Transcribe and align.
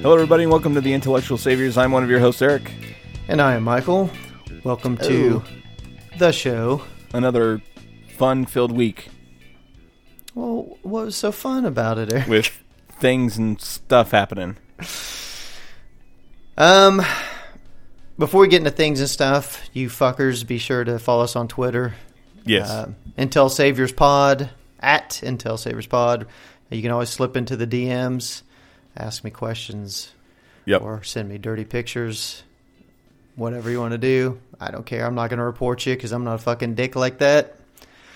Hello, 0.00 0.14
everybody, 0.14 0.44
and 0.44 0.52
welcome 0.52 0.74
to 0.74 0.80
the 0.80 0.92
Intellectual 0.92 1.36
Saviors. 1.38 1.76
I'm 1.76 1.90
one 1.92 2.02
of 2.04 2.10
your 2.10 2.20
hosts, 2.20 2.40
Eric. 2.42 2.70
And 3.28 3.40
I 3.42 3.54
am 3.54 3.64
Michael. 3.64 4.10
Welcome 4.64 4.96
to 4.98 5.42
the 6.18 6.32
show. 6.32 6.82
Another 7.12 7.60
fun-filled 8.16 8.72
week 8.72 9.08
Well, 10.34 10.76
what 10.82 11.06
was 11.06 11.16
so 11.16 11.32
fun 11.32 11.64
about 11.64 11.98
it, 11.98 12.12
Eric? 12.12 12.26
with 12.28 12.62
things 13.00 13.38
and 13.38 13.60
stuff 13.60 14.10
happening. 14.10 14.56
Um, 16.56 17.02
before 18.18 18.40
we 18.42 18.48
get 18.48 18.58
into 18.58 18.70
things 18.70 19.00
and 19.00 19.08
stuff, 19.08 19.68
you 19.72 19.88
fuckers, 19.88 20.46
be 20.46 20.58
sure 20.58 20.84
to 20.84 20.98
follow 20.98 21.24
us 21.24 21.36
on 21.36 21.48
Twitter. 21.48 21.94
Yes, 22.44 22.68
Uh, 22.70 22.90
Intel 23.16 23.50
Saviors 23.50 23.92
Pod 23.92 24.50
at 24.80 25.10
Intel 25.22 25.58
Saviors 25.58 25.86
Pod. 25.86 26.26
You 26.70 26.82
can 26.82 26.90
always 26.90 27.08
slip 27.10 27.36
into 27.36 27.56
the 27.56 27.66
DMs, 27.66 28.42
ask 28.98 29.24
me 29.24 29.30
questions, 29.30 30.12
yep. 30.66 30.82
or 30.82 31.02
send 31.02 31.28
me 31.28 31.38
dirty 31.38 31.64
pictures. 31.64 32.42
Whatever 33.36 33.70
you 33.70 33.78
want 33.78 33.92
to 33.92 33.98
do, 33.98 34.40
I 34.60 34.72
don't 34.72 34.84
care. 34.84 35.06
I'm 35.06 35.14
not 35.14 35.30
going 35.30 35.38
to 35.38 35.44
report 35.44 35.86
you 35.86 35.94
because 35.94 36.10
I'm 36.10 36.24
not 36.24 36.34
a 36.34 36.38
fucking 36.38 36.74
dick 36.74 36.96
like 36.96 37.18
that. 37.18 37.54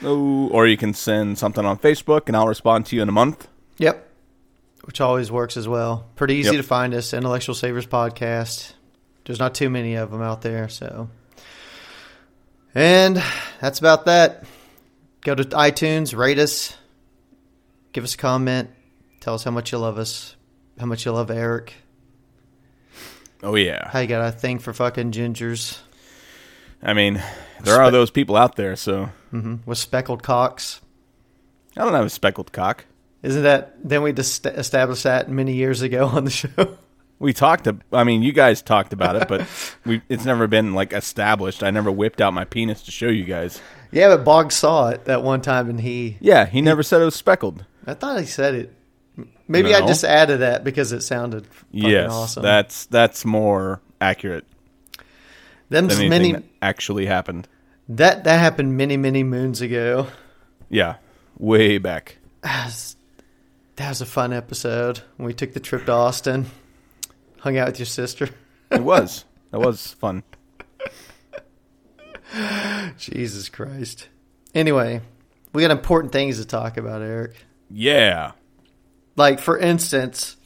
Oh, 0.03 0.49
or 0.49 0.67
you 0.67 0.77
can 0.77 0.95
send 0.95 1.39
something 1.39 1.65
on 1.65 1.79
Facebook, 1.79 2.23
and 2.27 2.37
I'll 2.37 2.49
respond 2.49 2.87
to 2.87 2.97
you 2.97 3.03
in 3.03 3.09
a 3.09 3.13
month. 3.13 3.47
Yep. 3.79 4.09
Which 4.85 5.01
always 5.01 5.31
works 5.31 5.57
as 5.57 5.69
well. 5.69 6.07
Pretty 6.17 6.35
easy 6.35 6.51
Yep. 6.51 6.57
to 6.57 6.63
find 6.65 6.93
us, 6.93 7.15
Intellectual 7.15 7.55
Saviors 7.55 7.87
Podcast. 7.87 8.73
There's 9.25 9.39
not 9.39 9.55
too 9.55 9.71
many 9.71 9.95
of 9.95 10.11
them 10.11 10.21
out 10.23 10.43
there, 10.43 10.69
so. 10.69 11.09
And 12.75 13.23
that's 13.61 13.79
about 13.79 14.07
that. 14.07 14.45
Go 15.21 15.37
to 15.37 15.45
iTunes, 15.45 16.17
rate 16.17 16.41
us, 16.41 16.77
give 17.93 18.03
us 18.03 18.15
a 18.15 18.19
comment, 18.19 18.71
tell 19.21 19.35
us 19.35 19.45
how 19.45 19.53
much 19.53 19.71
you 19.71 19.79
love 19.79 19.99
us, 19.99 20.35
how 20.79 20.87
much 20.87 21.05
you 21.05 21.13
love 21.13 21.31
Eric, 21.31 21.75
Oh 23.43 23.55
yeah. 23.57 23.89
how 23.91 23.99
you 24.01 24.07
got 24.07 24.27
a 24.27 24.33
thing 24.33 24.59
for 24.59 24.73
fucking 24.73 25.11
gingers 25.13 25.79
I 26.85 26.95
mean, 26.95 27.23
there 27.63 27.81
are 27.81 27.91
those 27.93 28.11
people 28.11 28.37
out 28.37 28.57
there, 28.57 28.75
so 28.77 29.11
hmm 29.31 29.57
with 29.67 29.79
speckled 29.79 30.23
cocks. 30.23 30.81
I 31.77 31.85
don't 31.85 31.95
have 31.95 32.05
a 32.07 32.11
speckled 32.11 32.53
cock. 32.53 32.87
Isn't 33.23 33.45
that? 33.45 33.77
Then 33.83 34.03
we 34.03 34.13
just 34.13 34.45
established 34.47 35.05
that 35.05 35.31
many 35.31 35.55
years 35.55 35.81
ago 35.81 36.07
on 36.13 36.25
the 36.25 36.31
show. 36.31 36.77
We 37.21 37.33
talked. 37.33 37.69
I 37.93 38.03
mean, 38.03 38.23
you 38.23 38.33
guys 38.33 38.63
talked 38.63 38.93
about 38.93 39.15
it, 39.15 39.29
but 39.29 39.47
we 39.87 40.03
it's 40.09 40.25
never 40.25 40.49
been 40.49 40.75
like 40.75 40.93
established. 40.93 41.63
I 41.63 41.71
never 41.71 41.91
whipped 41.93 42.21
out 42.21 42.35
my 42.35 42.45
penis 42.45 42.83
to 42.83 42.91
show 42.91 43.07
you 43.07 43.23
guys. 43.25 43.61
yeah, 43.93 44.09
but 44.09 44.25
Boggs 44.25 44.57
saw 44.57 44.89
it 44.89 45.05
that 45.05 45.23
one 45.23 45.41
time, 45.41 45.71
and 45.71 45.81
he 45.81 46.17
Yeah, 46.21 46.47
he 46.47 46.61
never 46.61 46.83
said 46.83 47.01
it 47.01 47.05
was 47.05 47.15
speckled. 47.15 47.65
I 47.87 47.95
thought 47.95 48.19
he 48.19 48.27
said 48.27 48.57
it. 48.57 48.75
Maybe 49.49 49.75
I 49.75 49.87
just 49.87 50.05
added 50.05 50.41
that 50.41 50.65
because 50.65 50.93
it 50.93 51.03
sounded 51.03 51.47
fucking 51.47 51.91
yes, 51.91 52.11
awesome. 52.11 52.43
that's 52.43 52.87
that's 52.87 53.25
more 53.25 53.81
accurate 54.01 54.47
Them 55.69 55.89
than 55.89 56.09
many 56.09 56.33
that 56.33 56.45
actually 56.61 57.07
happened. 57.07 57.49
that 57.89 58.25
that 58.25 58.39
happened 58.39 58.77
many 58.77 58.97
many 58.97 59.23
moons 59.23 59.61
ago. 59.61 60.07
Yeah, 60.69 60.97
way 61.39 61.79
back. 61.79 62.19
That 62.43 62.67
was, 62.67 62.97
that 63.77 63.89
was 63.91 64.01
a 64.01 64.07
fun 64.07 64.33
episode. 64.33 65.03
when 65.17 65.27
We 65.27 65.35
took 65.35 65.53
the 65.53 65.61
trip 65.61 65.87
to 65.87 65.93
Austin, 65.93 66.47
hung 67.41 67.57
out 67.59 67.69
with 67.69 67.79
your 67.79 67.87
sister. 67.87 68.31
It 68.71 68.83
was. 68.83 69.25
That 69.51 69.61
was 69.61 69.93
fun. 69.95 70.23
Jesus 72.99 73.49
Christ. 73.49 74.09
Anyway, 74.55 75.03
we 75.53 75.63
got 75.63 75.71
important 75.71 76.13
things 76.13 76.39
to 76.39 76.47
talk 76.47 76.77
about, 76.79 77.03
Eric. 77.03 77.37
Yeah. 77.71 78.33
Like 79.17 79.41
for 79.41 79.59
instance, 79.59 80.37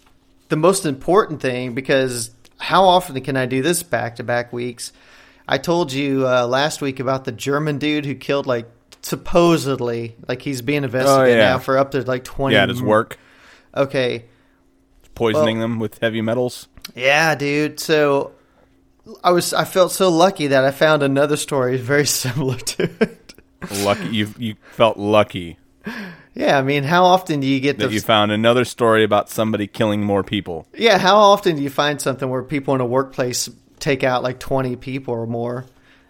the 0.49 0.57
most 0.57 0.87
important 0.87 1.41
thing 1.41 1.75
because 1.75 2.31
how 2.59 2.85
often 2.85 3.21
can 3.21 3.37
I 3.37 3.47
do 3.47 3.63
this 3.63 3.83
back 3.83 4.17
to 4.17 4.25
back 4.25 4.53
weeks? 4.53 4.93
I 5.49 5.59
told 5.59 5.93
you 5.93 6.27
uh, 6.27 6.47
last 6.47 6.81
week 6.81 6.99
about 6.99 7.25
the 7.25 7.33
German 7.33 7.79
dude 7.79 8.05
who 8.07 8.15
killed 8.15 8.47
like 8.47 8.67
supposedly 9.03 10.17
like 10.29 10.43
he's 10.43 10.63
being 10.63 10.85
investigated 10.85 11.39
Oh, 11.39 11.43
yeah. 11.43 11.49
now 11.53 11.59
for 11.59 11.79
up 11.79 11.93
to 11.93 12.03
like 12.03 12.25
twenty. 12.25 12.55
Yeah, 12.57 12.67
does 12.67 12.83
work. 12.83 13.19
Okay, 13.75 14.25
Poisoning 15.15 15.59
Well- 15.59 15.69
them 15.69 15.79
with 15.79 15.99
heavy 15.99 16.21
metals. 16.23 16.67
yeah, 16.95 17.35
dude. 17.35 17.79
So 17.81 18.33
I 19.23 19.31
was 19.31 19.53
I 19.55 19.65
felt 19.65 19.93
so 19.93 20.09
lucky 20.11 20.49
that 20.49 20.65
I 20.65 20.71
found 20.73 21.03
another 21.03 21.37
story 21.37 21.77
very 21.93 22.07
similar 22.07 22.57
to 22.57 22.83
it. 23.01 23.35
Lucky 23.83 24.09
you 24.09 24.35
you 24.39 24.57
felt 24.73 24.97
lucky 24.99 25.59
Yeah, 26.37 26.59
I 26.59 26.63
mean, 26.63 26.85
how 26.85 27.05
often 27.05 27.41
do 27.41 27.47
you 27.47 27.61
get 27.61 27.79
that 27.79 27.89
the 27.89 27.95
you 27.95 28.01
found 28.03 28.31
another 28.31 28.67
story 28.67 29.05
about 29.05 29.31
somebody 29.31 29.67
killing 29.67 30.05
more 30.05 30.23
people. 30.23 30.69
Yeah, 30.75 30.99
how 30.99 31.17
often 31.17 31.57
do 31.57 31.63
you 31.63 31.71
find 31.71 31.99
something 31.99 32.29
where 32.29 32.43
people 32.43 32.75
in 32.75 32.83
a 32.83 32.87
workplace 32.87 33.49
take 33.79 34.05
out 34.05 34.23
like 34.23 34.39
20 34.39 34.77
people 34.77 35.15
or 35.15 35.27
more? 35.27 35.65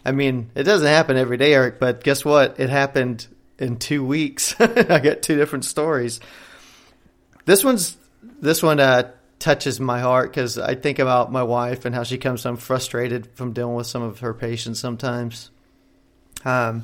I 0.04 0.10
mean, 0.10 0.50
it 0.56 0.64
doesn't 0.64 0.86
happen 0.86 1.16
every 1.16 1.36
day, 1.36 1.54
Eric, 1.54 1.78
but 1.78 2.02
guess 2.02 2.24
what? 2.24 2.58
It 2.58 2.70
happened 2.70 3.28
in 3.60 3.78
2 3.78 4.04
weeks. 4.04 4.52
I 4.60 4.98
got 4.98 5.22
two 5.22 5.36
different 5.36 5.64
stories. 5.64 6.18
This 7.44 7.62
one's 7.62 7.96
this 8.40 8.64
one 8.64 8.80
uh 8.80 9.12
touches 9.38 9.78
my 9.78 10.00
heart 10.00 10.32
cuz 10.32 10.58
I 10.58 10.74
think 10.74 10.98
about 10.98 11.30
my 11.30 11.44
wife 11.44 11.84
and 11.84 11.94
how 11.94 12.02
she 12.02 12.18
comes 12.18 12.42
home 12.42 12.56
frustrated 12.56 13.28
from 13.34 13.52
dealing 13.52 13.76
with 13.76 13.86
some 13.86 14.02
of 14.02 14.18
her 14.20 14.34
patients 14.34 14.80
sometimes. 14.80 15.50
Um 16.44 16.82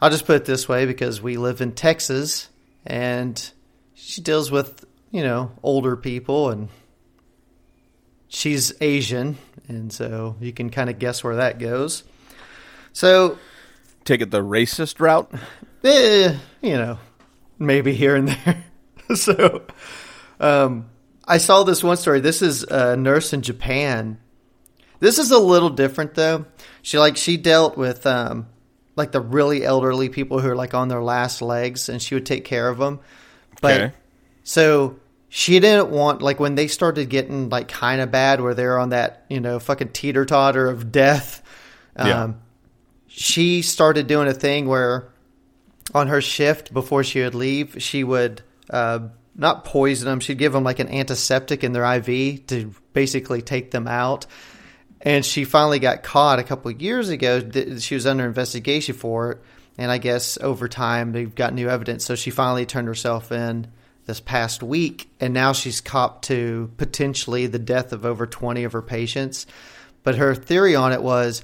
I'll 0.00 0.10
just 0.10 0.26
put 0.26 0.36
it 0.36 0.44
this 0.44 0.68
way 0.68 0.86
because 0.86 1.20
we 1.20 1.36
live 1.36 1.60
in 1.60 1.72
Texas 1.72 2.48
and 2.86 3.50
she 3.94 4.20
deals 4.20 4.50
with, 4.50 4.84
you 5.10 5.22
know, 5.22 5.52
older 5.62 5.96
people 5.96 6.50
and 6.50 6.68
she's 8.28 8.72
Asian 8.80 9.38
and 9.66 9.92
so 9.92 10.36
you 10.40 10.52
can 10.52 10.70
kind 10.70 10.88
of 10.88 10.98
guess 10.98 11.24
where 11.24 11.36
that 11.36 11.58
goes. 11.58 12.04
So, 12.92 13.38
Take 14.04 14.20
it 14.20 14.30
the 14.30 14.42
racist 14.42 15.00
route. 15.00 15.30
eh, 15.84 16.36
you 16.62 16.76
know, 16.76 16.98
maybe 17.58 17.94
here 17.94 18.16
and 18.16 18.28
there. 18.28 18.64
so, 19.14 19.62
um, 20.40 20.88
I 21.26 21.38
saw 21.38 21.62
this 21.64 21.84
one 21.84 21.96
story. 21.98 22.20
This 22.20 22.40
is 22.40 22.62
a 22.62 22.96
nurse 22.96 23.32
in 23.32 23.42
Japan. 23.42 24.18
This 25.00 25.18
is 25.18 25.30
a 25.30 25.38
little 25.38 25.70
different 25.70 26.14
though. 26.14 26.46
She 26.82 26.98
like 26.98 27.16
she 27.16 27.36
dealt 27.36 27.76
with 27.76 28.06
um 28.06 28.46
like 28.98 29.12
the 29.12 29.20
really 29.20 29.64
elderly 29.64 30.08
people 30.10 30.40
who 30.40 30.48
are 30.50 30.56
like 30.56 30.74
on 30.74 30.88
their 30.88 31.02
last 31.02 31.40
legs 31.40 31.88
and 31.88 32.02
she 32.02 32.14
would 32.14 32.26
take 32.26 32.44
care 32.44 32.68
of 32.68 32.76
them. 32.78 33.00
But 33.62 33.80
Okay. 33.80 33.94
so 34.44 34.96
she 35.30 35.58
didn't 35.60 35.90
want 35.90 36.20
like 36.20 36.38
when 36.40 36.54
they 36.54 36.66
started 36.68 37.08
getting 37.08 37.48
like 37.48 37.68
kind 37.68 38.00
of 38.00 38.10
bad 38.10 38.40
where 38.40 38.54
they're 38.54 38.78
on 38.78 38.90
that, 38.90 39.24
you 39.30 39.40
know, 39.40 39.58
fucking 39.58 39.90
teeter 39.90 40.24
totter 40.26 40.66
of 40.68 40.92
death. 40.92 41.42
Um 41.96 42.06
Yeah. 42.06 42.32
she 43.06 43.62
started 43.62 44.06
doing 44.06 44.28
a 44.28 44.34
thing 44.34 44.66
where 44.68 45.08
on 45.94 46.08
her 46.08 46.20
shift 46.20 46.72
before 46.74 47.02
she 47.02 47.22
would 47.22 47.34
leave, 47.34 47.76
she 47.82 48.04
would 48.04 48.42
uh, 48.68 49.00
not 49.34 49.64
poison 49.64 50.06
them. 50.06 50.20
She'd 50.20 50.36
give 50.38 50.52
them 50.52 50.62
like 50.64 50.78
an 50.80 50.88
antiseptic 50.88 51.64
in 51.64 51.72
their 51.72 51.84
IV 51.94 52.46
to 52.48 52.74
basically 52.92 53.40
take 53.40 53.70
them 53.70 53.88
out. 53.88 54.26
And 55.00 55.24
she 55.24 55.44
finally 55.44 55.78
got 55.78 56.02
caught 56.02 56.38
a 56.38 56.44
couple 56.44 56.70
of 56.70 56.82
years 56.82 57.08
ago. 57.08 57.40
She 57.78 57.94
was 57.94 58.06
under 58.06 58.26
investigation 58.26 58.94
for 58.94 59.32
it, 59.32 59.38
and 59.76 59.90
I 59.90 59.98
guess 59.98 60.38
over 60.40 60.68
time 60.68 61.12
they've 61.12 61.34
got 61.34 61.54
new 61.54 61.68
evidence. 61.68 62.04
So 62.04 62.16
she 62.16 62.30
finally 62.30 62.66
turned 62.66 62.88
herself 62.88 63.30
in 63.30 63.68
this 64.06 64.20
past 64.20 64.62
week, 64.62 65.08
and 65.20 65.32
now 65.34 65.52
she's 65.52 65.80
copped 65.80 66.24
to 66.26 66.72
potentially 66.78 67.46
the 67.46 67.58
death 67.58 67.92
of 67.92 68.04
over 68.04 68.26
20 68.26 68.64
of 68.64 68.72
her 68.72 68.82
patients. 68.82 69.46
But 70.02 70.16
her 70.16 70.34
theory 70.34 70.74
on 70.74 70.92
it 70.92 71.02
was 71.02 71.42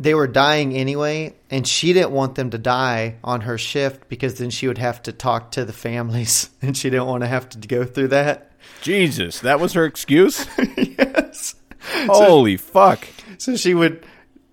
they 0.00 0.14
were 0.14 0.26
dying 0.26 0.74
anyway, 0.74 1.34
and 1.50 1.68
she 1.68 1.92
didn't 1.92 2.12
want 2.12 2.34
them 2.34 2.50
to 2.50 2.58
die 2.58 3.16
on 3.22 3.42
her 3.42 3.58
shift 3.58 4.08
because 4.08 4.38
then 4.38 4.48
she 4.48 4.66
would 4.66 4.78
have 4.78 5.02
to 5.02 5.12
talk 5.12 5.52
to 5.52 5.66
the 5.66 5.74
families, 5.74 6.48
and 6.62 6.74
she 6.74 6.88
didn't 6.88 7.06
want 7.06 7.22
to 7.22 7.28
have 7.28 7.50
to 7.50 7.68
go 7.68 7.84
through 7.84 8.08
that. 8.08 8.50
Jesus, 8.80 9.40
that 9.40 9.60
was 9.60 9.74
her 9.74 9.84
excuse? 9.84 10.46
yes. 10.76 11.54
Holy 12.06 12.56
fuck. 12.56 13.06
So 13.38 13.56
she 13.56 13.74
would 13.74 14.04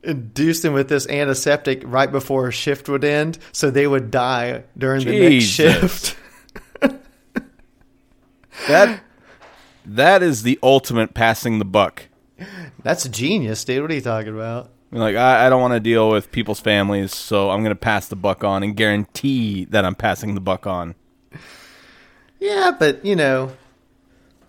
induce 0.04 0.62
them 0.62 0.74
with 0.74 0.88
this 0.90 1.08
antiseptic 1.08 1.82
right 1.86 2.12
before 2.12 2.46
her 2.46 2.52
shift 2.52 2.88
would 2.88 3.04
end, 3.04 3.38
so 3.52 3.70
they 3.70 3.88
would 3.88 4.12
die 4.12 4.64
during 4.78 5.06
the 5.06 5.20
next 5.20 5.46
shift. 5.46 6.18
That 8.68 9.02
that 9.86 10.24
is 10.24 10.44
the 10.44 10.60
ultimate 10.62 11.14
passing 11.14 11.60
the 11.60 11.66
buck. 11.66 12.04
That's 12.84 13.08
genius, 13.08 13.64
dude. 13.64 13.82
What 13.82 13.92
are 13.92 13.96
you 13.96 14.02
talking 14.02 14.34
about? 14.34 14.72
Like 14.92 15.16
I, 15.16 15.46
I 15.46 15.50
don't 15.50 15.62
want 15.62 15.74
to 15.74 15.80
deal 15.80 16.10
with 16.10 16.32
people's 16.32 16.60
families, 16.60 17.14
so 17.14 17.50
I'm 17.50 17.64
gonna 17.64 17.76
pass 17.76 18.08
the 18.08 18.16
buck 18.16 18.44
on 18.44 18.64
and 18.64 18.76
guarantee 18.76 19.66
that 19.66 19.86
I'm 19.86 19.96
passing 19.96 20.34
the 20.36 20.42
buck 20.42 20.68
on. 20.68 20.96
Yeah, 22.40 22.72
but 22.78 23.06
you 23.06 23.16
know, 23.16 23.52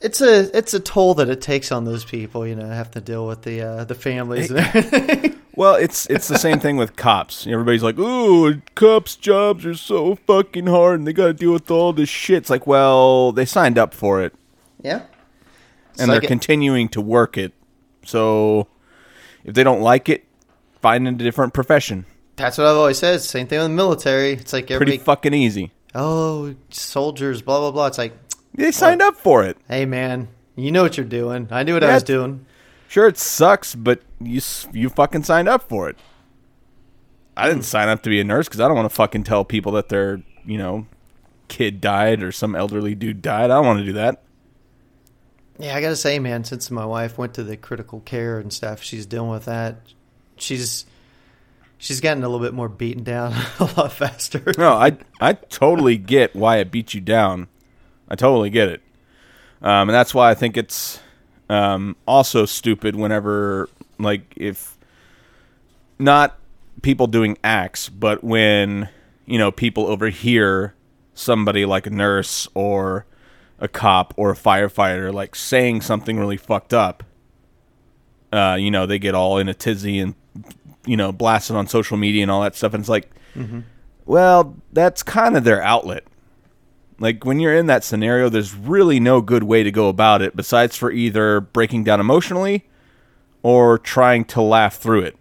it's 0.00 0.20
a 0.20 0.56
it's 0.56 0.74
a 0.74 0.80
toll 0.80 1.14
that 1.14 1.28
it 1.28 1.40
takes 1.40 1.72
on 1.72 1.84
those 1.84 2.04
people. 2.04 2.46
You 2.46 2.54
know, 2.54 2.66
have 2.68 2.90
to 2.92 3.00
deal 3.00 3.26
with 3.26 3.42
the 3.42 3.62
uh, 3.62 3.84
the 3.84 3.94
families. 3.94 4.50
and 4.50 4.60
everything. 4.60 5.34
Well, 5.58 5.74
it's 5.74 6.06
it's 6.06 6.28
the 6.28 6.38
same 6.38 6.60
thing 6.60 6.76
with 6.76 6.94
cops. 6.94 7.44
Everybody's 7.44 7.82
like, 7.82 7.98
"Ooh, 7.98 8.60
cops' 8.76 9.16
jobs 9.16 9.66
are 9.66 9.74
so 9.74 10.14
fucking 10.14 10.68
hard, 10.68 11.00
and 11.00 11.06
they 11.08 11.12
got 11.12 11.26
to 11.26 11.32
deal 11.32 11.52
with 11.52 11.68
all 11.68 11.92
this 11.92 12.08
shit." 12.08 12.36
It's 12.36 12.50
like, 12.50 12.64
well, 12.68 13.32
they 13.32 13.44
signed 13.44 13.76
up 13.76 13.92
for 13.92 14.22
it, 14.22 14.32
yeah, 14.84 15.02
It's 15.90 16.00
and 16.00 16.10
like 16.10 16.20
they're 16.20 16.26
it- 16.26 16.28
continuing 16.28 16.88
to 16.90 17.00
work 17.00 17.36
it. 17.36 17.54
So, 18.04 18.68
if 19.42 19.54
they 19.54 19.64
don't 19.64 19.80
like 19.80 20.08
it, 20.08 20.26
find 20.80 21.08
a 21.08 21.12
different 21.12 21.54
profession. 21.54 22.06
that's 22.36 22.56
what 22.56 22.68
I've 22.68 22.76
always 22.76 22.98
said. 22.98 23.20
Same 23.20 23.48
thing 23.48 23.58
with 23.58 23.66
the 23.66 23.74
military. 23.74 24.34
It's 24.34 24.52
like 24.52 24.68
Pretty 24.68 24.98
fucking 24.98 25.34
easy. 25.34 25.72
oh, 25.92 26.54
soldiers, 26.70 27.42
blah 27.42 27.58
blah 27.58 27.72
blah. 27.72 27.86
It's 27.88 27.98
like, 27.98 28.12
They 28.58 28.72
signed 28.72 29.00
up 29.02 29.16
for 29.16 29.44
it. 29.44 29.56
hey 29.68 29.86
man, 29.86 30.28
you 30.56 30.72
know 30.72 30.82
what 30.82 30.96
you're 30.96 31.06
doing. 31.06 31.48
I 31.50 31.62
knew 31.62 31.74
what 31.74 31.84
I 31.84 31.94
was 31.94 32.02
doing. 32.02 32.44
Sure, 32.88 33.06
it 33.06 33.18
sucks, 33.18 33.74
but 33.74 34.02
you 34.20 34.38
s- 34.38 34.66
you 34.72 34.88
fucking 34.88 35.22
signed 35.22 35.48
up 35.48 35.68
for 35.68 35.88
it. 35.88 35.96
I 37.36 37.46
didn't 37.46 37.60
hmm. 37.60 37.64
sign 37.64 37.88
up 37.88 38.02
to 38.02 38.10
be 38.10 38.20
a 38.20 38.24
nurse 38.24 38.48
because 38.48 38.60
I 38.60 38.66
don't 38.66 38.76
want 38.76 38.90
to 38.90 38.94
fucking 38.94 39.24
tell 39.24 39.44
people 39.44 39.72
that 39.72 39.88
their 39.88 40.22
you 40.44 40.58
know 40.58 40.86
kid 41.46 41.80
died 41.80 42.22
or 42.22 42.32
some 42.32 42.54
elderly 42.54 42.94
dude 42.94 43.22
died. 43.22 43.44
I 43.50 43.56
don't 43.56 43.66
want 43.66 43.78
to 43.78 43.84
do 43.84 43.92
that. 43.92 44.22
Yeah, 45.58 45.76
I 45.76 45.80
gotta 45.80 45.96
say, 45.96 46.18
man, 46.18 46.44
since 46.44 46.70
my 46.70 46.84
wife 46.84 47.18
went 47.18 47.34
to 47.34 47.42
the 47.42 47.56
critical 47.56 48.00
care 48.00 48.38
and 48.38 48.52
stuff, 48.52 48.82
she's 48.82 49.06
dealing 49.06 49.30
with 49.30 49.44
that. 49.46 49.76
She's 50.36 50.86
she's 51.78 52.00
gotten 52.00 52.22
a 52.24 52.28
little 52.28 52.44
bit 52.44 52.54
more 52.54 52.68
beaten 52.68 53.04
down 53.04 53.32
a 53.60 53.64
lot 53.76 53.92
faster. 53.92 54.52
No, 54.56 54.72
I 54.72 54.98
I 55.20 55.34
totally 55.34 55.96
get 55.96 56.34
why 56.34 56.58
it 56.58 56.70
beat 56.70 56.94
you 56.94 57.00
down. 57.00 57.48
I 58.08 58.14
totally 58.14 58.50
get 58.50 58.68
it, 58.68 58.80
um, 59.62 59.88
and 59.88 59.90
that's 59.90 60.14
why 60.14 60.30
I 60.30 60.34
think 60.34 60.56
it's 60.56 61.00
um, 61.48 61.96
also 62.06 62.46
stupid 62.46 62.96
whenever 62.96 63.68
like 63.98 64.32
if 64.36 64.76
not 65.98 66.38
people 66.82 67.06
doing 67.06 67.36
acts, 67.42 67.88
but 67.88 68.22
when 68.22 68.88
you 69.26 69.38
know 69.38 69.50
people 69.50 69.86
overhear 69.86 70.74
somebody 71.14 71.64
like 71.64 71.86
a 71.86 71.90
nurse 71.90 72.48
or 72.54 73.04
a 73.58 73.68
cop 73.68 74.14
or 74.16 74.30
a 74.30 74.36
firefighter 74.36 75.12
like 75.12 75.34
saying 75.34 75.80
something 75.80 76.18
really 76.18 76.36
fucked 76.36 76.72
up. 76.72 77.02
Uh, 78.32 78.56
you 78.58 78.70
know, 78.70 78.86
they 78.86 78.98
get 78.98 79.14
all 79.14 79.38
in 79.38 79.48
a 79.48 79.54
tizzy 79.54 79.98
and 79.98 80.14
you 80.86 80.96
know 80.96 81.12
blasted 81.12 81.56
on 81.56 81.66
social 81.66 81.96
media 81.96 82.22
and 82.22 82.30
all 82.30 82.42
that 82.42 82.54
stuff, 82.54 82.74
and 82.74 82.82
it's 82.82 82.88
like. 82.88 83.10
Well, 84.04 84.56
that's 84.72 85.02
kind 85.02 85.36
of 85.36 85.44
their 85.44 85.62
outlet. 85.62 86.04
Like 86.98 87.24
when 87.24 87.38
you're 87.38 87.54
in 87.54 87.66
that 87.66 87.84
scenario, 87.84 88.28
there's 88.28 88.54
really 88.54 88.98
no 88.98 89.20
good 89.20 89.44
way 89.44 89.62
to 89.62 89.70
go 89.70 89.88
about 89.88 90.20
it 90.22 90.34
besides 90.34 90.76
for 90.76 90.90
either 90.90 91.40
breaking 91.40 91.84
down 91.84 92.00
emotionally 92.00 92.66
or 93.42 93.78
trying 93.78 94.24
to 94.26 94.42
laugh 94.42 94.76
through 94.76 95.02
it. 95.02 95.16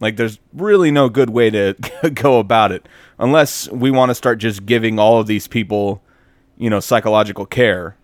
Like 0.00 0.16
there's 0.16 0.38
really 0.52 0.90
no 0.90 1.08
good 1.08 1.30
way 1.30 1.50
to 1.50 1.74
go 2.14 2.38
about 2.38 2.72
it 2.72 2.86
unless 3.18 3.68
we 3.70 3.90
want 3.90 4.10
to 4.10 4.14
start 4.14 4.38
just 4.38 4.66
giving 4.66 4.98
all 4.98 5.18
of 5.20 5.26
these 5.26 5.48
people, 5.48 6.02
you 6.56 6.70
know, 6.70 6.78
psychological 6.80 7.46
care 7.46 7.96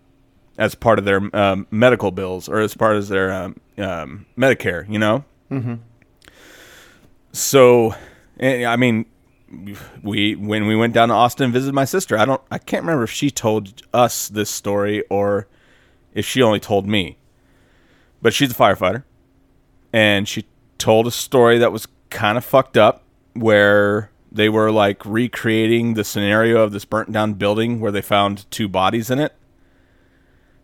as 0.57 0.73
part 0.73 0.99
of 0.99 1.05
their 1.05 1.29
um, 1.35 1.67
medical 1.69 2.11
bills 2.11 2.49
or 2.49 2.59
as 2.59 2.73
part 2.75 2.95
of 2.95 3.07
their 3.07 3.31
um, 3.31 3.59
um, 3.77 4.25
Medicare, 4.37 4.89
you 4.89 4.97
know? 4.97 5.23
So, 7.33 7.93
eh, 8.39 8.65
I 8.65 8.77
mean, 8.77 9.05
we 10.03 10.35
when 10.35 10.67
we 10.67 10.75
went 10.75 10.93
down 10.93 11.09
to 11.09 11.15
Austin 11.15 11.45
and 11.45 11.53
visited 11.53 11.73
my 11.73 11.85
sister, 11.85 12.17
I 12.17 12.25
don't, 12.25 12.41
I 12.51 12.57
can't 12.57 12.83
remember 12.83 13.03
if 13.03 13.11
she 13.11 13.29
told 13.31 13.83
us 13.93 14.27
this 14.27 14.49
story 14.49 15.03
or 15.09 15.47
if 16.13 16.25
she 16.25 16.41
only 16.41 16.59
told 16.59 16.87
me. 16.87 17.17
But 18.21 18.33
she's 18.33 18.51
a 18.51 18.55
firefighter, 18.55 19.03
and 19.93 20.27
she 20.27 20.45
told 20.77 21.07
a 21.07 21.11
story 21.11 21.57
that 21.57 21.71
was 21.71 21.87
kind 22.09 22.37
of 22.37 22.45
fucked 22.45 22.77
up, 22.77 23.03
where 23.33 24.09
they 24.31 24.49
were 24.49 24.71
like 24.71 25.05
recreating 25.05 25.93
the 25.93 26.03
scenario 26.03 26.61
of 26.61 26.71
this 26.71 26.85
burnt 26.85 27.11
down 27.11 27.33
building 27.33 27.79
where 27.79 27.91
they 27.91 28.01
found 28.01 28.49
two 28.51 28.67
bodies 28.67 29.09
in 29.09 29.19
it. 29.19 29.33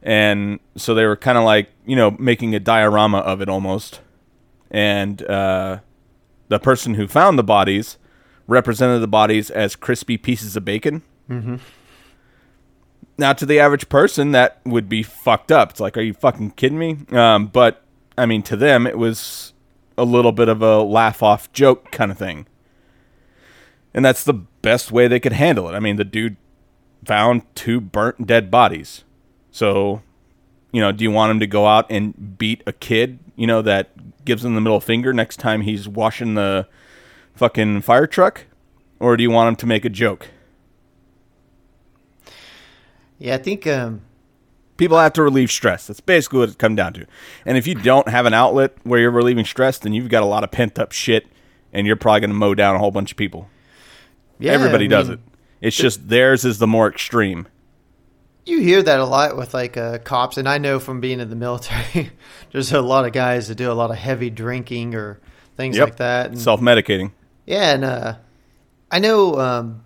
And 0.03 0.59
so 0.75 0.93
they 0.93 1.05
were 1.05 1.15
kind 1.15 1.37
of 1.37 1.43
like, 1.43 1.69
you 1.85 1.95
know, 1.95 2.11
making 2.11 2.55
a 2.55 2.59
diorama 2.59 3.19
of 3.19 3.41
it 3.41 3.47
almost. 3.47 4.01
And 4.71 5.21
uh, 5.23 5.79
the 6.47 6.59
person 6.59 6.95
who 6.95 7.07
found 7.07 7.37
the 7.37 7.43
bodies 7.43 7.97
represented 8.51 9.01
the 9.01 9.07
bodies 9.07 9.49
as 9.49 9.77
crispy 9.77 10.17
pieces 10.17 10.57
of 10.57 10.65
bacon. 10.65 11.01
Mm-hmm. 11.29 11.55
Now, 13.17 13.33
to 13.33 13.45
the 13.45 13.59
average 13.59 13.87
person, 13.87 14.31
that 14.33 14.59
would 14.65 14.89
be 14.89 15.03
fucked 15.03 15.51
up. 15.51 15.71
It's 15.71 15.79
like, 15.79 15.97
are 15.97 16.01
you 16.01 16.13
fucking 16.13 16.51
kidding 16.51 16.77
me? 16.77 16.97
Um, 17.11 17.47
but 17.47 17.83
I 18.17 18.25
mean, 18.25 18.43
to 18.43 18.57
them, 18.57 18.85
it 18.85 18.97
was 18.97 19.53
a 19.97 20.03
little 20.03 20.33
bit 20.33 20.49
of 20.49 20.61
a 20.61 20.81
laugh 20.81 21.23
off 21.23 21.51
joke 21.53 21.91
kind 21.91 22.11
of 22.11 22.17
thing. 22.17 22.45
And 23.93 24.03
that's 24.03 24.23
the 24.23 24.33
best 24.33 24.91
way 24.91 25.07
they 25.07 25.19
could 25.19 25.33
handle 25.33 25.69
it. 25.69 25.73
I 25.73 25.79
mean, 25.79 25.95
the 25.95 26.03
dude 26.03 26.35
found 27.05 27.43
two 27.55 27.79
burnt 27.79 28.27
dead 28.27 28.51
bodies. 28.51 29.03
So, 29.51 30.01
you 30.71 30.81
know, 30.81 30.91
do 30.91 31.03
you 31.03 31.11
want 31.11 31.31
him 31.31 31.39
to 31.39 31.47
go 31.47 31.67
out 31.67 31.85
and 31.89 32.37
beat 32.37 32.63
a 32.65 32.73
kid, 32.73 33.19
you 33.35 33.47
know, 33.47 33.61
that 33.61 34.25
gives 34.25 34.43
him 34.43 34.55
the 34.55 34.61
middle 34.61 34.79
finger 34.79 35.13
next 35.13 35.37
time 35.37 35.61
he's 35.61 35.87
washing 35.87 36.33
the 36.33 36.67
fucking 37.35 37.81
fire 37.81 38.07
truck? 38.07 38.45
Or 39.01 39.17
do 39.17 39.23
you 39.23 39.31
want 39.31 39.49
him 39.49 39.55
to 39.57 39.65
make 39.65 39.83
a 39.83 39.89
joke? 39.89 40.27
Yeah, 43.17 43.35
I 43.35 43.37
think 43.39 43.65
um, 43.65 44.01
People 44.77 44.97
have 44.99 45.13
to 45.13 45.23
relieve 45.23 45.51
stress. 45.51 45.87
That's 45.87 45.99
basically 45.99 46.39
what 46.39 46.49
it 46.49 46.57
comes 46.57 46.77
down 46.77 46.93
to. 46.93 47.05
And 47.45 47.57
if 47.57 47.67
you 47.67 47.75
don't 47.75 48.07
have 48.07 48.25
an 48.25 48.33
outlet 48.33 48.75
where 48.83 48.99
you're 48.99 49.11
relieving 49.11 49.45
stress, 49.45 49.77
then 49.79 49.93
you've 49.93 50.09
got 50.09 50.23
a 50.23 50.25
lot 50.27 50.43
of 50.43 50.51
pent 50.51 50.79
up 50.79 50.91
shit 50.91 51.27
and 51.73 51.85
you're 51.87 51.95
probably 51.95 52.21
going 52.21 52.29
to 52.31 52.35
mow 52.35 52.53
down 52.55 52.75
a 52.75 52.79
whole 52.79 52.91
bunch 52.91 53.11
of 53.11 53.17
people. 53.17 53.49
yeah, 54.39 54.51
Everybody 54.53 54.85
I 54.85 54.87
does 54.87 55.09
mean, 55.09 55.17
it. 55.17 55.67
It's 55.67 55.77
just 55.77 56.09
theirs 56.09 56.45
is 56.45 56.57
the 56.59 56.67
more 56.67 56.87
extreme. 56.87 57.47
You 58.45 58.59
hear 58.59 58.81
that 58.81 58.99
a 58.99 59.05
lot 59.05 59.37
with 59.37 59.53
like 59.53 59.77
uh, 59.77 59.99
cops, 59.99 60.37
and 60.37 60.49
I 60.49 60.57
know 60.57 60.79
from 60.79 60.99
being 60.99 61.19
in 61.19 61.29
the 61.29 61.35
military, 61.35 62.09
there's 62.51 62.71
a 62.71 62.81
lot 62.81 63.05
of 63.05 63.13
guys 63.13 63.47
that 63.49 63.55
do 63.55 63.71
a 63.71 63.73
lot 63.73 63.91
of 63.91 63.97
heavy 63.97 64.31
drinking 64.31 64.95
or 64.95 65.19
things 65.57 65.77
Yep. 65.77 65.87
like 65.87 65.95
that. 65.97 66.25
And, 66.31 66.39
Self 66.39 66.59
medicating. 66.59 67.11
Yeah, 67.45 67.73
and 67.75 67.85
uh, 67.85 68.15
I 68.91 68.99
know 68.99 69.39
um, 69.39 69.83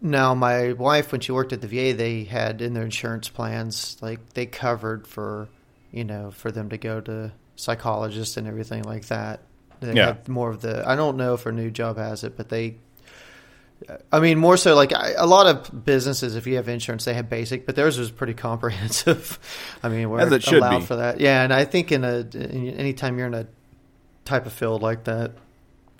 now 0.00 0.34
my 0.34 0.72
wife, 0.72 1.12
when 1.12 1.20
she 1.20 1.32
worked 1.32 1.52
at 1.52 1.60
the 1.60 1.68
VA, 1.68 1.94
they 1.96 2.24
had 2.24 2.62
in 2.62 2.74
their 2.74 2.84
insurance 2.84 3.28
plans, 3.28 3.96
like 4.00 4.32
they 4.34 4.46
covered 4.46 5.06
for, 5.06 5.48
you 5.92 6.04
know, 6.04 6.30
for 6.30 6.50
them 6.50 6.70
to 6.70 6.78
go 6.78 7.00
to 7.02 7.32
psychologists 7.56 8.36
and 8.36 8.46
everything 8.46 8.82
like 8.84 9.06
that. 9.06 9.40
They 9.80 9.94
Yeah. 9.94 10.06
had 10.06 10.28
more 10.28 10.50
of 10.50 10.62
the, 10.62 10.88
I 10.88 10.96
don't 10.96 11.16
know 11.16 11.34
if 11.34 11.42
her 11.42 11.52
new 11.52 11.70
job 11.70 11.98
has 11.98 12.24
it, 12.24 12.36
but 12.36 12.48
they, 12.48 12.76
I 14.10 14.20
mean, 14.20 14.38
more 14.38 14.56
so 14.56 14.74
like 14.74 14.94
I, 14.94 15.12
a 15.18 15.26
lot 15.26 15.46
of 15.46 15.84
businesses, 15.84 16.34
if 16.34 16.46
you 16.46 16.56
have 16.56 16.66
insurance, 16.68 17.04
they 17.04 17.12
have 17.12 17.28
basic, 17.28 17.66
but 17.66 17.76
theirs 17.76 17.98
was 17.98 18.10
pretty 18.10 18.32
comprehensive. 18.48 19.38
I 19.82 19.90
mean, 19.90 20.08
we're 20.08 20.20
allowed 20.62 20.78
be. 20.80 20.86
for 20.86 20.96
that. 20.96 21.20
Yeah, 21.20 21.42
and 21.42 21.52
I 21.52 21.66
think 21.66 21.92
in 21.92 22.02
a, 22.04 22.20
in, 22.20 22.68
anytime 22.70 23.18
you're 23.18 23.26
in 23.26 23.34
a 23.34 23.46
type 24.24 24.46
of 24.46 24.52
field 24.54 24.80
like 24.82 25.04
that, 25.04 25.32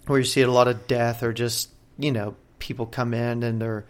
where 0.07 0.19
you 0.19 0.25
see 0.25 0.43
a 0.43 0.51
lot 0.51 0.69
of 0.69 0.87
death 0.87 1.23
or 1.23 1.33
just 1.33 1.71
you 1.99 2.13
know 2.13 2.35
people 2.59 2.87
come 2.87 3.13
in 3.15 3.43
and 3.43 3.61
they're 3.61 3.85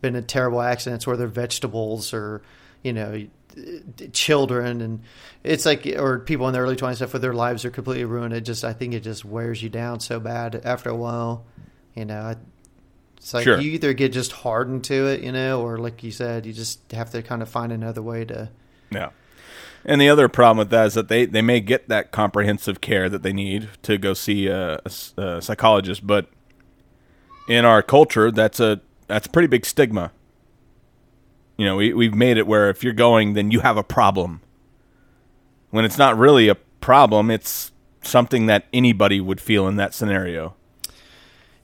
been 0.00 0.16
in 0.16 0.24
terrible 0.24 0.60
accidents 0.60 1.06
where 1.06 1.16
they're 1.16 1.26
vegetables 1.26 2.12
or 2.14 2.42
you 2.82 2.92
know 2.92 3.26
children 4.12 4.80
and 4.82 5.02
it's 5.42 5.64
like 5.64 5.86
or 5.96 6.18
people 6.18 6.46
in 6.46 6.52
their 6.52 6.62
early 6.62 6.76
20s 6.76 6.96
stuff 6.96 7.12
where 7.14 7.20
their 7.20 7.32
lives 7.32 7.64
are 7.64 7.70
completely 7.70 8.04
ruined 8.04 8.34
it 8.34 8.42
just 8.42 8.64
i 8.64 8.72
think 8.72 8.92
it 8.92 9.00
just 9.00 9.24
wears 9.24 9.62
you 9.62 9.68
down 9.70 9.98
so 9.98 10.20
bad 10.20 10.60
after 10.64 10.90
a 10.90 10.94
while 10.94 11.44
you 11.94 12.04
know 12.04 12.34
It's 13.16 13.32
like 13.32 13.44
Sure. 13.44 13.58
you 13.58 13.72
either 13.72 13.94
get 13.94 14.12
just 14.12 14.30
hardened 14.32 14.84
to 14.84 15.06
it, 15.06 15.22
you 15.22 15.32
know, 15.32 15.62
or 15.62 15.78
like 15.78 16.04
you 16.04 16.10
said, 16.12 16.44
you 16.46 16.52
just 16.52 16.92
have 16.92 17.10
to 17.12 17.22
kind 17.22 17.40
of 17.42 17.48
find 17.48 17.72
another 17.72 18.02
way 18.02 18.24
to. 18.26 18.50
Yeah. 18.92 19.08
And 19.84 20.00
the 20.00 20.08
other 20.08 20.28
problem 20.28 20.58
with 20.58 20.70
that 20.70 20.86
is 20.86 20.94
that 20.94 21.08
they, 21.08 21.26
they 21.26 21.42
may 21.42 21.60
get 21.60 21.88
that 21.88 22.10
comprehensive 22.10 22.80
care 22.80 23.08
that 23.08 23.22
they 23.22 23.32
need 23.32 23.68
to 23.82 23.98
go 23.98 24.14
see 24.14 24.48
a 24.48 24.80
psychologist, 24.86 26.06
but 26.06 26.28
in 27.48 27.64
our 27.64 27.82
culture, 27.82 28.30
that's 28.30 28.60
a 28.60 28.80
that's 29.06 29.26
a 29.26 29.30
pretty 29.30 29.46
big 29.48 29.64
stigma. 29.64 30.10
You 31.56 31.66
know, 31.66 31.76
we 31.76 31.92
we've 31.94 32.14
made 32.14 32.36
it 32.36 32.46
where 32.46 32.68
if 32.68 32.82
you're 32.82 32.92
going, 32.92 33.34
then 33.34 33.50
you 33.50 33.60
have 33.60 33.76
a 33.76 33.84
problem. 33.84 34.40
When 35.70 35.84
it's 35.84 35.98
not 35.98 36.16
really 36.16 36.48
a 36.48 36.56
problem, 36.80 37.30
it's 37.30 37.72
something 38.02 38.46
that 38.46 38.66
anybody 38.72 39.20
would 39.20 39.40
feel 39.40 39.66
in 39.66 39.76
that 39.76 39.94
scenario. 39.94 40.54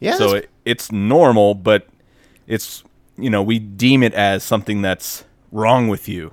Yeah. 0.00 0.16
so 0.16 0.34
it, 0.34 0.50
it's 0.64 0.90
normal, 0.90 1.54
but 1.54 1.86
it's 2.46 2.82
you 3.16 3.30
know 3.30 3.42
we 3.42 3.58
deem 3.58 4.02
it 4.02 4.14
as 4.14 4.42
something 4.42 4.82
that's 4.82 5.24
wrong 5.50 5.88
with 5.88 6.08
you. 6.08 6.32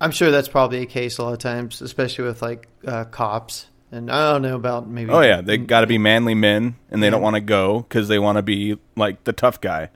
I'm 0.00 0.10
sure 0.12 0.30
that's 0.30 0.48
probably 0.48 0.82
a 0.82 0.86
case 0.86 1.18
a 1.18 1.24
lot 1.24 1.32
of 1.34 1.38
times, 1.40 1.82
especially 1.82 2.24
with 2.24 2.40
like 2.42 2.68
uh, 2.86 3.04
cops. 3.04 3.66
And 3.92 4.10
I 4.10 4.32
don't 4.32 4.42
know 4.42 4.54
about 4.56 4.88
maybe. 4.88 5.10
Oh 5.10 5.20
yeah, 5.20 5.40
they 5.40 5.58
got 5.58 5.80
to 5.80 5.86
be 5.86 5.98
manly 5.98 6.34
men, 6.34 6.76
and 6.90 7.02
they 7.02 7.08
Yeah. 7.08 7.10
don't 7.10 7.22
want 7.22 7.34
to 7.34 7.40
go 7.40 7.80
because 7.80 8.08
they 8.08 8.18
want 8.20 8.36
to 8.36 8.42
be 8.42 8.78
like 8.96 9.24
the 9.24 9.32
tough 9.32 9.60
guy. 9.60 9.90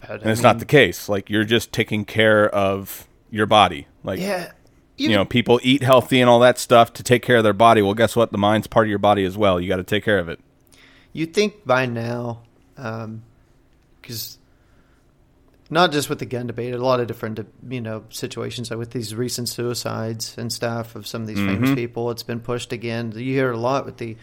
but, 0.00 0.22
And 0.22 0.30
it's 0.30 0.40
not 0.42 0.58
the 0.60 0.64
case. 0.64 1.08
Like 1.08 1.28
you're 1.28 1.44
just 1.44 1.72
taking 1.72 2.04
care 2.04 2.48
of 2.48 3.06
your 3.30 3.46
body. 3.46 3.86
Like 4.04 4.20
Yeah. 4.20 4.52
you 4.96 5.08
know, 5.10 5.24
people 5.24 5.60
eat 5.62 5.82
healthy 5.82 6.20
and 6.20 6.30
all 6.30 6.38
that 6.40 6.58
stuff 6.58 6.92
to 6.94 7.02
take 7.02 7.22
care 7.22 7.36
of 7.38 7.44
their 7.44 7.52
body. 7.52 7.82
Well, 7.82 7.94
guess 7.94 8.14
what? 8.16 8.32
The 8.32 8.38
mind's 8.38 8.66
part 8.66 8.86
of 8.86 8.90
your 8.90 8.98
body 8.98 9.24
as 9.24 9.36
well. 9.36 9.60
You 9.60 9.68
got 9.68 9.76
to 9.76 9.84
take 9.84 10.04
care 10.04 10.18
of 10.18 10.28
it. 10.28 10.38
You'd 11.12 11.34
think 11.34 11.66
by 11.66 11.86
now, 11.86 12.42
because 12.76 14.38
not 15.70 15.92
just 15.92 16.10
with 16.10 16.18
the 16.18 16.26
gun 16.26 16.48
debate, 16.48 16.74
a 16.74 16.78
lot 16.78 17.00
of 17.00 17.06
different 17.06 17.40
you 17.68 17.80
know 17.80 18.04
situations 18.10 18.70
like 18.70 18.78
with 18.78 18.90
these 18.90 19.14
recent 19.14 19.48
suicides 19.48 20.36
and 20.36 20.52
stuff 20.52 20.96
of 20.96 21.06
some 21.06 21.22
of 21.22 21.28
these 21.28 21.38
famous 21.38 21.70
mm-hmm. 21.70 21.74
people, 21.76 22.10
it's 22.10 22.24
been 22.24 22.40
pushed 22.40 22.72
again. 22.72 23.12
You 23.14 23.32
hear 23.34 23.50
it 23.50 23.54
a 23.54 23.60
lot 23.60 23.86
with 23.86 23.96
the 23.96 24.16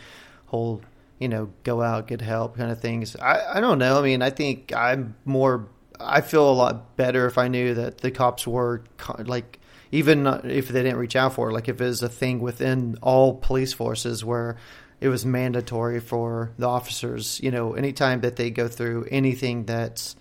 whole 0.48 0.82
you 1.20 1.28
know 1.28 1.50
go 1.64 1.82
out 1.82 2.08
get 2.08 2.22
help 2.22 2.58
kind 2.58 2.72
of 2.72 2.80
things. 2.80 3.16
I 3.16 3.58
I 3.58 3.60
don't 3.62 3.80
know. 3.80 3.98
I 3.98 4.02
mean, 4.04 4.22
I 4.22 4.30
think 4.30 4.74
I'm 4.74 5.16
more. 5.26 5.68
I 6.00 6.22
feel 6.22 6.48
a 6.48 6.54
lot 6.54 6.96
better 6.96 7.26
if 7.26 7.38
I 7.38 7.48
knew 7.48 7.74
that 7.76 8.00
the 8.00 8.12
cops 8.12 8.46
were 8.46 8.84
like. 9.20 9.60
Even 9.90 10.28
if 10.28 10.68
they 10.68 10.84
didn't 10.84 10.98
reach 10.98 11.16
out 11.16 11.36
for 11.36 11.50
it, 11.50 11.54
like 11.54 11.70
if 11.70 11.80
it 11.80 11.86
was 11.86 12.04
a 12.04 12.10
thing 12.10 12.42
within 12.42 12.98
all 13.02 13.36
police 13.36 13.72
forces 13.72 14.22
where 14.22 14.58
it 15.00 15.10
was 15.10 15.26
mandatory 15.26 16.00
for 16.00 16.52
the 16.58 16.68
officers, 16.68 17.40
you 17.42 17.52
know, 17.52 17.74
anytime 17.74 18.22
that 18.22 18.36
they 18.36 18.50
go 18.50 18.68
through 18.68 19.08
anything 19.12 19.66
that's, 19.66 20.16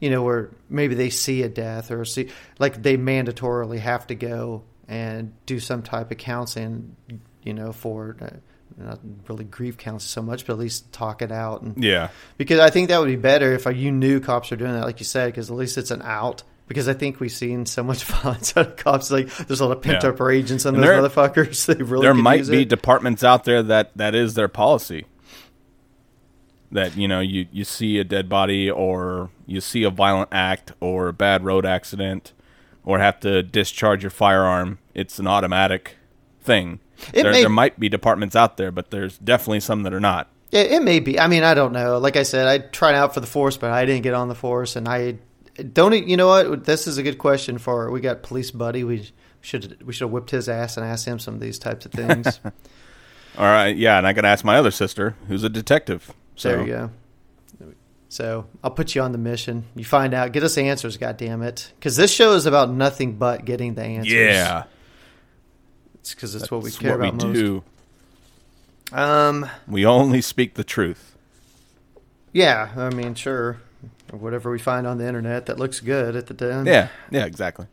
you 0.00 0.10
know, 0.10 0.22
where 0.22 0.50
maybe 0.68 0.94
they 0.94 1.10
see 1.10 1.42
a 1.42 1.48
death 1.48 1.90
or 1.90 2.04
see, 2.04 2.28
like 2.58 2.82
they 2.82 2.96
mandatorily 2.96 3.78
have 3.78 4.06
to 4.08 4.14
go 4.14 4.62
and 4.88 5.32
do 5.46 5.60
some 5.60 5.82
type 5.82 6.10
of 6.10 6.16
counseling, 6.18 6.96
you 7.44 7.54
know, 7.54 7.72
for 7.72 8.16
uh, 8.20 8.28
not 8.76 8.98
really 9.28 9.44
grief 9.44 9.76
counseling 9.76 10.08
so 10.08 10.22
much, 10.22 10.46
but 10.46 10.54
at 10.54 10.58
least 10.58 10.90
talk 10.92 11.22
it 11.22 11.30
out. 11.30 11.62
And 11.62 11.82
Yeah. 11.84 12.08
because 12.38 12.58
I 12.60 12.70
think 12.70 12.88
that 12.88 12.98
would 12.98 13.06
be 13.08 13.16
better 13.16 13.52
if 13.52 13.66
you 13.66 13.92
knew 13.92 14.20
cops 14.20 14.50
are 14.52 14.56
doing 14.56 14.72
that, 14.72 14.84
like 14.84 14.98
you 15.00 15.04
said, 15.06 15.26
because 15.26 15.50
at 15.50 15.56
least 15.56 15.76
it's 15.78 15.90
an 15.90 16.02
out. 16.02 16.42
Because 16.66 16.88
I 16.88 16.94
think 16.94 17.18
we've 17.18 17.32
seen 17.32 17.66
so 17.66 17.82
much 17.82 18.04
violence 18.04 18.56
out 18.56 18.66
of 18.68 18.76
cops. 18.76 19.10
Like 19.10 19.28
there's 19.46 19.60
a 19.60 19.66
lot 19.66 19.76
of 19.76 19.82
pent 19.82 20.02
Yeah. 20.04 20.10
up 20.10 20.20
rage 20.20 20.50
in 20.52 20.58
some 20.60 20.76
of 20.76 20.80
And 20.82 20.88
those 20.88 21.12
there- 21.12 21.28
motherfuckers. 21.28 21.66
They 21.76 21.82
really 21.82 22.04
there 22.06 22.14
might 22.14 22.46
be 22.48 22.62
it. 22.62 22.68
departments 22.68 23.24
out 23.24 23.42
there 23.44 23.62
that 23.64 23.90
that 23.96 24.14
is 24.14 24.34
their 24.34 24.46
policy. 24.48 25.04
That 26.72 26.96
you 26.96 27.08
know, 27.08 27.20
you 27.20 27.46
you 27.50 27.64
see 27.64 27.98
a 27.98 28.04
dead 28.04 28.28
body 28.28 28.70
or 28.70 29.30
you 29.46 29.60
see 29.60 29.82
a 29.82 29.90
violent 29.90 30.28
act 30.32 30.72
or 30.80 31.08
a 31.08 31.12
bad 31.12 31.44
road 31.44 31.66
accident 31.66 32.32
or 32.84 32.98
have 32.98 33.20
to 33.20 33.42
discharge 33.42 34.02
your 34.02 34.10
firearm, 34.10 34.78
it's 34.94 35.18
an 35.18 35.26
automatic 35.26 35.96
thing. 36.40 36.80
It 37.12 37.22
there, 37.22 37.32
may- 37.32 37.40
there 37.40 37.48
might 37.48 37.78
be 37.80 37.88
departments 37.88 38.36
out 38.36 38.56
there, 38.56 38.70
but 38.70 38.90
there's 38.90 39.18
definitely 39.18 39.60
some 39.60 39.82
that 39.82 39.92
are 39.92 40.00
not. 40.00 40.28
Yeah, 40.50 40.62
it 40.62 40.82
may 40.82 40.98
be. 40.98 41.18
I 41.18 41.28
mean, 41.28 41.44
I 41.44 41.54
don't 41.54 41.72
know. 41.72 41.98
Like 41.98 42.16
I 42.16 42.24
said, 42.24 42.46
I 42.46 42.58
tried 42.58 42.94
out 42.96 43.14
for 43.14 43.20
the 43.20 43.26
force, 43.26 43.56
but 43.56 43.70
I 43.70 43.84
didn't 43.84 44.02
get 44.02 44.14
on 44.14 44.28
the 44.28 44.34
force, 44.34 44.74
and 44.76 44.88
I 44.88 45.18
don't. 45.72 46.08
You 46.08 46.16
know 46.16 46.26
what? 46.28 46.64
This 46.64 46.86
is 46.86 46.98
a 46.98 47.02
good 47.02 47.18
question 47.18 47.58
for. 47.58 47.90
We 47.90 48.00
got 48.00 48.22
police 48.22 48.50
buddy. 48.50 48.82
We 48.82 49.10
should 49.40 49.84
we 49.86 49.92
should 49.92 50.06
have 50.06 50.10
whipped 50.10 50.30
his 50.30 50.48
ass 50.48 50.76
and 50.76 50.84
asked 50.84 51.06
him 51.06 51.18
some 51.18 51.34
of 51.34 51.40
these 51.40 51.58
types 51.58 51.86
of 51.86 51.92
things. 51.92 52.40
All 53.38 53.46
right, 53.46 53.76
yeah, 53.76 53.96
and 53.96 54.06
I 54.06 54.12
got 54.12 54.22
to 54.22 54.28
ask 54.28 54.44
my 54.44 54.56
other 54.56 54.72
sister, 54.72 55.14
who's 55.28 55.44
a 55.44 55.48
detective. 55.48 56.12
So 56.40 56.48
there 56.48 56.60
you 56.60 56.66
go. 56.72 56.90
So 58.08 58.46
I'll 58.64 58.70
put 58.70 58.94
you 58.94 59.02
on 59.02 59.12
the 59.12 59.18
mission. 59.18 59.66
You 59.76 59.84
find 59.84 60.14
out. 60.14 60.32
Get 60.32 60.42
us 60.42 60.56
answers. 60.56 60.96
God 60.96 61.18
damn 61.18 61.42
it! 61.42 61.70
Because 61.78 61.96
this 61.96 62.10
show 62.12 62.32
is 62.32 62.46
about 62.46 62.70
nothing 62.70 63.16
but 63.16 63.44
getting 63.44 63.74
the 63.74 63.84
answers. 63.84 64.12
yeah, 64.12 64.64
it's 65.96 66.14
because 66.14 66.34
it's 66.34 66.50
what 66.50 66.62
we 66.62 66.70
care 66.72 66.98
what 66.98 67.08
about 67.08 67.22
we 67.22 67.28
most. 67.28 67.38
do. 67.38 67.62
Um. 68.92 69.48
We 69.68 69.84
only 69.84 70.22
speak 70.22 70.54
the 70.54 70.64
truth. 70.64 71.14
Yeah. 72.32 72.70
I 72.74 72.88
mean, 72.90 73.14
sure. 73.14 73.60
Whatever 74.10 74.50
we 74.50 74.58
find 74.58 74.86
on 74.86 74.96
the 74.98 75.06
internet 75.06 75.46
that 75.46 75.58
looks 75.58 75.78
good 75.80 76.16
at 76.16 76.26
the 76.26 76.34
time. 76.34 76.66
Yeah, 76.66 76.88
yeah, 77.10 77.26
exactly. 77.26 77.66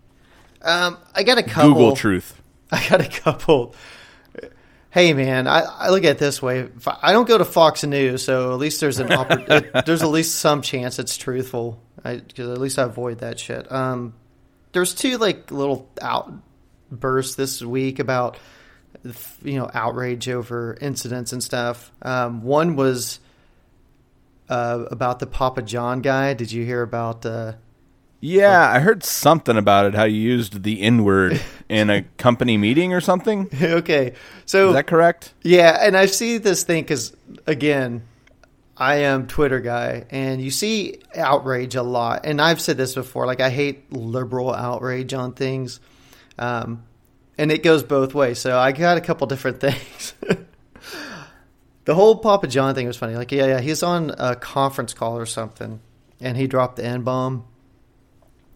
Um. 0.62 0.98
I 1.16 1.24
got 1.24 1.38
a 1.38 1.44
couple. 1.44 1.74
Google 1.74 1.96
truth. 1.96 2.40
I 2.72 2.86
got 2.90 3.00
a 3.00 3.08
couple. 3.08 3.74
Hey 4.98 5.14
man, 5.14 5.46
I, 5.46 5.60
I 5.60 5.90
look 5.90 6.04
at 6.06 6.16
it 6.16 6.18
this 6.18 6.42
way. 6.42 6.70
I 6.88 6.98
I 7.04 7.14
don't 7.14 7.28
go 7.28 7.38
to 7.38 7.46
Fox 7.46 7.84
News, 7.84 8.24
so 8.24 8.52
at 8.52 8.58
least 8.58 8.82
there's 8.82 8.98
an 8.98 9.10
there's 9.86 10.02
at 10.02 10.10
least 10.10 10.38
some 10.38 10.64
chance 10.64 10.98
it's 10.98 11.18
truthful. 11.18 11.80
Because 12.02 12.50
at 12.50 12.58
least 12.58 12.80
I 12.80 12.86
avoid 12.86 13.20
that 13.20 13.40
shit. 13.40 13.72
Um, 13.72 14.16
there's 14.72 14.96
two 14.96 15.20
like 15.20 15.52
little 15.52 15.88
outbursts 16.02 17.36
this 17.36 17.62
week 17.62 18.00
about 18.00 18.40
you 19.44 19.60
know 19.60 19.70
outrage 19.72 20.30
over 20.30 20.76
incidents 20.82 21.32
and 21.32 21.44
stuff. 21.44 21.92
Um, 22.02 22.42
one 22.42 22.76
was 22.76 23.20
uh, 24.50 24.86
about 24.90 25.20
the 25.20 25.28
Papa 25.28 25.62
John 25.62 26.02
guy. 26.02 26.34
Did 26.34 26.52
you 26.52 26.66
hear 26.66 26.82
about? 26.82 27.24
Uh, 27.24 27.54
Yeah, 28.20 28.72
I 28.72 28.80
heard 28.80 29.04
something 29.04 29.58
about 29.58 29.86
it. 29.86 29.94
How 29.94 30.06
you 30.06 30.20
used 30.20 30.64
the 30.64 30.82
N 30.82 31.04
word 31.04 31.40
in 31.70 31.90
a 31.90 32.04
company 32.18 32.58
meeting 32.58 32.94
or 32.94 33.02
something. 33.02 33.50
okay, 33.62 34.14
so 34.46 34.70
Is 34.70 34.74
that 34.74 34.88
correct? 34.88 35.34
Yeah, 35.44 35.78
and 35.80 35.96
I 35.96 36.08
see 36.08 36.38
this 36.38 36.64
thing 36.64 36.84
because 36.84 37.16
again, 37.46 38.04
I 38.76 38.96
am 38.98 39.28
Twitter 39.28 39.60
guy, 39.60 40.06
and 40.10 40.42
you 40.42 40.52
see 40.52 41.00
outrage 41.16 41.76
a 41.76 41.84
lot. 41.84 42.26
And 42.26 42.42
I've 42.42 42.62
said 42.62 42.78
this 42.78 42.96
before, 42.96 43.26
like 43.26 43.42
I 43.42 43.50
hate 43.50 43.92
liberal 43.92 44.54
outrage 44.54 45.14
on 45.14 45.34
things, 45.34 45.80
um, 46.40 46.84
and 47.38 47.52
it 47.52 47.64
goes 47.64 47.84
both 47.84 48.14
ways. 48.14 48.40
So 48.40 48.58
I 48.58 48.72
got 48.72 48.98
a 48.98 49.02
couple 49.02 49.28
different 49.28 49.60
things. 49.62 50.14
the 51.86 51.96
whole 51.96 52.18
Papa 52.18 52.48
John 52.48 52.74
thing 52.74 52.88
was 52.88 52.98
funny. 52.98 53.16
Like, 53.16 53.32
yeah, 53.32 53.46
yeah, 53.46 53.60
he's 53.62 53.84
on 53.84 54.12
a 54.18 54.36
conference 54.36 54.94
call 54.96 55.18
or 55.18 55.28
something, 55.28 55.80
and 56.20 56.36
he 56.36 56.48
dropped 56.48 56.78
the 56.78 56.86
N 56.86 57.04
bomb. 57.04 57.46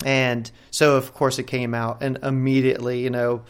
And 0.05 0.49
so, 0.71 0.95
of 0.97 1.13
course, 1.13 1.37
it 1.39 1.43
came 1.43 1.73
out, 1.73 2.01
and 2.01 2.17
immediately, 2.23 3.01
you 3.01 3.09
know, 3.09 3.43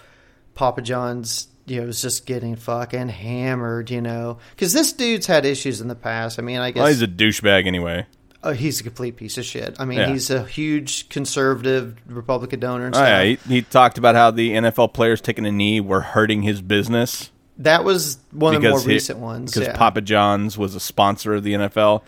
Papa 0.55 0.81
John's, 0.81 1.47
you 1.65 1.79
know, 1.81 1.87
was 1.87 2.01
just 2.01 2.25
getting 2.25 2.55
fucking 2.55 3.09
hammered, 3.09 3.89
you 3.89 4.01
know, 4.01 4.37
because 4.51 4.73
this 4.73 4.91
dude's 4.93 5.25
had 5.27 5.45
issues 5.45 5.81
in 5.81 5.87
the 5.87 5.95
past. 5.95 6.39
I 6.39 6.41
mean, 6.41 6.59
I 6.59 6.71
guess 6.71 6.79
Well, 6.81 6.87
he's 6.89 7.01
a 7.01 7.07
douchebag 7.07 7.67
anyway. 7.67 8.05
oh, 8.43 8.51
he's 8.51 8.79
a 8.81 8.83
complete 8.83 9.15
piece 9.15 9.37
of 9.37 9.45
shit. 9.45 9.75
I 9.79 9.85
mean, 9.85 9.99
Yeah. 9.99 10.09
he's 10.09 10.29
a 10.29 10.43
huge 10.43 11.07
conservative 11.09 11.95
Republican 12.07 12.59
donor 12.59 12.87
and 12.87 12.95
Oh 12.95 12.99
yeah, 13.03 13.23
he, 13.23 13.35
he 13.47 13.61
talked 13.61 13.97
about 13.97 14.15
how 14.15 14.31
the 14.31 14.51
NFL 14.51 14.93
players 14.93 15.21
taking 15.21 15.45
a 15.45 15.51
knee 15.51 15.79
were 15.79 16.01
hurting 16.01 16.41
his 16.41 16.61
business 16.61 17.29
that 17.57 17.83
was 17.83 18.17
one 18.31 18.55
of 18.55 18.61
the 18.63 18.69
more 18.69 18.81
he- 18.81 18.87
recent 18.87 19.19
ones. 19.19 19.51
Because 19.53 19.67
yeah. 19.67 19.77
Papa 19.77 20.01
John's 20.01 20.57
was 20.57 20.73
a 20.73 20.79
sponsor 20.79 21.35
of 21.35 21.43
the 21.43 21.53
NFL, 21.53 22.01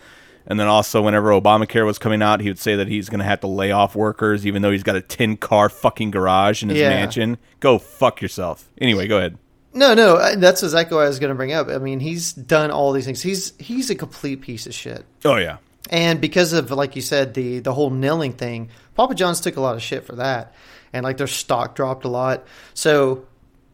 and 0.46 0.58
then 0.60 0.66
also 0.66 1.00
whenever 1.02 1.30
Obamacare 1.30 1.86
was 1.86 1.98
coming 1.98 2.22
out, 2.22 2.40
he 2.40 2.48
would 2.48 2.58
say 2.58 2.76
that 2.76 2.88
he's 2.88 3.08
going 3.08 3.18
to 3.20 3.24
have 3.24 3.40
to 3.40 3.46
lay 3.46 3.70
off 3.70 3.94
workers, 3.96 4.46
even 4.46 4.62
though 4.62 4.70
he's 4.70 4.82
got 4.82 4.96
a 4.96 5.00
tin 5.00 5.36
car 5.36 5.68
fucking 5.68 6.10
garage 6.10 6.62
in 6.62 6.68
his 6.68 6.78
Yeah. 6.78 6.90
mansion. 6.90 7.38
Go 7.60 7.78
fuck 7.78 8.20
yourself. 8.20 8.68
Anyway, 8.80 9.06
go 9.06 9.18
ahead. 9.18 9.38
No, 9.72 9.92
no, 9.94 10.36
that's 10.36 10.62
exactly 10.62 10.94
what 10.96 11.04
I 11.04 11.08
was 11.08 11.18
going 11.18 11.30
to 11.30 11.34
bring 11.34 11.52
up. 11.52 11.68
I 11.68 11.78
mean, 11.78 11.98
he's 11.98 12.32
done 12.32 12.70
all 12.70 12.92
these 12.92 13.06
things. 13.06 13.20
He's 13.22 13.52
he's 13.58 13.90
a 13.90 13.94
complete 13.96 14.40
piece 14.42 14.66
of 14.66 14.74
shit. 14.74 15.04
Oh 15.24 15.34
yeah, 15.36 15.56
And 15.90 16.20
because 16.20 16.52
of 16.52 16.70
like 16.70 16.94
you 16.94 17.02
said, 17.02 17.34
the 17.34 17.58
the 17.58 17.72
whole 17.74 17.90
kneeling 17.90 18.34
thing, 18.34 18.68
Papa 18.94 19.16
John's 19.16 19.40
took 19.40 19.56
a 19.56 19.60
lot 19.60 19.74
of 19.74 19.82
shit 19.82 20.04
for 20.06 20.14
that, 20.16 20.54
and 20.92 21.02
like 21.02 21.16
their 21.16 21.26
stock 21.26 21.74
dropped 21.74 22.04
a 22.04 22.08
lot. 22.08 22.46
So 22.74 23.26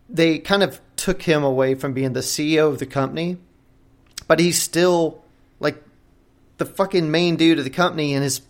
they 0.08 0.38
kind 0.38 0.62
of 0.62 0.80
took 0.96 1.20
him 1.20 1.44
away 1.44 1.74
from 1.74 1.92
being 1.92 2.14
the 2.14 2.20
CEO 2.20 2.68
of 2.68 2.78
the 2.78 2.86
company, 2.86 3.36
but 4.26 4.40
he's 4.40 4.60
still 4.60 5.19
the 6.60 6.66
fucking 6.66 7.10
main 7.10 7.34
dude 7.34 7.58
of 7.58 7.64
the 7.64 7.70
company, 7.70 8.14
and 8.14 8.22
his 8.22 8.42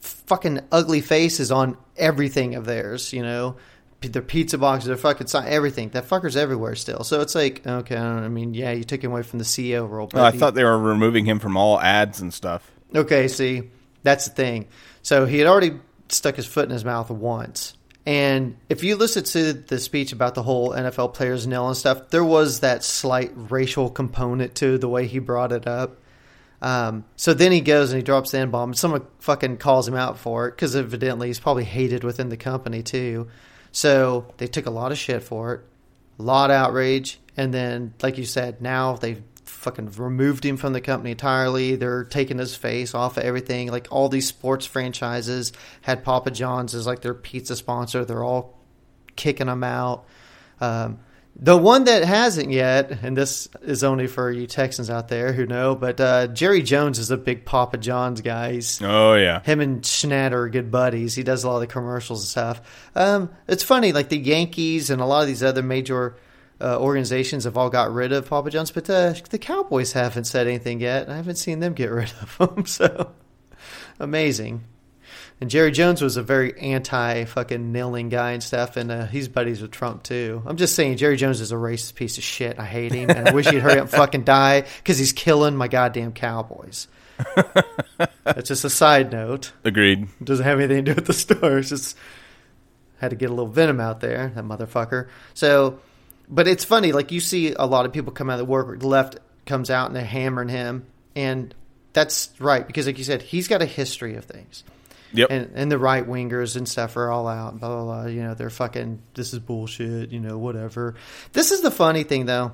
fucking 0.00 0.60
ugly 0.70 1.00
face 1.00 1.40
is 1.40 1.50
on 1.50 1.76
everything 1.96 2.54
of 2.54 2.64
theirs. 2.66 3.12
You 3.12 3.22
know, 3.22 3.56
their 4.00 4.22
pizza 4.22 4.58
boxes, 4.58 4.88
their 4.88 4.96
fucking 4.96 5.26
sign, 5.26 5.48
everything. 5.48 5.88
That 5.90 6.08
fucker's 6.08 6.36
everywhere 6.36 6.74
still. 6.76 7.02
So 7.02 7.20
it's 7.22 7.34
like, 7.34 7.66
okay, 7.66 7.96
I, 7.96 8.02
don't, 8.02 8.24
I 8.24 8.28
mean, 8.28 8.54
yeah, 8.54 8.72
you 8.72 8.84
took 8.84 9.02
him 9.02 9.10
away 9.10 9.22
from 9.22 9.38
the 9.40 9.44
CEO 9.44 9.88
role. 9.88 10.06
But 10.06 10.16
Well, 10.18 10.24
I 10.26 10.30
he- 10.32 10.38
thought 10.38 10.54
they 10.54 10.64
were 10.64 10.78
removing 10.78 11.24
him 11.24 11.38
from 11.40 11.56
all 11.56 11.80
ads 11.80 12.20
and 12.20 12.32
stuff. 12.32 12.70
Okay, 12.94 13.26
see, 13.28 13.70
that's 14.02 14.26
the 14.26 14.34
thing. 14.34 14.68
So 15.02 15.26
he 15.26 15.38
had 15.38 15.48
already 15.48 15.72
stuck 16.08 16.36
his 16.36 16.46
foot 16.46 16.66
in 16.66 16.70
his 16.70 16.84
mouth 16.84 17.10
once. 17.10 17.74
And 18.04 18.56
if 18.68 18.84
you 18.84 18.94
listen 18.94 19.24
to 19.24 19.52
the 19.52 19.80
speech 19.80 20.12
about 20.12 20.36
the 20.36 20.42
whole 20.44 20.70
NFL 20.70 21.14
players 21.14 21.44
nil 21.48 21.66
and 21.66 21.76
stuff, 21.76 22.10
there 22.10 22.22
was 22.22 22.60
that 22.60 22.84
slight 22.84 23.32
racial 23.34 23.90
component 23.90 24.54
to 24.56 24.78
the 24.78 24.88
way 24.88 25.08
he 25.08 25.18
brought 25.18 25.50
it 25.50 25.66
up. 25.66 25.96
Um, 26.62 27.04
so 27.16 27.34
then 27.34 27.52
he 27.52 27.60
goes 27.60 27.92
and 27.92 27.98
he 27.98 28.02
drops 28.02 28.30
the 28.30 28.38
N 28.38 28.50
bomb. 28.50 28.74
Someone 28.74 29.06
fucking 29.20 29.58
calls 29.58 29.86
him 29.86 29.94
out 29.94 30.18
for 30.18 30.48
it 30.48 30.52
because 30.52 30.74
evidently 30.74 31.28
he's 31.28 31.40
probably 31.40 31.64
hated 31.64 32.04
within 32.04 32.28
the 32.28 32.36
company 32.36 32.82
too. 32.82 33.28
So 33.72 34.32
they 34.38 34.46
took 34.46 34.66
a 34.66 34.70
lot 34.70 34.92
of 34.92 34.98
shit 34.98 35.22
for 35.22 35.54
it, 35.54 35.60
a 36.18 36.22
lot 36.22 36.50
of 36.50 36.56
outrage, 36.56 37.20
and 37.36 37.52
then, 37.52 37.92
like 38.02 38.16
you 38.16 38.24
said, 38.24 38.62
now 38.62 38.94
they've 38.94 39.22
fucking 39.44 39.92
removed 39.92 40.44
him 40.44 40.56
from 40.56 40.72
the 40.72 40.80
company 40.80 41.10
entirely. 41.10 41.76
They're 41.76 42.04
taking 42.04 42.38
his 42.38 42.56
face 42.56 42.94
off 42.94 43.16
of 43.16 43.24
everything. 43.24 43.70
Like 43.70 43.88
all 43.90 44.08
these 44.08 44.26
sports 44.26 44.64
franchises 44.64 45.52
had 45.82 46.04
Papa 46.04 46.30
John's 46.30 46.74
as 46.74 46.86
like 46.86 47.02
their 47.02 47.14
pizza 47.14 47.56
sponsor. 47.56 48.04
They're 48.04 48.24
all 48.24 48.58
kicking 49.16 49.48
him 49.48 49.64
out. 49.64 50.06
Um, 50.60 51.00
the 51.38 51.56
one 51.56 51.84
that 51.84 52.02
hasn't 52.04 52.50
yet, 52.50 52.90
and 53.02 53.14
this 53.16 53.46
is 53.62 53.84
only 53.84 54.06
for 54.06 54.30
you 54.30 54.46
Texans 54.46 54.88
out 54.88 55.08
there 55.08 55.32
who 55.34 55.44
know, 55.44 55.74
but 55.74 56.00
uh, 56.00 56.26
Jerry 56.28 56.62
Jones 56.62 56.98
is 56.98 57.10
a 57.10 57.16
big 57.18 57.44
Papa 57.44 57.76
John's 57.76 58.22
guy. 58.22 58.52
He's, 58.52 58.80
Oh 58.82 59.14
yeah. 59.14 59.42
him 59.42 59.60
and 59.60 59.82
Schnatter 59.82 60.32
are 60.32 60.48
good 60.48 60.70
buddies. 60.70 61.14
He 61.14 61.22
does 61.22 61.44
a 61.44 61.48
lot 61.48 61.56
of 61.56 61.60
the 61.60 61.66
commercials 61.66 62.22
and 62.22 62.28
stuff. 62.28 62.88
Um, 62.94 63.30
it's 63.46 63.62
funny, 63.62 63.92
like 63.92 64.08
the 64.08 64.16
Yankees 64.18 64.88
and 64.88 65.02
a 65.02 65.04
lot 65.04 65.20
of 65.20 65.26
these 65.26 65.42
other 65.42 65.62
major 65.62 66.16
uh, 66.58 66.78
organizations 66.80 67.44
have 67.44 67.58
all 67.58 67.68
got 67.68 67.92
rid 67.92 68.12
of 68.12 68.26
Papa 68.28 68.48
John's, 68.48 68.70
but 68.70 68.88
uh, 68.88 69.12
the 69.28 69.38
Cowboys 69.38 69.92
haven't 69.92 70.24
said 70.24 70.46
anything 70.46 70.80
yet. 70.80 71.10
I 71.10 71.16
haven't 71.16 71.36
seen 71.36 71.60
them 71.60 71.74
get 71.74 71.90
rid 71.90 72.12
of 72.22 72.38
them. 72.54 72.64
So 72.64 73.12
amazing. 74.00 74.64
And 75.40 75.50
Jerry 75.50 75.70
Jones 75.70 76.00
was 76.00 76.16
a 76.16 76.22
very 76.22 76.58
anti 76.58 77.24
fucking 77.24 77.70
kneeling 77.70 78.08
guy 78.08 78.32
and 78.32 78.42
stuff, 78.42 78.76
and 78.76 78.90
uh, 78.90 79.06
he's 79.06 79.28
buddies 79.28 79.60
with 79.60 79.70
Trump 79.70 80.02
too. 80.02 80.42
I'm 80.46 80.56
just 80.56 80.74
saying, 80.74 80.96
Jerry 80.96 81.16
Jones 81.16 81.40
is 81.42 81.52
a 81.52 81.56
racist 81.56 81.94
piece 81.94 82.16
of 82.16 82.24
shit. 82.24 82.58
I 82.58 82.64
hate 82.64 82.92
him, 82.92 83.10
and 83.10 83.28
I 83.28 83.32
wish 83.32 83.46
he'd 83.46 83.60
hurry 83.60 83.74
up 83.74 83.80
and 83.80 83.90
fucking 83.90 84.24
die 84.24 84.62
because 84.62 84.98
he's 84.98 85.12
killing 85.12 85.54
my 85.54 85.68
goddamn 85.68 86.12
Cowboys. 86.12 86.88
That's 88.24 88.48
just 88.48 88.64
a 88.64 88.70
side 88.70 89.12
note. 89.12 89.52
Agreed. 89.62 90.08
It 90.20 90.24
doesn't 90.24 90.44
have 90.44 90.58
anything 90.58 90.84
to 90.86 90.92
do 90.92 90.94
with 90.94 91.06
the 91.06 91.12
story. 91.12 91.60
It's 91.60 91.68
just 91.68 91.96
had 92.98 93.10
to 93.10 93.16
get 93.16 93.28
a 93.28 93.32
little 93.32 93.50
venom 93.50 93.78
out 93.80 94.00
there, 94.00 94.32
that 94.34 94.44
motherfucker. 94.44 95.08
So, 95.34 95.80
but 96.28 96.48
it's 96.48 96.64
funny. 96.64 96.92
Like 96.92 97.12
you 97.12 97.20
see 97.20 97.52
a 97.52 97.66
lot 97.66 97.84
of 97.84 97.92
people 97.92 98.12
come 98.12 98.30
out 98.30 98.34
of 98.34 98.46
the 98.46 98.50
work. 98.50 98.80
The 98.80 98.88
left 98.88 99.18
comes 99.44 99.70
out 99.70 99.88
and 99.88 99.96
they're 99.96 100.04
hammering 100.04 100.48
him, 100.48 100.86
and 101.14 101.54
that's 101.92 102.30
right 102.38 102.66
because, 102.66 102.86
like 102.86 102.98
you 102.98 103.04
said, 103.04 103.20
he's 103.20 103.48
got 103.48 103.60
a 103.60 103.66
history 103.66 104.16
of 104.16 104.24
things. 104.24 104.64
Yep. 105.12 105.30
And 105.30 105.50
and 105.54 105.72
the 105.72 105.78
right 105.78 106.06
wingers 106.06 106.56
and 106.56 106.68
stuff 106.68 106.96
are 106.96 107.10
all 107.10 107.28
out. 107.28 107.58
Blah 107.58 107.68
blah 107.68 107.84
blah. 107.84 108.06
You 108.06 108.22
know 108.22 108.34
they're 108.34 108.50
fucking. 108.50 109.02
This 109.14 109.32
is 109.32 109.38
bullshit. 109.38 110.10
You 110.10 110.20
know 110.20 110.38
whatever. 110.38 110.94
This 111.32 111.52
is 111.52 111.60
the 111.62 111.70
funny 111.70 112.02
thing 112.02 112.26
though. 112.26 112.52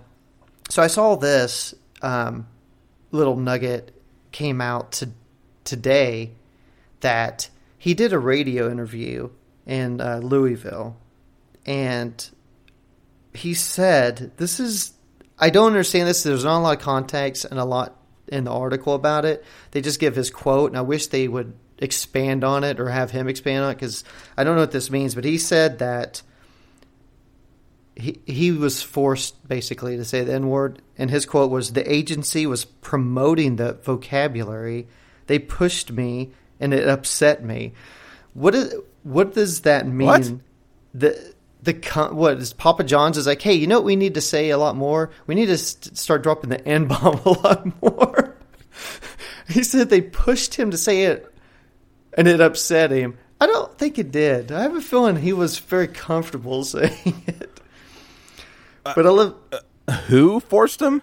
So 0.68 0.82
I 0.82 0.87
saw 0.87 1.16
this 1.16 1.75
um, 2.02 2.47
little 3.11 3.37
nugget 3.37 3.94
came 4.30 4.61
out 4.61 4.92
to, 4.92 5.11
today 5.64 6.32
that 7.00 7.49
he 7.78 7.94
did 7.94 8.12
a 8.12 8.18
radio 8.18 8.71
interview 8.71 9.30
in 9.66 10.00
uh, 10.00 10.18
Louisville, 10.18 10.97
and 11.66 12.30
he 13.35 13.54
said, 13.54 14.32
"This 14.37 14.61
is 14.61 14.92
I 15.38 15.50
don't 15.50 15.68
understand 15.68 16.09
this. 16.09 16.23
There's 16.23 16.44
not 16.44 16.59
a 16.59 16.62
lot 16.62 16.76
of 16.76 16.82
context 16.82 17.44
and 17.44 17.59
a 17.59 17.64
lot 17.64 17.97
in 18.28 18.44
the 18.44 18.52
article 18.52 18.94
about 18.94 19.25
it. 19.25 19.44
They 19.73 19.80
just 19.80 20.00
give 20.00 20.14
his 20.14 20.30
quote, 20.30 20.71
and 20.71 20.78
I 20.78 20.82
wish 20.82 21.09
they 21.09 21.28
would 21.28 21.54
expand 21.82 22.44
on 22.44 22.64
it 22.64 22.80
or 22.80 22.88
have 22.88 23.10
him 23.10 23.28
expand 23.28 23.64
on 23.64 23.72
it 23.72 23.74
because 23.74 24.04
I 24.36 24.44
don't 24.44 24.54
know 24.54 24.62
what 24.62 24.72
this 24.72 24.90
means. 24.90 25.14
But 25.14 25.24
he 25.24 25.38
said 25.38 25.78
that." 25.78 26.22
he 27.94 28.20
he 28.24 28.52
was 28.52 28.82
forced 28.82 29.46
basically 29.46 29.96
to 29.96 30.04
say 30.04 30.22
the 30.22 30.32
N 30.32 30.48
word, 30.48 30.80
and 30.96 31.11
his 31.11 31.26
quote 31.26 31.50
was, 31.50 31.72
"The 31.72 31.90
agency 31.90 32.46
was 32.46 32.64
promoting 32.64 33.57
the 33.57 33.74
vocabulary. 33.74 34.88
They 35.26 35.38
pushed 35.38 35.92
me, 35.92 36.33
and 36.59 36.72
it 36.72 36.88
upset 36.88 37.44
me." 37.44 37.74
What 38.35 38.54
is 38.54 38.74
what 39.02 39.35
does 39.35 39.61
that 39.61 39.87
mean? 39.87 40.07
What? 40.07 40.33
The 40.94 41.35
the 41.62 42.11
what 42.12 42.38
is 42.38 42.52
Papa 42.52 42.85
John's 42.85 43.18
is 43.18 43.26
like, 43.26 43.42
hey, 43.42 43.54
you 43.54 43.66
know 43.66 43.78
what 43.78 43.85
we 43.85 43.96
need 43.96 44.14
to 44.14 44.20
say 44.20 44.50
a 44.50 44.59
lot 44.59 44.74
more? 44.74 45.11
We 45.26 45.35
need 45.35 45.46
to 45.46 45.59
st- 45.59 45.96
start 45.96 46.22
dropping 46.22 46.50
the 46.50 46.66
N 46.66 46.87
bomb 46.87 47.20
a 47.24 47.30
lot 47.30 47.83
more. 47.83 48.37
he 49.48 49.62
said 49.62 49.90
they 49.90 50.00
pushed 50.00 50.54
him 50.54 50.70
to 50.70 50.78
say 50.78 51.04
it, 51.04 51.32
and 52.14 52.29
it 52.29 52.40
upset 52.40 52.90
him. 52.90 53.18
I 53.40 53.46
don't 53.46 53.77
think 53.77 53.98
it 53.98 54.12
did. 54.12 54.53
I 54.53 54.62
have 54.62 54.77
a 54.77 54.81
feeling 54.81 55.16
he 55.16 55.33
was 55.33 55.59
very 55.59 55.88
comfortable 55.88 56.64
saying 56.64 57.22
it. 57.27 57.61
But 58.85 59.07
I 59.07 59.11
love 59.11 59.35
Who 60.09 60.40
forced 60.40 60.81
him? 60.83 61.03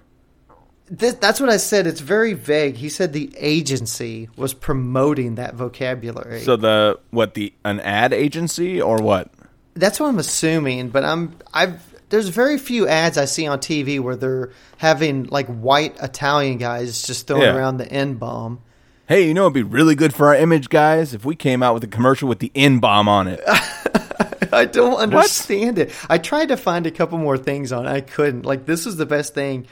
th- 0.97 1.15
that's 1.19 1.39
what 1.39 1.49
I 1.49 1.57
said. 1.57 1.87
It's 1.87 2.01
very 2.01 2.33
vague. 2.33 2.75
He 2.75 2.89
said 2.89 3.13
the 3.13 3.31
agency 3.37 4.29
was 4.35 4.53
promoting 4.53 5.35
that 5.35 5.55
vocabulary. 5.55 6.41
So 6.41 6.55
the 6.55 6.99
what 7.11 7.33
the 7.33 7.53
an 7.63 7.79
ad 7.81 8.13
agency 8.13 8.81
or 8.81 8.97
what? 9.01 9.31
that's 9.75 9.97
what 9.99 10.07
I'm 10.07 10.19
assuming. 10.19 10.89
But 10.89 11.05
I'm 11.05 11.35
I've 11.53 11.81
there's 12.09 12.27
very 12.29 12.57
few 12.57 12.87
ads 12.87 13.17
I 13.17 13.25
see 13.25 13.47
on 13.47 13.59
TV 13.59 13.99
where 13.99 14.15
they're 14.15 14.49
having 14.77 15.25
like 15.25 15.47
white 15.47 15.95
Italian 16.01 16.57
guys 16.57 17.03
just 17.03 17.27
throwing 17.27 17.43
Yeah. 17.43 17.55
around 17.55 17.77
the 17.77 17.89
N 17.89 18.15
bomb. 18.15 18.61
Hey, 19.09 19.27
you 19.27 19.33
know 19.33 19.41
it'd 19.45 19.53
be 19.53 19.63
really 19.63 19.95
good 19.95 20.13
for 20.13 20.27
our 20.27 20.35
image, 20.35 20.69
guys, 20.69 21.15
if 21.15 21.25
we 21.25 21.35
came 21.35 21.63
out 21.63 21.73
with 21.73 21.83
a 21.83 21.87
commercial 21.87 22.29
with 22.29 22.37
the 22.37 22.51
N 22.53 22.77
bomb 22.77 23.09
on 23.09 23.27
it. 23.27 23.41
I 24.53 24.65
don't 24.65 24.97
understand 24.97 25.79
it. 25.79 25.91
I 26.07 26.19
tried 26.19 26.49
to 26.49 26.57
find 26.57 26.85
a 26.85 26.91
couple 26.91 27.17
more 27.17 27.35
things 27.35 27.71
on 27.71 27.87
it. 27.87 27.89
I 27.89 28.01
couldn't. 28.01 28.45
Like 28.45 28.67
this 28.67 28.85
was 28.85 28.97
the 28.97 29.07
best 29.07 29.33
thing. 29.33 29.65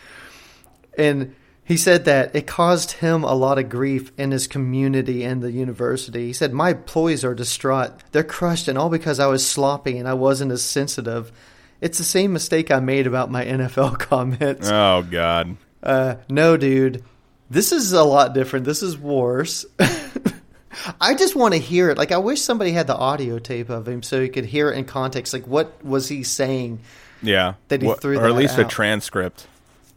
And 0.98 1.36
he 1.64 1.78
said 1.78 2.06
that 2.06 2.36
it 2.36 2.48
caused 2.48 2.94
him 2.94 3.24
a 3.24 3.36
lot 3.36 3.60
of 3.60 3.70
grief 3.70 4.12
in 4.18 4.32
his 4.32 4.48
community 4.48 5.24
and 5.24 5.44
the 5.44 5.52
university. 5.52 6.26
He 6.26 6.34
said, 6.34 6.52
My 6.52 6.72
employees 6.72 7.24
are 7.24 7.36
distraught. 7.36 7.92
They're 8.14 8.24
crushed, 8.24 8.68
and 8.68 8.76
all 8.76 8.90
because 8.90 9.20
I 9.20 9.28
was 9.28 9.46
sloppy 9.46 10.00
and 10.00 10.08
I 10.08 10.16
wasn't 10.16 10.52
as 10.52 10.64
sensitive. 10.64 11.32
It's 11.80 12.00
the 12.00 12.04
same 12.04 12.34
mistake 12.34 12.72
I 12.72 12.80
made 12.80 13.06
about 13.06 13.30
my 13.30 13.46
NFL 13.46 14.00
comments. 14.00 14.68
oh 14.68 15.04
God. 15.04 15.58
Uh, 15.84 16.16
no, 16.28 16.58
dude. 16.58 17.04
This 17.50 17.72
is 17.72 17.94
a 17.94 18.04
lot 18.04 18.34
different. 18.34 18.66
This 18.66 18.84
is 18.84 18.98
worse. 18.98 19.66
I 21.02 21.16
just 21.16 21.36
want 21.36 21.54
to 21.54 21.60
hear 21.60 21.90
it. 21.90 21.98
Like, 21.98 22.12
I 22.12 22.18
wish 22.18 22.42
somebody 22.42 22.72
had 22.72 22.88
the 22.88 22.96
audio 22.96 23.40
tape 23.40 23.70
of 23.70 23.88
him 23.88 24.04
so 24.04 24.20
you 24.20 24.30
could 24.30 24.46
hear 24.46 24.72
it 24.72 24.78
in 24.78 24.86
context. 24.86 25.34
Like, 25.34 25.48
what 25.48 25.84
was 25.84 26.08
he 26.08 26.24
saying? 26.24 26.80
Yeah. 27.22 27.56
That 27.70 27.82
he 27.82 27.94
threw 27.94 28.20
or 28.20 28.28
at 28.28 28.36
least 28.36 28.58
a 28.58 28.66
transcript. 28.66 29.48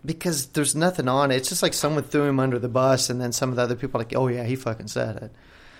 Because 0.04 0.46
there's 0.46 0.74
nothing 0.74 1.08
on 1.08 1.30
it. 1.30 1.36
It's 1.36 1.48
just 1.48 1.62
like 1.62 1.74
someone 1.74 2.04
threw 2.04 2.24
him 2.24 2.40
under 2.40 2.58
the 2.58 2.68
bus, 2.68 3.10
and 3.10 3.20
then 3.20 3.32
some 3.32 3.50
of 3.50 3.56
the 3.56 3.62
other 3.62 3.76
people 3.76 4.00
are 4.00 4.04
like, 4.04 4.16
oh, 4.16 4.28
yeah, 4.28 4.44
he 4.44 4.56
fucking 4.56 4.88
said 4.88 5.16
it. 5.16 5.32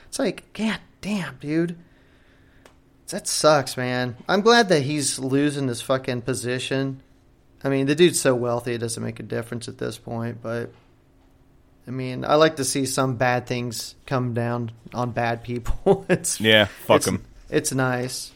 It's 0.09 0.18
like, 0.18 0.52
God 0.52 0.80
damn, 1.00 1.37
dude. 1.37 1.76
That 3.09 3.26
sucks, 3.26 3.76
man. 3.76 4.16
I'm 4.28 4.42
glad 4.42 4.68
that 4.68 4.83
he's 4.83 5.18
losing 5.18 5.68
his 5.68 5.80
fucking 5.80 6.22
position. 6.22 7.02
I 7.64 7.68
mean, 7.68 7.87
the 7.87 7.94
dude's 7.94 8.20
so 8.20 8.35
wealthy, 8.35 8.74
it 8.74 8.78
doesn't 8.78 9.02
make 9.02 9.20
a 9.20 9.24
difference 9.24 9.68
at 9.68 9.78
this 9.78 9.98
point, 9.98 10.42
but. 10.42 10.70
I 11.87 11.90
mean, 11.90 12.25
I 12.25 12.35
like 12.37 12.57
to 12.57 12.64
see 12.64 12.87
some 12.87 13.16
bad 13.16 13.47
things 13.47 13.95
come 14.07 14.35
down 14.35 14.71
on 14.95 15.11
bad 15.12 15.43
people. 15.43 16.05
it's 16.09 16.40
Yeah, 16.40 16.66
fuck 16.87 17.03
it's- 17.07 17.19
It's 17.49 17.73
nice. 17.73 18.31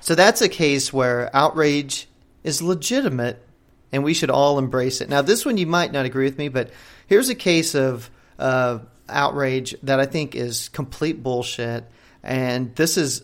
So 0.00 0.14
that's 0.14 0.40
a 0.42 0.48
case 0.48 0.92
where 0.92 1.34
outrage 1.34 2.06
is 2.44 2.60
legitimate, 2.60 3.42
and 3.90 4.04
we 4.04 4.12
should 4.14 4.30
all 4.30 4.58
embrace 4.58 5.00
it. 5.00 5.08
Now, 5.08 5.22
this 5.22 5.46
one 5.46 5.56
you 5.56 5.66
might 5.66 5.92
not 5.92 6.04
agree 6.04 6.26
with 6.26 6.36
me, 6.38 6.48
but 6.48 6.70
here's 7.06 7.30
a 7.30 7.34
case 7.34 7.74
of 7.74 8.10
uh, 8.38 8.80
outrage 9.08 9.74
that 9.82 9.98
I 10.00 10.06
think 10.06 10.34
is 10.34 10.68
complete 10.68 11.22
bullshit, 11.22 11.84
and 12.22 12.74
this 12.76 12.98
is 12.98 13.22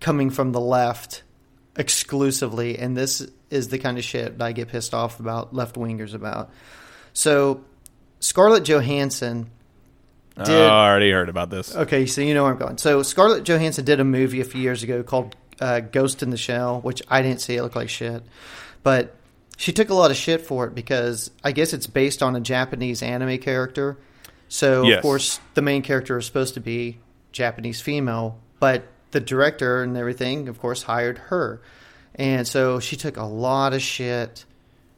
coming 0.00 0.30
from 0.30 0.52
the 0.52 0.60
left 0.60 1.22
exclusively, 1.76 2.78
and 2.78 2.96
this 2.96 3.26
is 3.50 3.68
the 3.68 3.78
kind 3.78 3.98
of 3.98 4.04
shit 4.04 4.38
that 4.38 4.44
I 4.44 4.52
get 4.52 4.68
pissed 4.68 4.94
off 4.94 5.18
about 5.20 5.54
left 5.54 5.74
wingers 5.76 6.14
about. 6.14 6.50
So, 7.12 7.64
Scarlett 8.24 8.64
Johansson 8.64 9.50
Oh, 10.36 10.66
I 10.66 10.88
already 10.88 11.12
heard 11.12 11.28
about 11.28 11.50
this. 11.50 11.76
Okay, 11.76 12.06
so 12.06 12.20
you 12.20 12.34
know 12.34 12.42
where 12.42 12.52
I'm 12.52 12.58
going. 12.58 12.78
So 12.78 13.04
Scarlett 13.04 13.44
Johansson 13.44 13.84
did 13.84 14.00
a 14.00 14.04
movie 14.04 14.40
a 14.40 14.44
few 14.44 14.60
years 14.60 14.82
ago 14.82 15.04
called 15.04 15.36
uh, 15.60 15.78
Ghost 15.78 16.24
in 16.24 16.30
the 16.30 16.36
Shell, 16.36 16.80
which 16.80 17.02
I 17.08 17.22
didn't 17.22 17.40
see. 17.40 17.54
It 17.54 17.62
looked 17.62 17.76
like 17.76 17.88
shit, 17.88 18.24
but 18.82 19.14
she 19.56 19.72
took 19.72 19.90
a 19.90 19.94
lot 19.94 20.10
of 20.10 20.16
shit 20.16 20.40
for 20.40 20.66
it 20.66 20.74
because 20.74 21.30
I 21.44 21.52
guess 21.52 21.72
it's 21.72 21.86
based 21.86 22.20
on 22.20 22.34
a 22.34 22.40
Japanese 22.40 23.00
anime 23.02 23.38
character. 23.38 23.96
So 24.48 24.82
Yes. 24.82 24.96
of 24.96 25.02
course 25.02 25.40
the 25.54 25.62
main 25.62 25.82
character 25.82 26.18
is 26.18 26.26
supposed 26.26 26.54
to 26.54 26.60
be 26.60 26.98
Japanese 27.30 27.80
female, 27.80 28.38
but 28.58 28.84
the 29.12 29.20
director 29.20 29.82
and 29.82 29.96
everything, 29.96 30.48
of 30.48 30.58
course, 30.58 30.82
hired 30.82 31.18
her, 31.18 31.60
and 32.16 32.48
so 32.48 32.80
she 32.80 32.96
took 32.96 33.16
a 33.16 33.24
lot 33.24 33.72
of 33.74 33.82
shit. 33.82 34.44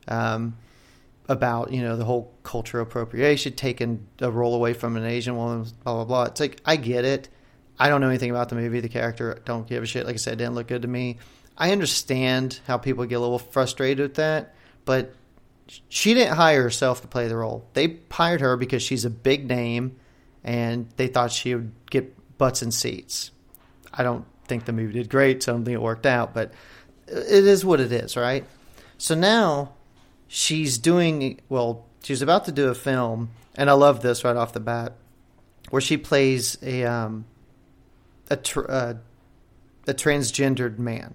Um, 0.08 0.56
about 1.28 1.72
you 1.72 1.82
know 1.82 1.96
the 1.96 2.04
whole 2.04 2.32
cultural 2.42 2.82
appropriation, 2.82 3.52
taking 3.54 4.06
a 4.20 4.30
role 4.30 4.54
away 4.54 4.72
from 4.72 4.96
an 4.96 5.04
Asian 5.04 5.36
woman, 5.36 5.66
blah 5.84 5.94
blah 5.94 6.04
blah. 6.04 6.24
It's 6.24 6.40
like 6.40 6.60
I 6.64 6.76
get 6.76 7.04
it. 7.04 7.28
I 7.78 7.88
don't 7.88 8.00
know 8.00 8.08
anything 8.08 8.30
about 8.30 8.48
the 8.48 8.54
movie, 8.54 8.80
the 8.80 8.88
character. 8.88 9.42
Don't 9.44 9.66
give 9.66 9.82
a 9.82 9.86
shit. 9.86 10.06
Like 10.06 10.14
I 10.14 10.18
said, 10.18 10.38
didn't 10.38 10.54
look 10.54 10.68
good 10.68 10.82
to 10.82 10.88
me. 10.88 11.18
I 11.58 11.72
understand 11.72 12.60
how 12.66 12.78
people 12.78 13.04
get 13.06 13.16
a 13.16 13.20
little 13.20 13.38
frustrated 13.38 14.00
with 14.00 14.14
that, 14.16 14.54
but 14.84 15.14
she 15.88 16.14
didn't 16.14 16.36
hire 16.36 16.62
herself 16.62 17.02
to 17.02 17.08
play 17.08 17.28
the 17.28 17.36
role. 17.36 17.66
They 17.72 17.98
hired 18.10 18.40
her 18.40 18.56
because 18.56 18.82
she's 18.82 19.04
a 19.04 19.10
big 19.10 19.48
name, 19.48 19.96
and 20.44 20.88
they 20.96 21.08
thought 21.08 21.32
she 21.32 21.54
would 21.54 21.72
get 21.90 22.14
butts 22.38 22.62
and 22.62 22.72
seats. 22.72 23.30
I 23.92 24.02
don't 24.02 24.24
think 24.46 24.64
the 24.64 24.72
movie 24.72 24.94
did 24.94 25.08
great, 25.08 25.42
so 25.42 25.52
I 25.52 25.56
don't 25.56 25.64
think 25.64 25.74
it 25.74 25.82
worked 25.82 26.06
out, 26.06 26.34
but 26.34 26.52
it 27.06 27.46
is 27.46 27.64
what 27.64 27.80
it 27.80 27.92
is, 27.92 28.16
right? 28.16 28.44
So 28.98 29.14
now 29.14 29.75
she's 30.28 30.78
doing 30.78 31.40
well. 31.48 31.84
She's 32.02 32.22
about 32.22 32.44
to 32.46 32.52
do 32.52 32.68
a 32.68 32.74
film, 32.74 33.30
and 33.56 33.68
I 33.68 33.72
love 33.74 34.02
this 34.02 34.24
right 34.24 34.36
off 34.36 34.52
the 34.52 34.60
bat, 34.60 34.92
where 35.70 35.82
she 35.82 35.96
plays 35.96 36.56
a 36.62 36.84
um, 36.84 37.24
a, 38.30 38.36
tr- 38.36 38.70
uh, 38.70 38.94
a 39.88 39.94
transgendered 39.94 40.78
man. 40.78 41.14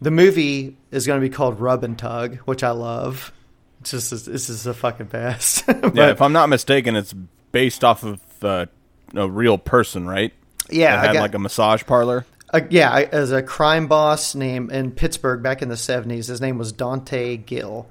The 0.00 0.10
movie 0.10 0.76
is 0.90 1.06
going 1.06 1.20
to 1.20 1.26
be 1.26 1.32
called 1.34 1.58
Rub 1.60 1.82
and 1.84 1.98
Tug, 1.98 2.36
which 2.40 2.62
I 2.62 2.70
love. 2.70 3.32
It's 3.80 3.90
just 3.92 4.10
this 4.26 4.48
is 4.48 4.66
a 4.66 4.74
fucking 4.74 5.06
best. 5.06 5.64
But- 5.66 5.94
yeah, 5.94 6.10
if 6.10 6.20
I'm 6.22 6.32
not 6.32 6.48
mistaken, 6.48 6.96
it's 6.96 7.14
based 7.52 7.84
off 7.84 8.02
of 8.02 8.20
uh, 8.42 8.66
a 9.14 9.28
real 9.28 9.58
person, 9.58 10.06
right? 10.06 10.32
yeah, 10.68 10.96
that 10.96 10.98
I 11.04 11.06
had 11.06 11.12
got- 11.14 11.20
like 11.22 11.34
a 11.34 11.38
massage 11.38 11.84
parlor. 11.84 12.26
Uh, 12.52 12.60
yeah, 12.70 13.08
as 13.12 13.32
a 13.32 13.42
crime 13.42 13.88
boss 13.88 14.34
named 14.34 14.70
in 14.70 14.92
Pittsburgh 14.92 15.42
back 15.42 15.62
in 15.62 15.68
the 15.68 15.76
seventies, 15.76 16.28
his 16.28 16.40
name 16.40 16.58
was 16.58 16.72
Dante 16.72 17.36
Gill, 17.36 17.88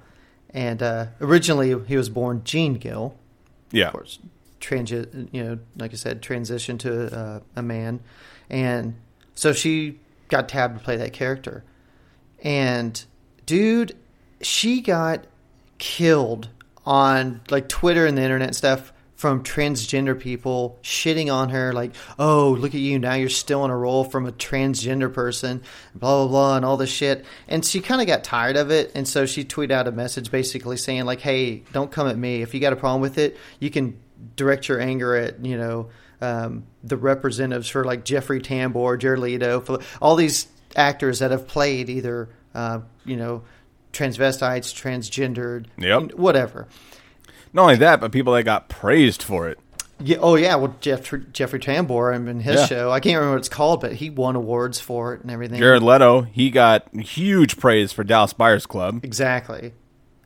and 0.52 0.82
uh, 0.82 1.08
originally 1.20 1.76
he 1.88 1.98
was 1.98 2.10
born 2.10 2.42
Jean 2.44 2.76
Gill. 2.76 3.16
Yeah, 3.72 3.88
Of 3.88 3.94
course, 3.94 4.20
you 4.72 5.28
know, 5.44 5.60
like 5.78 5.92
I 5.92 5.96
said, 5.96 6.22
transitioned 6.22 6.80
to 6.80 7.18
uh, 7.18 7.40
a 7.56 7.62
man, 7.62 8.00
and 8.50 8.96
so 9.36 9.52
she 9.52 10.00
got 10.30 10.50
tabbed 10.50 10.80
to 10.80 10.84
play 10.84 10.98
that 10.98 11.14
character. 11.14 11.64
And 12.42 13.04
dude, 13.46 13.96
she 14.42 14.82
got 14.82 15.26
killed 15.78 16.50
on 16.86 17.42
like 17.50 17.68
Twitter 17.68 18.06
and 18.06 18.18
the 18.18 18.22
internet 18.22 18.48
and 18.48 18.56
stuff 18.56 18.94
from 19.16 19.44
transgender 19.44 20.20
people 20.20 20.78
shitting 20.84 21.34
on 21.34 21.50
her 21.50 21.72
like 21.72 21.96
oh 22.20 22.56
look 22.60 22.76
at 22.76 22.82
you 22.82 23.00
now 23.00 23.14
you're 23.14 23.30
still 23.30 23.64
in 23.64 23.72
a 23.72 23.78
role 23.78 24.04
from 24.04 24.26
a 24.26 24.32
transgender 24.34 25.12
person 25.12 25.62
blah 25.96 26.24
blah 26.24 26.28
blah 26.28 26.56
and 26.58 26.66
all 26.66 26.76
this 26.78 26.90
shit 26.90 27.26
and 27.48 27.64
she 27.66 27.80
kind 27.80 28.02
of 28.02 28.08
got 28.08 28.24
tired 28.24 28.58
of 28.58 28.72
it 28.72 28.92
and 28.94 29.08
so 29.08 29.26
she 29.26 29.46
tweeted 29.46 29.72
out 29.72 29.88
a 29.88 29.92
message 29.92 30.30
basically 30.32 30.76
saying 30.78 31.06
like 31.06 31.22
hey 31.22 31.64
don't 31.72 31.92
come 31.92 32.08
at 32.08 32.18
me 32.18 32.42
if 32.42 32.54
you 32.54 32.60
got 32.60 32.74
a 32.74 32.76
problem 32.76 33.02
with 33.02 33.18
it 33.18 33.38
you 33.60 33.70
can 33.70 33.98
direct 34.36 34.68
your 34.68 34.80
anger 34.82 35.16
at 35.16 35.44
you 35.46 35.58
know 35.58 35.90
um, 36.22 36.66
the 36.84 36.96
representatives 36.98 37.68
for 37.68 37.84
like 37.84 38.06
Jeffrey 38.06 38.40
Tambor, 38.40 38.98
Jared 38.98 39.20
Leto, 39.20 39.80
all 40.02 40.16
these 40.16 40.48
actors 40.76 41.20
that 41.20 41.32
have 41.32 41.46
played 41.46 41.90
either 41.90 42.30
uh, 42.54 42.80
you 43.04 43.18
know 43.18 43.44
transvestites, 43.94 44.74
transgendered, 44.74 45.66
Yep. 45.78 46.14
whatever. 46.14 46.68
Not 47.56 47.64
only 47.64 47.76
that, 47.78 48.00
but 48.02 48.12
people 48.12 48.34
that 48.34 48.44
got 48.44 48.70
praised 48.70 49.24
for 49.24 49.50
it. 49.50 49.58
Yeah, 50.00 50.18
oh 50.20 50.36
yeah, 50.36 50.56
well 50.56 50.76
Jeff, 50.82 51.12
Jeffrey 51.32 51.60
Tambor 51.60 52.14
and 52.14 52.42
his 52.42 52.60
Yeah. 52.60 52.66
show, 52.66 52.92
I 52.92 53.00
can't 53.00 53.16
remember 53.16 53.32
what 53.36 53.40
it's 53.40 53.50
called, 53.50 53.80
but 53.80 53.94
he 53.94 54.10
won 54.10 54.36
awards 54.36 54.80
for 54.80 55.14
it 55.14 55.22
and 55.22 55.32
everything. 55.32 55.58
Jared 55.58 55.82
Leto, 55.82 56.22
he 56.24 56.50
got 56.52 56.94
huge 56.94 57.58
praise 57.58 57.94
for 57.94 58.04
Dallas 58.04 58.34
Buyers 58.34 58.66
Club, 58.66 59.00
exactly. 59.04 59.74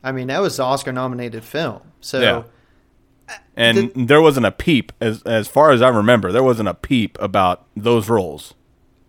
I 0.02 0.10
mean, 0.12 0.26
that 0.26 0.40
was 0.40 0.56
the 0.56 0.64
Oscar 0.64 0.90
nominated 0.92 1.44
film. 1.44 1.80
So 2.00 2.20
Yeah. 2.20 3.36
and 3.56 3.92
there 3.94 4.20
wasn't 4.20 4.46
a 4.46 4.50
peep 4.50 4.90
as 5.00 5.22
as 5.22 5.46
far 5.46 5.70
as 5.70 5.82
I 5.82 5.88
remember. 5.88 6.32
There 6.32 6.42
wasn't 6.42 6.68
a 6.68 6.74
peep 6.74 7.16
about 7.20 7.64
those 7.76 8.08
roles. 8.08 8.54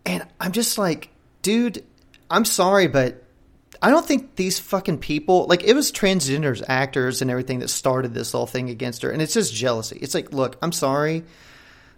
And 0.05 0.23
I'm 0.39 0.51
just 0.51 0.77
like, 0.77 1.09
dude, 1.41 1.83
I'm 2.29 2.45
sorry, 2.45 2.85
but 2.87 3.23
I 3.81 3.89
don't 3.89 4.05
think 4.05 4.35
these 4.35 4.59
fucking 4.59 4.99
people 4.99 5.47
like 5.47 5.63
it 5.63 5.73
was 5.73 5.91
transgenders 5.91 6.63
actors 6.67 7.21
and 7.21 7.31
everything 7.31 7.59
that 7.59 7.69
started 7.69 8.13
this 8.13 8.31
whole 8.31 8.45
thing 8.45 8.69
against 8.69 9.01
her, 9.01 9.09
and 9.09 9.21
it's 9.21 9.33
just 9.33 9.53
jealousy. 9.53 9.97
It's 10.01 10.13
like, 10.13 10.31
look, 10.31 10.57
I'm 10.61 10.71
sorry, 10.71 11.23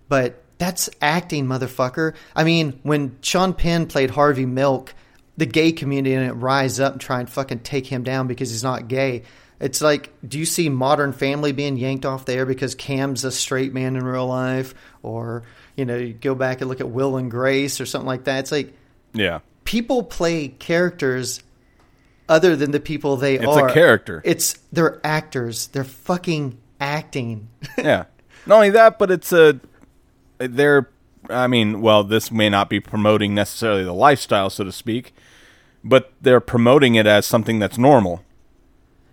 but 0.07 0.41
that's 0.57 0.89
acting, 1.01 1.45
motherfucker. 1.45 2.15
I 2.35 2.45
mean, 2.45 2.79
when 2.83 3.17
Sean 3.21 3.53
Penn 3.53 3.87
played 3.87 4.11
Harvey 4.11 4.45
Milk, 4.45 4.93
the 5.35 5.45
gay 5.45 5.73
community 5.73 6.15
didn't 6.15 6.39
rise 6.39 6.79
up 6.79 6.93
and 6.93 7.01
try 7.01 7.19
and 7.19 7.29
fucking 7.29 7.59
take 7.59 7.85
him 7.85 8.03
down 8.03 8.27
because 8.27 8.49
he's 8.49 8.63
not 8.63 8.87
gay. 8.87 9.23
It's 9.59 9.81
like, 9.81 10.11
do 10.25 10.39
you 10.39 10.45
see 10.45 10.69
Modern 10.69 11.11
Family 11.11 11.51
being 11.51 11.77
yanked 11.77 12.05
off 12.05 12.25
there 12.25 12.45
because 12.45 12.75
Cam's 12.75 13.23
a 13.25 13.31
straight 13.31 13.73
man 13.73 13.95
in 13.95 14.05
real 14.05 14.27
life, 14.27 14.73
or 15.01 15.43
you 15.75 15.85
know, 15.85 15.97
you 15.97 16.13
go 16.13 16.33
back 16.33 16.61
and 16.61 16.69
look 16.69 16.79
at 16.79 16.89
Will 16.89 17.17
and 17.17 17.29
Grace 17.29 17.81
or 17.81 17.85
something 17.85 18.07
like 18.07 18.25
that. 18.25 18.39
It's 18.39 18.51
like 18.51 18.73
Yeah, 19.13 19.39
people 19.65 20.03
play 20.03 20.47
characters 20.47 21.41
other 22.29 22.55
than 22.55 22.71
the 22.71 22.79
people 22.79 23.17
they 23.17 23.37
are. 23.39 23.43
It's 23.43 23.71
a 23.71 23.73
character. 23.73 24.21
It's 24.25 24.57
they're 24.71 24.99
actors. 25.05 25.67
They're 25.67 25.83
fucking 25.83 26.57
acting. 26.79 27.49
yeah. 27.77 28.05
Not 28.45 28.55
only 28.55 28.69
that, 28.71 28.99
but 28.99 29.11
it's 29.11 29.31
a 29.31 29.59
they're. 30.37 30.89
I 31.29 31.47
mean, 31.47 31.81
well, 31.81 32.03
this 32.03 32.31
may 32.31 32.49
not 32.49 32.69
be 32.69 32.81
promoting 32.81 33.33
necessarily 33.33 33.85
the 33.85 33.93
lifestyle, 33.93 34.49
so 34.49 34.65
to 34.65 34.73
speak, 34.73 35.13
but 35.81 36.11
they're 36.21 36.41
promoting 36.41 36.95
it 36.95 37.07
as 37.07 37.25
something 37.25 37.59
that's 37.59 37.77
normal. 37.77 38.23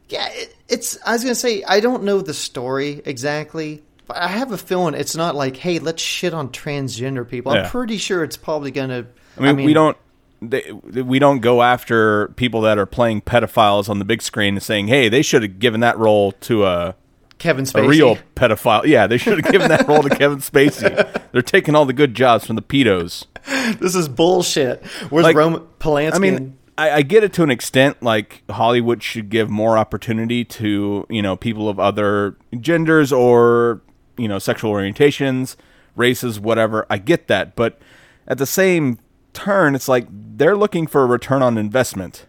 Yeah, 0.08 0.28
it, 0.30 0.56
it's. 0.68 0.98
I 1.06 1.12
was 1.12 1.22
gonna 1.22 1.36
say 1.36 1.62
I 1.62 1.78
don't 1.78 2.02
know 2.02 2.20
the 2.20 2.34
story 2.34 3.00
exactly, 3.04 3.84
but 4.08 4.16
I 4.16 4.26
have 4.26 4.50
a 4.50 4.58
feeling 4.58 4.94
it's 4.94 5.14
not 5.14 5.36
like, 5.36 5.56
hey, 5.56 5.78
let's 5.78 6.02
shit 6.02 6.34
on 6.34 6.48
transgender 6.48 7.28
people. 7.28 7.54
Yeah. 7.54 7.62
I'm 7.62 7.70
pretty 7.70 7.96
sure 7.96 8.24
it's 8.24 8.36
probably 8.36 8.72
gonna. 8.72 9.06
I 9.38 9.52
mean, 9.52 9.64
we 9.64 9.72
don't. 9.72 9.96
They, 10.42 10.72
we 10.72 11.18
don't 11.18 11.40
go 11.40 11.62
after 11.62 12.29
people 12.37 12.62
that 12.62 12.79
are 12.79 12.87
playing 12.87 13.22
pedophiles 13.22 13.88
on 13.88 13.98
the 13.98 14.05
big 14.05 14.22
screen 14.22 14.55
and 14.55 14.62
saying, 14.62 14.88
"Hey, 14.88 15.09
they 15.09 15.22
should 15.22 15.42
have 15.42 15.59
given 15.59 15.81
that 15.81 15.98
role 15.98 16.33
to 16.33 16.64
a 16.64 16.94
Kevin 17.38 17.64
Spacey, 17.66 17.85
a 17.85 17.88
real 17.88 18.18
pedophile." 18.37 18.85
Yeah, 18.87 19.07
they 19.07 19.18
should 19.18 19.38
have 19.42 19.53
given 19.53 19.68
that 19.68 19.87
role 19.87 20.03
to 20.03 20.09
Kevin 20.09 20.38
Spacey. 20.38 21.22
They're 21.33 21.42
taking 21.42 21.74
all 21.74 21.85
the 21.85 21.92
good 21.92 22.14
jobs 22.14 22.46
from 22.46 22.57
the 22.57 22.62
pedos. 22.62 23.26
This 23.81 23.94
is 23.94 24.09
bullshit. 24.09 24.85
Where's 25.11 25.24
Like, 25.24 25.37
Roman 25.37 25.61
Polanski? 25.79 26.14
I 26.14 26.18
mean, 26.18 26.59
I, 26.79 26.90
I 26.90 27.03
get 27.03 27.22
it 27.22 27.33
to 27.35 27.42
an 27.42 27.50
extent. 27.50 28.03
Like 28.03 28.42
Hollywood 28.48 29.03
should 29.03 29.29
give 29.29 29.50
more 29.50 29.76
opportunity 29.76 30.44
to 30.46 31.07
you 31.11 31.20
know 31.22 31.37
people 31.37 31.68
of 31.68 31.79
other 31.79 32.37
genders 32.59 33.12
or 33.12 33.83
you 34.16 34.26
know 34.26 34.38
sexual 34.38 34.72
orientations, 34.72 35.57
races, 35.96 36.40
whatever. 36.40 36.87
I 36.88 36.96
get 36.96 37.29
that, 37.29 37.55
but 37.57 37.79
at 38.26 38.38
the 38.38 38.46
same 38.46 38.98
turn, 39.44 39.74
it's 39.74 39.88
like 39.88 40.07
they're 40.11 40.57
looking 40.57 40.87
for 40.87 41.03
a 41.03 41.07
return 41.07 41.42
on 41.42 41.57
investment. 41.59 42.26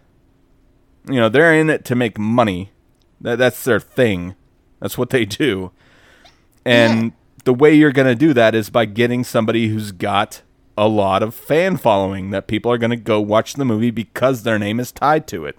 You 1.08 1.16
know, 1.16 1.28
they're 1.28 1.52
in 1.54 1.68
it 1.70 1.84
to 1.86 1.94
make 1.94 2.18
money. 2.18 2.70
That 3.20 3.38
that's 3.38 3.64
their 3.64 3.80
thing. 3.80 4.34
That's 4.80 4.96
what 4.98 5.10
they 5.10 5.24
do. 5.24 5.70
And 6.64 7.04
Yeah. 7.04 7.10
the 7.44 7.54
way 7.54 7.74
you're 7.74 7.92
going 7.92 8.08
to 8.08 8.14
do 8.14 8.32
that 8.34 8.54
is 8.54 8.70
by 8.70 8.84
getting 8.84 9.24
somebody 9.24 9.68
who's 9.68 9.92
got 9.92 10.42
a 10.76 10.88
lot 10.88 11.22
of 11.22 11.34
fan 11.34 11.76
following 11.76 12.30
that 12.30 12.46
people 12.46 12.70
are 12.72 12.78
going 12.78 12.90
to 12.90 12.96
go 12.96 13.20
watch 13.20 13.54
the 13.54 13.64
movie 13.64 13.90
because 13.90 14.42
their 14.42 14.58
name 14.58 14.80
is 14.80 14.90
tied 14.92 15.26
to 15.28 15.44
it. 15.44 15.56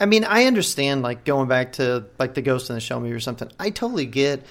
I 0.00 0.06
mean, 0.06 0.24
I 0.24 0.44
understand 0.44 1.02
like 1.02 1.24
going 1.24 1.48
back 1.48 1.72
to 1.74 2.04
like 2.18 2.34
the 2.34 2.42
Ghost 2.42 2.70
in 2.70 2.74
the 2.74 2.80
Shell 2.80 3.00
movie 3.00 3.12
or 3.12 3.20
something. 3.20 3.50
I 3.58 3.70
totally 3.70 4.06
get. 4.06 4.44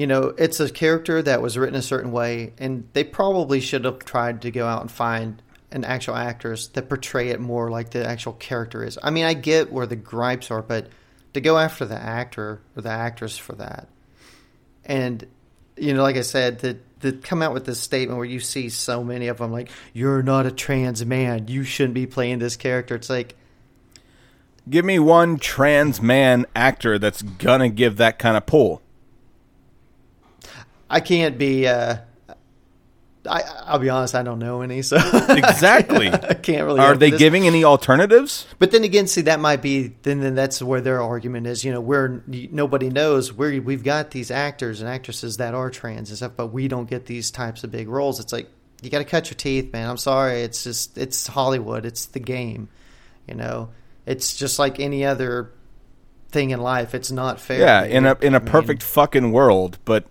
You 0.00 0.06
know, 0.06 0.32
it's 0.38 0.60
a 0.60 0.70
character 0.70 1.20
that 1.20 1.42
was 1.42 1.58
written 1.58 1.74
a 1.74 1.82
certain 1.82 2.10
way, 2.10 2.54
and 2.56 2.88
they 2.94 3.04
probably 3.04 3.60
should 3.60 3.84
have 3.84 3.98
tried 3.98 4.40
to 4.40 4.50
go 4.50 4.66
out 4.66 4.80
and 4.80 4.90
find 4.90 5.42
an 5.72 5.84
actual 5.84 6.16
actress 6.16 6.68
that 6.68 6.88
portray 6.88 7.28
it 7.28 7.38
more 7.38 7.70
like 7.70 7.90
the 7.90 8.06
actual 8.08 8.32
character 8.32 8.82
is. 8.82 8.98
I 9.02 9.10
mean, 9.10 9.26
I 9.26 9.34
get 9.34 9.70
where 9.70 9.84
the 9.84 9.96
gripes 9.96 10.50
are, 10.50 10.62
but 10.62 10.88
to 11.34 11.42
go 11.42 11.58
after 11.58 11.84
the 11.84 11.98
actor 11.98 12.62
or 12.74 12.80
the 12.80 12.88
actress 12.88 13.36
for 13.36 13.52
that, 13.56 13.88
and 14.86 15.26
you 15.76 15.92
know, 15.92 16.00
like 16.00 16.16
I 16.16 16.22
said, 16.22 16.60
to 16.60 16.78
to 17.00 17.12
come 17.12 17.42
out 17.42 17.52
with 17.52 17.66
this 17.66 17.78
statement 17.78 18.16
where 18.16 18.24
you 18.24 18.40
see 18.40 18.70
so 18.70 19.04
many 19.04 19.28
of 19.28 19.36
them, 19.36 19.52
like 19.52 19.68
you're 19.92 20.22
not 20.22 20.46
a 20.46 20.50
trans 20.50 21.04
man, 21.04 21.46
you 21.46 21.62
shouldn't 21.62 21.92
be 21.92 22.06
playing 22.06 22.38
this 22.38 22.56
character. 22.56 22.94
It's 22.94 23.10
like. 23.10 23.36
Give 24.68 24.84
me 24.84 24.98
one 24.98 25.36
trans 25.38 26.00
man 26.00 26.46
actor 26.56 26.98
that's 26.98 27.22
to 27.22 27.68
give 27.68 27.98
that 27.98 28.18
kind 28.18 28.38
of 28.38 28.46
pull. 28.46 28.80
I 30.90 31.00
can't 31.00 31.38
be. 31.38 31.68
Uh, 31.68 31.98
I 33.28 33.42
I'll 33.66 33.78
be 33.78 33.88
honest. 33.88 34.14
I 34.14 34.22
don't 34.22 34.40
know 34.40 34.62
any, 34.62 34.82
so 34.82 34.96
Exactly. 34.96 36.08
I 36.12 36.34
can't 36.34 36.64
really. 36.64 36.80
Are 36.80 36.96
they 36.96 37.10
this. 37.10 37.18
giving 37.18 37.46
any 37.46 37.64
alternatives? 37.64 38.46
But 38.58 38.72
then 38.72 38.82
again, 38.82 39.06
see 39.06 39.22
that 39.22 39.40
might 39.40 39.62
be. 39.62 39.94
Then 40.02 40.20
then 40.20 40.34
that's 40.34 40.60
where 40.60 40.80
their 40.80 41.00
argument 41.00 41.46
is. 41.46 41.64
You 41.64 41.72
know, 41.72 41.80
where 41.80 42.22
nobody 42.26 42.90
knows 42.90 43.32
where 43.32 43.60
we've 43.62 43.84
got 43.84 44.10
these 44.10 44.30
actors 44.30 44.80
and 44.80 44.90
actresses 44.90 45.36
that 45.36 45.54
are 45.54 45.70
trans 45.70 46.10
and 46.10 46.16
stuff, 46.16 46.32
but 46.36 46.48
we 46.48 46.66
don't 46.66 46.90
get 46.90 47.06
these 47.06 47.30
types 47.30 47.62
of 47.62 47.70
big 47.70 47.88
roles. 47.88 48.18
It's 48.18 48.32
like 48.32 48.48
you 48.82 48.90
got 48.90 48.98
to 48.98 49.04
cut 49.04 49.30
your 49.30 49.36
teeth, 49.36 49.72
man. 49.72 49.88
I'm 49.88 49.98
sorry. 49.98 50.42
It's 50.42 50.64
just 50.64 50.98
it's 50.98 51.26
Hollywood. 51.26 51.86
It's 51.86 52.06
the 52.06 52.20
game. 52.20 52.68
You 53.28 53.34
know, 53.34 53.70
it's 54.06 54.34
just 54.34 54.58
like 54.58 54.80
any 54.80 55.04
other 55.04 55.52
thing 56.30 56.50
in 56.50 56.60
life. 56.60 56.94
It's 56.94 57.10
not 57.10 57.38
fair. 57.38 57.60
Yeah, 57.60 57.84
in 57.84 58.06
a 58.06 58.16
in 58.20 58.34
a 58.34 58.38
I 58.38 58.40
mean, 58.40 58.48
perfect 58.48 58.82
fucking 58.82 59.30
world, 59.30 59.78
but 59.84 60.04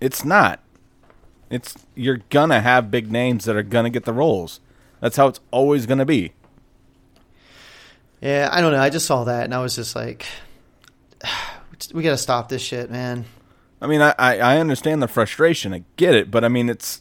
it's 0.00 0.24
not. 0.24 0.60
It's 1.50 1.74
you're 1.94 2.20
gonna 2.30 2.60
have 2.60 2.90
big 2.90 3.10
names 3.10 3.44
that 3.44 3.56
are 3.56 3.62
gonna 3.62 3.90
get 3.90 4.04
the 4.04 4.12
roles. 4.12 4.60
That's 5.00 5.16
how 5.16 5.28
it's 5.28 5.40
always 5.50 5.86
gonna 5.86 6.04
be. 6.06 6.32
Yeah, 8.20 8.48
I 8.50 8.60
don't 8.60 8.72
know. 8.72 8.80
I 8.80 8.90
just 8.90 9.06
saw 9.06 9.24
that 9.24 9.44
and 9.44 9.54
I 9.54 9.60
was 9.60 9.76
just 9.76 9.94
like, 9.94 10.26
we 11.94 12.02
got 12.02 12.10
to 12.10 12.18
stop 12.18 12.48
this 12.48 12.62
shit, 12.62 12.90
man. 12.90 13.26
I 13.80 13.86
mean, 13.86 14.00
I, 14.00 14.14
I 14.18 14.38
I 14.38 14.58
understand 14.58 15.02
the 15.02 15.08
frustration. 15.08 15.74
I 15.74 15.84
get 15.96 16.14
it, 16.14 16.30
but 16.30 16.44
I 16.44 16.48
mean, 16.48 16.68
it's 16.68 17.00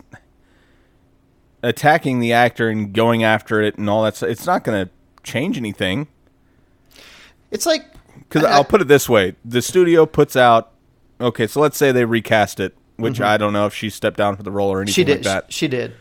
attacking 1.63 2.19
the 2.19 2.34
actor 2.34 2.69
and 2.69 2.93
going 2.93 3.23
after 3.23 3.62
it 3.62 3.77
and 3.77 3.89
all 3.89 4.03
that. 4.03 4.17
stuff. 4.17 4.29
It's 4.29 4.45
not 4.45 4.63
gonna 4.63 4.89
change 5.23 5.58
anything. 5.58 6.08
It's 7.49 7.65
like 7.65 7.86
Because 8.19 8.43
I'll 8.43 8.65
put 8.65 8.81
it 8.81 8.88
this 8.88 9.08
way: 9.08 9.36
the 9.45 9.62
studio 9.62 10.05
puts 10.05 10.36
out. 10.36 10.71
Okay, 11.21 11.47
so 11.47 11.62
let's 11.62 11.77
say 11.77 11.93
they 11.93 12.03
recast 12.03 12.60
it, 12.60 12.75
which 12.97 13.15
mm-hmm. 13.15 13.23
I 13.23 13.38
don't 13.38 13.53
know 13.53 13.65
if 13.65 13.73
she 13.73 13.89
stepped 13.89 14.17
down 14.17 14.36
for 14.36 14.43
the 14.43 14.51
role 14.51 14.69
or 14.69 14.81
anything 14.81 14.93
she 14.93 15.03
did. 15.03 15.17
like 15.17 15.23
that. 15.23 15.53
She 15.53 15.67
did. 15.67 15.93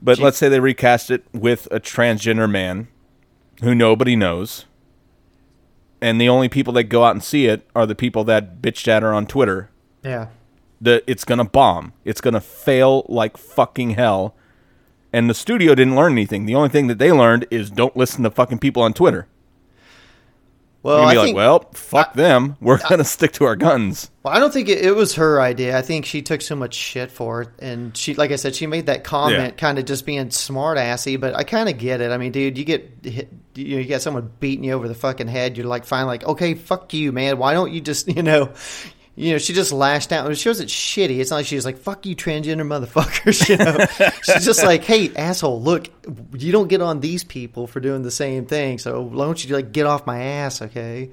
But 0.00 0.18
she- 0.18 0.24
let's 0.24 0.36
say 0.36 0.48
they 0.48 0.60
recast 0.60 1.10
it 1.10 1.24
with 1.32 1.68
a 1.70 1.80
transgender 1.80 2.50
man 2.50 2.88
who 3.62 3.74
nobody 3.74 4.16
knows, 4.16 4.66
and 6.00 6.20
the 6.20 6.28
only 6.28 6.48
people 6.48 6.72
that 6.74 6.84
go 6.84 7.04
out 7.04 7.12
and 7.12 7.22
see 7.22 7.46
it 7.46 7.68
are 7.74 7.86
the 7.86 7.94
people 7.94 8.24
that 8.24 8.60
bitched 8.60 8.88
at 8.88 9.02
her 9.02 9.14
on 9.14 9.26
Twitter. 9.26 9.70
Yeah. 10.02 10.28
That 10.80 11.02
it's 11.06 11.24
gonna 11.24 11.44
bomb. 11.44 11.92
It's 12.04 12.20
gonna 12.20 12.40
fail 12.40 13.06
like 13.08 13.36
fucking 13.36 13.90
hell. 13.90 14.34
And 15.12 15.30
the 15.30 15.34
studio 15.34 15.74
didn't 15.74 15.94
learn 15.94 16.12
anything. 16.12 16.44
The 16.44 16.56
only 16.56 16.68
thing 16.68 16.88
that 16.88 16.98
they 16.98 17.12
learned 17.12 17.46
is 17.50 17.70
don't 17.70 17.96
listen 17.96 18.24
to 18.24 18.30
fucking 18.30 18.58
people 18.58 18.82
on 18.82 18.92
Twitter. 18.92 19.28
Well, 20.84 21.00
I 21.00 21.14
like, 21.14 21.18
think, 21.24 21.36
well, 21.36 21.66
fuck 21.72 22.12
them. 22.12 22.56
We're 22.60 22.76
gonna 22.76 23.04
stick 23.04 23.32
to 23.32 23.44
our 23.46 23.56
guns. 23.56 24.10
Well, 24.22 24.34
I 24.34 24.38
don't 24.38 24.52
think 24.52 24.68
it, 24.68 24.84
it 24.84 24.94
was 24.94 25.14
her 25.14 25.40
idea. 25.40 25.78
I 25.78 25.80
think 25.80 26.04
she 26.04 26.20
took 26.20 26.42
so 26.42 26.54
much 26.54 26.74
shit 26.74 27.10
for 27.10 27.40
it, 27.40 27.48
and 27.58 27.96
she, 27.96 28.12
like 28.12 28.30
I 28.32 28.36
said, 28.36 28.54
she 28.54 28.66
made 28.66 28.84
that 28.86 29.02
comment, 29.02 29.40
Yeah. 29.42 29.50
kind 29.52 29.78
of 29.78 29.86
just 29.86 30.04
being 30.04 30.30
smart 30.30 30.76
assy. 30.76 31.16
But 31.16 31.34
I 31.36 31.42
kind 31.42 31.70
of 31.70 31.78
get 31.78 32.02
it. 32.02 32.10
I 32.10 32.18
mean, 32.18 32.32
dude, 32.32 32.58
you 32.58 32.66
get 32.66 32.98
hit, 33.02 33.30
you 33.54 33.76
know, 33.76 33.82
you 33.82 33.88
got 33.88 34.02
someone 34.02 34.30
beating 34.40 34.64
you 34.64 34.72
over 34.74 34.86
the 34.86 34.94
fucking 34.94 35.26
head. 35.28 35.56
You're 35.56 35.66
like, 35.66 35.86
fine, 35.86 36.04
like, 36.06 36.22
okay, 36.24 36.52
fuck 36.52 36.92
you, 36.92 37.12
man. 37.12 37.38
Why 37.38 37.54
don't 37.54 37.72
you 37.72 37.80
just, 37.80 38.06
you 38.14 38.22
know, 38.22 38.52
you 39.16 39.32
know, 39.32 39.38
she 39.38 39.52
just 39.52 39.72
lashed 39.72 40.12
out. 40.12 40.36
Shows 40.36 40.60
it's 40.60 40.72
shitty. 40.72 41.20
It's 41.20 41.30
not 41.30 41.36
like 41.36 41.46
she 41.46 41.56
was 41.56 41.64
like, 41.64 41.78
fuck 41.78 42.04
you, 42.06 42.16
transgender 42.16 42.66
motherfuckers. 42.66 43.48
You 43.48 43.56
know, 43.58 43.86
she's 44.22 44.44
just 44.44 44.62
like, 44.64 44.82
hey, 44.84 45.14
asshole, 45.14 45.60
look, 45.62 45.88
you 46.36 46.50
don't 46.52 46.68
get 46.68 46.80
on 46.82 47.00
these 47.00 47.22
people 47.24 47.66
for 47.66 47.78
doing 47.80 48.02
the 48.02 48.10
same 48.10 48.46
thing. 48.46 48.78
So 48.78 49.02
why 49.02 49.24
don't 49.24 49.44
you 49.44 49.54
like 49.54 49.70
get 49.72 49.86
off 49.86 50.06
my 50.06 50.20
ass, 50.22 50.62
okay? 50.62 51.10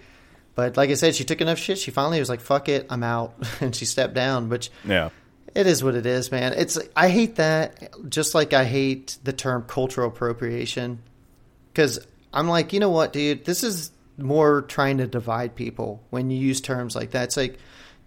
But 0.55 0.77
like 0.77 0.89
I 0.89 0.95
said, 0.95 1.15
she 1.15 1.23
took 1.23 1.41
enough 1.41 1.59
shit. 1.59 1.77
She 1.77 1.91
finally 1.91 2.19
was 2.19 2.27
like, 2.29 2.41
"Fuck 2.41 2.67
it, 2.69 2.87
I'm 2.89 3.03
out," 3.03 3.35
and 3.61 3.75
she 3.75 3.85
stepped 3.85 4.13
down. 4.13 4.49
Which 4.49 4.69
Yeah. 4.83 5.09
it 5.55 5.65
is 5.67 5.83
what 5.83 5.95
it 5.95 6.05
is, 6.05 6.29
man. 6.31 6.53
It's 6.57 6.77
I 6.95 7.09
hate 7.09 7.35
that, 7.35 7.89
just 8.09 8.35
like 8.35 8.51
I 8.53 8.65
hate 8.65 9.17
the 9.23 9.31
term 9.33 9.63
cultural 9.67 10.09
appropriation, 10.09 10.99
because 11.71 12.05
I'm 12.33 12.47
like, 12.49 12.73
you 12.73 12.79
know 12.79 12.89
what, 12.89 13.13
dude, 13.13 13.45
this 13.45 13.63
is 13.63 13.91
more 14.17 14.61
trying 14.63 14.97
to 14.97 15.07
divide 15.07 15.55
people 15.55 16.03
when 16.09 16.29
you 16.29 16.37
use 16.39 16.59
terms 16.61 16.95
like 16.95 17.11
that. 17.11 17.25
It's 17.25 17.37
like, 17.37 17.57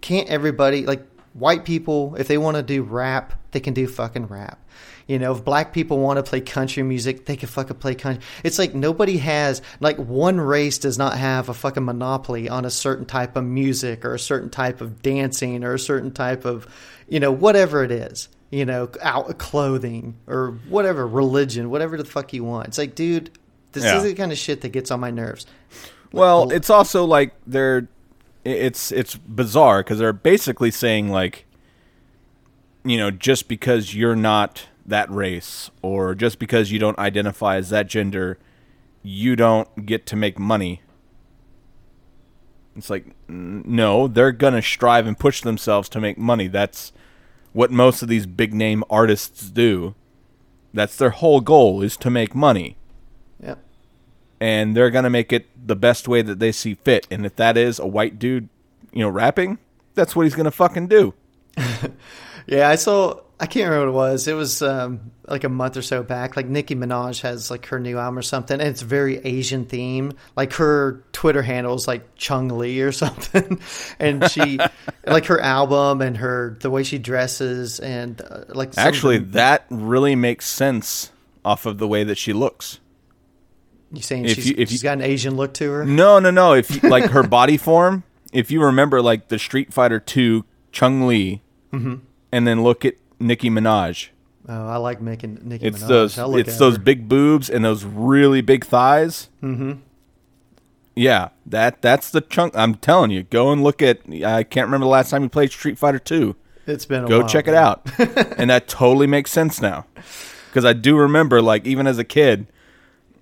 can't 0.01 0.29
everybody 0.29 0.85
like 0.85 1.05
white 1.33 1.65
people 1.65 2.15
if 2.17 2.27
they 2.27 2.37
want 2.37 2.57
to 2.57 2.63
do 2.63 2.83
rap, 2.83 3.33
they 3.51 3.59
can 3.59 3.73
do 3.73 3.87
fucking 3.87 4.27
rap. 4.27 4.59
You 5.07 5.19
know, 5.19 5.33
if 5.33 5.45
black 5.45 5.71
people 5.71 5.99
want 5.99 6.17
to 6.17 6.23
play 6.23 6.41
country 6.41 6.81
music, 6.81 7.25
they 7.25 7.35
can 7.35 7.47
fucking 7.47 7.77
play 7.77 7.93
country. 7.93 8.23
It's 8.43 8.57
like 8.57 8.73
nobody 8.73 9.17
has, 9.17 9.61
like, 9.79 9.97
one 9.97 10.39
race 10.39 10.79
does 10.79 10.97
not 10.97 11.15
have 11.15 11.47
a 11.47 11.53
fucking 11.53 11.85
monopoly 11.85 12.49
on 12.49 12.65
a 12.65 12.71
certain 12.71 13.05
type 13.05 13.35
of 13.35 13.43
music 13.43 14.03
or 14.03 14.15
a 14.15 14.19
certain 14.19 14.49
type 14.49 14.81
of 14.81 15.03
dancing 15.03 15.63
or 15.63 15.75
a 15.75 15.79
certain 15.79 16.11
type 16.11 16.43
of, 16.43 16.67
you 17.07 17.19
know, 17.19 17.31
whatever 17.31 17.83
it 17.83 17.91
is, 17.91 18.29
you 18.49 18.65
know, 18.65 18.89
out 19.03 19.37
clothing 19.37 20.15
or 20.25 20.57
whatever, 20.69 21.05
religion, 21.05 21.69
whatever 21.69 21.97
the 21.97 22.05
fuck 22.05 22.33
you 22.33 22.43
want. 22.43 22.69
It's 22.69 22.79
like, 22.79 22.95
dude, 22.95 23.29
this 23.73 23.83
Yeah. 23.83 23.97
is 23.97 24.03
the 24.05 24.15
kind 24.15 24.31
of 24.31 24.39
shit 24.39 24.61
that 24.61 24.69
gets 24.69 24.89
on 24.89 24.99
my 24.99 25.11
nerves. 25.11 25.45
Well, 26.11 26.49
it's 26.49 26.71
also 26.71 27.05
like 27.05 27.35
they're 27.45 27.89
it's 28.45 28.91
it's 28.91 29.15
bizarre 29.15 29.81
because 29.81 29.99
they're 29.99 30.13
basically 30.13 30.71
saying 30.71 31.09
like 31.09 31.45
you 32.83 32.97
know 32.97 33.09
just 33.11 33.47
because 33.47 33.95
you're 33.95 34.15
not 34.15 34.67
that 34.85 35.09
race 35.09 35.71
or 35.81 36.13
just 36.13 36.37
because 36.37 36.71
you 36.71 36.77
don't 36.77 36.97
identify 36.99 37.55
as 37.57 37.69
that 37.71 37.87
gender 37.87 38.37
you 39.01 39.35
don't 39.35 39.85
get 39.85 40.05
to 40.07 40.15
make 40.15 40.39
money. 40.39 40.81
It's 42.75 42.89
like 42.89 43.05
n- 43.29 43.63
no 43.65 44.07
they're 44.07 44.31
gonna 44.31 44.61
strive 44.61 45.07
and 45.07 45.17
push 45.17 45.41
themselves 45.41 45.89
to 45.89 45.99
make 46.01 46.17
money. 46.17 46.47
That's 46.47 46.91
what 47.53 47.71
most 47.71 48.01
of 48.01 48.09
these 48.09 48.25
big 48.25 48.53
name 48.53 48.83
artists 48.89 49.49
do. 49.49 49.95
That's 50.73 50.97
their 50.97 51.11
whole 51.11 51.39
goal 51.41 51.81
is 51.81 51.95
to 51.97 52.09
make 52.09 52.35
money. 52.35 52.77
Yep. 53.41 53.59
and 54.39 54.75
they're 54.75 54.89
gonna 54.91 55.09
make 55.09 55.31
it 55.33 55.45
the 55.65 55.75
best 55.75 56.07
way 56.07 56.21
that 56.21 56.39
they 56.39 56.51
see 56.51 56.75
fit. 56.75 57.07
And 57.09 57.25
if 57.25 57.35
that 57.37 57.57
is 57.57 57.79
a 57.79 57.87
white 57.87 58.19
dude, 58.19 58.49
you 58.93 58.99
know, 58.99 59.09
rapping, 59.09 59.57
that's 59.93 60.15
what 60.15 60.23
he's 60.23 60.35
gonna 60.35 60.51
fucking 60.51 60.87
do. 60.87 61.13
Yeah, 62.47 62.69
I 62.69 62.75
saw. 62.75 63.21
I 63.37 63.47
can't 63.47 63.69
remember 63.69 63.91
what 63.91 64.07
it 64.07 64.11
was. 64.11 64.27
It 64.29 64.33
was 64.33 64.61
um, 64.61 65.11
like 65.27 65.43
a 65.43 65.49
month 65.49 65.75
or 65.75 65.81
so 65.81 66.03
back. 66.03 66.37
Like 66.37 66.47
Nicki 66.47 66.73
Minaj 66.73 67.21
has 67.21 67.51
like 67.51 67.65
her 67.65 67.79
new 67.79 67.97
album 67.97 68.17
or 68.17 68.21
something, 68.21 68.61
and 68.61 68.69
it's 68.69 68.81
very 68.81 69.17
Asian 69.17 69.65
theme. 69.65 70.13
Like 70.37 70.53
her 70.53 71.03
Twitter 71.11 71.41
handle 71.41 71.75
is 71.75 71.87
like 71.87 72.15
Chun 72.15 72.47
Li 72.47 72.81
or 72.81 72.91
something, 72.93 73.59
and 73.99 74.29
she 74.31 74.59
like 75.05 75.25
her 75.25 75.39
album 75.39 76.01
and 76.01 76.17
her 76.17 76.57
the 76.61 76.69
way 76.69 76.83
she 76.83 76.97
dresses 76.97 77.79
and 77.79 78.21
uh, 78.21 78.45
like 78.49 78.77
Actually, 78.77 79.17
that 79.17 79.65
really 79.69 80.15
makes 80.15 80.47
sense 80.47 81.11
off 81.43 81.65
of 81.65 81.77
the 81.77 81.87
way 81.87 82.03
that 82.03 82.17
she 82.17 82.31
looks. 82.31 82.79
You 83.91 84.01
saying 84.01 84.25
if 84.25 84.35
she's, 84.35 84.49
you- 84.49 84.55
if 84.57 84.69
she's 84.69 84.81
you- 84.83 84.87
got 84.87 84.93
an 84.97 85.03
Asian 85.03 85.35
look 85.35 85.53
to 85.55 85.71
her. 85.71 85.85
No, 85.85 86.19
no, 86.19 86.31
no. 86.31 86.53
If 86.53 86.83
you, 86.83 86.89
like 86.89 87.11
her 87.11 87.23
body 87.23 87.57
form, 87.57 88.03
if 88.33 88.51
you 88.51 88.61
remember 88.63 89.01
like 89.01 89.27
the 89.29 89.39
Street 89.39 89.73
Fighter 89.73 89.99
Two 89.99 90.45
Chun 90.71 91.07
Li, 91.07 91.41
Mm-hmm. 91.73 91.95
and 92.31 92.47
then 92.47 92.63
look 92.63 92.85
at 92.85 92.95
Nicki 93.19 93.49
Minaj. 93.49 94.09
Oh, 94.47 94.67
I 94.67 94.77
like 94.77 95.01
making 95.01 95.39
Nicki 95.43 95.65
It's 95.67 95.83
Minaj. 95.83 95.87
those 95.87 96.17
it's 96.47 96.57
those 96.57 96.77
her. 96.77 96.81
big 96.83 97.09
boobs 97.09 97.49
and 97.49 97.65
those 97.65 97.83
really 97.83 98.41
big 98.41 98.63
thighs. 98.65 99.29
Mm-hmm. 99.43 99.73
Yeah, 100.95 101.29
that 101.45 101.81
that's 101.81 102.09
the 102.09 102.21
chunk. 102.21 102.55
I'm 102.55 102.75
telling 102.75 103.11
you, 103.11 103.23
go 103.23 103.51
and 103.51 103.63
look 103.63 103.81
at. 103.81 103.99
I 104.23 104.43
can't 104.43 104.67
remember 104.67 104.85
the 104.85 104.91
last 104.91 105.09
time 105.09 105.23
you 105.23 105.29
played 105.29 105.51
Street 105.51 105.77
Fighter 105.77 105.99
Two. 105.99 106.35
It's 106.67 106.85
been 106.85 107.03
a 107.03 107.07
Go 107.07 107.19
while, 107.19 107.27
check 107.27 107.47
it 107.47 107.53
out, 107.53 107.87
and 108.37 108.49
that 108.49 108.67
totally 108.67 109.05
makes 109.07 109.31
sense 109.31 109.61
now. 109.61 109.85
Because 110.49 110.63
I 110.63 110.73
do 110.73 110.97
remember, 110.97 111.41
like 111.41 111.65
even 111.67 111.85
as 111.85 111.97
a 111.97 112.03
kid, 112.05 112.47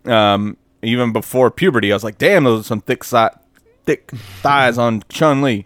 um, 0.05 0.57
even 0.81 1.13
before 1.13 1.49
puberty, 1.51 1.91
I 1.91 1.95
was 1.95 2.03
like, 2.03 2.17
"Damn, 2.17 2.43
those 2.43 2.61
are 2.61 2.63
some 2.63 2.81
thick, 2.81 3.03
si- 3.03 3.27
thick 3.85 4.11
thighs 4.11 4.77
on 4.77 5.03
Chun 5.09 5.41
Li." 5.41 5.65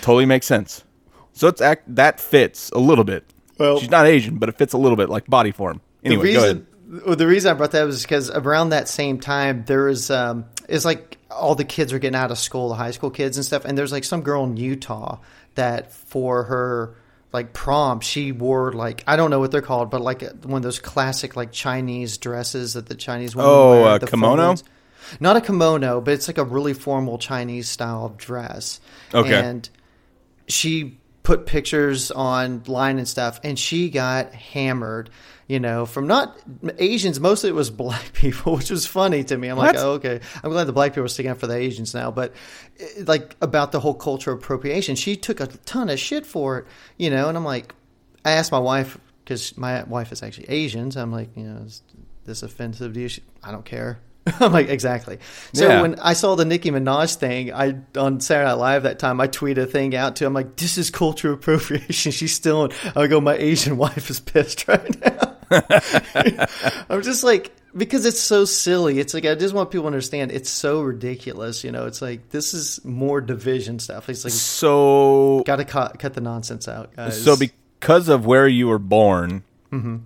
Totally 0.00 0.26
makes 0.26 0.46
sense. 0.46 0.84
So 1.32 1.48
it's 1.48 1.60
act 1.60 1.94
that 1.94 2.20
fits 2.20 2.70
a 2.70 2.78
little 2.78 3.04
bit. 3.04 3.24
Well- 3.58 3.78
she's 3.78 3.90
not 3.90 4.06
Asian, 4.06 4.38
but 4.38 4.48
it 4.48 4.56
fits 4.56 4.72
a 4.72 4.78
little 4.78 4.96
bit 4.96 5.08
like 5.08 5.26
body 5.26 5.52
form. 5.52 5.80
Anyway, 6.04 6.32
the 6.32 6.40
reason, 6.40 6.66
well, 7.06 7.16
the 7.16 7.26
reason 7.26 7.50
I 7.50 7.54
brought 7.54 7.70
that 7.72 7.84
was 7.84 8.02
because 8.02 8.30
around 8.30 8.70
that 8.70 8.88
same 8.88 9.20
time 9.20 9.64
there 9.66 9.84
was 9.84 10.10
um, 10.10 10.46
it's 10.68 10.84
like 10.84 11.18
all 11.30 11.54
the 11.54 11.64
kids 11.64 11.92
are 11.92 11.98
getting 11.98 12.16
out 12.16 12.30
of 12.30 12.38
school, 12.38 12.68
the 12.68 12.74
high 12.74 12.90
school 12.90 13.10
kids 13.10 13.36
and 13.36 13.46
stuff, 13.46 13.64
and 13.64 13.76
there's 13.78 13.92
like 13.92 14.04
some 14.04 14.22
girl 14.22 14.44
in 14.44 14.56
Utah 14.56 15.18
that 15.54 15.92
for 15.92 16.44
her 16.44 16.96
like 17.32 17.52
prom 17.52 18.00
she 18.00 18.30
wore 18.32 18.72
like 18.72 19.02
I 19.06 19.16
don't 19.16 19.30
know 19.30 19.40
what 19.40 19.50
they're 19.50 19.62
called, 19.62 19.90
but 19.90 20.00
like 20.00 20.22
uh, 20.22 20.30
one 20.42 20.58
of 20.58 20.62
those 20.62 20.78
classic 20.78 21.34
like 21.36 21.52
Chinese 21.52 22.18
dresses 22.18 22.74
that 22.74 22.86
the 22.86 22.94
Chinese 22.94 23.34
women 23.34 23.50
Oh, 23.50 23.82
wear. 23.82 23.96
a 23.96 23.98
the 23.98 24.06
kimono? 24.06 24.54
Not 25.20 25.36
a 25.36 25.40
kimono, 25.40 26.00
but 26.00 26.14
it's 26.14 26.28
like 26.28 26.38
a 26.38 26.44
really 26.44 26.74
formal 26.74 27.18
Chinese 27.18 27.68
style 27.68 28.14
dress. 28.16 28.80
Okay. 29.12 29.34
And 29.34 29.68
she 30.48 30.98
put 31.22 31.46
pictures 31.46 32.10
online 32.10 32.98
and 32.98 33.06
stuff 33.06 33.40
and 33.44 33.58
she 33.58 33.90
got 33.90 34.34
hammered 34.34 35.08
you 35.46 35.60
know 35.60 35.86
from 35.86 36.06
not 36.06 36.36
asians 36.78 37.20
mostly 37.20 37.50
it 37.50 37.54
was 37.54 37.70
black 37.70 38.12
people 38.12 38.56
which 38.56 38.70
was 38.70 38.86
funny 38.86 39.22
to 39.22 39.36
me. 39.36 39.48
I'm 39.48 39.56
like 39.56 39.76
oh, 39.78 39.92
okay. 39.92 40.20
I'm 40.42 40.50
glad 40.50 40.64
the 40.64 40.72
black 40.72 40.92
people 40.92 41.04
are 41.04 41.08
sticking 41.08 41.30
up 41.30 41.38
for 41.38 41.46
the 41.46 41.54
asians 41.54 41.94
now 41.94 42.10
but 42.10 42.34
eh, 42.80 43.04
like 43.06 43.36
about 43.40 43.72
the 43.72 43.80
whole 43.80 43.94
cultural 43.94 44.36
appropriation 44.36 44.96
she 44.96 45.16
took 45.16 45.40
a 45.40 45.46
ton 45.46 45.88
of 45.90 45.98
shit 45.98 46.26
for 46.26 46.58
it 46.58 46.66
you 46.96 47.10
know 47.10 47.28
and 47.28 47.36
i'm 47.36 47.44
like 47.44 47.74
i 48.24 48.32
asked 48.32 48.50
my 48.50 48.58
wife 48.58 48.98
because 49.24 49.56
my 49.56 49.84
wife 49.84 50.10
is 50.10 50.22
actually 50.22 50.48
asian 50.48 50.90
so 50.90 51.00
i'm 51.00 51.12
like 51.12 51.36
you 51.36 51.44
know 51.44 51.62
is 51.62 51.82
this 52.24 52.42
offensive 52.42 52.94
to 52.94 53.00
you? 53.00 53.08
She, 53.08 53.22
i 53.44 53.52
don't 53.52 53.64
care 53.64 54.00
I'm 54.40 54.52
like, 54.52 54.68
exactly. 54.68 55.18
So 55.52 55.66
Yeah. 55.66 55.82
when 55.82 55.98
I 55.98 56.12
saw 56.12 56.36
the 56.36 56.44
Nicki 56.44 56.70
Minaj 56.70 57.16
thing, 57.16 57.52
I 57.52 57.76
on 57.96 58.20
Saturday 58.20 58.46
Night 58.48 58.54
Live 58.54 58.82
that 58.84 58.98
time, 59.00 59.20
I 59.20 59.26
tweeted 59.28 59.58
a 59.58 59.66
thing 59.66 59.96
out 59.96 60.16
to 60.16 60.24
him 60.24 60.28
I'm 60.28 60.34
like, 60.34 60.56
"This 60.56 60.78
is 60.78 60.90
cultural 60.90 61.34
appropriation." 61.38 62.12
She's 62.12 62.32
still. 62.32 62.70
I 62.94 63.06
go, 63.08 63.20
my 63.20 63.34
Asian 63.36 63.76
wife 63.84 64.08
is 64.10 64.20
pissed 64.20 64.68
right 64.68 65.00
now. 65.04 65.36
I'm 66.88 67.02
just 67.02 67.24
like, 67.24 67.52
because 67.76 68.06
it's 68.06 68.20
so 68.20 68.44
silly. 68.44 68.98
It's 68.98 69.12
like 69.14 69.24
I 69.26 69.34
just 69.34 69.54
want 69.54 69.70
people 69.70 69.82
to 69.84 69.86
understand. 69.88 70.30
It's 70.32 70.50
so 70.50 70.82
ridiculous. 70.82 71.64
You 71.64 71.72
know, 71.72 71.86
it's 71.86 72.00
like 72.00 72.28
this 72.30 72.54
is 72.54 72.82
more 72.84 73.20
division 73.20 73.78
stuff. 73.78 74.08
It's 74.08 74.24
like 74.24 74.32
So 74.32 75.42
got 75.46 75.56
to 75.56 75.64
cut, 75.64 75.98
cut 75.98 76.14
the 76.14 76.20
nonsense 76.20 76.68
out, 76.68 76.94
guys. 76.96 77.22
so 77.22 77.36
because 77.36 78.08
of 78.08 78.24
where 78.26 78.46
you 78.48 78.68
were 78.68 78.78
born 78.78 79.42
Mm-hmm. 79.72 79.96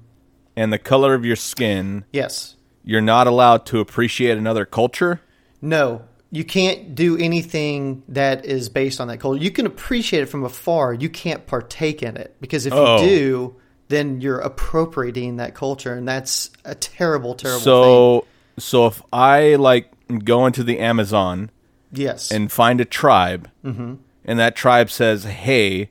and 0.57 0.73
the 0.73 0.79
color 0.79 1.13
of 1.15 1.25
your 1.25 1.37
skin, 1.37 2.05
yes, 2.13 2.56
you're 2.87 3.03
not 3.03 3.27
allowed 3.27 3.67
to 3.67 3.81
appreciate 3.81 4.39
another 4.39 4.65
culture. 4.65 5.21
No, 5.61 6.03
you 6.31 6.45
can't 6.45 6.95
do 6.95 7.19
anything 7.19 8.03
that 8.09 8.47
is 8.47 8.69
based 8.71 9.01
on 9.01 9.09
that 9.09 9.19
culture. 9.19 9.43
You 9.43 9.51
can 9.51 9.67
appreciate 9.67 10.23
it 10.23 10.27
from 10.27 10.45
afar. 10.45 10.95
You 10.95 11.09
can't 11.11 11.47
partake 11.47 12.03
in 12.03 12.17
it 12.17 12.35
because 12.41 12.65
if 12.65 12.73
Oh. 12.73 13.03
you 13.03 13.09
do, 13.09 13.57
then 13.89 14.21
you're 14.21 14.39
appropriating 14.39 15.37
that 15.37 15.55
culture, 15.55 15.93
and 15.95 16.09
that's 16.09 16.51
a 16.65 16.75
terrible, 16.75 17.35
terrible 17.35 17.59
thing. 17.61 17.65
So 17.65 18.25
so 18.59 18.87
if 18.87 19.03
I 19.13 19.57
like 19.57 19.91
go 20.25 20.47
into 20.47 20.63
the 20.65 20.79
Amazon 20.79 21.51
Yes, 21.93 22.31
and 22.33 22.51
find 22.51 22.81
a 22.81 22.85
tribe, 22.85 23.49
Mm-hmm. 23.65 23.95
and 24.25 24.39
that 24.39 24.57
tribe 24.57 24.91
says, 24.91 25.25
"Hey, 25.25 25.91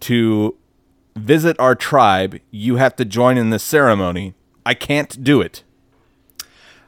to 0.00 0.56
visit 1.16 1.58
our 1.58 1.74
tribe, 1.74 2.38
you 2.50 2.76
have 2.76 2.96
to 2.96 3.04
join 3.04 3.36
in 3.38 3.50
this 3.50 3.62
ceremony." 3.62 4.34
I 4.64 4.74
can't 4.74 5.22
do 5.24 5.40
it 5.40 5.64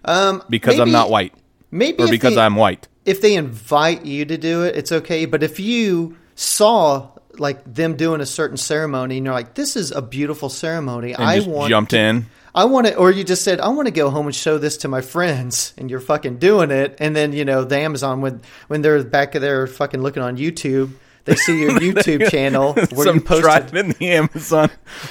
um, 0.05 0.43
because 0.49 0.79
I'm 0.79 0.93
not 0.93 1.11
white, 1.11 1.35
Maybe 1.71 2.03
or 2.03 2.09
because 2.09 2.35
they, 2.35 2.41
I'm 2.41 2.57
white. 2.57 2.89
if 3.05 3.21
they 3.21 3.35
invite 3.35 4.05
you 4.05 4.25
to 4.25 4.39
do 4.39 4.63
it, 4.63 4.77
it's 4.77 4.93
okay. 4.93 5.27
But 5.27 5.43
if 5.43 5.61
you 5.61 6.17
saw 6.35 7.11
like 7.37 7.63
them 7.65 7.97
doing 7.97 8.21
a 8.21 8.27
certain 8.27 8.57
ceremony 8.57 9.17
and 9.17 9.27
you're 9.27 9.35
like, 9.35 9.55
"This 9.55 9.77
is 9.77 9.91
a 9.91 10.03
beautiful 10.03 10.49
ceremony," 10.49 11.15
And 11.15 11.23
I 11.23 11.41
want 11.41 11.71
jumped 11.71 11.93
in. 11.93 12.27
I 12.55 12.67
want 12.67 12.87
to, 12.87 12.95
or 12.95 13.11
you 13.11 13.25
just 13.25 13.43
said, 13.43 13.61
I 13.61 13.69
want 13.69 13.87
to 13.87 13.93
go 13.93 14.11
home 14.11 14.27
and 14.27 14.35
show 14.35 14.59
this 14.59 14.77
to 14.79 14.89
my 14.89 15.01
friends, 15.01 15.75
and 15.77 15.91
you're 15.91 15.99
fucking 15.99 16.39
doing 16.39 16.71
it. 16.71 16.97
And 17.01 17.17
then, 17.17 17.33
you 17.33 17.45
know, 17.45 17.65
the 17.65 17.79
Amazon, 17.79 18.21
when, 18.21 18.43
when 18.69 18.81
they're 18.81 19.03
back 19.03 19.33
there 19.33 19.67
fucking 19.67 20.01
looking 20.01 20.23
on 20.23 20.37
YouTube, 20.37 20.93
they 21.25 21.35
see 21.35 21.61
your 21.61 21.73
YouTube 21.81 22.31
channel 22.31 22.75
where 22.75 23.07
Some 23.07 23.17
you 23.17 23.21
posted. 23.23 23.75
in 23.75 23.89
the 23.89 24.11
Amazon 24.13 24.71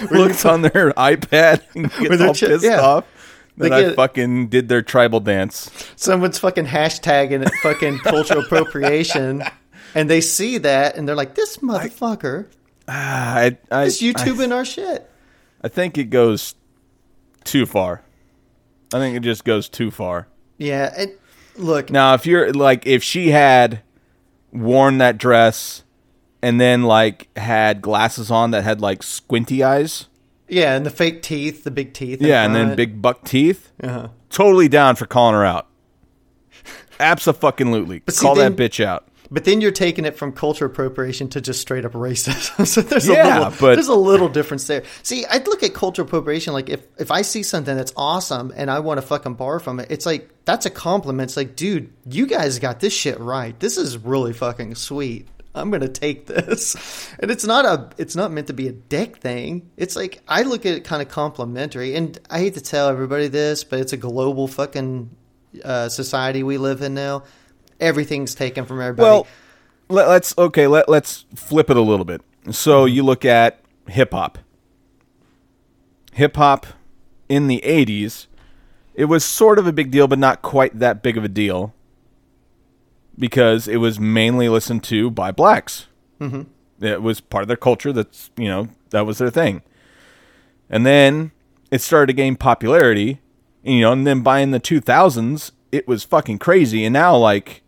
looks 0.10 0.46
on 0.46 0.62
their 0.62 0.94
iPad 0.94 1.64
and 1.76 1.92
gets 1.92 2.22
all 2.22 2.34
chi- 2.34 2.48
pissed 2.48 2.64
yeah. 2.64 2.80
off 2.80 3.06
They 3.58 3.70
that 3.70 3.86
I 3.86 3.94
fucking 3.94 4.48
did 4.48 4.68
their 4.70 4.82
tribal 4.82 5.20
dance. 5.20 5.70
Someone's 5.96 6.40
fucking 6.40 6.66
hashtagging 6.66 7.46
it 7.46 7.52
fucking 7.62 8.00
cultural 8.00 8.42
appropriation. 8.46 9.44
And 9.96 10.10
they 10.10 10.22
see 10.22 10.58
that 10.60 10.96
and 10.98 11.08
they're 11.08 11.16
like, 11.16 11.36
this 11.36 11.58
motherfucker 11.58 12.48
Ah, 12.88 13.36
I, 13.36 13.58
I, 13.72 13.84
is 13.84 14.02
YouTubing 14.02 14.54
our 14.54 14.66
shit. 14.66 15.10
I 15.64 15.68
think 15.68 15.98
it 15.98 16.06
goes 16.06 16.56
too 17.44 17.66
far. 17.66 18.02
I 18.94 18.98
think 18.98 19.16
it 19.16 19.22
just 19.22 19.46
goes 19.46 19.70
too 19.70 19.92
far. 19.92 20.28
Yeah. 20.58 20.94
And 20.96 21.12
look, 21.56 21.90
Now, 21.90 22.14
if 22.14 22.26
you're 22.26 22.52
like, 22.52 22.86
if 22.86 23.04
she 23.04 23.30
had 23.30 23.82
worn 24.52 24.98
that 24.98 25.18
dress 25.18 25.84
and 26.42 26.60
then 26.60 26.84
like 26.84 27.30
had 27.38 27.82
glasses 27.82 28.30
on 28.30 28.52
that 28.52 28.64
had 28.64 28.82
like 28.82 29.02
squinty 29.04 29.64
eyes, 29.64 30.08
yeah, 30.54 30.76
and 30.76 30.86
the 30.86 30.90
fake 30.90 31.22
teeth, 31.22 31.64
the 31.64 31.72
big 31.72 31.94
teeth. 31.94 32.22
yeah, 32.22 32.44
and 32.46 32.56
then 32.56 32.76
big 32.76 33.02
buck 33.02 33.24
teeth, 33.26 33.72
Uh-huh. 33.84 34.08
totally 34.30 34.68
down 34.70 34.96
for 34.96 35.06
calling 35.06 35.36
her 35.36 35.44
out. 35.46 35.68
Absolutely, 37.00 38.02
call 38.02 38.36
then- 38.36 38.56
that 38.56 38.62
bitch 38.72 38.84
out. 38.84 39.08
But 39.32 39.46
then 39.46 39.62
you're 39.62 39.72
taking 39.72 40.06
it 40.06 40.16
from 40.16 40.32
culture 40.32 40.66
appropriation 40.66 41.28
to 41.30 41.42
just 41.42 41.60
straight 41.60 41.86
up 41.86 41.94
racism. 41.94 42.68
so 42.68 42.82
there's 42.82 43.08
Yeah, 43.08 43.24
a 43.24 43.50
little, 43.50 43.54
but- 43.60 43.76
there's 43.76 43.88
a 43.88 43.96
little 43.96 44.30
difference 44.30 44.66
there. 44.68 44.84
See, 45.02 45.26
I'd 45.26 45.48
look 45.48 45.64
at 45.64 45.74
culture 45.74 46.04
appropriation 46.04 46.54
like 46.54 46.70
if 46.70 46.82
if 47.00 47.10
I 47.10 47.24
see 47.24 47.42
something 47.42 47.76
that's 47.76 47.94
awesome 47.98 48.54
and 48.56 48.70
I 48.70 48.80
want 48.80 49.00
to 49.00 49.08
fucking 49.08 49.34
borrow 49.34 49.58
from 49.60 49.80
it, 49.80 49.88
it's 49.90 50.06
like 50.06 50.30
that's 50.46 50.68
a 50.68 50.70
compliment. 50.70 51.32
It's 51.32 51.38
like, 51.38 51.56
dude, 51.56 51.92
you 52.08 52.28
guys 52.28 52.60
got 52.60 52.80
this 52.80 52.94
shit 52.94 53.20
right. 53.20 53.60
This 53.60 53.78
is 53.80 53.98
really 53.98 54.34
fucking 54.34 54.76
sweet. 54.76 55.28
I'm 55.56 55.70
gonna 55.70 55.88
take 55.88 56.26
this, 56.26 56.76
and 57.20 57.30
it's 57.30 57.46
not 57.46 57.66
a, 57.66 57.90
it's 57.98 58.16
not 58.16 58.32
meant 58.32 58.48
to 58.48 58.54
be 58.54 58.68
a 58.68 58.72
dick 58.72 59.18
thing. 59.18 59.70
It's 59.78 59.96
like 59.96 60.22
I 60.28 60.44
look 60.44 60.66
at 60.66 60.74
it 60.74 60.84
kind 60.84 61.02
of 61.02 61.10
complimentary, 61.10 61.96
and 61.96 62.18
I 62.30 62.40
hate 62.40 62.56
to 62.56 62.62
tell 62.62 62.90
everybody 62.90 63.28
this, 63.28 63.64
but 63.64 63.80
it's 63.80 63.94
a 63.94 63.98
global 63.98 64.48
fucking 64.48 65.10
uh, 65.64 65.90
society 65.90 66.44
we 66.44 66.58
live 66.58 66.82
in 66.82 66.94
now. 66.94 67.24
Everything's 67.80 68.34
taken 68.34 68.66
from 68.66 68.82
everybody. 68.82 69.04
Well, 69.04 69.28
let, 69.90 70.08
let's 70.08 70.36
okay. 70.38 70.68
Let 70.68 70.90
let's 70.90 71.26
flip 71.36 71.70
it 71.70 71.78
a 71.78 71.82
little 71.82 72.06
bit. 72.06 72.22
So 72.52 72.86
you 72.86 73.04
look 73.04 73.26
at 73.26 73.60
hip 73.88 74.14
hop. 74.14 74.40
Hip 76.14 76.36
hop 76.36 76.66
in 77.30 77.48
the 77.48 77.62
'80s, 77.64 78.28
it 78.96 79.06
was 79.06 79.24
sort 79.24 79.60
of 79.60 79.68
a 79.68 79.74
big 79.74 79.92
deal, 79.92 80.08
but 80.08 80.20
not 80.20 80.42
quite 80.42 80.80
that 80.80 81.04
big 81.04 81.18
of 81.18 81.24
a 81.24 81.30
deal 81.30 81.74
because 83.18 83.68
it 83.68 83.78
was 83.78 84.00
mainly 84.00 84.50
listened 84.50 84.84
to 84.86 85.10
by 85.10 85.32
blacks. 85.32 85.88
Mm-hmm. 86.20 86.84
It 86.84 87.02
was 87.02 87.22
part 87.22 87.44
of 87.44 87.48
their 87.48 87.58
culture. 87.58 87.94
That's 87.94 88.32
you 88.38 88.48
know 88.48 88.70
that 88.90 89.06
was 89.06 89.18
their 89.18 89.30
thing. 89.30 89.62
And 90.70 90.86
then 90.86 91.32
it 91.72 91.82
started 91.82 92.08
to 92.08 92.14
gain 92.14 92.36
popularity, 92.36 93.22
you 93.64 93.82
know, 93.82 93.92
and 93.92 94.08
then 94.08 94.22
by 94.22 94.40
in 94.40 94.52
the 94.52 94.60
2000s, 94.60 95.52
it 95.72 95.88
was 95.88 96.04
fucking 96.04 96.40
crazy. 96.40 96.86
And 96.86 96.94
now, 96.94 97.16
like, 97.16 97.62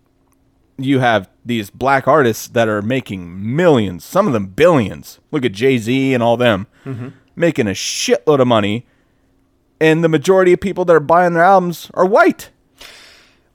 you 0.78 1.00
have 1.00 1.30
these 1.44 1.70
black 1.70 2.08
artists 2.08 2.48
that 2.50 2.68
are 2.68 2.82
making 2.82 3.56
millions, 3.56 4.04
some 4.04 4.28
of 4.28 4.34
them 4.34 4.48
billions. 4.48 5.20
Look 5.32 5.46
at 5.46 5.52
Jay 5.52 5.78
Z 5.78 6.14
and 6.14 6.24
all 6.24 6.38
them 6.38 6.68
making 7.36 7.68
a 7.68 7.72
shitload 7.72 8.40
of 8.40 8.48
money, 8.48 8.86
and 9.80 10.04
the 10.04 10.10
majority 10.10 10.54
of 10.54 10.60
people 10.62 10.86
that 10.86 10.96
are 10.96 11.02
buying 11.02 11.34
their 11.34 11.44
albums 11.44 11.92
are 11.94 12.06
white. 12.06 12.50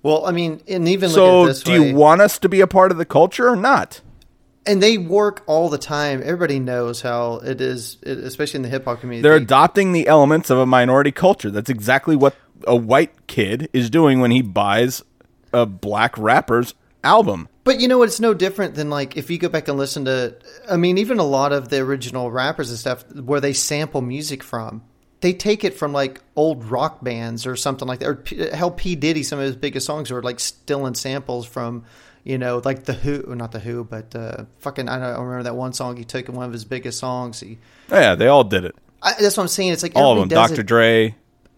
Well, 0.02 0.24
I 0.26 0.32
mean, 0.32 0.60
and 0.66 0.88
even 0.88 1.08
look 1.10 1.14
So, 1.14 1.42
at 1.42 1.46
this 1.46 1.62
do 1.62 1.80
way, 1.82 1.88
you 1.90 1.94
want 1.94 2.20
us 2.20 2.38
to 2.38 2.48
be 2.48 2.60
a 2.60 2.66
part 2.66 2.90
of 2.90 2.98
the 2.98 3.04
culture 3.04 3.48
or 3.48 3.56
not? 3.56 4.00
and 4.66 4.82
they 4.82 4.98
work 4.98 5.42
all 5.46 5.70
the 5.70 5.78
time. 5.78 6.20
Everybody 6.22 6.58
knows 6.58 7.00
how 7.00 7.36
it 7.38 7.62
is, 7.62 7.96
especially 8.04 8.58
in 8.58 8.62
the 8.62 8.68
hip 8.68 8.84
hop 8.84 9.00
community. 9.00 9.22
They're 9.22 9.36
adopting 9.36 9.92
the 9.92 10.06
elements 10.06 10.50
of 10.50 10.58
a 10.58 10.66
minority 10.66 11.10
culture. 11.12 11.50
That's 11.50 11.70
exactly 11.70 12.14
what 12.14 12.36
a 12.66 12.76
white 12.76 13.26
kid 13.26 13.70
is 13.72 13.88
doing 13.88 14.20
when 14.20 14.30
he 14.30 14.42
buys 14.42 15.02
a 15.54 15.64
black 15.64 16.16
rapper's 16.18 16.74
album. 17.02 17.48
but 17.64 17.80
you 17.80 17.88
know, 17.88 17.96
what 17.98 18.08
it's 18.08 18.20
no 18.20 18.34
different 18.34 18.74
than 18.74 18.90
like 18.90 19.16
if 19.16 19.30
you 19.30 19.38
go 19.38 19.48
back 19.48 19.66
and 19.68 19.78
listen 19.78 20.04
to. 20.04 20.36
I 20.70 20.76
mean, 20.76 20.98
even 20.98 21.18
a 21.18 21.24
lot 21.24 21.52
of 21.52 21.70
the 21.70 21.78
original 21.78 22.30
rappers 22.30 22.68
and 22.68 22.78
stuff 22.78 23.02
where 23.14 23.40
they 23.40 23.54
sample 23.54 24.02
music 24.02 24.42
from. 24.42 24.82
They 25.20 25.32
take 25.34 25.64
it 25.64 25.74
from 25.74 25.92
like 25.92 26.20
old 26.34 26.64
rock 26.64 27.02
bands 27.04 27.46
or 27.46 27.54
something 27.56 27.86
like 27.86 28.00
that. 28.00 28.08
Or 28.08 28.14
P- 28.16 28.48
hell, 28.50 28.70
P 28.70 28.94
Diddy, 28.96 29.22
some 29.22 29.38
of 29.38 29.44
his 29.44 29.56
biggest 29.56 29.84
songs 29.86 30.10
were 30.10 30.22
like 30.22 30.40
stealing 30.40 30.94
samples 30.94 31.46
from, 31.46 31.84
you 32.24 32.38
know, 32.38 32.62
like 32.64 32.84
the 32.84 32.94
Who, 32.94 33.34
not 33.34 33.52
the 33.52 33.58
Who, 33.60 33.84
but 33.84 34.14
uh, 34.16 34.44
fucking 34.60 34.88
I 34.88 34.98
don't 34.98 35.20
remember 35.24 35.42
that 35.44 35.56
one 35.56 35.72
song 35.74 35.96
he 35.96 36.04
took 36.04 36.28
in 36.28 36.34
one 36.34 36.46
of 36.46 36.52
his 36.52 36.64
biggest 36.64 36.98
songs. 36.98 37.40
He, 37.40 37.58
Oh, 37.90 37.98
yeah, 37.98 38.14
they 38.14 38.28
all 38.28 38.44
did 38.44 38.64
it. 38.64 38.74
I, 39.02 39.14
that's 39.20 39.36
what 39.36 39.44
I'm 39.44 39.48
saying. 39.48 39.72
It's 39.72 39.82
like 39.82 39.92
All 39.96 40.12
of 40.12 40.20
them. 40.20 40.28
Dr. 40.28 40.60
it. 40.60 40.66
Dre, 40.66 41.14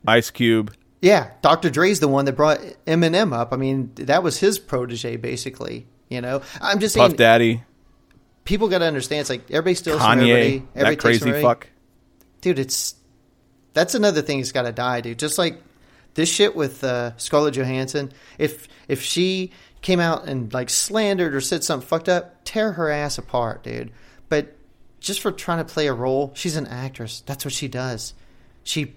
Ice 0.06 0.30
Cube. 0.30 0.74
Yeah, 1.00 1.30
Dr. 1.42 1.68
Dre's 1.70 1.98
the 2.00 2.06
one 2.08 2.24
that 2.26 2.34
brought 2.34 2.60
Eminem 2.86 3.32
up. 3.32 3.52
I 3.52 3.56
mean, 3.56 3.90
that 3.96 4.22
was 4.22 4.38
his 4.38 4.58
protege, 4.60 5.16
basically. 5.16 5.86
You 6.08 6.20
know, 6.20 6.42
I'm 6.60 6.78
just 6.78 6.94
saying, 6.94 7.10
Puff 7.10 7.16
Daddy, 7.16 7.64
people 8.44 8.68
got 8.68 8.78
to 8.78 8.84
understand. 8.84 9.22
It's 9.22 9.30
like 9.30 9.50
everybody 9.50 9.74
steals 9.74 10.00
from 10.00 10.18
Kanye, 10.18 10.30
everybody. 10.30 10.58
that 10.58 10.66
everybody 10.74 10.94
takes 10.96 11.02
crazy 11.02 11.20
everybody. 11.30 11.42
fuck. 11.42 11.68
dude. 12.40 12.58
It's 12.58 12.94
that's 13.74 13.94
another 13.94 14.22
thing 14.22 14.38
that's 14.38 14.52
got 14.52 14.62
to 14.62 14.72
die, 14.72 15.00
dude. 15.00 15.18
Just 15.18 15.38
like 15.38 15.62
this 16.14 16.28
shit 16.28 16.54
with 16.54 16.84
uh, 16.84 17.16
Scarlett 17.16 17.54
Johansson. 17.54 18.12
If 18.38 18.68
if 18.88 19.02
she 19.02 19.52
came 19.80 20.00
out 20.00 20.28
and 20.28 20.52
like 20.52 20.70
slandered 20.70 21.34
or 21.34 21.40
said 21.40 21.64
something 21.64 21.86
fucked 21.86 22.08
up, 22.08 22.44
tear 22.44 22.72
her 22.72 22.90
ass 22.90 23.18
apart, 23.18 23.62
dude. 23.62 23.90
But 24.28 24.56
just 25.00 25.20
for 25.20 25.32
trying 25.32 25.58
to 25.58 25.72
play 25.72 25.88
a 25.88 25.92
role, 25.94 26.32
she's 26.34 26.56
an 26.56 26.66
actress. 26.66 27.22
That's 27.26 27.44
what 27.44 27.52
she 27.52 27.68
does. 27.68 28.14
She 28.62 28.94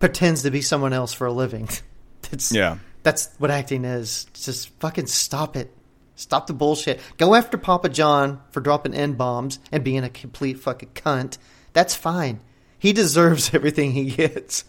pretends 0.00 0.42
to 0.42 0.50
be 0.50 0.60
someone 0.60 0.92
else 0.92 1.12
for 1.12 1.26
a 1.26 1.32
living. 1.32 1.68
That's 2.30 2.52
Yeah. 2.52 2.78
That's 3.04 3.28
what 3.38 3.50
acting 3.50 3.84
is. 3.84 4.26
Just 4.32 4.70
fucking 4.80 5.06
stop 5.06 5.56
it. 5.56 5.70
Stop 6.16 6.46
the 6.46 6.52
bullshit. 6.54 7.00
Go 7.18 7.34
after 7.34 7.58
Papa 7.58 7.88
John 7.88 8.40
for 8.50 8.60
dropping 8.60 8.94
N 8.94 9.12
bombs 9.14 9.58
and 9.70 9.84
being 9.84 10.04
a 10.04 10.08
complete 10.08 10.58
fucking 10.58 10.90
cunt. 10.94 11.38
That's 11.72 11.94
fine. 11.94 12.40
He 12.84 12.92
deserves 12.92 13.50
everything 13.54 13.92
he 13.92 14.10
gets. 14.10 14.66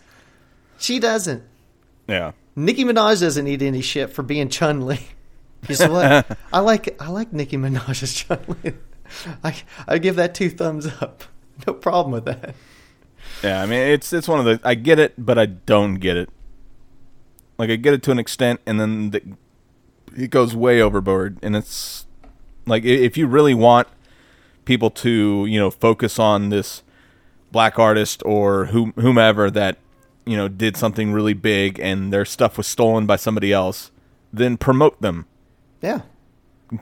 She 0.77 0.99
doesn't. 0.99 1.43
Yeah. 2.07 2.31
Nicki 2.55 2.85
Minaj 2.85 3.19
doesn't 3.19 3.43
need 3.43 3.61
any 3.61 3.81
shit 3.81 4.13
for 4.13 4.23
being 4.23 4.47
Chun 4.47 4.85
Li. 4.85 4.99
Guess 5.67 5.89
what? 5.89 6.37
I 6.53 6.59
like 6.59 6.95
I 7.01 7.09
like 7.09 7.33
Nicki 7.33 7.57
Minaj's 7.57 8.13
Chun 8.13 8.39
Li. 8.63 8.71
I 9.43 9.53
I 9.85 9.97
give 9.97 10.15
that 10.15 10.33
two 10.33 10.49
thumbs 10.49 10.87
up. 11.01 11.25
No 11.67 11.73
problem 11.73 12.13
with 12.13 12.23
that. 12.23 12.55
Yeah, 13.43 13.61
I 13.61 13.65
mean 13.65 13.81
it's 13.81 14.13
it's 14.13 14.29
one 14.29 14.39
of 14.39 14.45
the 14.45 14.61
I 14.63 14.75
get 14.75 14.97
it, 14.97 15.13
but 15.17 15.37
I 15.37 15.47
don't 15.47 15.95
get 15.95 16.15
it. 16.15 16.29
Like 17.57 17.69
I 17.69 17.75
get 17.75 17.93
it 17.93 18.01
to 18.03 18.11
an 18.11 18.19
extent, 18.19 18.61
and 18.65 18.79
then 18.79 19.09
the, 19.09 19.23
it 20.15 20.29
goes 20.29 20.55
way 20.55 20.81
overboard, 20.81 21.37
and 21.41 21.53
it's 21.53 22.05
like 22.65 22.85
if 22.85 23.17
you 23.17 23.27
really 23.27 23.53
want 23.53 23.89
people 24.63 24.89
to 24.89 25.45
you 25.47 25.59
know 25.59 25.69
focus 25.69 26.17
on 26.17 26.47
this 26.47 26.81
black 27.55 27.79
artist 27.79 28.21
or 28.25 28.65
whomever 28.65 29.49
that 29.49 29.77
you 30.25 30.35
know 30.35 30.49
did 30.49 30.75
something 30.75 31.13
really 31.13 31.33
big 31.33 31.79
and 31.79 32.11
their 32.11 32.25
stuff 32.25 32.57
was 32.57 32.67
stolen 32.67 33.05
by 33.05 33.15
somebody 33.15 33.53
else, 33.53 33.91
then 34.33 34.57
promote 34.57 35.01
them. 35.01 35.25
Yeah. 35.81 36.01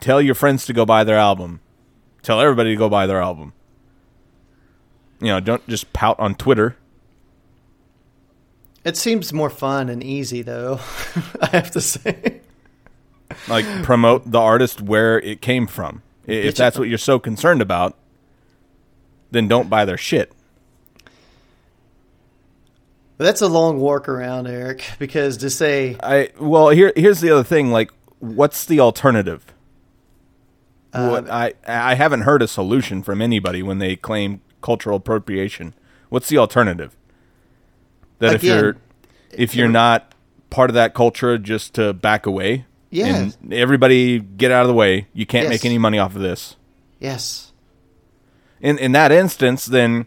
Tell 0.00 0.20
your 0.20 0.34
friends 0.34 0.66
to 0.66 0.72
go 0.72 0.84
buy 0.84 1.04
their 1.04 1.16
album. 1.16 1.60
Tell 2.22 2.40
everybody 2.40 2.70
to 2.70 2.76
go 2.76 2.88
buy 2.88 3.06
their 3.06 3.22
album. 3.22 3.52
You 5.20 5.28
know, 5.28 5.38
don't 5.38 5.64
just 5.68 5.92
pout 5.92 6.18
on 6.18 6.34
Twitter. 6.34 6.76
It 8.84 8.96
seems 8.96 9.32
more 9.32 9.50
fun 9.50 9.88
and 9.88 10.02
easy, 10.02 10.42
though. 10.42 10.80
I 11.40 11.46
have 11.52 11.70
to 11.70 11.80
say. 11.80 12.40
Like 13.46 13.64
promote 13.84 14.28
the 14.28 14.40
artist 14.40 14.80
where 14.80 15.20
it 15.20 15.40
came 15.40 15.68
from. 15.68 16.02
If 16.26 16.56
that's 16.56 16.76
what 16.76 16.88
you're 16.88 16.98
so 16.98 17.20
concerned 17.20 17.62
about, 17.62 17.96
then 19.30 19.46
don't 19.46 19.70
buy 19.70 19.84
their 19.84 19.96
shit. 19.96 20.32
That's 23.16 23.40
a 23.40 23.48
long 23.48 23.78
workaround, 23.78 24.48
Eric, 24.48 24.84
because 24.98 25.36
to 25.38 25.50
say 25.50 25.96
I 26.02 26.30
well 26.40 26.70
here 26.70 26.92
here's 26.96 27.20
the 27.20 27.30
other 27.30 27.44
thing. 27.44 27.70
Like, 27.70 27.90
what's 28.18 28.64
the 28.66 28.80
alternative? 28.80 29.44
Uh, 30.92 31.08
what, 31.08 31.30
I 31.30 31.54
I 31.66 31.94
haven't 31.94 32.22
heard 32.22 32.42
a 32.42 32.48
solution 32.48 33.02
from 33.02 33.20
anybody 33.22 33.62
when 33.62 33.78
they 33.78 33.96
claim 33.96 34.40
cultural 34.62 34.96
appropriation. 34.96 35.74
What's 36.08 36.28
the 36.28 36.38
alternative? 36.38 36.96
That 38.18 38.34
if 38.34 38.44
you're 38.44 38.76
if 39.30 39.54
you're 39.54 39.68
not 39.68 40.12
part 40.50 40.70
of 40.70 40.74
that 40.74 40.94
culture, 40.94 41.38
just 41.38 41.74
to 41.74 41.92
back 41.92 42.26
away. 42.26 42.64
Yeah. 42.90 43.06
And 43.42 43.52
everybody 43.52 44.20
get 44.20 44.52
out 44.52 44.62
of 44.62 44.68
the 44.68 44.74
way. 44.74 45.08
You 45.12 45.26
can't 45.26 45.44
Yes. 45.44 45.50
make 45.50 45.64
any 45.64 45.78
money 45.78 45.98
off 45.98 46.14
of 46.14 46.22
this. 46.22 46.56
yes, 47.00 47.52
in 48.60 48.78
in 48.78 48.92
that 48.92 49.10
instance, 49.12 49.66
then 49.66 50.06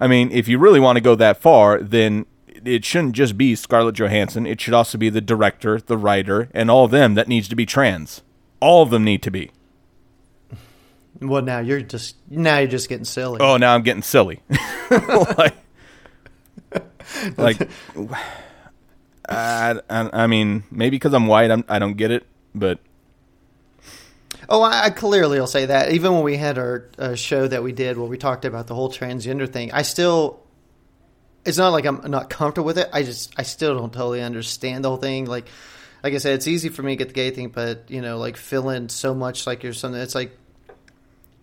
I 0.00 0.06
mean, 0.08 0.30
if 0.32 0.48
you 0.48 0.58
really 0.58 0.80
want 0.80 0.96
to 0.96 1.00
go 1.00 1.14
that 1.14 1.40
far, 1.40 1.80
then 1.80 2.26
it 2.68 2.84
shouldn't 2.84 3.14
just 3.14 3.36
be 3.36 3.54
Scarlett 3.54 3.96
Johansson. 3.96 4.46
It 4.46 4.60
should 4.60 4.74
also 4.74 4.98
be 4.98 5.08
the 5.08 5.20
director, 5.20 5.80
the 5.80 5.96
writer, 5.96 6.48
and 6.52 6.70
all 6.70 6.84
of 6.84 6.90
them 6.90 7.14
that 7.14 7.28
needs 7.28 7.48
to 7.48 7.56
be 7.56 7.66
trans. 7.66 8.22
All 8.60 8.82
of 8.82 8.90
them 8.90 9.04
need 9.04 9.22
to 9.22 9.30
be. 9.30 9.50
well, 11.20 11.42
now 11.42 11.60
you're 11.60 11.80
just 11.80 12.16
now 12.28 12.58
you're 12.58 12.68
just 12.68 12.88
getting 12.88 13.04
silly. 13.04 13.38
Oh, 13.40 13.56
now 13.56 13.74
I'm 13.74 13.82
getting 13.82 14.02
silly. 14.02 14.42
like, 14.90 15.56
like 17.36 17.68
I, 19.28 19.80
I, 19.90 20.10
I 20.12 20.26
mean, 20.26 20.64
maybe 20.70 20.96
because 20.96 21.14
I'm 21.14 21.26
white, 21.26 21.50
I'm, 21.50 21.64
I 21.68 21.78
don't 21.78 21.96
get 21.96 22.10
it, 22.10 22.26
but 22.54 22.78
Oh, 24.48 24.62
I, 24.62 24.84
I 24.84 24.90
clearly 24.90 25.40
will 25.40 25.46
say 25.46 25.66
that. 25.66 25.92
Even 25.92 26.12
when 26.14 26.22
we 26.22 26.36
had 26.36 26.58
our 26.58 26.88
uh, 26.98 27.14
show 27.14 27.48
that 27.48 27.62
we 27.62 27.72
did 27.72 27.98
where 27.98 28.06
we 28.08 28.16
talked 28.16 28.44
about 28.44 28.66
the 28.66 28.74
whole 28.74 28.90
transgender 28.90 29.50
thing, 29.50 29.72
I 29.72 29.82
still. 29.82 30.40
It's 31.46 31.58
not 31.58 31.70
like 31.70 31.84
I'm 31.86 32.10
not 32.10 32.28
comfortable 32.30 32.66
with 32.66 32.78
it. 32.78 32.88
I 32.92 33.02
just 33.02 33.32
I 33.36 33.42
still 33.42 33.76
don't 33.76 33.92
totally 33.92 34.22
understand 34.22 34.84
the 34.84 34.88
whole 34.88 34.98
thing. 34.98 35.26
Like, 35.26 35.48
like 36.02 36.14
I 36.14 36.18
said, 36.18 36.34
it's 36.34 36.48
easy 36.48 36.68
for 36.68 36.82
me 36.82 36.92
to 36.92 36.96
get 36.96 37.08
the 37.08 37.14
gay 37.14 37.30
thing, 37.30 37.48
but 37.48 37.90
you 37.90 38.02
know, 38.02 38.18
like 38.18 38.36
fill 38.36 38.70
in 38.70 38.88
so 38.88 39.14
much 39.14 39.46
like 39.46 39.62
you're 39.62 39.72
something. 39.72 40.00
It's 40.00 40.14
like 40.14 40.36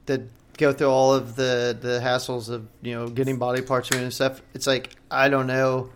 that 0.05 0.21
go 0.57 0.73
through 0.73 0.87
all 0.87 1.13
of 1.13 1.35
the 1.35 1.77
the 1.79 1.99
hassles 1.99 2.49
of 2.49 2.67
you 2.81 2.93
know 2.93 3.07
getting 3.07 3.37
body 3.37 3.61
parts 3.61 3.89
and 3.91 4.13
stuff. 4.13 4.41
It's 4.53 4.67
like 4.67 4.95
I 5.09 5.29
don't 5.29 5.47
know. 5.47 5.89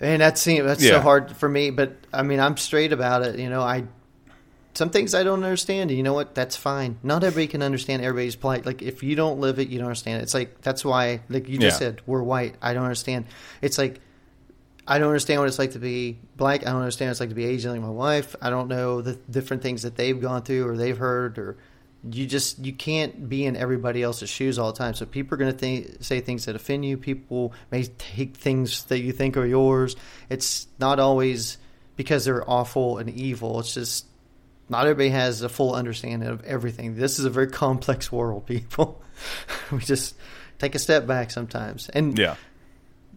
And 0.00 0.20
that's 0.20 0.44
that's 0.44 0.84
so 0.84 1.00
hard 1.00 1.36
for 1.36 1.48
me, 1.48 1.70
but 1.70 1.96
I 2.12 2.22
mean 2.22 2.40
I'm 2.40 2.56
straight 2.56 2.92
about 2.92 3.22
it. 3.22 3.38
You 3.38 3.48
know, 3.48 3.60
I 3.62 3.84
some 4.74 4.90
things 4.90 5.14
I 5.14 5.22
don't 5.22 5.42
understand. 5.44 5.90
And 5.90 5.96
you 5.96 6.02
know 6.02 6.14
what? 6.14 6.34
That's 6.34 6.56
fine. 6.56 6.98
Not 7.02 7.24
everybody 7.24 7.46
can 7.46 7.62
understand 7.62 8.02
everybody's 8.02 8.36
plight. 8.36 8.64
Like 8.64 8.80
if 8.82 9.02
you 9.02 9.14
don't 9.16 9.38
live 9.40 9.58
it, 9.58 9.68
you 9.68 9.78
don't 9.78 9.86
understand 9.88 10.20
it. 10.20 10.22
It's 10.24 10.34
like 10.34 10.60
that's 10.62 10.84
why, 10.84 11.20
like 11.28 11.48
you 11.48 11.58
just 11.58 11.76
Yeah. 11.80 11.88
said, 11.88 12.00
we're 12.06 12.22
white. 12.22 12.54
I 12.62 12.72
don't 12.74 12.84
understand. 12.84 13.26
It's 13.60 13.78
like 13.78 14.00
I 14.86 14.98
don't 14.98 15.08
understand 15.08 15.40
what 15.40 15.48
it's 15.48 15.58
like 15.58 15.72
to 15.72 15.78
be 15.78 16.18
black. 16.36 16.62
I 16.66 16.70
don't 16.72 16.80
understand 16.80 17.08
what 17.08 17.12
it's 17.12 17.20
like 17.20 17.28
to 17.28 17.34
be 17.34 17.44
Asian, 17.44 17.70
like 17.72 17.80
my 17.80 17.88
wife. 17.88 18.34
I 18.40 18.50
don't 18.50 18.68
know 18.68 19.00
the 19.00 19.14
different 19.30 19.62
things 19.62 19.82
that 19.82 19.94
they've 19.96 20.20
gone 20.20 20.42
through 20.42 20.66
or 20.68 20.76
they've 20.76 20.98
heard 20.98 21.38
or 21.38 21.56
you 22.10 22.26
just 22.26 22.58
you 22.58 22.72
can't 22.72 23.28
be 23.28 23.46
in 23.46 23.54
everybody 23.54 24.02
else's 24.02 24.28
shoes 24.28 24.58
all 24.58 24.72
the 24.72 24.78
time. 24.78 24.94
So 24.94 25.06
people 25.06 25.34
are 25.34 25.38
going 25.38 25.52
to 25.52 25.56
th- 25.58 26.02
say 26.02 26.20
things 26.20 26.46
that 26.46 26.56
offend 26.56 26.84
you. 26.84 26.96
People 26.96 27.52
may 27.70 27.84
take 27.84 28.36
things 28.36 28.84
that 28.86 28.98
you 28.98 29.12
think 29.12 29.36
are 29.36 29.46
yours. 29.46 29.94
It's 30.28 30.66
not 30.80 30.98
always 30.98 31.58
because 31.94 32.24
they're 32.24 32.48
awful 32.50 32.98
and 32.98 33.08
evil. 33.08 33.60
It's 33.60 33.74
just 33.74 34.06
not 34.72 34.86
everybody 34.86 35.10
has 35.10 35.42
a 35.42 35.48
full 35.48 35.74
understanding 35.74 36.28
of 36.28 36.44
everything. 36.44 36.96
This 36.96 37.18
is 37.18 37.24
a 37.24 37.30
very 37.30 37.46
complex 37.46 38.10
world, 38.10 38.46
people. 38.54 39.00
we 39.70 39.78
just 39.78 40.16
take 40.58 40.74
a 40.74 40.78
step 40.80 41.06
back 41.06 41.30
sometimes. 41.30 41.88
And 41.90 42.18
yeah, 42.18 42.34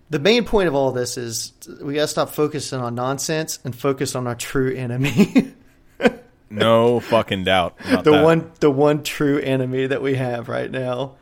the 0.10 0.20
main 0.20 0.46
point 0.46 0.68
of 0.68 0.76
all 0.76 0.92
this 0.92 1.18
is 1.18 1.54
we 1.82 1.96
got 1.96 2.02
to 2.02 2.08
stop 2.08 2.30
focusing 2.30 2.80
on 2.80 2.94
nonsense 2.94 3.60
and 3.64 3.76
focus 3.76 4.16
on 4.16 4.28
our 4.28 4.36
true 4.36 4.74
enemy. 4.76 5.54
no 6.50 7.00
fucking 7.00 7.44
doubt. 7.46 7.78
the 7.80 8.02
that. 8.12 8.24
one 8.24 8.52
the 8.60 8.70
one 8.70 9.02
true 9.04 9.40
enemy 9.40 9.88
that 9.88 10.02
we 10.02 10.16
have 10.16 10.48
right 10.48 10.70
now 10.70 11.16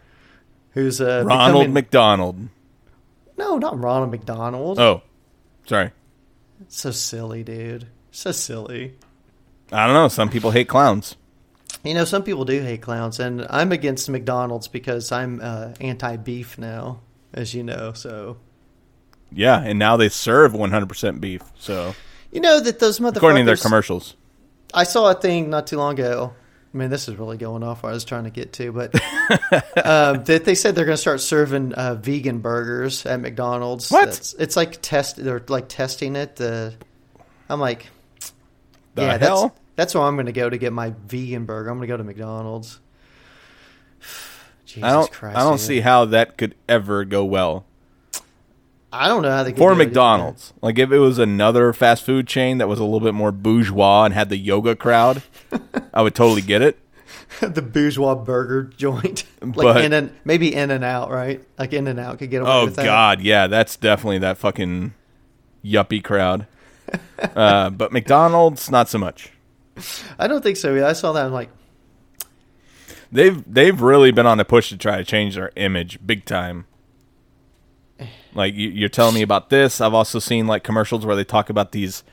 who's 0.71 0.99
uh 0.99 1.23
Ronald 1.25 1.53
becoming- 1.61 1.73
McDonald. 1.73 2.49
No, 3.38 3.57
not 3.57 3.79
Ronald 3.79 4.11
McDonald. 4.11 4.79
Oh, 4.79 5.01
sorry. 5.65 5.91
So 6.67 6.91
silly, 6.91 7.43
dude. 7.43 7.88
So 8.11 8.31
silly. 8.31 8.95
I 9.72 9.86
don't 9.86 9.95
know. 9.95 10.07
Some 10.07 10.30
people 10.30 10.51
hate 10.51 10.68
clowns. 10.68 11.16
You 11.84 11.93
know, 11.93 12.05
some 12.05 12.24
people 12.24 12.45
do 12.45 12.61
hate 12.61 12.82
clowns, 12.82 13.20
and 13.20 13.45
I'm 13.49 13.72
against 13.72 14.09
McDonald's 14.09 14.68
because 14.68 15.11
I'm 15.11 15.39
uh, 15.41 15.74
anti-beef 15.82 16.57
now, 16.57 16.99
as 17.34 17.53
you 17.53 17.64
know. 17.64 17.93
So 17.93 18.38
Yeah, 19.32 19.59
and 19.59 19.80
now 19.80 19.97
they 19.97 20.09
serve 20.09 20.53
100% 20.53 21.20
beef. 21.20 21.41
So 21.59 21.93
you 22.32 22.39
know 22.41 22.59
that 22.59 22.80
those 22.80 22.99
motherfuckers. 22.99 23.18
according 23.18 23.45
to 23.45 23.47
their 23.47 23.57
commercials. 23.57 24.16
I 24.74 24.84
saw 24.86 25.11
a 25.11 25.14
thing 25.16 25.49
not 25.49 25.68
too 25.68 25.78
long 25.78 25.93
ago. 25.95 26.34
I 26.74 26.78
mean, 26.78 26.89
this 26.89 27.07
is 27.07 27.16
really 27.18 27.38
going 27.38 27.61
off 27.61 27.84
where 27.84 27.91
I 27.91 27.93
was 27.93 28.03
trying 28.05 28.24
to 28.24 28.32
get 28.32 28.53
to, 28.53 28.72
but 28.72 28.95
um, 29.86 30.24
that 30.26 30.41
they 30.43 30.55
said 30.55 30.74
they're 30.76 30.86
going 30.86 30.95
to 30.95 31.01
start 31.01 31.22
serving 31.22 31.74
uh, 31.74 31.93
vegan 31.95 32.39
burgers 32.39 33.05
at 33.05 33.20
McDonald's. 33.20 33.91
What? 33.91 34.05
That's- 34.05 34.34
it's 34.39 34.55
like 34.55 34.80
test. 34.82 35.18
They're 35.24 35.43
like 35.49 35.68
testing 35.70 36.16
it. 36.16 36.41
Uh, 36.41 36.72
I'm 37.49 37.59
like, 37.59 37.88
The 38.95 39.01
yeah, 39.03 39.17
hell? 39.17 39.41
that's 39.49 39.59
that's 39.75 39.95
where 39.95 40.03
I'm 40.03 40.15
going 40.15 40.27
to 40.27 40.31
go 40.31 40.49
to 40.49 40.57
get 40.57 40.71
my 40.73 40.93
vegan 41.05 41.45
burger. 41.45 41.69
I'm 41.69 41.77
going 41.77 41.87
to 41.87 41.93
go 41.93 41.97
to 41.97 42.03
McDonald's. 42.03 42.79
Jesus 44.65 44.83
I 44.83 44.91
don't. 44.91 45.11
Christ! 45.11 45.37
I 45.37 45.41
don't 45.41 45.57
dude. 45.57 45.65
see 45.65 45.79
how 45.81 46.05
that 46.05 46.37
could 46.37 46.55
ever 46.69 47.05
go 47.05 47.23
well 47.25 47.65
I 48.93 49.07
don't 49.07 49.23
know 49.23 49.31
how 49.31 49.41
they 49.43 49.51
could 49.51 49.57
for. 49.57 49.73
McDonald's. 49.73 50.53
Like 50.61 50.77
if 50.77 50.91
it 50.91 50.99
was 50.99 51.17
another 51.17 51.73
fast 51.73 52.03
food 52.03 52.27
chain 52.27 52.59
that 52.59 52.67
was 52.67 52.79
a 52.79 52.83
little 52.83 52.99
bit 52.99 53.15
more 53.15 53.31
bourgeois 53.31 54.05
and 54.05 54.13
had 54.13 54.29
the 54.29 54.37
yoga 54.37 54.75
crowd, 54.75 55.23
I 55.93 56.03
would 56.03 56.13
totally 56.13 56.43
get 56.43 56.61
it. 56.61 56.77
the 57.41 57.63
bourgeois 57.63 58.13
burger 58.13 58.63
joint, 58.63 59.23
like 59.41 59.55
But- 59.55 59.83
in 59.83 59.93
and 59.93 60.13
maybe 60.23 60.53
In 60.53 60.69
and 60.69 60.83
Out, 60.83 61.09
right? 61.09 61.41
Like 61.57 61.73
In 61.73 61.87
and 61.87 61.99
Out 61.99 62.19
could 62.19 62.29
get 62.29 62.43
away 62.43 62.51
Oh 62.51 62.65
with 62.65 62.75
that. 62.75 62.85
God, 62.85 63.21
yeah, 63.21 63.47
that's 63.47 63.75
definitely 63.77 64.19
that 64.19 64.37
fucking 64.37 64.93
yuppie 65.65 66.03
crowd. 66.03 66.45
Uh, 67.35 67.69
but 67.69 67.91
McDonald's, 67.91 68.69
not 68.69 68.89
so 68.89 68.97
much. 68.97 69.31
I 70.19 70.27
don't 70.27 70.41
think 70.43 70.57
so. 70.57 70.85
I 70.85 70.93
saw 70.93 71.13
that. 71.13 71.25
I'm 71.25 71.31
like, 71.33 71.49
They've 73.11 73.43
they've 73.51 73.79
really 73.79 74.11
been 74.11 74.25
on 74.25 74.39
a 74.39 74.45
push 74.45 74.69
to 74.69 74.77
try 74.77 74.97
to 74.97 75.03
change 75.03 75.35
their 75.35 75.51
image 75.55 75.99
big 76.03 76.25
time. 76.25 76.65
Like 78.33 78.55
you, 78.55 78.69
you're 78.69 78.89
telling 78.89 79.13
me 79.13 79.21
about 79.21 79.51
this. 79.51 79.79
I've 79.79 79.93
also 79.93 80.17
seen 80.17 80.47
like 80.47 80.63
commercials 80.63 81.05
where 81.05 81.15
they 81.15 81.23
talk 81.23 81.49
about 81.51 81.73
these 81.73 82.03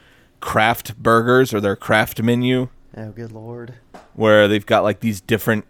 craft 0.40 0.98
burgers 1.02 1.54
or 1.54 1.60
their 1.60 1.74
craft 1.74 2.22
menu, 2.22 2.68
oh, 2.96 3.10
good 3.12 3.32
lord. 3.32 3.74
where 4.12 4.46
they've 4.46 4.66
got 4.66 4.82
like 4.82 5.00
these 5.00 5.22
different 5.22 5.64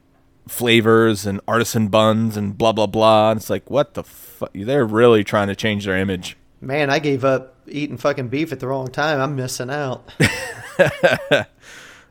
flavors 0.48 1.26
and 1.26 1.40
artisan 1.46 1.86
buns 1.86 2.36
and 2.36 2.58
blah 2.58 2.72
blah 2.72 2.88
blah. 2.88 3.30
And 3.30 3.38
it's 3.38 3.48
like, 3.50 3.70
what 3.70 3.94
the 3.94 4.02
fuck? 4.02 4.50
They're 4.52 4.84
really 4.84 5.22
trying 5.22 5.46
to 5.46 5.54
change 5.54 5.84
their 5.84 5.96
image. 5.96 6.36
Man, 6.60 6.90
I 6.90 6.98
gave 6.98 7.24
up 7.24 7.54
eating 7.70 7.96
fucking 7.96 8.28
beef 8.28 8.52
at 8.52 8.60
the 8.60 8.66
wrong 8.68 8.88
time. 8.88 9.20
I'm 9.20 9.36
missing 9.36 9.70
out. 9.70 10.10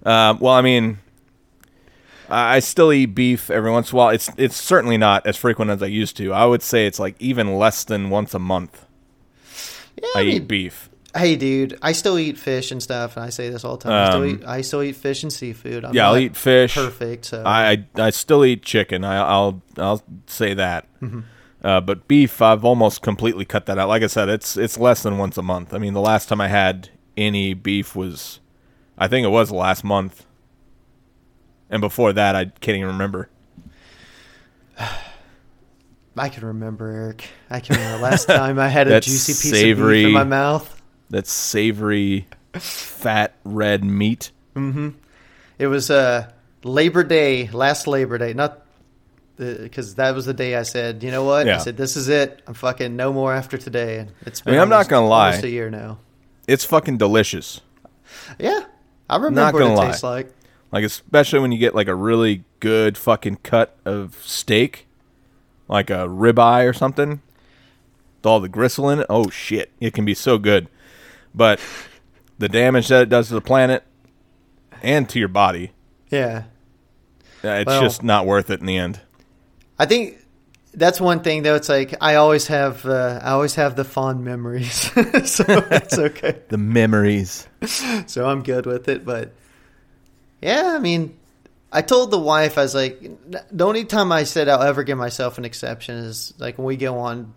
Um, 0.01 0.39
well, 0.39 0.53
I 0.53 0.61
mean, 0.61 0.97
I 2.29 2.59
still 2.59 2.93
eat 2.93 3.07
beef 3.07 3.49
every 3.49 3.69
once 3.69 3.91
in 3.91 3.95
a 3.95 3.97
while. 3.97 4.09
It's 4.11 4.29
it's 4.37 4.55
certainly 4.55 4.95
not 4.97 5.27
as 5.27 5.35
frequent 5.35 5.71
as 5.71 5.83
I 5.83 5.87
used 5.87 6.15
to. 6.17 6.31
I 6.31 6.45
would 6.45 6.61
say 6.61 6.85
it's 6.87 6.99
like 6.99 7.15
even 7.19 7.57
less 7.57 7.83
than 7.83 8.09
once 8.09 8.33
a 8.33 8.39
month. 8.39 8.85
Yeah, 10.01 10.07
I 10.15 10.19
I 10.19 10.23
mean, 10.23 10.35
eat 10.37 10.47
beef. 10.47 10.89
hey, 11.17 11.35
dude, 11.35 11.77
I 11.81 11.91
still 11.91 12.17
eat 12.17 12.37
fish 12.37 12.71
and 12.71 12.81
stuff, 12.81 13.17
and 13.17 13.25
I 13.25 13.29
say 13.29 13.49
this 13.49 13.65
all 13.65 13.75
the 13.75 13.89
time. 13.89 13.91
I, 13.91 14.09
still 14.09 14.21
Um, 14.23 14.29
eat, 14.29 14.45
I 14.47 14.61
still 14.61 14.83
eat 14.83 14.95
fish 14.95 15.23
and 15.23 15.33
seafood. 15.33 15.83
I'm 15.83 15.93
Yeah, 15.93 16.07
I'll 16.07 16.17
eat 16.17 16.37
fish. 16.37 16.75
Perfect. 16.75 17.25
So 17.25 17.43
I, 17.45 17.71
I 17.71 17.85
I 17.95 18.09
still 18.11 18.45
eat 18.45 18.61
chicken. 18.63 19.03
I, 19.03 19.17
I'll 19.17 19.61
I'll 19.77 20.01
say 20.27 20.53
that. 20.53 20.87
Mm-hmm. 21.01 21.19
Uh, 21.63 21.81
but 21.81 22.07
beef, 22.07 22.41
I've 22.41 22.63
almost 22.63 23.01
completely 23.01 23.43
cut 23.45 23.65
that 23.65 23.77
out. 23.77 23.89
Like 23.89 24.03
I 24.03 24.07
said, 24.07 24.29
it's 24.29 24.55
it's 24.55 24.77
less 24.77 25.03
than 25.03 25.17
once 25.17 25.37
a 25.37 25.41
month. 25.41 25.73
I 25.73 25.77
mean, 25.77 25.93
the 25.93 26.01
last 26.01 26.29
time 26.29 26.39
I 26.39 26.47
had 26.47 26.89
any 27.17 27.53
beef 27.53 27.95
was. 27.95 28.39
I 28.97 29.07
think 29.07 29.25
it 29.25 29.29
was 29.29 29.49
last 29.51 29.83
month. 29.83 30.25
And 31.69 31.79
before 31.81 32.11
that, 32.13 32.35
I 32.35 32.45
can't 32.45 32.77
even 32.77 32.87
remember. 32.87 33.29
I 36.17 36.27
can 36.29 36.45
remember, 36.45 36.89
Eric. 36.89 37.29
I 37.49 37.59
can 37.61 37.77
remember 37.77 38.03
last 38.03 38.25
time 38.27 38.59
I 38.59 38.67
had 38.67 38.87
a 38.89 38.99
juicy 38.99 39.31
piece 39.33 39.45
of 39.45 39.57
savory- 39.57 39.99
beef 40.03 40.07
in 40.07 40.13
my 40.13 40.23
mouth. 40.25 40.81
That 41.09 41.27
savory, 41.27 42.27
fat 42.53 43.35
red 43.43 43.83
meat. 43.83 44.31
It 45.57 45.67
was 45.67 45.89
uh, 45.89 46.29
Labor 46.63 47.03
Day, 47.03 47.47
last 47.49 47.87
Labor 47.87 48.17
Day, 48.17 48.33
not 48.33 48.65
because 49.39 49.95
that 49.95 50.13
was 50.13 50.25
the 50.25 50.33
day 50.33 50.55
I 50.55 50.63
said, 50.63 51.01
you 51.01 51.11
know 51.11 51.23
what? 51.23 51.47
I 51.47 51.57
said, 51.59 51.77
this 51.77 51.95
is 51.95 52.09
it. 52.09 52.41
I'm 52.45 52.53
fucking 52.53 52.95
no 52.95 53.13
more 53.13 53.33
after 53.33 53.57
today. 53.57 53.99
And 53.99 54.11
it's 54.25 54.41
I 54.41 54.43
been 54.45 54.53
mean, 54.55 54.61
I'm 54.61 54.69
not 54.69 54.89
gonna 54.89 55.07
lie. 55.07 55.27
almost 55.27 55.43
a 55.45 55.49
year 55.49 55.69
now. 55.69 55.97
It's 56.47 56.65
fucking 56.65 56.97
delicious. 56.97 57.61
Yeah, 58.37 58.65
I 59.09 59.17
Not 59.17 59.23
remember 59.23 59.53
what 59.53 59.59
gonna 59.59 59.73
it 59.73 59.77
lie. 59.77 59.87
tastes 59.87 60.03
like. 60.03 60.33
Like 60.71 60.83
especially 60.83 61.39
when 61.39 61.51
you 61.51 61.57
get 61.57 61.73
like 61.73 61.87
a 61.87 61.95
really 61.95 62.43
good 62.59 62.97
fucking 62.97 63.37
cut 63.37 63.75
of 63.85 64.21
steak, 64.25 64.87
like 65.67 65.89
a 65.89 66.07
ribeye 66.07 66.67
or 66.69 66.73
something, 66.73 67.21
with 68.17 68.25
all 68.25 68.39
the 68.39 68.49
gristle 68.49 68.89
in 68.89 68.99
it. 68.99 69.05
Oh 69.09 69.29
shit, 69.29 69.71
it 69.79 69.93
can 69.93 70.05
be 70.05 70.13
so 70.13 70.37
good. 70.37 70.67
But 71.33 71.59
the 72.37 72.49
damage 72.49 72.87
that 72.89 73.03
it 73.03 73.09
does 73.09 73.29
to 73.29 73.35
the 73.35 73.41
planet 73.41 73.83
and 74.83 75.07
to 75.09 75.17
your 75.19 75.27
body, 75.27 75.71
Yeah, 76.11 76.43
uh, 77.43 77.47
it's 77.49 77.67
Well- 77.67 77.81
just 77.81 78.03
not 78.03 78.25
worth 78.25 78.49
it 78.49 78.59
in 78.59 78.65
the 78.65 78.77
end. 78.77 78.99
I 79.79 79.85
think 79.85 80.17
that's 80.73 80.99
one 81.01 81.21
thing 81.21 81.41
though. 81.43 81.55
It's 81.55 81.69
like 81.69 81.95
I 82.01 82.15
always 82.15 82.47
have, 82.47 82.85
uh, 82.85 83.19
I 83.23 83.31
always 83.31 83.55
have 83.55 83.75
the 83.75 83.85
fond 83.85 84.23
memories, 84.25 84.73
so 85.25 85.43
it's 85.47 85.97
okay. 85.97 86.41
The 86.49 86.57
memories. 86.57 87.47
so 88.07 88.27
I'm 88.29 88.43
good 88.43 88.65
with 88.65 88.87
it. 88.89 89.05
But 89.05 89.33
yeah, 90.41 90.73
I 90.75 90.79
mean, 90.79 91.17
I 91.71 91.81
told 91.81 92.11
the 92.11 92.19
wife, 92.19 92.57
I 92.57 92.61
was 92.63 92.75
like, 92.75 93.01
the 93.51 93.65
only 93.65 93.85
time 93.85 94.11
I 94.11 94.23
said 94.23 94.47
I'll 94.49 94.61
ever 94.63 94.83
give 94.83 94.97
myself 94.97 95.37
an 95.37 95.45
exception 95.45 95.95
is 95.97 96.33
like 96.37 96.57
when 96.57 96.65
we 96.65 96.77
go 96.77 96.99
on 96.99 97.33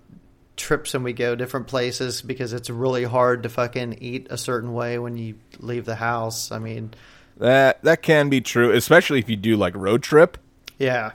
trips 0.57 0.95
and 0.95 1.03
we 1.03 1.13
go 1.13 1.35
different 1.35 1.67
places 1.67 2.23
because 2.23 2.53
it's 2.53 2.69
really 2.71 3.05
hard 3.05 3.43
to 3.45 3.49
fucking 3.49 3.99
eat 4.01 4.27
a 4.31 4.37
certain 4.37 4.73
way 4.75 4.99
when 4.99 5.17
you 5.17 5.37
leave 5.59 5.85
the 5.85 5.95
house. 5.95 6.53
I 6.53 6.59
mean, 6.59 6.93
That 7.39 7.83
that 7.85 8.03
can 8.03 8.29
be 8.29 8.41
true, 8.41 8.73
especially 8.73 9.19
if 9.19 9.29
you 9.31 9.37
do 9.37 9.57
like 9.57 9.75
road 9.77 10.03
trip. 10.03 10.39
yeah, 10.79 11.13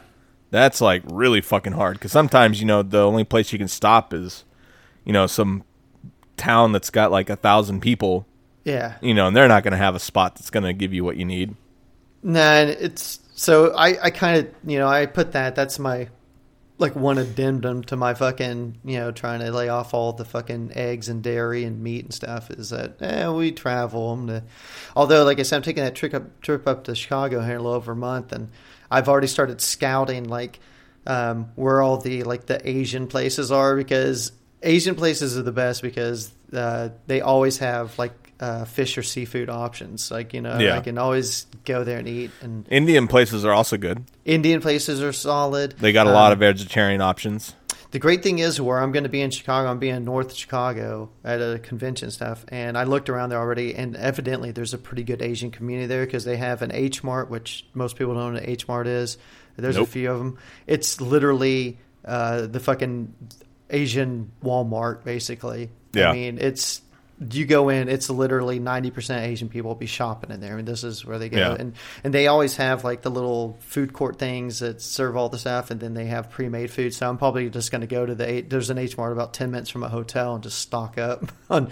That's 0.50 0.80
like 0.82 1.04
really 1.06 1.42
fucking 1.42 1.74
hard 1.74 1.96
because 1.96 2.12
sometimes 2.12 2.60
you 2.60 2.66
know 2.66 2.82
the 2.84 3.04
only 3.06 3.24
place 3.24 3.52
you 3.52 3.60
can 3.60 3.68
stop 3.68 4.14
is, 4.14 4.46
you 5.04 5.14
know, 5.14 5.28
some 5.28 5.64
town 6.38 6.72
that's 6.72 6.90
got 6.90 7.12
like 7.12 7.30
a 7.30 7.36
thousand 7.36 7.82
people. 7.82 8.26
yeah. 8.64 8.98
You 9.02 9.14
know, 9.14 9.28
and 9.28 9.36
they're 9.36 9.48
not 9.48 9.64
going 9.64 9.72
to 9.72 9.78
have 9.78 9.96
a 9.96 10.00
spot 10.00 10.36
that's 10.36 10.50
going 10.50 10.64
to 10.64 10.74
give 10.74 10.94
you 10.94 11.04
what 11.04 11.18
you 11.18 11.26
need. 11.26 11.56
Nah, 12.24 12.40
and 12.40 12.70
it's 12.70 13.20
so 13.36 13.74
I, 13.76 14.06
I 14.06 14.10
kind 14.10 14.38
of 14.40 14.54
you 14.70 14.80
know 14.80 14.88
I 14.88 15.06
put 15.06 15.34
that 15.34 15.56
that's 15.56 15.80
my 15.80 16.10
like 16.80 16.96
one 16.96 17.18
addendum 17.18 17.84
to 17.84 17.96
my 17.96 18.14
fucking 18.14 18.78
you 18.84 18.98
know 18.98 19.12
trying 19.12 19.40
to 19.40 19.52
lay 19.52 19.70
off 19.70 19.94
all 19.94 20.14
the 20.14 20.26
fucking 20.26 20.72
eggs 20.76 21.10
and 21.10 21.24
dairy 21.24 21.64
and 21.64 21.82
meat 21.82 22.06
and 22.06 22.14
stuff 22.14 22.52
is 22.52 22.70
that 22.70 23.02
eh, 23.02 23.28
we 23.30 23.52
travel 23.52 24.16
them 24.16 24.28
to 24.28 24.44
although 24.96 25.24
like 25.24 25.40
I 25.40 25.44
said 25.44 25.58
I'm 25.58 25.62
taking 25.64 25.84
that 25.84 25.96
trip 25.96 26.14
up 26.14 26.42
trip 26.42 26.68
up 26.68 26.84
to 26.86 26.96
Chicago 26.96 27.42
here 27.42 27.56
in 27.56 27.60
a 27.60 27.64
little 27.64 27.78
over 27.78 27.94
a 27.94 27.96
month 27.96 28.32
and 28.32 28.50
I've 28.90 29.10
already 29.10 29.28
started 29.28 29.62
scouting 29.62 30.26
like 30.30 30.60
um, 31.06 31.50
where 31.56 31.82
all 31.82 31.98
the 31.98 32.24
like 32.24 32.46
the 32.48 32.68
Asian 32.68 33.08
places 33.08 33.52
are 33.52 33.76
because 33.76 34.32
Asian 34.64 34.96
places 34.96 35.38
are 35.38 35.44
the 35.44 35.52
best 35.52 35.82
because 35.82 36.32
uh, 36.54 36.90
they 37.08 37.22
always 37.22 37.60
have 37.60 37.98
like 38.00 38.12
uh, 38.40 38.66
fish 38.66 38.98
or 38.98 39.04
seafood 39.04 39.50
options. 39.50 40.12
Like 40.12 40.34
you 40.34 40.42
know, 40.42 40.58
Yeah. 40.60 40.76
I 40.78 40.82
can 40.82 40.98
always 40.98 41.46
go 41.66 41.84
there 41.84 41.98
and 41.98 42.08
eat. 42.08 42.32
And 42.42 42.68
Indian 42.70 43.08
places 43.08 43.46
are 43.46 43.54
also 43.54 43.78
good. 43.78 44.04
Indian 44.26 44.62
places 44.62 45.02
are 45.02 45.14
solid. 45.14 45.74
They 45.80 45.92
got 45.92 46.08
a 46.08 46.12
lot 46.12 46.28
Um, 46.28 46.34
of 46.34 46.40
vegetarian 46.40 47.02
options. 47.02 47.56
The 47.92 48.00
great 48.00 48.22
thing 48.22 48.40
is 48.40 48.60
where 48.60 48.80
I'm 48.80 48.92
going 48.92 49.04
to 49.04 49.10
be 49.10 49.22
in 49.22 49.32
Chicago. 49.32 49.70
I'm 49.70 49.80
being 49.80 49.96
in 49.96 50.04
North 50.06 50.34
Chicago 50.34 51.10
at 51.24 51.40
a 51.42 51.58
convention 51.60 52.12
stuff, 52.12 52.46
and 52.50 52.78
I 52.78 52.84
looked 52.84 53.10
around 53.10 53.30
there 53.30 53.40
already, 53.40 53.76
and 53.76 53.96
evidently 53.96 54.52
there's 54.52 54.74
a 54.74 54.78
pretty 54.78 55.04
good 55.04 55.22
Asian 55.22 55.52
community 55.52 55.88
there 55.88 56.06
because 56.06 56.26
they 56.26 56.36
have 56.38 56.62
an 56.62 56.72
H 56.74 57.04
Mart, 57.04 57.30
which 57.30 57.66
most 57.74 57.96
people 57.96 58.14
don't 58.14 58.34
know 58.34 58.40
what 58.42 58.50
H 58.50 58.68
Mart 58.68 58.88
is. 58.88 59.18
There's 59.56 59.78
Nope. 59.78 59.88
a 59.88 59.92
few 59.92 60.12
of 60.12 60.18
them. 60.20 60.38
It's 60.68 61.00
literally 61.02 61.78
uh, 62.06 62.48
the 62.48 62.60
fucking 62.60 63.14
Asian 63.70 64.32
Walmart, 64.44 65.04
basically. 65.04 65.70
Yeah. 65.94 66.10
I 66.12 66.14
mean, 66.14 66.38
it's 66.40 66.82
you 67.32 67.46
go 67.46 67.70
in, 67.70 67.90
it's 67.90 68.10
literally 68.10 68.60
ninety 68.60 68.92
percent 68.92 69.26
Asian 69.26 69.50
people 69.50 69.74
be 69.74 69.88
shopping 69.88 70.30
in 70.32 70.40
there. 70.40 70.54
I 70.54 70.56
mean, 70.58 70.66
this 70.66 70.84
is 70.84 71.04
where 71.04 71.18
they 71.18 71.30
go, 71.30 71.38
Yeah. 71.40 71.56
and 71.58 71.74
and 72.04 72.14
they 72.14 72.28
always 72.28 72.58
have 72.58 72.84
like 72.84 73.02
the 73.02 73.10
little 73.10 73.58
food 73.62 73.92
court 73.94 74.20
things 74.20 74.60
that 74.60 74.82
serve 74.82 75.18
all 75.18 75.28
the 75.30 75.40
stuff, 75.40 75.72
and 75.72 75.80
then 75.80 75.94
they 75.96 76.06
have 76.06 76.30
pre-made 76.30 76.70
food. 76.72 76.94
So 76.94 77.10
I'm 77.10 77.18
probably 77.18 77.50
just 77.50 77.72
going 77.72 77.82
to 77.82 77.88
go 77.88 78.06
to 78.06 78.14
the 78.14 78.30
eight, 78.30 78.50
there's 78.50 78.70
an 78.70 78.78
H 78.78 78.98
Mart 78.98 79.14
about 79.14 79.34
ten 79.34 79.50
minutes 79.52 79.70
from 79.72 79.84
a 79.84 79.90
hotel 79.90 80.36
and 80.36 80.44
just 80.44 80.60
stock 80.60 80.98
up 81.00 81.32
on 81.50 81.72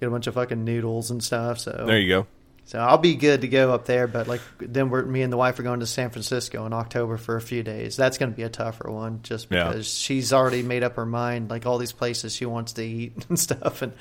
get 0.00 0.06
a 0.06 0.10
bunch 0.10 0.26
of 0.28 0.34
fucking 0.34 0.64
noodles 0.64 1.10
and 1.10 1.22
stuff. 1.22 1.58
So 1.58 1.84
There 1.86 1.98
you 1.98 2.08
go. 2.08 2.26
so 2.64 2.78
I'll 2.78 2.98
be 2.98 3.16
good 3.16 3.40
to 3.40 3.48
go 3.48 3.72
up 3.74 3.86
there, 3.86 4.06
but 4.06 4.28
like 4.28 4.42
then 4.60 4.90
we're 4.90 5.04
me 5.04 5.22
and 5.22 5.32
the 5.32 5.36
wife 5.36 5.58
are 5.58 5.64
going 5.64 5.80
to 5.80 5.86
San 5.86 6.10
Francisco 6.10 6.66
in 6.66 6.72
October 6.72 7.16
for 7.16 7.34
a 7.36 7.40
few 7.40 7.64
days. 7.64 7.96
That's 7.96 8.16
going 8.16 8.30
to 8.30 8.36
be 8.36 8.44
a 8.44 8.48
tougher 8.48 8.90
one, 8.92 9.20
just 9.24 9.48
Yeah. 9.50 9.68
because 9.68 9.92
she's 9.92 10.32
already 10.32 10.62
made 10.62 10.84
up 10.84 10.94
her 10.94 11.06
mind, 11.06 11.50
like 11.50 11.66
all 11.66 11.78
these 11.78 11.92
places 11.92 12.32
she 12.34 12.46
wants 12.46 12.74
to 12.74 12.84
eat 12.84 13.12
and 13.28 13.38
stuff. 13.40 13.82
And 13.82 13.92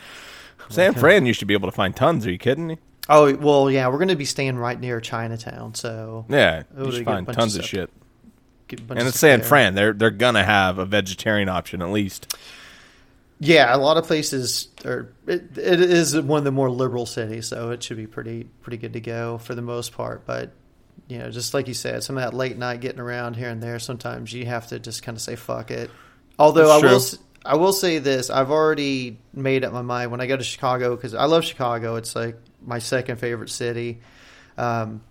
San 0.69 0.93
Fran, 0.93 1.25
you 1.25 1.33
should 1.33 1.47
be 1.47 1.53
able 1.53 1.69
to 1.69 1.75
find 1.75 1.95
tons. 1.95 2.25
Are 2.25 2.31
you 2.31 2.37
kidding 2.37 2.67
me? 2.67 2.77
oh 3.09 3.35
well, 3.35 3.69
yeah, 3.69 3.87
we're 3.89 3.97
going 3.97 4.07
to 4.07 4.15
be 4.15 4.25
staying 4.25 4.57
right 4.57 4.79
near 4.79 5.01
Chinatown, 5.01 5.75
so 5.75 6.25
Yeah, 6.29 6.63
you 6.77 6.91
should 6.91 7.05
find 7.05 7.27
tons 7.27 7.55
of 7.55 7.61
of 7.61 7.67
shit. 7.67 7.89
And 8.89 8.99
it's 9.07 9.19
San 9.19 9.39
there. 9.39 9.47
Fran. 9.47 9.75
They're 9.75 9.93
they're 9.93 10.09
gonna 10.09 10.43
have 10.43 10.79
a 10.79 10.85
vegetarian 10.85 11.47
option 11.49 11.81
at 11.81 11.89
least. 11.89 12.35
Yeah, 13.39 13.75
a 13.75 13.77
lot 13.77 13.97
of 13.97 14.05
places 14.07 14.69
are. 14.85 15.11
It, 15.27 15.57
it 15.57 15.81
is 15.81 16.19
one 16.19 16.37
of 16.39 16.43
the 16.43 16.51
more 16.51 16.69
liberal 16.71 17.05
cities, 17.05 17.47
so 17.47 17.71
it 17.71 17.83
should 17.83 17.97
be 17.97 18.07
pretty 18.07 18.45
pretty 18.61 18.77
good 18.77 18.93
to 18.93 19.01
go 19.01 19.37
for 19.37 19.53
the 19.53 19.61
most 19.61 19.91
part. 19.93 20.25
But 20.25 20.53
you 21.07 21.19
know, 21.19 21.29
just 21.29 21.53
like 21.53 21.67
you 21.67 21.73
said, 21.73 22.03
some 22.03 22.17
of 22.17 22.23
that 22.23 22.33
late 22.33 22.57
night 22.57 22.79
getting 22.79 23.01
around 23.01 23.35
here 23.35 23.49
and 23.49 23.61
there, 23.61 23.79
sometimes 23.79 24.31
you 24.31 24.45
have 24.45 24.67
to 24.67 24.79
just 24.79 25.03
kind 25.03 25.15
of 25.17 25.21
say 25.21 25.35
fuck 25.35 25.69
it. 25.71 25.91
Although 26.39 26.67
That's 26.67 26.83
I 26.83 26.87
will, 26.87 26.89
true. 26.89 26.95
s- 26.95 27.17
I 27.45 27.55
will 27.55 27.73
say 27.73 27.99
this: 27.99 28.29
I've 28.29 28.51
already 28.51 29.19
made 29.33 29.63
up 29.63 29.73
my 29.73 29.81
mind 29.81 30.11
when 30.11 30.21
I 30.21 30.27
go 30.27 30.37
to 30.37 30.43
Chicago 30.43 30.95
because 30.95 31.13
I 31.13 31.25
love 31.25 31.43
Chicago. 31.43 31.95
It's 31.95 32.15
like 32.15 32.37
my 32.65 32.79
second 32.79 33.17
favorite 33.17 33.49
city. 33.49 33.99
Um, 34.57 35.03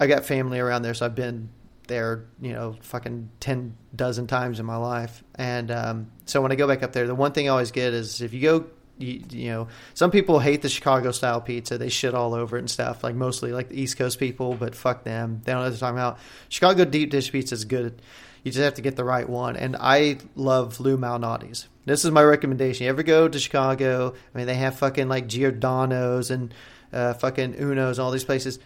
I 0.00 0.06
got 0.06 0.24
family 0.24 0.58
around 0.58 0.82
there, 0.82 0.94
so 0.94 1.06
I've 1.06 1.14
been 1.14 1.50
there, 1.86 2.24
you 2.40 2.52
know, 2.52 2.76
fucking 2.82 3.30
ten 3.38 3.76
dozen 3.94 4.26
times 4.26 4.58
in 4.58 4.66
my 4.66 4.76
life. 4.76 5.22
And 5.34 5.70
um, 5.70 6.12
so 6.26 6.40
when 6.40 6.50
I 6.52 6.56
go 6.56 6.66
back 6.66 6.82
up 6.82 6.92
there, 6.92 7.06
the 7.06 7.14
one 7.14 7.32
thing 7.32 7.48
I 7.48 7.52
always 7.52 7.70
get 7.70 7.92
is 7.92 8.20
if 8.20 8.32
you 8.32 8.40
go, 8.40 8.66
you, 8.98 9.22
you 9.30 9.50
know, 9.50 9.68
some 9.94 10.10
people 10.10 10.38
hate 10.38 10.62
the 10.62 10.68
Chicago 10.68 11.12
style 11.12 11.40
pizza. 11.40 11.78
They 11.78 11.88
shit 11.88 12.14
all 12.14 12.34
over 12.34 12.56
it 12.56 12.60
and 12.60 12.70
stuff. 12.70 13.04
Like 13.04 13.14
mostly 13.14 13.52
like 13.52 13.68
the 13.68 13.80
East 13.80 13.96
Coast 13.96 14.18
people, 14.18 14.54
but 14.54 14.74
fuck 14.74 15.04
them. 15.04 15.42
They 15.44 15.52
don't 15.52 15.60
know 15.60 15.66
what 15.66 15.70
they're 15.70 15.78
talking 15.78 15.98
about. 15.98 16.18
Chicago 16.48 16.84
deep 16.84 17.10
dish 17.10 17.30
pizza 17.30 17.54
is 17.54 17.64
good. 17.64 18.00
You 18.42 18.50
just 18.50 18.62
have 18.62 18.74
to 18.74 18.82
get 18.82 18.96
the 18.96 19.04
right 19.04 19.28
one. 19.28 19.56
And 19.56 19.76
I 19.78 20.18
love 20.34 20.80
Lou 20.80 20.96
Malnati's. 20.96 21.68
This 21.84 22.04
is 22.04 22.10
my 22.10 22.22
recommendation. 22.22 22.84
You 22.84 22.90
ever 22.90 23.02
go 23.02 23.28
to 23.28 23.38
Chicago? 23.38 24.14
I 24.34 24.38
mean, 24.38 24.46
they 24.46 24.54
have 24.54 24.78
fucking 24.78 25.08
like 25.08 25.28
Giordano's 25.28 26.30
and 26.30 26.52
uh, 26.92 27.14
fucking 27.14 27.54
Uno's, 27.54 27.98
all 27.98 28.10
these 28.10 28.24
places. 28.24 28.58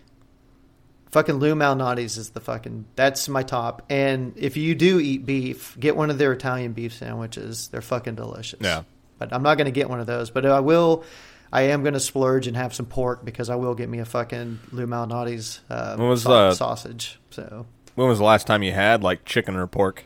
Fucking 1.11 1.37
Lou 1.37 1.55
Malnati's 1.55 2.19
is 2.19 2.31
the 2.31 2.41
fucking 2.41 2.87
that's 2.97 3.29
my 3.29 3.43
top. 3.43 3.83
And 3.89 4.35
if 4.37 4.57
you 4.57 4.75
do 4.75 4.99
eat 4.99 5.25
beef, 5.25 5.77
get 5.79 5.97
one 5.97 6.11
of 6.11 6.19
their 6.19 6.33
Italian 6.33 6.73
beef 6.73 6.95
sandwiches. 6.95 7.69
They're 7.69 7.81
fucking 7.81 8.17
delicious. 8.17 8.61
Yeah. 8.61 8.83
But 9.19 9.33
I'm 9.33 9.43
not 9.43 9.57
going 9.57 9.67
to 9.67 9.71
get 9.71 9.89
one 9.89 10.01
of 10.01 10.07
those. 10.07 10.31
But 10.31 10.45
I 10.45 10.61
will. 10.61 11.05
I 11.53 11.63
am 11.63 11.83
going 11.83 11.95
to 11.95 12.01
splurge 12.01 12.49
and 12.49 12.57
have 12.57 12.75
some 12.75 12.87
pork 12.87 13.25
because 13.25 13.49
I 13.49 13.55
will 13.55 13.75
get 13.75 13.89
me 13.89 14.01
a 14.01 14.05
fucking 14.05 14.59
Lou 14.73 14.87
Malnati's 14.87 15.61
uh, 15.71 15.97
What 15.97 16.09
was, 16.09 16.27
uh, 16.27 16.53
sausage. 16.55 17.19
So 17.31 17.67
When 17.97 18.09
was 18.09 18.19
the 18.19 18.25
last 18.25 18.47
time 18.47 18.63
you 18.63 18.73
had 18.73 19.03
like 19.03 19.25
chicken 19.25 19.57
or 19.57 19.67
pork? 19.67 20.05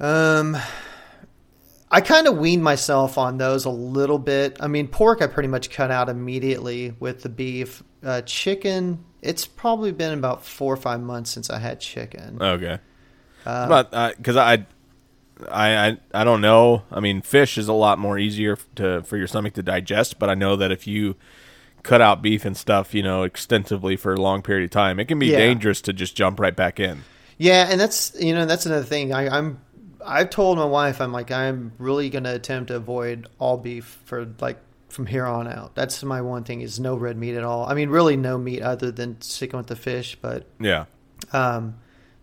Um, 0.00 0.56
I 1.90 2.00
kind 2.00 2.26
of 2.26 2.36
weaned 2.36 2.62
myself 2.64 3.16
on 3.16 3.38
those 3.38 3.64
a 3.64 3.70
little 3.70 4.18
bit. 4.18 4.58
I 4.60 4.66
mean, 4.66 4.88
pork 4.88 5.22
I 5.22 5.28
pretty 5.28 5.48
much 5.48 5.70
cut 5.70 5.90
out 5.90 6.08
immediately 6.08 6.94
with 6.98 7.22
the 7.22 7.28
beef. 7.28 7.82
Uh, 8.04 8.22
chicken, 8.22 9.04
it's 9.22 9.46
probably 9.46 9.92
been 9.92 10.12
about 10.12 10.44
four 10.44 10.74
or 10.74 10.76
five 10.76 11.00
months 11.00 11.30
since 11.30 11.48
I 11.48 11.58
had 11.60 11.80
chicken. 11.80 12.42
Okay. 12.42 12.78
Uh, 13.46 13.68
but 13.68 14.16
because 14.16 14.36
I, 14.36 14.66
I, 15.48 15.76
I, 15.76 15.98
I 16.12 16.24
don't 16.24 16.40
know. 16.40 16.82
I 16.90 16.98
mean, 16.98 17.22
fish 17.22 17.56
is 17.56 17.68
a 17.68 17.72
lot 17.72 18.00
more 18.00 18.18
easier 18.18 18.58
to 18.74 19.04
for 19.04 19.16
your 19.16 19.28
stomach 19.28 19.54
to 19.54 19.62
digest. 19.62 20.18
But 20.18 20.28
I 20.28 20.34
know 20.34 20.56
that 20.56 20.72
if 20.72 20.88
you 20.88 21.14
cut 21.82 22.00
out 22.00 22.22
beef 22.22 22.44
and 22.44 22.56
stuff, 22.56 22.94
you 22.94 23.02
know, 23.02 23.22
extensively 23.22 23.96
for 23.96 24.12
a 24.14 24.20
long 24.20 24.42
period 24.42 24.64
of 24.64 24.70
time, 24.70 24.98
it 25.00 25.06
can 25.06 25.18
be 25.18 25.28
Yeah. 25.28 25.38
dangerous 25.38 25.80
to 25.82 25.92
just 25.92 26.16
jump 26.16 26.38
right 26.40 26.54
back 26.54 26.78
in. 26.80 27.02
Yeah, 27.38 27.66
and 27.70 27.80
that's 27.80 28.14
you 28.18 28.34
know 28.34 28.46
that's 28.46 28.66
another 28.66 28.84
thing. 28.84 29.12
I, 29.14 29.28
I'm 29.28 29.60
I've 30.04 30.30
told 30.30 30.58
my 30.58 30.64
wife 30.64 31.00
I'm 31.00 31.12
like 31.12 31.30
I'm 31.30 31.72
really 31.78 32.10
gonna 32.10 32.32
attempt 32.34 32.68
to 32.68 32.76
avoid 32.76 33.28
all 33.38 33.56
beef 33.56 33.98
for 34.06 34.26
like 34.40 34.58
from 34.88 35.06
here 35.06 35.26
on 35.26 35.46
out. 35.46 35.74
That's 35.74 36.02
my 36.02 36.20
one 36.22 36.44
thing 36.44 36.62
is 36.62 36.80
no 36.80 36.96
red 36.96 37.16
meat 37.16 37.36
at 37.36 37.44
all. 37.44 37.66
I 37.66 37.74
mean, 37.74 37.90
really 37.90 38.16
no 38.16 38.38
meat 38.38 38.62
other 38.62 38.90
than 38.90 39.20
sticking 39.20 39.56
with 39.58 39.66
the 39.68 39.76
fish. 39.76 40.16
But 40.20 40.46
Yeah. 40.58 40.86
um, 41.32 41.76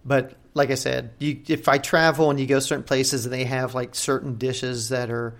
but 0.04 0.34
like 0.54 0.72
I 0.72 0.76
said, 0.76 1.12
you, 1.20 1.40
if 1.48 1.68
I 1.68 1.78
travel 1.78 2.30
and 2.30 2.40
you 2.40 2.46
go 2.48 2.60
certain 2.60 2.84
places 2.84 3.26
and 3.26 3.34
they 3.34 3.44
have 3.44 3.76
like 3.76 3.94
certain 3.94 4.36
dishes 4.38 4.90
that 4.90 5.10
are, 5.12 5.36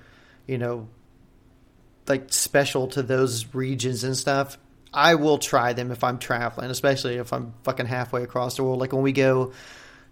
you 0.46 0.58
know, 0.58 0.88
like 2.08 2.32
special 2.32 2.88
to 2.90 3.02
those 3.02 3.54
regions 3.54 4.04
and 4.04 4.16
stuff, 4.16 4.58
I 4.94 5.16
will 5.16 5.38
try 5.38 5.74
them 5.74 5.92
if 5.92 6.04
I'm 6.04 6.20
traveling, 6.20 6.72
especially 6.72 7.16
if 7.16 7.34
I'm 7.34 7.54
fucking 7.64 7.86
halfway 7.86 8.24
across 8.24 8.56
the 8.56 8.64
world. 8.64 8.80
Like 8.80 8.94
when 8.94 9.02
we 9.02 9.12
go, 9.12 9.52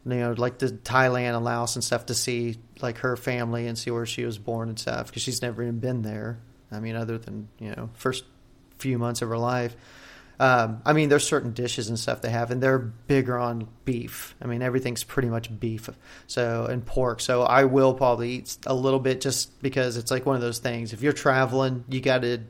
you 0.05 0.15
know, 0.15 0.33
like 0.37 0.57
to 0.59 0.67
Thailand 0.67 1.35
and 1.35 1.45
Laos 1.45 1.75
and 1.75 1.83
stuff 1.83 2.07
to 2.07 2.13
see 2.13 2.57
like 2.81 2.99
her 2.99 3.15
family 3.15 3.67
and 3.67 3.77
see 3.77 3.91
where 3.91 4.05
she 4.05 4.25
was 4.25 4.37
born 4.37 4.69
and 4.69 4.77
stuff 4.77 5.07
because 5.07 5.21
she's 5.21 5.41
never 5.41 5.63
even 5.63 5.79
been 5.79 6.01
there. 6.01 6.39
I 6.71 6.79
mean, 6.79 6.95
other 6.95 7.17
than 7.17 7.47
you 7.59 7.69
know, 7.69 7.89
first 7.93 8.25
few 8.79 8.97
months 8.97 9.21
of 9.21 9.29
her 9.29 9.37
life. 9.37 9.75
Um, 10.39 10.81
I 10.85 10.93
mean, 10.93 11.09
there's 11.09 11.27
certain 11.27 11.53
dishes 11.53 11.89
and 11.89 11.97
stuff 11.97 12.21
they 12.21 12.29
have, 12.29 12.51
and 12.51 12.61
they're 12.61 12.79
bigger 12.79 13.37
on 13.37 13.67
beef. 13.85 14.35
I 14.41 14.47
mean, 14.47 14.61
everything's 14.61 15.03
pretty 15.03 15.29
much 15.29 15.59
beef, 15.59 15.89
so 16.27 16.65
and 16.65 16.85
pork. 16.85 17.21
So 17.21 17.43
I 17.43 17.65
will 17.65 17.93
probably 17.93 18.31
eat 18.31 18.57
a 18.65 18.73
little 18.73 18.99
bit 18.99 19.21
just 19.21 19.61
because 19.61 19.95
it's 19.97 20.11
like 20.11 20.25
one 20.25 20.35
of 20.35 20.41
those 20.41 20.59
things. 20.59 20.91
If 20.91 21.01
you're 21.01 21.13
traveling, 21.13 21.85
you 21.87 22.01
got 22.01 22.23
to 22.23 22.41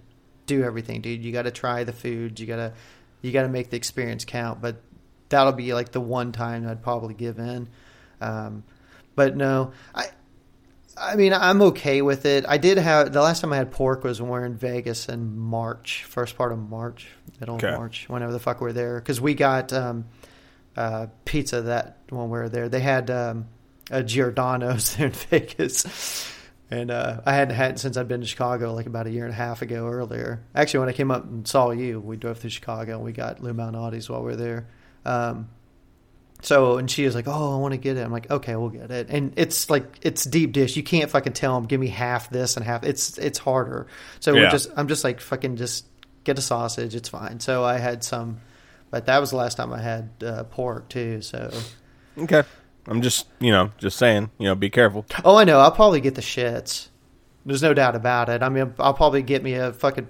do 0.46 0.64
everything, 0.64 1.02
dude. 1.02 1.24
You 1.24 1.32
got 1.32 1.44
to 1.44 1.52
try 1.52 1.84
the 1.84 1.94
food. 1.94 2.40
You 2.40 2.48
gotta 2.48 2.74
you 3.22 3.32
got 3.32 3.44
to 3.44 3.50
make 3.50 3.70
the 3.70 3.78
experience 3.78 4.26
count. 4.26 4.62
But 4.62 4.82
that'll 5.30 5.54
be 5.54 5.74
like 5.74 5.92
the 5.92 6.02
one 6.02 6.32
time 6.32 6.68
I'd 6.68 6.84
probably 6.84 7.14
give 7.14 7.40
in. 7.40 7.70
Um, 8.22 8.64
but 9.16 9.36
no, 9.36 9.74
I 9.94 10.08
I 10.98 11.16
mean, 11.16 11.34
I'm 11.34 11.62
okay 11.64 12.02
with 12.02 12.26
it. 12.26 12.46
I 12.48 12.58
did 12.58 12.78
have 12.78 13.12
the 13.12 13.22
last 13.22 13.42
time 13.42 13.52
I 13.52 13.58
had 13.58 13.72
pork 13.72 14.04
was 14.04 14.22
when 14.22 14.30
we 14.32 14.40
were 14.40 14.46
in 14.46 14.56
Vegas 14.56 15.10
in 15.10 15.38
March, 15.38 16.04
first 16.04 16.38
part 16.38 16.52
of 16.52 16.60
March, 16.60 17.08
middle 17.40 17.56
Okay. 17.56 17.70
of 17.70 17.78
March, 17.80 18.06
whenever 18.08 18.32
the 18.32 18.40
fuck 18.40 18.62
we 18.62 18.70
are 18.70 18.74
there, 18.74 19.00
because 19.00 19.20
we 19.20 19.34
got 19.34 19.74
um, 19.74 20.06
uh, 20.78 21.08
pizza 21.26 21.64
that 21.64 21.98
when 22.10 22.26
we 22.26 22.38
were 22.38 22.50
there. 22.50 22.70
They 22.70 22.80
had 22.80 23.10
um, 23.10 23.48
a 23.90 24.04
Giordano's 24.04 24.96
there 24.98 25.08
in 25.08 25.14
Vegas, 25.14 26.32
and 26.70 26.92
uh, 26.92 27.22
I 27.26 27.34
hadn't 27.34 27.56
had 27.56 27.72
it 27.72 27.80
since 27.80 27.98
I'd 27.98 28.08
been 28.08 28.22
to 28.22 28.28
Chicago 28.28 28.74
like 28.74 28.86
about 28.86 29.08
a 29.08 29.12
year 29.12 29.26
and 29.26 29.34
a 29.34 29.38
half 29.38 29.62
ago 29.62 29.88
earlier. 29.88 30.44
Actually, 30.54 30.82
when 30.82 30.90
I 30.90 30.94
came 30.94 31.12
up 31.12 31.24
and 31.26 31.48
saw 31.48 31.72
you, 31.72 32.00
we 32.00 32.18
drove 32.18 32.38
through 32.38 32.52
Chicago 32.52 32.96
and 32.98 33.04
we 33.04 33.12
got 33.14 33.42
Lou 33.42 33.54
Malnati's 33.54 34.10
while 34.10 34.22
we 34.22 34.28
were 34.32 34.36
there. 34.36 34.68
Um, 35.06 35.50
so 36.44 36.78
and 36.78 36.90
she 36.92 37.06
was 37.06 37.16
like, 37.16 37.28
"Oh, 37.28 37.56
I 37.56 37.58
want 37.60 37.74
to 37.74 37.78
get 37.78 37.98
it." 37.98 38.02
I'm 38.02 38.12
like, 38.12 38.30
"Okay, 38.30 38.56
we'll 38.56 38.70
get 38.70 38.92
it." 38.92 39.08
And 39.10 39.34
it's 39.36 39.70
like 39.70 39.86
it's 40.02 40.24
deep 40.26 40.52
dish. 40.52 40.76
You 40.76 40.84
can't 40.84 41.10
fucking 41.10 41.34
tell 41.34 41.56
them, 41.56 41.66
"Give 41.66 41.80
me 41.80 41.88
half 41.88 42.30
this 42.30 42.56
and 42.58 42.66
half." 42.66 42.84
It's 42.84 43.18
it's 43.18 43.40
harder. 43.40 43.88
So 44.20 44.34
we're 44.34 44.44
Yeah. 44.44 44.50
just 44.52 44.70
I'm 44.76 44.88
just 44.88 45.04
like 45.04 45.20
fucking 45.20 45.56
just 45.56 45.86
get 46.24 46.38
a 46.38 46.42
sausage. 46.42 46.94
It's 46.96 47.10
fine. 47.10 47.40
So 47.40 47.64
I 47.64 47.78
had 47.80 48.04
some, 48.04 48.40
but 48.92 49.08
that 49.08 49.20
was 49.20 49.32
the 49.32 49.38
last 49.38 49.56
time 49.58 49.74
I 49.74 49.82
had 49.82 50.10
uh, 50.26 50.44
pork 50.44 50.90
too. 50.90 51.22
So 51.22 51.52
Okay. 52.18 52.44
I'm 52.88 53.02
just, 53.02 53.28
you 53.40 53.52
know, 53.52 53.72
just 53.78 53.98
saying, 53.98 54.30
you 54.38 54.46
know, 54.48 54.56
be 54.56 54.70
careful. 54.70 55.06
oh, 55.24 55.38
I 55.38 55.46
know. 55.46 55.60
I'll 55.60 55.72
probably 55.72 56.02
get 56.02 56.16
the 56.16 56.22
shits. 56.22 56.90
There's 57.46 57.62
no 57.64 57.74
doubt 57.74 57.96
about 57.96 58.30
it. 58.30 58.44
I 58.44 58.50
mean, 58.50 58.74
I'll 58.80 58.94
probably 58.94 59.22
get 59.22 59.42
me 59.42 59.54
a 59.54 59.72
fucking 59.74 60.08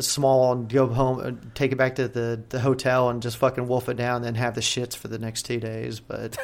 small 0.00 0.52
and 0.52 0.68
go 0.68 0.86
home 0.86 1.20
and 1.20 1.50
take 1.54 1.72
it 1.72 1.76
back 1.76 1.96
to 1.96 2.08
the, 2.08 2.40
the 2.48 2.60
hotel 2.60 3.08
and 3.10 3.22
just 3.22 3.36
fucking 3.36 3.66
wolf 3.68 3.88
it 3.88 3.96
down, 3.96 4.16
and 4.16 4.24
then 4.24 4.34
have 4.36 4.54
the 4.54 4.60
shits 4.60 4.94
for 4.96 5.08
the 5.08 5.18
next 5.18 5.42
two 5.42 5.58
days. 5.60 6.00
But 6.00 6.36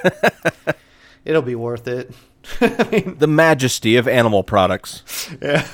it'll 1.24 1.42
be 1.42 1.54
worth 1.54 1.86
it. 1.88 2.12
I 2.60 2.88
mean, 2.92 3.18
The 3.18 3.26
majesty 3.26 3.96
of 3.96 4.06
animal 4.08 4.42
products. 4.42 5.02
yeah. 5.40 5.66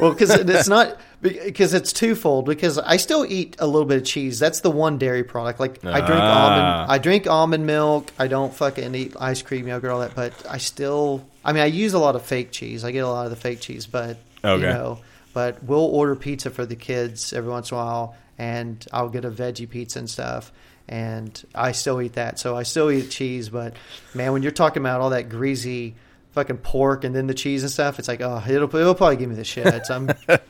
Well, 0.00 0.12
because 0.12 0.30
it's 0.30 0.68
not 0.68 1.00
because 1.22 1.72
it's 1.72 1.94
twofold. 1.94 2.44
Because 2.44 2.76
I 2.78 2.98
still 2.98 3.24
eat 3.26 3.56
a 3.58 3.66
little 3.66 3.86
bit 3.86 3.96
of 3.96 4.04
cheese. 4.04 4.38
That's 4.38 4.60
the 4.60 4.70
one 4.70 4.98
dairy 4.98 5.24
product. 5.24 5.58
Like 5.60 5.82
I 5.82 6.00
drink 6.00 6.20
Ah. 6.22 6.44
almond. 6.50 6.92
I 6.92 6.98
drink 6.98 7.26
almond 7.26 7.66
milk. 7.66 8.12
I 8.18 8.26
don't 8.28 8.52
fucking 8.52 8.94
eat 8.94 9.16
ice 9.18 9.40
cream, 9.40 9.66
yogurt, 9.66 9.90
all 9.90 10.00
that. 10.00 10.14
But 10.14 10.34
I 10.46 10.58
still. 10.58 11.24
I 11.42 11.54
mean, 11.54 11.62
I 11.62 11.66
use 11.66 11.94
a 11.94 11.98
lot 11.98 12.16
of 12.16 12.22
fake 12.22 12.50
cheese. 12.52 12.84
I 12.84 12.90
get 12.90 12.98
a 12.98 13.08
lot 13.08 13.24
of 13.24 13.30
the 13.30 13.36
fake 13.36 13.60
cheese, 13.60 13.86
but 13.86 14.18
Okay. 14.44 14.60
you 14.62 14.68
know. 14.70 14.98
But 15.38 15.62
we'll 15.62 15.78
order 15.78 16.16
pizza 16.16 16.50
for 16.50 16.66
the 16.66 16.74
kids 16.74 17.32
every 17.32 17.48
once 17.48 17.70
in 17.70 17.76
a 17.76 17.80
while, 17.80 18.16
and 18.38 18.84
I'll 18.92 19.08
get 19.08 19.24
a 19.24 19.30
veggie 19.30 19.70
pizza 19.70 20.00
and 20.00 20.10
stuff. 20.10 20.50
And 20.88 21.40
I 21.54 21.70
still 21.70 22.02
eat 22.02 22.14
that. 22.14 22.40
So 22.40 22.56
I 22.56 22.64
still 22.64 22.90
eat 22.90 23.08
cheese, 23.12 23.48
but 23.48 23.76
man, 24.14 24.32
when 24.32 24.42
you're 24.42 24.50
talking 24.50 24.82
about 24.82 25.00
all 25.00 25.10
that 25.10 25.28
greasy 25.28 25.94
fucking 26.32 26.56
pork 26.56 27.04
and 27.04 27.14
then 27.14 27.28
the 27.28 27.34
cheese 27.34 27.62
and 27.62 27.70
stuff, 27.70 28.00
it's 28.00 28.08
like, 28.08 28.20
oh, 28.20 28.42
it'll, 28.48 28.74
it'll 28.74 28.96
probably 28.96 29.14
give 29.14 29.30
me 29.30 29.36
the 29.36 29.42
shits. 29.42 29.92
I'm 29.92 30.10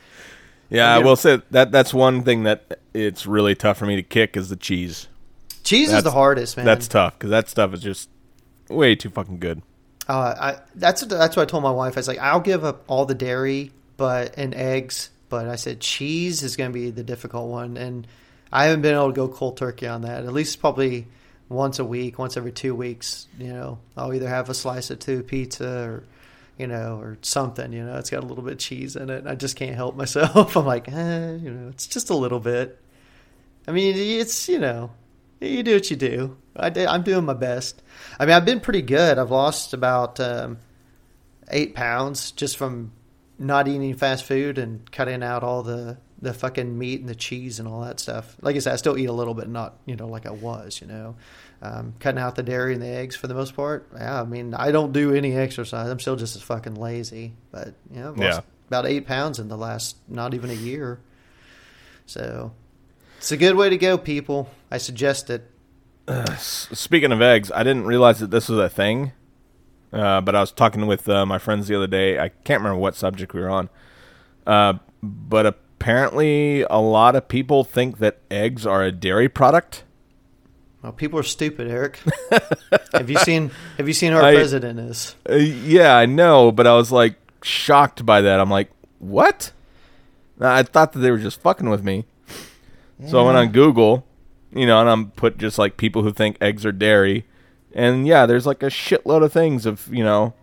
Yeah, 0.71 0.91
I 0.91 0.97
will 0.97 1.15
say 1.15 1.39
that 1.51 1.71
that's 1.71 1.93
one 1.93 2.23
thing 2.23 2.45
that 2.45 2.79
it's 2.95 3.27
really 3.27 3.53
tough 3.53 3.77
for 3.77 3.85
me 3.85 3.95
to 3.95 4.01
kick 4.01 4.35
is 4.35 4.49
the 4.49 4.55
cheese. 4.55 5.07
cheese 5.63 5.93
is 5.93 6.01
the 6.01 6.09
hardest, 6.09 6.57
man. 6.57 6.65
That's 6.65 6.87
tough 6.87 7.13
because 7.13 7.29
that 7.29 7.47
stuff 7.47 7.75
is 7.75 7.83
just 7.83 8.09
way 8.69 8.95
too 8.95 9.11
fucking 9.11 9.37
good. 9.37 9.61
uh, 10.07 10.33
I 10.39 10.59
that's 10.73 11.01
that's 11.01 11.35
what 11.35 11.43
I 11.43 11.45
told 11.45 11.61
my 11.61 11.69
wife. 11.69 11.95
I 11.95 11.99
was 11.99 12.07
like, 12.07 12.17
I'll 12.17 12.39
give 12.39 12.63
up 12.63 12.85
all 12.87 13.05
the 13.05 13.13
dairy, 13.13 13.71
but 13.99 14.35
and 14.37 14.55
eggs, 14.55 15.11
but 15.27 15.47
I 15.47 15.57
said 15.57 15.79
cheese 15.79 16.41
is 16.41 16.55
going 16.55 16.71
to 16.71 16.73
be 16.73 16.89
the 16.89 17.03
difficult 17.03 17.49
one, 17.49 17.77
and 17.77 18.07
I 18.51 18.65
haven't 18.65 18.81
been 18.81 18.95
able 18.95 19.09
to 19.09 19.13
go 19.13 19.27
cold 19.27 19.57
turkey 19.57 19.85
on 19.85 20.01
that. 20.01 20.25
At 20.25 20.33
least 20.33 20.59
probably 20.59 21.05
once 21.49 21.77
a 21.77 21.85
week, 21.85 22.17
once 22.17 22.37
every 22.37 22.51
two 22.51 22.73
weeks. 22.73 23.27
You 23.37 23.53
know, 23.53 23.79
I'll 23.95 24.11
either 24.13 24.27
have 24.27 24.49
a 24.49 24.55
slice 24.55 24.89
of 24.89 24.97
two 24.97 25.21
pizza 25.21 25.83
or. 25.83 26.03
You 26.57 26.67
know, 26.67 26.99
or 26.99 27.17
something. 27.21 27.71
You 27.71 27.85
know, 27.85 27.95
it's 27.95 28.09
got 28.09 28.21
a 28.21 28.25
little 28.25 28.43
bit 28.43 28.51
of 28.51 28.59
cheese 28.59 28.97
in 28.97 29.09
it. 29.09 29.25
I 29.25 29.33
just 29.35 29.55
can't 29.55 29.77
help 29.77 29.95
myself. 29.95 30.57
I'm 30.57 30.65
like, 30.65 30.89
eh, 30.89 31.35
you 31.35 31.51
know, 31.51 31.69
it's 31.69 31.87
just 31.87 32.09
a 32.09 32.13
little 32.13 32.41
bit. 32.41 32.77
I 33.65 33.71
mean, 33.71 33.95
it's 33.95 34.49
you 34.49 34.59
know, 34.59 34.91
you 35.39 35.63
do 35.63 35.75
what 35.75 35.89
you 35.89 35.95
do. 35.95 36.35
I 36.57 36.69
did, 36.69 36.87
I'm 36.87 37.03
doing 37.03 37.23
my 37.23 37.33
best. 37.33 37.81
I 38.19 38.25
mean, 38.25 38.35
I've 38.35 38.43
been 38.43 38.59
pretty 38.59 38.81
good. 38.81 39.17
I've 39.17 39.31
lost 39.31 39.73
about 39.73 40.19
um, 40.19 40.57
eight 41.49 41.75
pounds 41.75 42.31
just 42.31 42.57
from 42.57 42.91
not 43.39 43.67
eating 43.67 43.95
fast 43.95 44.25
food 44.25 44.57
and 44.57 44.89
cutting 44.91 45.23
out 45.23 45.43
all 45.43 45.63
the 45.63 45.97
the 46.21 46.33
fucking 46.33 46.77
meat 46.77 46.99
and 46.99 47.07
the 47.07 47.15
cheese 47.15 47.59
and 47.59 47.67
all 47.67 47.79
that 47.81 47.97
stuff. 47.99 48.35
Like 48.41 48.57
I 48.57 48.59
said, 48.59 48.73
I 48.73 48.75
still 48.75 48.97
eat 48.97 49.05
a 49.05 49.13
little 49.13 49.33
bit, 49.33 49.47
not 49.47 49.77
you 49.85 49.95
know 49.95 50.07
like 50.07 50.25
I 50.25 50.31
was. 50.31 50.81
You 50.81 50.87
know, 50.87 51.15
um, 51.61 51.93
cutting 51.99 52.19
out 52.19 52.35
the 52.35 52.43
dairy 52.43 52.73
and 52.73 52.81
the 52.81 52.87
eggs 52.87 53.15
for 53.15 53.27
the 53.27 53.33
most 53.33 53.55
part. 53.55 53.89
Yeah, 53.95 54.21
I 54.21 54.25
mean, 54.25 54.53
I 54.53 54.71
don't 54.71 54.91
do 54.91 55.15
any 55.15 55.33
exercise. 55.35 55.89
I'm 55.89 55.99
still 55.99 56.17
just 56.17 56.35
as 56.35 56.41
fucking 56.41 56.75
lazy. 56.75 57.33
But 57.51 57.73
yeah, 57.91 58.09
I've 58.09 58.17
lost 58.17 58.37
Yeah. 58.39 58.41
about 58.67 58.85
eight 58.85 59.07
pounds 59.07 59.39
in 59.39 59.47
the 59.47 59.57
last 59.57 59.95
not 60.09 60.33
even 60.33 60.49
a 60.49 60.53
year. 60.53 60.99
So 62.05 62.51
it's 63.17 63.31
a 63.31 63.37
good 63.37 63.55
way 63.55 63.69
to 63.69 63.77
go, 63.77 63.97
people. 63.97 64.49
I 64.71 64.77
suggest 64.77 65.29
it. 65.29 65.49
S- 66.07 66.67
Speaking 66.73 67.11
of 67.11 67.21
eggs, 67.21 67.51
I 67.53 67.63
didn't 67.63 67.85
realize 67.85 68.19
that 68.19 68.31
this 68.31 68.49
was 68.49 68.59
a 68.59 68.69
thing. 68.69 69.11
Uh, 69.91 70.21
but 70.21 70.35
I 70.35 70.39
was 70.41 70.51
talking 70.51 70.85
with 70.87 71.09
uh, 71.09 71.25
my 71.25 71.37
friends 71.37 71.67
the 71.67 71.75
other 71.75 71.87
day. 71.87 72.19
I 72.19 72.29
can't 72.29 72.61
remember 72.61 72.79
what 72.79 72.95
subject 72.95 73.33
we 73.33 73.41
were 73.41 73.49
on. 73.49 73.69
Uh, 74.45 74.73
but 75.01 75.45
apparently, 75.45 76.61
a 76.69 76.77
lot 76.79 77.15
of 77.15 77.27
people 77.27 77.63
think 77.63 77.97
that 77.99 78.19
eggs 78.29 78.65
are 78.65 78.83
a 78.83 78.91
dairy 78.91 79.29
product. 79.29 79.83
Well, 80.81 80.91
people 80.93 81.19
are 81.19 81.23
stupid, 81.23 81.67
Eric. 81.69 81.99
have 82.93 83.09
you 83.09 83.17
seen 83.17 83.51
Have 83.77 83.87
you 83.87 83.93
seen 83.93 84.11
who 84.11 84.17
our 84.19 84.23
I- 84.25 84.35
president 84.35 84.79
is? 84.79 85.15
Uh, 85.29 85.35
yeah, 85.35 85.95
I 85.97 86.05
know, 86.05 86.51
but 86.51 86.67
I 86.67 86.73
was 86.75 86.91
like 86.91 87.15
shocked 87.43 88.05
by 88.05 88.21
that. 88.21 88.39
I'm 88.39 88.49
like, 88.49 88.69
what? 88.99 89.51
I 90.39 90.63
thought 90.63 90.93
that 90.93 90.99
they 90.99 91.11
were 91.11 91.17
just 91.17 91.41
fucking 91.41 91.69
with 91.69 91.83
me. 91.83 92.05
So 93.07 93.19
I 93.21 93.25
went 93.25 93.37
on 93.37 93.51
Google, 93.53 94.05
you 94.53 94.65
know, 94.65 94.79
and 94.81 94.89
I'm 94.89 95.11
put 95.11 95.37
just 95.37 95.57
like 95.57 95.77
people 95.77 96.03
who 96.03 96.11
think 96.11 96.37
eggs 96.41 96.65
are 96.65 96.71
dairy, 96.73 97.25
and 97.73 98.07
yeah, 98.07 98.25
there's 98.25 98.45
like 98.45 98.63
a 98.63 98.67
shitload 98.67 99.23
of 99.23 99.33
things 99.33 99.65
of 99.65 99.87
you 99.93 100.03
know, 100.03 100.33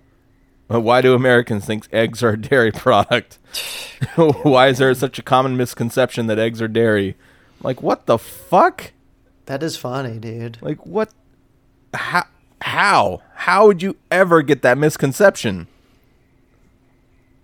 uh, 0.73 0.81
why 0.81 1.01
do 1.01 1.15
Americans 1.15 1.65
think 1.65 1.87
eggs 1.93 2.23
are 2.23 2.31
a 2.31 2.41
dairy 2.41 2.73
product? 2.73 3.39
why 4.17 4.69
is 4.69 4.79
there 4.79 4.93
such 4.95 5.19
a 5.19 5.23
common 5.23 5.57
misconception 5.57 6.27
that 6.27 6.39
eggs 6.39 6.61
are 6.63 6.69
dairy? 6.69 7.17
Like 7.63 7.83
what 7.83 8.07
the 8.07 8.19
fuck? 8.19 8.93
That 9.47 9.63
is 9.63 9.77
funny, 9.77 10.19
dude. 10.19 10.59
Like 10.61 10.85
what? 10.85 11.11
How? 11.95 12.25
How? 12.61 13.23
How 13.35 13.67
would 13.67 13.83
you 13.83 13.97
ever 14.11 14.43
get 14.43 14.63
that 14.63 14.77
misconception? 14.79 15.69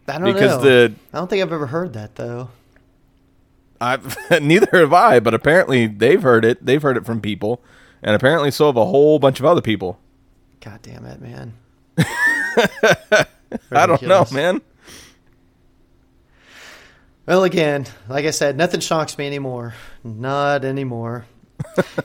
I 0.09 0.19
don't 0.19 0.33
Because 0.33 0.57
know. 0.57 0.63
the 0.89 0.95
I 1.13 1.19
don't 1.19 1.31
think 1.31 1.43
I've 1.43 1.53
ever 1.53 1.67
heard 1.69 1.93
that 1.93 2.17
though. 2.17 2.51
I've 3.81 4.17
neither 4.43 4.79
have 4.79 4.93
I, 4.93 5.21
but 5.21 5.35
apparently 5.35 5.87
they've 5.87 6.23
heard 6.23 6.45
it. 6.45 6.65
They've 6.65 6.83
heard 6.83 6.97
it 6.97 7.07
from 7.07 7.21
people, 7.21 7.61
and 8.03 8.15
apparently 8.15 8.51
so 8.51 8.67
have 8.67 8.77
a 8.77 8.85
whole 8.85 9.19
bunch 9.19 9.41
of 9.41 9.47
other 9.47 9.61
people. 9.61 9.99
God 10.61 10.81
damn 10.83 11.05
it, 11.07 11.21
man. 11.21 11.55
I 13.71 13.87
don't 13.87 14.03
know, 14.03 14.27
man. 14.33 14.61
Well, 17.27 17.45
again, 17.45 17.87
like 18.09 18.25
I 18.25 18.31
said, 18.31 18.57
nothing 18.57 18.81
shocks 18.81 19.17
me 19.17 19.27
anymore. 19.27 19.75
Not 20.03 20.65
anymore. 20.65 21.27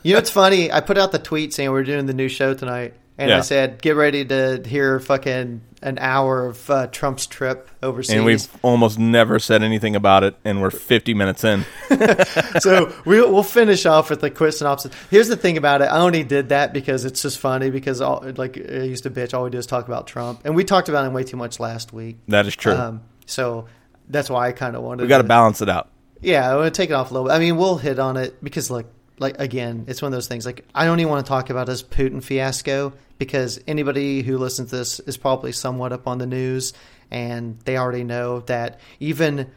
you 0.03 0.13
know, 0.13 0.19
it's 0.19 0.29
funny. 0.29 0.71
I 0.71 0.81
put 0.81 0.97
out 0.97 1.11
the 1.11 1.19
tweet 1.19 1.53
saying 1.53 1.71
we're 1.71 1.83
doing 1.83 2.05
the 2.05 2.13
new 2.13 2.27
show 2.29 2.53
tonight, 2.53 2.93
and 3.17 3.31
I 3.31 3.41
said, 3.41 3.81
"Get 3.81 3.95
ready 3.95 4.25
to 4.25 4.61
hear 4.65 4.99
fucking 4.99 5.61
an 5.81 5.97
hour 5.99 6.45
of 6.45 6.69
uh, 6.69 6.87
Trump's 6.87 7.25
trip 7.27 7.69
overseas." 7.81 8.15
And 8.15 8.25
we've 8.25 8.47
almost 8.61 8.99
never 8.99 9.39
said 9.39 9.63
anything 9.63 9.95
about 9.95 10.23
it, 10.23 10.35
and 10.45 10.61
we're 10.61 10.71
50 10.71 11.13
minutes 11.13 11.43
in. 11.43 11.65
so 12.59 12.93
we'll, 13.05 13.31
we'll 13.31 13.43
finish 13.43 13.85
off 13.85 14.09
with 14.09 14.21
the 14.21 14.29
quick 14.29 14.53
synopsis. 14.53 14.91
Here's 15.09 15.27
the 15.27 15.37
thing 15.37 15.57
about 15.57 15.81
it. 15.81 15.85
I 15.85 15.97
only 15.99 16.23
did 16.23 16.49
that 16.49 16.73
because 16.73 17.05
it's 17.05 17.21
just 17.21 17.39
funny 17.39 17.69
because 17.69 18.01
all, 18.01 18.23
like 18.35 18.57
I 18.57 18.83
used 18.83 19.03
to 19.03 19.09
bitch. 19.09 19.33
All 19.33 19.43
we 19.43 19.49
do 19.49 19.57
is 19.57 19.65
talk 19.65 19.87
about 19.87 20.07
Trump, 20.07 20.41
and 20.45 20.55
we 20.55 20.63
talked 20.63 20.89
about 20.89 21.05
him 21.05 21.13
way 21.13 21.23
too 21.23 21.37
much 21.37 21.59
last 21.59 21.93
week. 21.93 22.17
That 22.27 22.45
is 22.45 22.55
true. 22.55 22.73
Um, 22.73 23.01
so 23.25 23.67
that's 24.09 24.29
why 24.29 24.47
I 24.47 24.51
kind 24.51 24.75
of 24.75 24.83
wanted. 24.83 25.03
we 25.03 25.07
got 25.07 25.19
to 25.19 25.23
balance 25.23 25.61
it 25.61 25.69
out. 25.69 25.89
Yeah, 26.21 26.51
I 26.51 26.55
want 26.55 26.73
to 26.73 26.81
take 26.81 26.89
it 26.89 26.93
off 26.93 27.11
a 27.11 27.13
little 27.13 27.27
bit. 27.27 27.33
I 27.35 27.39
mean, 27.39 27.57
we'll 27.57 27.77
hit 27.77 27.99
on 27.99 28.17
it 28.17 28.43
because, 28.43 28.71
like, 28.71 28.87
like 29.19 29.39
again, 29.39 29.85
it's 29.87 30.01
one 30.01 30.11
of 30.11 30.17
those 30.17 30.27
things. 30.27 30.45
Like, 30.45 30.65
I 30.75 30.85
don't 30.85 30.99
even 30.99 31.09
want 31.09 31.25
to 31.25 31.29
talk 31.29 31.49
about 31.49 31.67
this 31.67 31.83
Putin 31.83 32.23
fiasco 32.23 32.93
because 33.17 33.59
anybody 33.67 34.21
who 34.21 34.37
listens 34.37 34.69
to 34.69 34.77
this 34.77 34.99
is 35.01 35.17
probably 35.17 35.51
somewhat 35.51 35.91
up 35.91 36.07
on 36.07 36.17
the 36.19 36.27
news, 36.27 36.73
and 37.09 37.59
they 37.61 37.77
already 37.77 38.03
know 38.03 38.41
that 38.41 38.79
even 38.99 39.49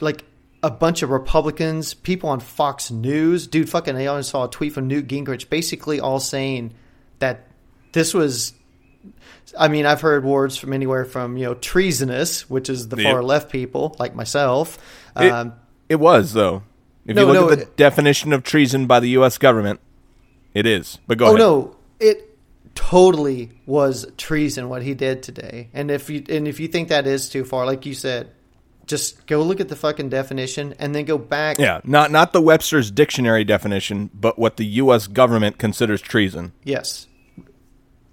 like 0.00 0.24
a 0.62 0.70
bunch 0.70 1.02
of 1.02 1.10
Republicans, 1.10 1.94
people 1.94 2.28
on 2.28 2.40
Fox 2.40 2.90
News, 2.90 3.46
dude, 3.46 3.70
fucking, 3.70 3.96
I 3.96 4.06
only 4.06 4.22
saw 4.22 4.44
a 4.44 4.50
tweet 4.50 4.72
from 4.72 4.88
Newt 4.88 5.06
Gingrich, 5.06 5.48
basically 5.48 6.00
all 6.00 6.20
saying 6.20 6.74
that 7.18 7.46
this 7.92 8.14
was. 8.14 8.52
I 9.58 9.68
mean, 9.68 9.84
I've 9.86 10.00
heard 10.00 10.24
words 10.24 10.56
from 10.56 10.72
anywhere 10.72 11.04
from 11.04 11.36
you 11.36 11.44
know 11.46 11.54
treasonous, 11.54 12.48
which 12.50 12.68
is 12.68 12.88
the 12.88 12.96
Yep. 12.96 13.12
far 13.12 13.22
left 13.22 13.50
people 13.50 13.96
like 13.98 14.14
myself. 14.14 14.78
It, 15.16 15.32
Um, 15.32 15.54
it 15.88 15.96
was, 15.96 16.32
though. 16.32 16.62
If 17.10 17.16
No, 17.16 17.22
you 17.22 17.26
look 17.32 17.34
no, 17.46 17.50
at 17.50 17.58
the 17.58 17.64
it- 17.64 17.76
definition 17.76 18.32
of 18.32 18.42
treason 18.42 18.86
by 18.86 19.00
the 19.00 19.10
U.S. 19.10 19.36
government, 19.38 19.80
it 20.54 20.64
is. 20.66 20.98
But 21.06 21.18
go 21.18 21.26
oh 21.26 21.28
ahead. 21.30 21.38
no, 21.40 21.76
it 21.98 22.38
totally 22.74 23.50
was 23.66 24.06
treason 24.16 24.68
what 24.68 24.82
he 24.82 24.94
did 24.94 25.22
today. 25.22 25.68
And 25.74 25.90
if 25.90 26.08
you 26.08 26.24
and 26.28 26.46
if 26.48 26.60
you 26.60 26.68
think 26.68 26.88
that 26.88 27.06
is 27.06 27.28
too 27.28 27.44
far, 27.44 27.66
like 27.66 27.84
you 27.84 27.94
said, 27.94 28.30
just 28.86 29.26
go 29.26 29.42
look 29.42 29.60
at 29.60 29.68
the 29.68 29.76
fucking 29.76 30.08
definition 30.08 30.74
and 30.78 30.94
then 30.94 31.04
go 31.04 31.18
back. 31.18 31.58
Yeah, 31.58 31.80
not 31.84 32.10
not 32.10 32.32
the 32.32 32.40
Webster's 32.40 32.90
dictionary 32.90 33.44
definition, 33.44 34.10
but 34.14 34.38
what 34.38 34.56
the 34.56 34.64
U.S. 34.66 35.06
government 35.06 35.58
considers 35.58 36.00
treason. 36.00 36.52
Yes. 36.64 37.06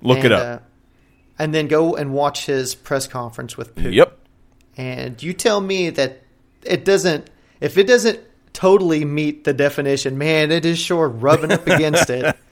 Look 0.01 0.23
it 0.23 0.31
up. 0.31 0.61
uh, 0.61 0.63
and 1.39 1.53
then 1.53 1.67
go 1.67 1.95
and 1.95 2.13
watch 2.13 2.45
his 2.45 2.75
press 2.75 3.07
conference 3.07 3.57
with 3.57 3.75
Putin. 3.75 3.93
yep. 3.93 4.17
And 4.75 5.21
you 5.21 5.33
tell 5.33 5.59
me 5.61 5.89
that 5.91 6.21
it 6.63 6.85
doesn't. 6.85 7.29
If 7.59 7.77
it 7.79 7.87
doesn't 7.87 8.19
totally 8.57 9.05
meet 9.05 9.43
the 9.43 9.53
definition, 9.53 10.17
man, 10.17 10.51
it 10.51 10.65
is 10.65 10.79
sure 10.79 11.07
rubbing 11.07 11.51
up 11.51 11.67
against 11.67 12.09
it. 12.09 12.35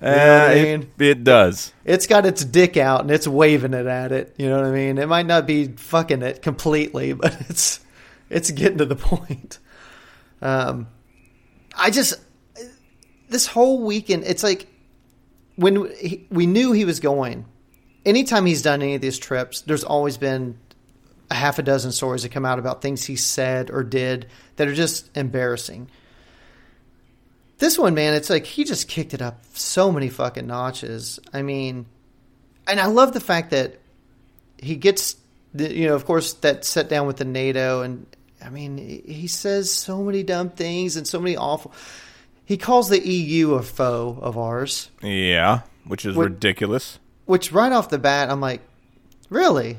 You 0.00 0.06
know 0.06 0.12
Uh, 0.12 0.46
I 0.48 0.52
it- 0.52 0.78
mean? 0.78 0.90
it, 1.00 1.24
does. 1.24 1.72
it's 1.84 2.06
got 2.06 2.24
its 2.24 2.44
dick 2.44 2.76
out 2.76 3.00
and 3.00 3.10
it's 3.10 3.26
waving 3.26 3.74
it 3.74 3.86
at 3.86 4.12
it. 4.12 4.32
You 4.38 4.48
know 4.48 4.58
what 4.58 4.66
I 4.66 4.70
mean? 4.70 4.96
It 4.96 5.08
might 5.08 5.26
not 5.26 5.44
be 5.44 5.66
fucking 5.66 6.22
it 6.22 6.40
completely, 6.40 7.12
but 7.22 7.36
it's 7.48 7.80
it's 8.30 8.52
getting 8.52 8.78
to 8.78 8.84
the 8.84 8.94
point. 8.94 9.58
Um, 10.40 10.86
I 11.76 11.90
just 11.90 12.14
this 13.28 13.46
whole 13.48 13.82
weekend, 13.84 14.22
it's 14.22 14.44
like 14.44 14.68
when 15.56 15.90
he, 15.98 16.28
we 16.30 16.46
knew 16.46 16.70
he 16.70 16.84
was 16.84 17.00
going. 17.00 17.44
Anytime 18.06 18.46
he's 18.46 18.62
done 18.62 18.82
any 18.82 18.94
of 18.94 19.00
these 19.00 19.18
trips, 19.18 19.62
there's 19.62 19.82
always 19.82 20.16
been 20.16 20.58
a 21.30 21.34
half 21.34 21.58
a 21.58 21.62
dozen 21.62 21.92
stories 21.92 22.22
that 22.22 22.30
come 22.30 22.44
out 22.44 22.58
about 22.58 22.80
things 22.82 23.04
he 23.04 23.16
said 23.16 23.70
or 23.70 23.82
did 23.84 24.26
that 24.56 24.66
are 24.68 24.74
just 24.74 25.14
embarrassing. 25.16 25.88
This 27.58 27.76
one, 27.78 27.94
man, 27.94 28.14
it's 28.14 28.30
like 28.30 28.44
he 28.46 28.64
just 28.64 28.88
kicked 28.88 29.14
it 29.14 29.20
up 29.22 29.44
so 29.54 29.90
many 29.90 30.08
fucking 30.08 30.46
notches. 30.46 31.18
I 31.32 31.42
mean, 31.42 31.86
and 32.66 32.78
I 32.80 32.86
love 32.86 33.12
the 33.12 33.20
fact 33.20 33.50
that 33.50 33.78
he 34.58 34.76
gets, 34.76 35.16
the, 35.54 35.74
you 35.74 35.88
know, 35.88 35.94
of 35.94 36.04
course, 36.04 36.34
that 36.34 36.64
set 36.64 36.88
down 36.88 37.06
with 37.06 37.16
the 37.16 37.24
NATO, 37.24 37.82
and 37.82 38.06
I 38.44 38.50
mean, 38.50 38.78
he 38.78 39.26
says 39.26 39.72
so 39.72 40.02
many 40.04 40.22
dumb 40.22 40.50
things 40.50 40.96
and 40.96 41.06
so 41.06 41.18
many 41.18 41.36
awful. 41.36 41.72
He 42.44 42.56
calls 42.56 42.88
the 42.88 43.06
EU 43.06 43.54
a 43.54 43.62
foe 43.62 44.16
of 44.22 44.38
ours, 44.38 44.88
Yeah, 45.02 45.60
which 45.84 46.06
is 46.06 46.14
What- 46.16 46.24
ridiculous. 46.30 46.98
which 47.26 47.50
right 47.52 47.72
off 47.72 47.90
the 47.90 47.98
bat, 47.98 48.30
I'm 48.30 48.40
like, 48.40 48.62
really? 49.30 49.78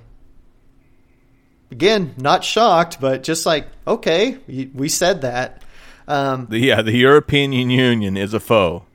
Again, 1.71 2.15
not 2.17 2.43
shocked, 2.43 2.99
but 2.99 3.21
just 3.23 3.45
like, 3.45 3.67
okay, 3.87 4.37
we 4.73 4.89
said 4.89 5.21
that. 5.21 5.61
Um, 6.07 6.47
The, 6.49 6.57
yeah, 6.59 6.81
the 6.81 6.95
European 6.97 7.51
Union 7.53 8.17
is 8.17 8.33
a 8.33 8.39
foe 8.39 8.85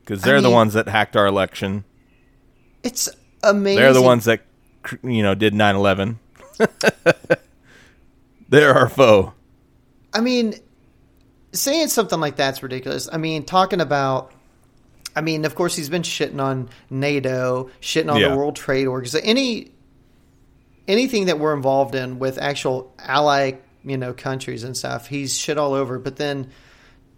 because 0.00 0.20
they're 0.22 0.40
the 0.42 0.48
mean- 0.48 0.54
ones 0.54 0.74
that 0.74 0.88
hacked 0.88 1.16
our 1.16 1.26
election. 1.26 1.84
it's 2.82 3.08
amazing. 3.42 3.78
They're 3.80 3.92
the 3.94 4.02
ones 4.02 4.26
that 4.26 4.42
you 5.02 5.22
know 5.22 5.34
did 5.34 5.54
9/11. 5.54 6.16
they're 8.48 8.74
our 8.74 8.88
foe. 8.88 9.32
I 10.12 10.20
mean, 10.20 10.54
saying 11.52 11.88
something 11.88 12.20
like 12.20 12.36
that's 12.36 12.62
ridiculous. 12.62 13.08
I 13.12 13.16
mean, 13.18 13.44
talking 13.44 13.80
about. 13.80 14.32
I 15.14 15.20
mean, 15.20 15.44
of 15.44 15.54
course, 15.54 15.76
he's 15.76 15.90
been 15.90 16.02
shitting 16.02 16.40
on 16.40 16.70
NATO, 16.88 17.68
shitting 17.82 18.10
on 18.10 18.18
Yeah. 18.20 18.30
the 18.30 18.36
World 18.36 18.56
Trade 18.56 18.86
Organization, 18.86 19.28
any 19.28 19.70
anything 20.88 21.26
that 21.26 21.38
we're 21.38 21.54
involved 21.54 21.94
in 21.94 22.18
with 22.18 22.38
actual 22.38 22.92
ally, 22.98 23.52
you 23.84 23.96
know, 23.96 24.12
countries 24.12 24.64
and 24.64 24.76
stuff. 24.76 25.06
He's 25.06 25.36
shit 25.36 25.58
all 25.58 25.74
over. 25.74 25.98
But 25.98 26.16
then, 26.16 26.50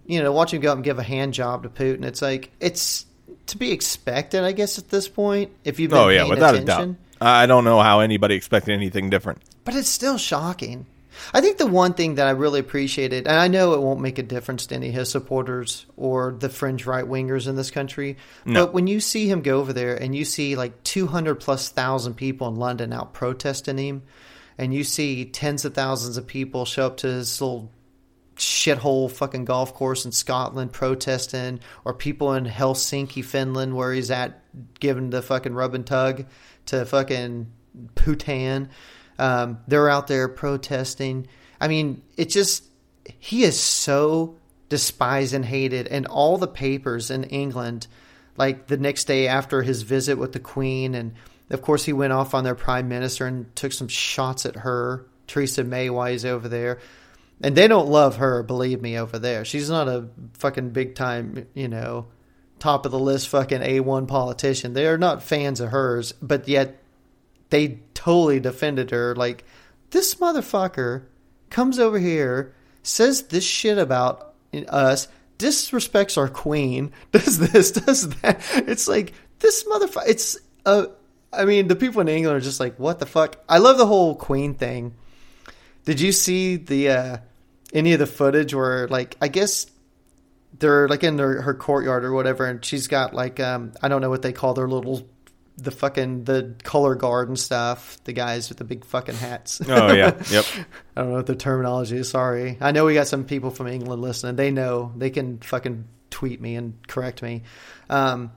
you 0.07 0.23
know, 0.23 0.33
watch 0.33 0.53
him 0.53 0.61
go 0.61 0.71
up 0.71 0.77
and 0.77 0.85
give 0.85 0.99
a 0.99 1.03
hand 1.03 1.35
job 1.35 1.63
to 1.65 1.69
Putin. 1.69 2.05
It's 2.05 2.23
like 2.23 2.51
it's 2.61 3.07
to 3.47 3.59
be 3.59 3.73
expected, 3.73 4.43
I 4.45 4.53
guess, 4.53 4.79
at 4.79 4.89
this 4.89 5.09
point. 5.09 5.53
If 5.65 5.79
you've 5.81 5.91
been 5.91 5.99
Oh 5.99 6.09
yeah, 6.09 6.21
paying 6.21 6.31
without 6.31 6.55
attention. 6.55 6.83
a 6.83 6.87
doubt. 6.87 6.97
I 7.21 7.47
don't 7.47 7.65
know 7.65 7.81
how 7.81 8.01
anybody 8.01 8.35
expected 8.35 8.73
anything 8.75 9.09
different. 9.11 9.41
But 9.65 9.75
it's 9.75 9.89
still 9.89 10.19
shocking. 10.19 10.87
I 11.33 11.41
think 11.41 11.59
the 11.59 11.67
one 11.67 11.95
thing 11.95 12.17
that 12.17 12.27
I 12.27 12.31
really 12.31 12.61
appreciated, 12.61 13.27
and 13.27 13.37
I 13.37 13.49
know 13.49 13.75
it 13.75 13.81
won't 13.83 14.01
make 14.01 14.19
a 14.19 14.23
difference 14.23 14.67
to 14.67 14.75
any 14.75 14.89
of 14.89 14.95
his 14.95 15.11
supporters 15.11 15.87
or 15.97 16.33
the 16.39 16.49
fringe 16.49 16.87
right 16.87 17.05
wingers 17.05 17.49
in 17.49 17.57
this 17.57 17.71
country, 17.71 18.17
No. 18.45 18.65
but 18.67 18.75
when 18.75 18.87
you 18.87 19.01
see 19.01 19.29
him 19.29 19.43
go 19.43 19.59
over 19.61 19.73
there 19.73 19.95
and 19.95 20.15
you 20.15 20.25
see 20.25 20.57
like 20.57 20.83
200 20.85 21.37
plus 21.37 21.69
thousand 21.69 22.15
people 22.15 22.49
in 22.49 22.57
London 22.57 22.93
out 22.93 23.13
protesting 23.15 23.79
him, 23.79 24.03
and 24.59 24.73
you 24.73 24.85
see 24.85 25.25
tens 25.25 25.65
of 25.65 25.75
thousands 25.75 26.17
of 26.17 26.27
people 26.27 26.65
show 26.65 26.87
up 26.87 26.99
to 26.99 27.07
his 27.09 27.41
little 27.41 27.73
shithole 28.37 29.11
fucking 29.11 29.45
golf 29.45 29.75
course 29.75 30.05
in 30.05 30.13
Scotland 30.13 30.73
protesting, 30.73 31.61
or 31.85 31.95
people 31.95 32.35
in 32.35 32.45
Helsinki, 32.45 33.25
Finland, 33.25 33.77
where 33.77 33.93
he's 33.93 34.11
at 34.11 34.41
giving 34.81 35.11
the 35.11 35.23
fucking 35.23 35.55
rub 35.55 35.75
and 35.75 35.87
tug 35.87 36.27
to 36.67 36.85
fucking 36.85 37.47
Putin. 37.95 38.69
Um, 39.19 39.59
they're 39.69 39.89
out 39.89 40.07
there 40.07 40.29
protesting. 40.29 41.27
I 41.61 41.69
mean, 41.69 42.03
it 42.17 42.31
just 42.31 42.65
he 43.19 43.45
is 43.45 43.59
so 43.61 44.37
despised 44.69 45.35
and 45.35 45.45
hated, 45.45 45.89
and 45.89 46.07
all 46.07 46.39
the 46.39 46.49
papers 46.49 47.11
in 47.11 47.25
England, 47.25 47.87
like 48.37 48.67
the 48.67 48.77
next 48.77 49.05
day 49.05 49.29
after 49.29 49.63
his 49.63 49.83
visit 49.83 50.19
with 50.19 50.33
the 50.33 50.41
Queen, 50.41 50.95
and 50.95 51.15
of 51.51 51.63
course 51.63 51.85
he 51.85 51.93
went 51.93 52.13
off 52.13 52.35
on 52.35 52.45
their 52.45 52.55
prime 52.55 52.89
minister 52.89 53.27
and 53.27 53.55
took 53.55 53.73
some 53.73 53.89
shots 53.89 54.47
at 54.47 54.57
her, 54.57 55.07
Theresa 55.27 55.65
May, 55.65 55.91
while 55.91 56.11
he's 56.11 56.25
over 56.25 56.49
there. 56.49 56.81
And 57.41 57.57
they 57.57 57.69
don't 57.69 57.89
love 57.89 58.17
her, 58.17 58.43
believe 58.43 58.81
me, 58.81 58.99
over 58.99 59.19
there. 59.19 59.45
She's 59.45 59.69
not 59.69 59.89
a 59.89 60.09
fucking 60.35 60.71
big 60.71 60.95
time, 60.95 61.47
you 61.53 61.69
know, 61.69 62.07
top 62.59 62.87
of 62.87 62.93
the 62.93 62.99
list 62.99 63.29
fucking 63.29 63.61
A1 63.61 64.09
politician. 64.09 64.73
They 64.73 64.87
are 64.87 64.97
not 64.97 65.23
fans 65.23 65.61
of 65.61 65.71
hers, 65.71 66.13
but 66.23 66.49
yet 66.49 66.83
they 67.51 67.81
totally 67.95 68.41
defended 68.41 68.91
her. 68.91 69.15
Like, 69.15 69.45
this 69.91 70.17
motherfucker 70.17 71.05
comes 71.51 71.79
over 71.79 71.99
here, 71.99 72.55
says 72.83 73.25
this 73.25 73.45
shit 73.45 73.79
about 73.79 74.35
us, 74.69 75.09
disrespects 75.39 76.19
our 76.19 76.29
queen, 76.29 76.93
does 77.13 77.39
this, 77.39 77.73
does 77.73 78.09
that. 78.21 78.41
It's 78.55 78.89
like, 78.89 79.13
this 79.39 79.65
motherfucker, 79.65 80.09
it's, 80.09 80.39
uh, 80.67 80.87
I 81.33 81.45
mean, 81.45 81.69
the 81.69 81.77
people 81.77 82.01
in 82.01 82.09
England 82.09 82.37
are 82.37 82.41
just 82.41 82.61
like, 82.61 82.79
what 82.79 82.99
the 82.99 83.07
fuck? 83.07 83.37
I 83.49 83.59
love 83.59 83.79
the 83.79 83.87
whole 83.87 84.15
queen 84.15 84.55
thing. 84.55 84.95
Did 85.85 86.01
you 86.01 86.13
see 86.13 86.57
the, 86.57 86.89
uh, 86.91 87.17
any 87.73 87.93
of 87.93 87.99
the 87.99 88.07
footage 88.07 88.55
where, 88.55 88.89
like, 88.89 89.17
I 89.21 89.29
guess 89.29 89.67
they're 90.59 90.89
like 90.89 91.03
in 91.03 91.19
her, 91.19 91.43
her 91.43 91.55
courtyard 91.55 92.05
or 92.05 92.13
whatever, 92.13 92.47
and 92.47 92.65
she's 92.65 92.89
got 92.89 93.15
like, 93.15 93.41
um, 93.41 93.73
I 93.83 93.89
don't 93.89 94.01
know 94.01 94.11
what 94.11 94.23
they 94.23 94.33
call 94.33 94.55
their 94.55 94.69
little 94.69 95.07
the 95.57 95.71
fucking 95.71 96.25
the 96.25 96.55
color 96.63 96.95
guard 96.95 97.29
and 97.29 97.39
stuff. 97.39 97.99
The 98.05 98.13
guys 98.13 98.49
with 98.49 98.59
the 98.59 98.65
big 98.65 98.85
fucking 98.85 99.15
hats. 99.15 99.61
Oh 99.67 99.93
yeah, 99.93 100.21
yep. 100.31 100.45
I 100.97 101.03
don't 101.03 101.11
know 101.11 101.17
what 101.17 101.27
the 101.27 101.37
terminology 101.37 101.97
is. 101.97 102.11
Sorry. 102.11 102.59
I 102.61 102.73
know 102.73 102.85
we 102.85 102.95
got 102.95 103.07
some 103.07 103.25
people 103.25 103.51
from 103.51 103.69
England 103.69 104.03
listening. 104.03 104.37
They 104.37 104.51
know. 104.51 104.93
They 104.97 105.11
can 105.11 105.39
fucking 105.39 105.85
tweet 106.11 106.41
me 106.41 106.57
and 106.57 106.75
correct 106.87 107.23
me. 107.23 107.43
Um, 107.89 108.33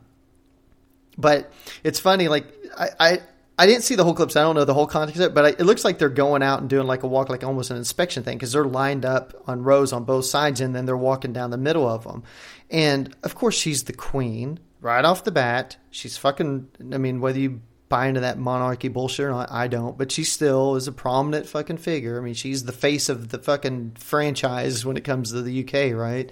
but 1.17 1.51
it's 1.83 1.99
funny. 1.99 2.27
Like 2.27 2.45
I, 2.77 2.89
I, 2.99 3.19
I 3.57 3.65
didn't 3.65 3.83
see 3.83 3.95
the 3.95 4.03
whole 4.03 4.13
clips. 4.13 4.35
I 4.35 4.41
don't 4.41 4.55
know 4.55 4.65
the 4.65 4.73
whole 4.73 4.87
context 4.87 5.19
of 5.19 5.31
it, 5.31 5.33
but 5.33 5.45
I, 5.45 5.49
it 5.49 5.61
looks 5.61 5.83
like 5.83 5.97
they're 5.97 6.09
going 6.09 6.43
out 6.43 6.59
and 6.59 6.69
doing 6.69 6.85
like 6.85 7.03
a 7.03 7.07
walk, 7.07 7.29
like 7.29 7.43
almost 7.43 7.71
an 7.71 7.77
inspection 7.77 8.23
thing, 8.23 8.37
because 8.37 8.51
they're 8.51 8.65
lined 8.65 9.05
up 9.05 9.33
on 9.47 9.63
rows 9.63 9.93
on 9.93 10.03
both 10.03 10.25
sides, 10.25 10.61
and 10.61 10.75
then 10.75 10.85
they're 10.85 10.95
walking 10.95 11.33
down 11.33 11.49
the 11.49 11.57
middle 11.57 11.87
of 11.87 12.03
them. 12.03 12.23
And 12.69 13.15
of 13.23 13.33
course, 13.33 13.55
she's 13.55 13.85
the 13.85 13.93
queen. 13.93 14.59
Right 14.81 15.03
off 15.05 15.23
the 15.23 15.31
bat, 15.31 15.77
she's 15.91 16.17
fucking. 16.17 16.67
I 16.93 16.97
mean, 16.97 17.19
whether 17.21 17.39
you 17.39 17.61
buy 17.89 18.07
into 18.07 18.19
that 18.21 18.37
monarchy 18.37 18.89
bullshit 18.89 19.25
or 19.25 19.29
not, 19.31 19.51
I 19.51 19.67
don't. 19.67 19.97
But 19.97 20.11
she 20.11 20.23
still 20.23 20.75
is 20.75 20.87
a 20.87 20.91
prominent 20.91 21.45
fucking 21.47 21.77
figure. 21.77 22.17
I 22.19 22.23
mean, 22.23 22.33
she's 22.33 22.63
the 22.65 22.71
face 22.73 23.09
of 23.09 23.29
the 23.29 23.39
fucking 23.39 23.93
franchise 23.99 24.85
when 24.85 24.97
it 24.97 25.03
comes 25.03 25.31
to 25.31 25.41
the 25.41 25.63
UK, 25.63 25.97
right? 25.97 26.31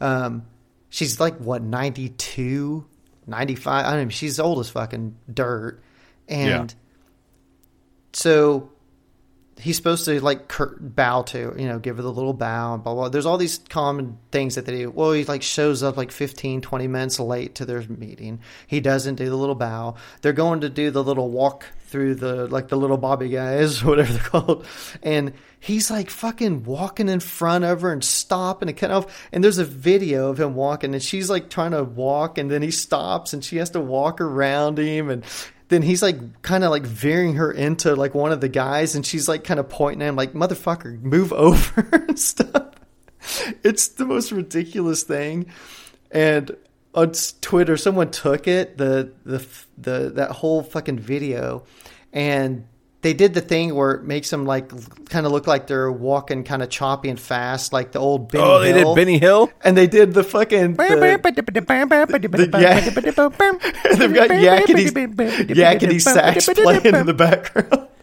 Um, 0.00 0.46
she's 0.88 1.20
like 1.20 1.36
what 1.38 1.62
92, 1.62 2.84
95. 3.26 3.86
I 3.86 3.96
mean, 3.98 4.08
she's 4.10 4.40
old 4.40 4.58
as 4.60 4.70
fucking 4.70 5.16
dirt, 5.32 5.80
and 6.28 6.48
Yeah. 6.48 6.66
so 8.12 8.70
he's 9.60 9.76
supposed 9.76 10.04
to 10.06 10.20
like 10.20 10.50
bow 10.80 11.22
to, 11.22 11.54
you 11.56 11.68
know, 11.68 11.78
give 11.78 11.96
her 11.96 12.02
the 12.02 12.12
little 12.12 12.32
bow 12.32 12.74
and 12.74 12.82
blah, 12.82 12.94
blah. 12.94 13.08
There's 13.08 13.26
all 13.26 13.38
these 13.38 13.58
common 13.68 14.18
things 14.30 14.54
that 14.54 14.66
they 14.66 14.78
do. 14.78 14.90
Well, 14.90 15.12
he 15.12 15.24
like 15.24 15.42
shows 15.42 15.82
up 15.82 15.96
like 15.96 16.10
15, 16.10 16.60
20 16.60 16.88
minutes 16.88 17.20
late 17.20 17.56
to 17.56 17.64
their 17.64 17.82
meeting. 17.82 18.40
He 18.66 18.80
doesn't 18.80 19.16
do 19.16 19.28
the 19.28 19.36
little 19.36 19.54
bow. 19.54 19.96
They're 20.22 20.32
going 20.32 20.62
to 20.62 20.68
do 20.68 20.90
the 20.90 21.04
little 21.04 21.30
walk 21.30 21.66
through 21.86 22.16
the, 22.16 22.46
like 22.46 22.68
the 22.68 22.76
little 22.76 22.96
Bobby 22.96 23.28
guys, 23.28 23.84
whatever 23.84 24.12
they're 24.12 24.22
called. 24.22 24.66
And 25.02 25.34
he's 25.58 25.90
like 25.90 26.10
fucking 26.10 26.64
walking 26.64 27.08
in 27.08 27.20
front 27.20 27.64
of 27.64 27.82
her 27.82 27.92
and 27.92 28.02
stopping 28.02 28.68
and 28.68 28.78
cut 28.78 28.90
off. 28.90 29.28
And 29.32 29.44
there's 29.44 29.58
a 29.58 29.64
video 29.64 30.30
of 30.30 30.40
him 30.40 30.54
walking 30.54 30.94
and 30.94 31.02
she's 31.02 31.28
like 31.28 31.50
trying 31.50 31.72
to 31.72 31.84
walk 31.84 32.38
and 32.38 32.50
then 32.50 32.62
he 32.62 32.70
stops 32.70 33.32
and 33.32 33.44
she 33.44 33.58
has 33.58 33.70
to 33.70 33.80
walk 33.80 34.20
around 34.20 34.78
him 34.78 35.10
and, 35.10 35.24
then 35.70 35.82
he's 35.82 36.02
like 36.02 36.42
kind 36.42 36.64
of 36.64 36.70
like 36.70 36.82
veering 36.82 37.36
her 37.36 37.50
into 37.50 37.94
like 37.94 38.12
one 38.12 38.32
of 38.32 38.40
the 38.40 38.48
guys 38.48 38.96
and 38.96 39.06
she's 39.06 39.28
like 39.28 39.44
kind 39.44 39.58
of 39.58 39.68
pointing 39.68 40.02
at 40.02 40.08
him 40.08 40.16
like 40.16 40.34
motherfucker 40.34 41.00
move 41.00 41.32
over 41.32 41.88
and 41.92 42.18
stuff. 42.18 42.74
It's 43.62 43.88
the 43.88 44.04
most 44.04 44.32
ridiculous 44.32 45.04
thing. 45.04 45.46
And 46.10 46.56
on 46.92 47.12
twitter 47.40 47.76
someone 47.76 48.10
took 48.10 48.48
it 48.48 48.76
the 48.76 49.12
the 49.24 49.46
the 49.78 50.10
that 50.16 50.32
whole 50.32 50.60
fucking 50.60 50.98
video 50.98 51.62
and 52.12 52.66
they 53.02 53.14
did 53.14 53.32
the 53.34 53.40
thing 53.40 53.74
where 53.74 53.92
it 53.92 54.02
makes 54.04 54.28
them 54.30 54.44
like 54.44 54.68
kind 55.08 55.24
of 55.24 55.32
look 55.32 55.46
like 55.46 55.66
they're 55.66 55.90
walking 55.90 56.44
kind 56.44 56.62
of 56.62 56.68
choppy 56.68 57.08
and 57.08 57.18
fast 57.18 57.72
like 57.72 57.92
the 57.92 57.98
old 57.98 58.30
Benny 58.30 58.44
Oh, 58.44 58.58
they 58.60 58.72
Hill. 58.72 58.94
did 58.94 59.00
Benny 59.00 59.18
Hill. 59.18 59.50
and 59.64 59.76
they 59.76 59.86
did 59.86 60.12
the 60.12 60.22
fucking 60.22 60.74
the- 60.74 60.82
They've 63.96 64.14
got 64.14 64.30
yakety, 64.30 64.90
yakety 65.48 66.00
sax 66.00 66.48
playing 66.48 66.86
in 66.94 67.06
the 67.06 67.14
background. 67.14 67.86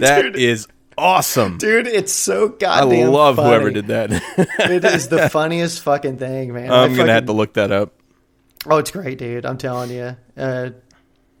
That 0.00 0.36
is 0.36 0.66
awesome. 0.98 1.56
Dude, 1.56 1.86
it's 1.86 2.12
so 2.12 2.48
goddamn. 2.48 3.06
I 3.06 3.10
love 3.10 3.36
funny. 3.36 3.48
whoever 3.48 3.70
did 3.70 3.86
that. 3.86 4.10
It 4.70 4.84
is 4.84 5.08
the 5.08 5.28
funniest 5.30 5.82
fucking 5.82 6.18
thing, 6.18 6.52
man. 6.52 6.70
I 6.70 6.84
I'm 6.84 6.94
gonna 6.94 7.12
have 7.12 7.24
to 7.26 7.32
look 7.32 7.54
that 7.54 7.70
up. 7.72 7.94
Oh, 8.66 8.76
it's 8.76 8.90
great, 8.90 9.16
dude. 9.18 9.46
I'm 9.46 9.56
telling 9.56 9.90
you. 9.90 10.14
Uh, 10.36 10.70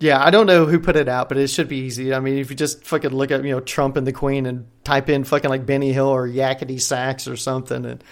yeah, 0.00 0.22
I 0.22 0.30
don't 0.30 0.46
know 0.46 0.64
who 0.64 0.78
put 0.78 0.96
it 0.96 1.08
out, 1.08 1.28
but 1.28 1.38
it 1.38 1.48
should 1.48 1.68
be 1.68 1.78
easy. 1.78 2.14
I 2.14 2.20
mean, 2.20 2.38
if 2.38 2.50
you 2.50 2.56
just 2.56 2.84
fucking 2.84 3.10
look 3.10 3.32
up, 3.32 3.42
you 3.42 3.50
know, 3.50 3.60
Trump 3.60 3.96
and 3.96 4.06
the 4.06 4.12
Queen 4.12 4.46
and 4.46 4.66
type 4.84 5.08
in 5.08 5.24
fucking 5.24 5.50
like 5.50 5.66
Benny 5.66 5.92
Hill 5.92 6.06
or 6.06 6.28
Yakety 6.28 6.80
Sax 6.80 7.26
or 7.26 7.36
something, 7.36 7.84
and 7.84 8.04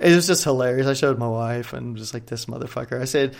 it 0.00 0.14
was 0.14 0.26
just 0.26 0.42
hilarious. 0.42 0.88
I 0.88 0.94
showed 0.94 1.18
my 1.18 1.28
wife 1.28 1.72
and 1.72 1.96
just 1.96 2.14
like 2.14 2.26
this 2.26 2.46
motherfucker. 2.46 3.00
I 3.00 3.04
said, 3.04 3.36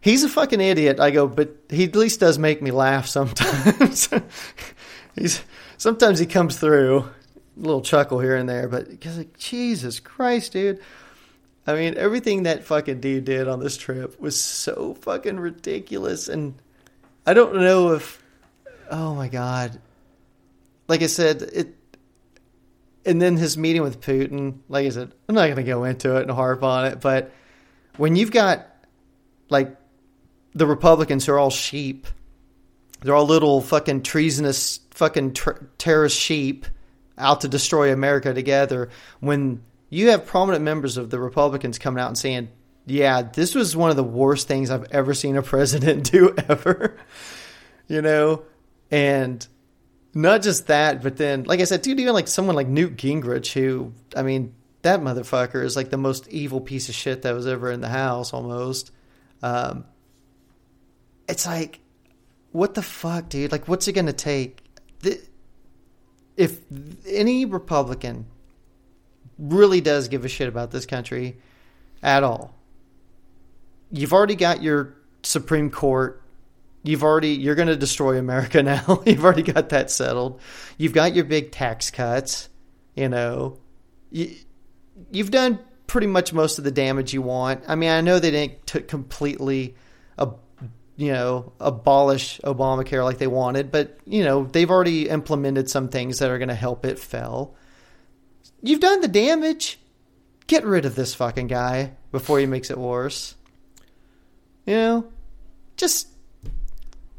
"He's 0.00 0.24
a 0.24 0.28
fucking 0.28 0.60
idiot." 0.60 1.00
I 1.00 1.10
go, 1.10 1.26
but 1.26 1.54
he 1.68 1.84
at 1.84 1.96
least 1.96 2.20
does 2.20 2.38
make 2.38 2.62
me 2.62 2.70
laugh 2.70 3.06
sometimes. 3.06 4.08
He's 5.14 5.42
sometimes 5.76 6.18
he 6.18 6.26
comes 6.26 6.58
through, 6.58 7.00
a 7.00 7.10
little 7.56 7.82
chuckle 7.82 8.20
here 8.20 8.36
and 8.36 8.48
there, 8.48 8.68
but 8.68 8.88
because 8.88 9.18
like 9.18 9.36
Jesus 9.36 10.00
Christ, 10.00 10.52
dude. 10.52 10.80
I 11.66 11.74
mean, 11.74 11.94
everything 11.96 12.42
that 12.42 12.64
fucking 12.64 13.00
dude 13.00 13.24
did 13.24 13.48
on 13.48 13.58
this 13.58 13.78
trip 13.78 14.20
was 14.20 14.38
so 14.38 14.94
fucking 15.00 15.40
ridiculous. 15.40 16.28
And 16.28 16.54
I 17.26 17.34
don't 17.34 17.56
know 17.56 17.92
if, 17.92 18.22
oh 18.90 19.14
my 19.14 19.28
God. 19.28 19.80
Like 20.88 21.02
I 21.02 21.06
said, 21.06 21.42
it, 21.42 21.74
and 23.06 23.20
then 23.20 23.36
his 23.36 23.56
meeting 23.56 23.82
with 23.82 24.00
Putin, 24.00 24.58
like 24.68 24.86
I 24.86 24.90
said, 24.90 25.12
I'm 25.28 25.34
not 25.34 25.44
going 25.44 25.56
to 25.56 25.62
go 25.62 25.84
into 25.84 26.16
it 26.16 26.22
and 26.22 26.30
harp 26.30 26.62
on 26.62 26.86
it, 26.86 27.00
but 27.00 27.32
when 27.96 28.16
you've 28.16 28.30
got 28.30 28.66
like 29.48 29.76
the 30.54 30.66
Republicans 30.66 31.28
are 31.28 31.38
all 31.38 31.50
sheep, 31.50 32.06
they're 33.00 33.14
all 33.14 33.26
little 33.26 33.60
fucking 33.60 34.02
treasonous 34.02 34.80
fucking 34.90 35.34
ter- 35.34 35.66
terrorist 35.78 36.18
sheep 36.18 36.66
out 37.18 37.42
to 37.42 37.48
destroy 37.48 37.92
America 37.92 38.32
together. 38.34 38.90
When 39.20 39.62
you 39.90 40.10
have 40.10 40.26
prominent 40.26 40.64
members 40.64 40.96
of 40.96 41.10
the 41.10 41.20
Republicans 41.20 41.78
coming 41.78 42.02
out 42.02 42.08
and 42.08 42.18
saying, 42.18 42.48
"Yeah, 42.86 43.22
this 43.22 43.54
was 43.54 43.76
one 43.76 43.90
of 43.90 43.96
the 43.96 44.04
worst 44.04 44.48
things 44.48 44.70
I've 44.70 44.90
ever 44.90 45.14
seen 45.14 45.36
a 45.36 45.42
president 45.42 46.10
do 46.10 46.34
ever," 46.48 46.96
you 47.88 48.02
know, 48.02 48.42
and 48.90 49.46
not 50.14 50.42
just 50.42 50.68
that, 50.68 51.02
but 51.02 51.16
then, 51.16 51.44
like 51.44 51.60
I 51.60 51.64
said, 51.64 51.82
dude, 51.82 51.98
even 51.98 52.14
like 52.14 52.28
someone 52.28 52.54
like 52.54 52.68
Newt 52.68 52.96
Gingrich, 52.96 53.52
who, 53.52 53.92
I 54.16 54.22
mean, 54.22 54.54
that 54.82 55.00
motherfucker 55.00 55.64
is 55.64 55.76
like 55.76 55.90
the 55.90 55.96
most 55.96 56.28
evil 56.28 56.60
piece 56.60 56.88
of 56.88 56.94
shit 56.94 57.22
that 57.22 57.34
was 57.34 57.46
ever 57.46 57.70
in 57.70 57.80
the 57.80 57.88
house, 57.88 58.32
almost. 58.32 58.92
Um, 59.42 59.84
it's 61.28 61.46
like, 61.46 61.80
what 62.52 62.74
the 62.74 62.82
fuck, 62.82 63.28
dude? 63.28 63.50
Like, 63.50 63.66
what's 63.66 63.88
it 63.88 63.92
going 63.92 64.06
to 64.06 64.12
take? 64.12 64.62
If 66.36 66.60
any 67.06 67.44
Republican 67.44 68.26
really 69.38 69.80
does 69.80 70.08
give 70.08 70.24
a 70.24 70.28
shit 70.28 70.48
about 70.48 70.70
this 70.70 70.86
country 70.86 71.38
at 72.02 72.22
all, 72.22 72.54
you've 73.94 74.12
already 74.12 74.34
got 74.34 74.62
your 74.62 74.94
Supreme 75.22 75.70
Court. 75.70 76.20
You've 76.82 77.02
already 77.02 77.30
you're 77.30 77.54
going 77.54 77.68
to 77.68 77.76
destroy 77.76 78.18
America 78.18 78.62
now. 78.62 79.02
you've 79.06 79.24
already 79.24 79.42
got 79.42 79.70
that 79.70 79.90
settled. 79.90 80.40
You've 80.76 80.92
got 80.92 81.14
your 81.14 81.24
big 81.24 81.52
tax 81.52 81.90
cuts. 81.90 82.48
You 82.94 83.08
know, 83.08 83.58
you, 84.10 84.34
you've 85.10 85.30
done 85.30 85.58
pretty 85.86 86.06
much 86.06 86.32
most 86.32 86.58
of 86.58 86.64
the 86.64 86.70
damage 86.70 87.14
you 87.14 87.22
want. 87.22 87.64
I 87.68 87.74
mean, 87.74 87.90
I 87.90 88.00
know 88.00 88.18
they 88.18 88.30
didn't 88.30 88.66
t- 88.66 88.80
completely, 88.80 89.74
you 90.96 91.12
know, 91.12 91.52
abolish 91.58 92.40
Obamacare 92.44 93.02
like 93.02 93.18
they 93.18 93.26
wanted, 93.26 93.72
but 93.72 93.98
you 94.04 94.24
know 94.24 94.44
they've 94.44 94.70
already 94.70 95.08
implemented 95.08 95.70
some 95.70 95.88
things 95.88 96.18
that 96.18 96.30
are 96.30 96.38
going 96.38 96.48
to 96.48 96.54
help 96.54 96.84
it 96.84 96.98
fail. 96.98 97.54
You've 98.62 98.80
done 98.80 99.00
the 99.00 99.08
damage. 99.08 99.78
Get 100.46 100.64
rid 100.64 100.84
of 100.84 100.94
this 100.94 101.14
fucking 101.14 101.46
guy 101.46 101.92
before 102.12 102.38
he 102.38 102.46
makes 102.46 102.70
it 102.70 102.76
worse. 102.76 103.34
You 104.66 104.74
know, 104.74 105.06
just, 105.76 106.08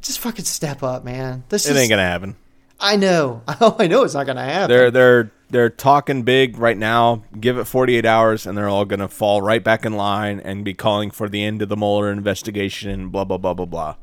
just 0.02 0.20
fucking 0.20 0.46
step 0.46 0.84
up, 0.84 1.04
man. 1.04 1.44
This 1.50 1.68
It 1.68 1.76
ain't 1.76 1.90
gonna 1.90 2.02
happen. 2.02 2.36
I 2.80 2.96
know. 2.96 3.42
Oh, 3.62 3.76
I 3.80 3.88
know 3.88 4.04
it's 4.04 4.14
not 4.14 4.26
going 4.26 4.36
to 4.36 4.44
happen. 4.44 4.70
They're 4.70 4.92
they're 4.92 5.32
they're 5.50 5.70
talking 5.70 6.24
big 6.24 6.58
right 6.58 6.78
now. 6.78 7.24
Give 7.40 7.58
it 7.58 7.66
48 7.66 8.06
hours, 8.06 8.46
and 8.46 8.58
they're 8.58 8.68
all 8.68 8.84
gonna 8.84 9.08
fall 9.08 9.42
right 9.42 9.64
back 9.64 9.86
in 9.86 9.94
line 9.94 10.40
and 10.42 10.66
be 10.66 10.74
calling 10.74 11.10
for 11.12 11.30
the 11.30 11.44
end 11.44 11.62
of 11.62 11.70
the 11.70 11.78
Mueller 11.78 12.12
investigation. 12.12 13.10
Blah 13.10 13.24
blah 13.24 13.38
blah 13.38 13.54
blah 13.54 13.66
blah. 13.66 13.96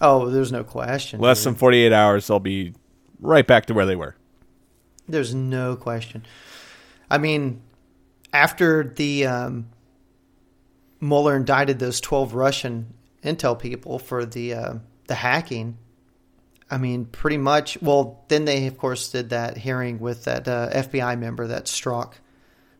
oh, 0.00 0.28
there's 0.28 0.50
no 0.50 0.64
question. 0.64 1.20
Less 1.20 1.38
dude. 1.38 1.52
than 1.52 1.58
48 1.58 1.92
hours, 1.92 2.26
they'll 2.26 2.40
be 2.40 2.74
right 3.20 3.46
back 3.46 3.66
to 3.66 3.74
where 3.74 3.86
they 3.86 3.96
were. 3.96 4.16
There's 5.08 5.34
no 5.34 5.76
question. 5.76 6.26
I 7.08 7.18
mean, 7.18 7.62
after 8.32 8.82
the 8.82 9.26
um, 9.26 9.68
Mueller 11.00 11.36
indicted 11.36 11.78
those 11.78 12.00
12 12.00 12.34
Russian 12.34 12.94
intel 13.22 13.58
people 13.58 13.98
for 13.98 14.24
the 14.24 14.54
uh, 14.54 14.74
the 15.06 15.14
hacking, 15.14 15.78
I 16.70 16.78
mean, 16.78 17.04
pretty 17.04 17.38
much. 17.38 17.80
Well, 17.80 18.24
then 18.28 18.44
they 18.44 18.66
of 18.66 18.78
course 18.78 19.10
did 19.10 19.30
that 19.30 19.56
hearing 19.56 19.98
with 19.98 20.24
that 20.24 20.48
uh, 20.48 20.70
FBI 20.70 21.18
member, 21.18 21.46
that 21.48 21.66
Strzok, 21.66 22.14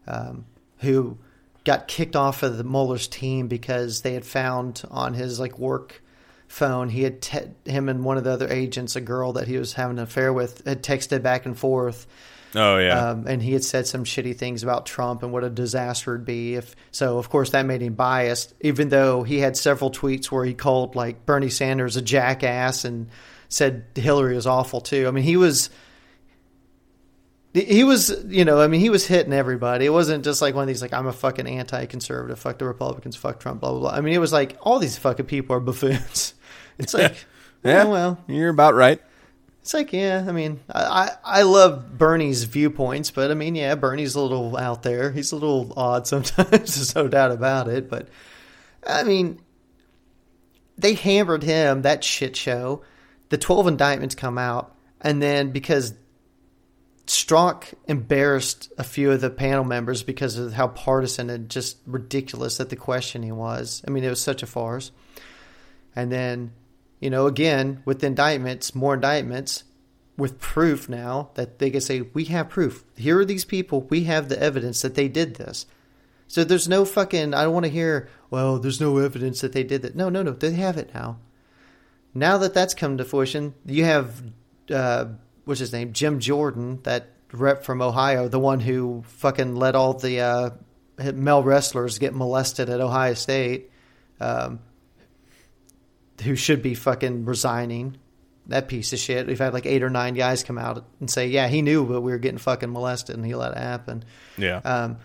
um, 0.07 0.47
who 0.79 1.19
got 1.65 1.89
kicked 1.89 2.17
off 2.17 2.43
of 2.43 2.57
the 2.57 2.65
Mueller's 2.65 3.09
team 3.09 3.49
because 3.49 4.03
they 4.03 4.15
had 4.15 4.25
found 4.25 4.83
on 4.91 5.15
his 5.15 5.41
like 5.41 5.59
work 5.59 6.03
phone 6.49 6.89
he 6.89 7.03
had 7.03 7.21
te- 7.21 7.51
him 7.65 7.89
and 7.89 8.05
one 8.05 8.17
of 8.17 8.25
the 8.25 8.31
other 8.31 8.49
agents, 8.49 8.97
a 8.97 9.01
girl 9.01 9.33
that 9.35 9.49
he 9.49 9.59
was 9.59 9.73
having 9.75 9.99
an 9.99 10.05
affair 10.05 10.33
with, 10.33 10.65
had 10.67 10.83
texted 10.83 11.23
back 11.23 11.47
and 11.47 11.59
forth. 11.59 12.07
Oh 12.57 12.79
yeah. 12.79 13.11
Um, 13.11 13.27
and 13.27 13.43
he 13.43 13.53
had 13.53 13.63
said 13.63 13.87
some 13.87 14.05
shitty 14.05 14.37
things 14.37 14.63
about 14.63 14.87
Trump 14.87 15.23
and 15.23 15.31
what 15.31 15.45
a 15.45 15.51
disaster 15.51 16.15
it'd 16.15 16.27
be 16.27 16.55
if. 16.55 16.75
So 16.91 17.19
of 17.19 17.29
course 17.29 17.51
that 17.51 17.67
made 17.67 17.83
him 17.83 17.95
biased, 17.95 18.55
even 18.63 18.89
though 18.89 19.23
he 19.23 19.39
had 19.39 19.57
several 19.59 19.91
tweets 19.91 20.27
where 20.27 20.45
he 20.45 20.55
called 20.55 20.97
like 20.97 21.27
Bernie 21.27 21.51
Sanders 21.51 21.97
a 21.97 22.03
jackass 22.03 22.87
and 22.87 23.09
said 23.51 23.85
Hillary 23.95 24.35
was 24.35 24.47
awful 24.47 24.81
too. 24.81 25.07
I 25.07 25.11
mean, 25.11 25.25
he 25.25 25.37
was. 25.37 25.71
He 27.53 27.85
was, 27.85 28.15
you 28.27 28.45
know, 28.45 28.61
I 28.61 28.67
mean, 28.67 28.83
he 28.83 28.91
was 28.91 29.07
hitting 29.07 29.33
everybody. 29.33 29.87
It 29.87 29.91
wasn't 29.91 30.25
just 30.25 30.43
like 30.43 30.55
one 30.55 30.65
of 30.65 30.69
these, 30.69 30.83
like, 30.83 30.93
I'm 30.93 31.07
a 31.07 31.13
fucking 31.13 31.47
anti-conservative, 31.47 32.39
fuck 32.39 32.59
the 32.59 32.67
Republicans, 32.67 33.17
fuck 33.17 33.41
Trump, 33.41 33.63
blah 33.63 33.71
blah 33.71 33.81
blah. 33.81 33.91
I 33.93 34.03
mean, 34.03 34.13
it 34.13 34.19
was 34.19 34.31
like 34.31 34.59
all 34.61 34.79
these 34.79 34.99
fucking 34.99 35.25
people 35.25 35.57
are 35.57 35.61
buffoons. 35.61 36.35
It's 36.79 36.93
like, 36.93 37.17
yeah. 37.65 37.85
oh, 37.85 37.91
well, 37.91 38.25
You're 38.29 38.51
about 38.51 38.75
right. 38.75 39.01
It's 39.67 39.75
like, 39.75 39.93
yeah, 39.93 40.25
I 40.25 40.31
mean, 40.31 40.61
I, 40.73 41.11
I, 41.25 41.43
love 41.43 41.99
Bernie's 41.99 42.45
viewpoints, 42.45 43.11
but 43.11 43.33
I 43.33 43.35
mean, 43.35 43.57
yeah, 43.57 43.75
Bernie's 43.75 44.15
a 44.15 44.21
little 44.21 44.57
out 44.57 44.85
there. 44.85 45.11
He's 45.11 45.33
a 45.33 45.35
little 45.35 45.73
odd 45.77 46.07
sometimes, 46.07 46.49
there's 46.49 46.95
no 46.95 47.09
doubt 47.09 47.33
about 47.33 47.67
it. 47.67 47.91
But 47.91 48.07
I 48.87 49.03
mean, 49.03 49.41
they 50.79 50.95
hammered 50.95 51.43
him 51.43 51.83
that 51.83 52.05
shit 52.05 52.37
show. 52.37 52.85
The 53.31 53.39
twelve 53.39 53.67
indictments 53.67 54.15
come 54.15 54.39
out, 54.39 54.73
and 55.01 55.21
then 55.21 55.51
because 55.51 55.95
Strzok 57.09 57.75
embarrassed 57.89 58.73
a 58.79 58.85
few 58.85 59.11
of 59.11 59.21
the 59.21 59.31
panel 59.31 59.65
members 59.65 60.05
because 60.05 60.39
of 60.39 60.53
how 60.53 60.69
partisan 60.69 61.29
and 61.29 61.49
just 61.49 61.79
ridiculous 61.87 62.59
that 62.59 62.69
the 62.69 62.77
questioning 62.77 63.35
was. 63.35 63.83
I 63.85 63.91
mean, 63.91 64.05
it 64.05 64.11
was 64.11 64.23
such 64.23 64.45
a 64.45 64.47
farce. 64.47 64.93
And 65.97 66.13
then, 66.13 66.53
you 67.01 67.11
know, 67.11 67.27
again 67.27 67.83
with 67.85 68.03
indictments, 68.03 68.75
more 68.75 68.95
indictments 68.95 69.65
with 70.17 70.41
proof 70.41 70.89
now 70.89 71.31
that 71.35 71.59
they 71.59 71.71
can 71.71 71.81
say 71.81 72.01
we 72.01 72.25
have 72.25 72.49
proof. 72.49 72.85
Here 72.97 73.19
are 73.19 73.25
these 73.25 73.45
people. 73.45 73.83
We 73.83 74.05
have 74.05 74.29
the 74.29 74.41
evidence 74.41 74.83
that 74.83 74.95
they 74.95 75.09
did 75.09 75.35
this. 75.35 75.67
So 76.29 76.43
there's 76.43 76.69
no 76.69 76.85
fucking. 76.85 77.35
I 77.35 77.45
don't 77.45 77.55
want 77.55 77.67
to 77.67 77.71
hear. 77.71 78.09
Well, 78.31 78.59
there's 78.59 78.81
no 78.81 78.99
evidence 78.99 79.41
that 79.43 79.53
they 79.53 79.63
did 79.63 79.83
that. 79.83 79.95
No, 79.95 80.09
no, 80.09 80.23
no. 80.23 80.33
They 80.33 80.53
have 80.53 80.77
it 80.77 80.93
now. 80.95 81.19
Now 82.15 82.39
that 82.39 82.55
that's 82.55 82.75
come 82.75 82.97
to 82.97 83.05
fruition, 83.05 83.55
you 83.67 83.85
have 83.85 84.23
uh, 84.71 85.07
what's 85.45 85.61
his 85.61 85.73
name, 85.73 85.93
Jim 85.93 86.21
Jordan, 86.21 86.81
that 86.83 87.11
rep 87.33 87.65
from 87.65 87.83
Ohio, 87.83 88.29
the 88.29 88.41
one 88.41 88.61
who 88.61 89.05
fucking 89.07 89.57
let 89.57 89.75
all 89.75 89.95
the 89.95 90.21
uh, 90.21 90.51
male 90.99 91.43
wrestlers 91.43 91.99
get 91.99 92.15
molested 92.15 92.69
at 92.69 92.81
Ohio 92.81 93.15
State, 93.15 93.71
um, 94.21 94.61
who 96.23 96.37
should 96.37 96.63
be 96.63 96.75
fucking 96.75 97.25
resigning. 97.25 97.99
That 98.49 98.69
piece 98.69 98.93
of 98.93 99.01
shit. 99.01 99.27
We've 99.27 99.39
had 99.39 99.53
like 99.53 99.67
eight 99.67 99.83
or 99.83 99.91
nine 99.91 100.15
guys 100.15 100.45
come 100.45 100.57
out 100.57 100.85
and 101.01 101.11
say, 101.11 101.29
"Yeah, 101.29 101.49
he 101.49 101.63
knew, 101.63 101.85
but 101.85 102.01
we 102.01 102.13
were 102.13 102.19
getting 102.19 102.39
fucking 102.39 102.71
molested, 102.71 103.17
and 103.17 103.27
he 103.27 103.35
let 103.35 103.53
it 103.53 103.59
happen." 103.59 104.05
Yeah. 104.39 104.59
Um, 104.59 104.99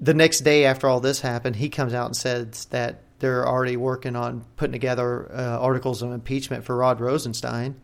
the 0.00 0.12
next 0.12 0.40
day 0.40 0.66
after 0.66 0.86
all 0.86 1.00
this 1.00 1.20
happened, 1.20 1.56
he 1.56 1.70
comes 1.70 1.94
out 1.94 2.06
and 2.06 2.16
says 2.16 2.66
that 2.66 3.00
they're 3.20 3.48
already 3.48 3.78
working 3.78 4.16
on 4.16 4.44
putting 4.56 4.72
together 4.72 5.30
uh, 5.32 5.58
articles 5.58 6.02
of 6.02 6.12
impeachment 6.12 6.64
for 6.64 6.76
Rod 6.76 7.00
Rosenstein. 7.00 7.76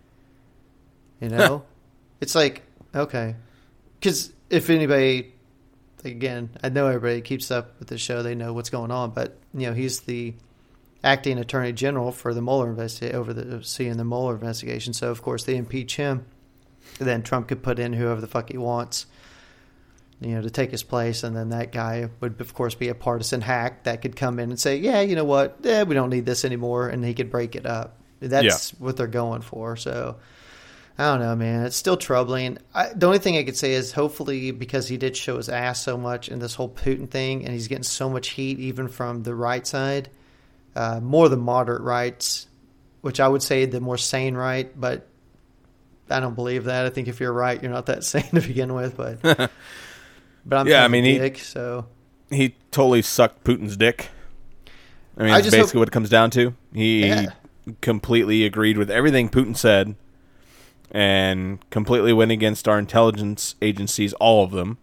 You 1.19 1.29
know, 1.31 1.65
it's 2.21 2.35
like 2.35 2.63
okay, 2.95 3.37
because 3.99 4.33
if 4.51 4.69
anybody, 4.69 5.33
again, 6.05 6.51
I 6.63 6.69
know 6.69 6.89
everybody 6.89 7.23
keeps 7.23 7.51
up 7.51 7.79
with 7.79 7.89
the 7.89 7.97
show, 7.97 8.23
they 8.23 8.35
know 8.35 8.53
what's 8.53 8.71
going 8.71 8.91
on, 8.91 9.13
but 9.13 9.39
you 9.55 9.67
know, 9.67 9.73
he's 9.73 10.01
the 10.01 10.35
acting 11.03 11.39
attorney 11.39 11.73
general 11.73 12.13
for 12.13 12.35
the 12.35 12.43
Mueller 12.43 12.69
investigation 12.71 13.17
over 13.17 13.33
the 13.33 13.63
seeing 13.65 13.97
the 13.97 14.05
Mueller 14.05 14.35
investigation. 14.35 14.93
So 14.93 15.11
of 15.11 15.23
course 15.23 15.45
they 15.45 15.57
impeach 15.57 15.97
him. 15.97 16.27
Then 16.99 17.23
Trump 17.23 17.49
could 17.49 17.63
put 17.63 17.79
in 17.79 17.93
whoever 17.93 18.21
the 18.21 18.27
fuck 18.27 18.51
he 18.51 18.59
wants 18.59 19.07
you 20.21 20.35
know, 20.35 20.43
to 20.43 20.51
take 20.51 20.71
his 20.71 20.83
place, 20.83 21.23
and 21.23 21.35
then 21.35 21.49
that 21.49 21.73
guy 21.73 22.09
would, 22.21 22.41
of 22.41 22.53
course, 22.53 22.75
be 22.75 22.89
a 22.89 22.95
partisan 22.95 23.41
hack 23.41 23.85
that 23.85 24.03
could 24.03 24.17
come 24.17 24.39
in 24.39 24.51
and 24.51 24.61
say, 24.61 24.77
"Yeah, 24.77 25.01
you 25.01 25.17
know 25.17 25.25
what? 25.25 25.59
Eh, 25.65 25.83
we 25.85 25.95
don't 25.95 26.11
need 26.11 26.27
this 26.27 26.45
anymore," 26.45 26.89
and 26.89 27.05
he 27.05 27.15
could 27.15 27.31
break 27.31 27.57
it 27.57 27.65
up. 27.65 27.97
That's 28.21 28.71
what 28.73 28.99
they're 28.99 29.07
going 29.07 29.41
for. 29.41 29.77
So, 29.77 30.17
I 30.99 31.05
don't 31.13 31.21
know, 31.21 31.35
man. 31.37 31.65
It's 31.65 31.77
still 31.77 31.97
troubling. 31.97 32.59
I, 32.75 32.91
the 32.95 33.07
only 33.07 33.19
thing 33.19 33.39
I 33.39 33.45
could 33.45 33.57
say 33.57 33.73
is, 33.73 33.93
hopefully, 33.93 34.51
because 34.51 34.89
he 34.89 34.99
did 34.99 35.17
show 35.17 35.39
his 35.39 35.49
ass 35.49 35.83
so 35.83 35.97
much 35.97 36.29
in 36.29 36.39
this 36.39 36.55
whole 36.55 36.69
Putin 36.69 37.09
thing, 37.09 37.45
and 37.45 37.55
he's 37.55 37.69
getting 37.69 37.83
so 37.83 38.11
much 38.11 38.31
heat 38.31 38.59
even 38.59 38.89
from 38.89 39.23
the 39.23 39.35
right 39.35 39.67
side, 39.67 40.11
uh, 40.77 41.01
more 41.01 41.29
the 41.29 41.37
moderate 41.37 41.83
rights, 41.83 42.47
which 43.01 43.21
I 43.21 43.29
would 43.29 43.43
say 43.43 43.65
the 43.67 43.81
more 43.81 43.99
sane 43.99 44.35
right, 44.37 44.71
but. 44.79 45.07
I 46.13 46.19
don't 46.19 46.35
believe 46.35 46.65
that. 46.65 46.87
I 46.87 46.91
think 46.91 47.07
if 47.07 47.21
you're 47.21 47.33
right, 47.33 47.63
you're 47.63 47.71
not 47.71 47.87
that 47.87 48.03
sane 48.13 48.25
to 48.35 48.41
begin 48.41 48.75
with. 48.75 48.97
But 48.97 49.23
but 50.45 50.57
I'm 50.57 50.67
Yeah, 50.67 50.85
I 50.85 50.89
mean, 50.89 51.05
a 51.05 51.29
he- 51.31 51.37
so 51.39 51.87
he 52.31 52.57
totally 52.73 53.01
sucked 53.01 53.45
Putin's 53.45 53.77
dick. 53.77 54.09
I 55.17 55.23
mean, 55.23 55.31
I 55.31 55.41
that's 55.41 55.53
basically 55.55 55.69
hope- 55.69 55.83
what 55.83 55.89
it 55.89 55.93
comes 55.93 56.09
down 56.11 56.33
to. 56.33 56.53
He 56.75 57.07
Yeah. 57.07 57.27
completely 57.81 58.45
agreed 58.45 58.77
with 58.77 58.91
everything 58.91 59.29
Putin 59.29 59.57
said 59.57 59.95
and 60.91 61.61
completely 61.71 62.13
went 62.13 62.33
against 62.33 62.67
our 62.67 62.81
intelligence 62.81 63.55
agencies, 63.63 64.13
all 64.15 64.43
of 64.43 64.51
them, 64.51 64.79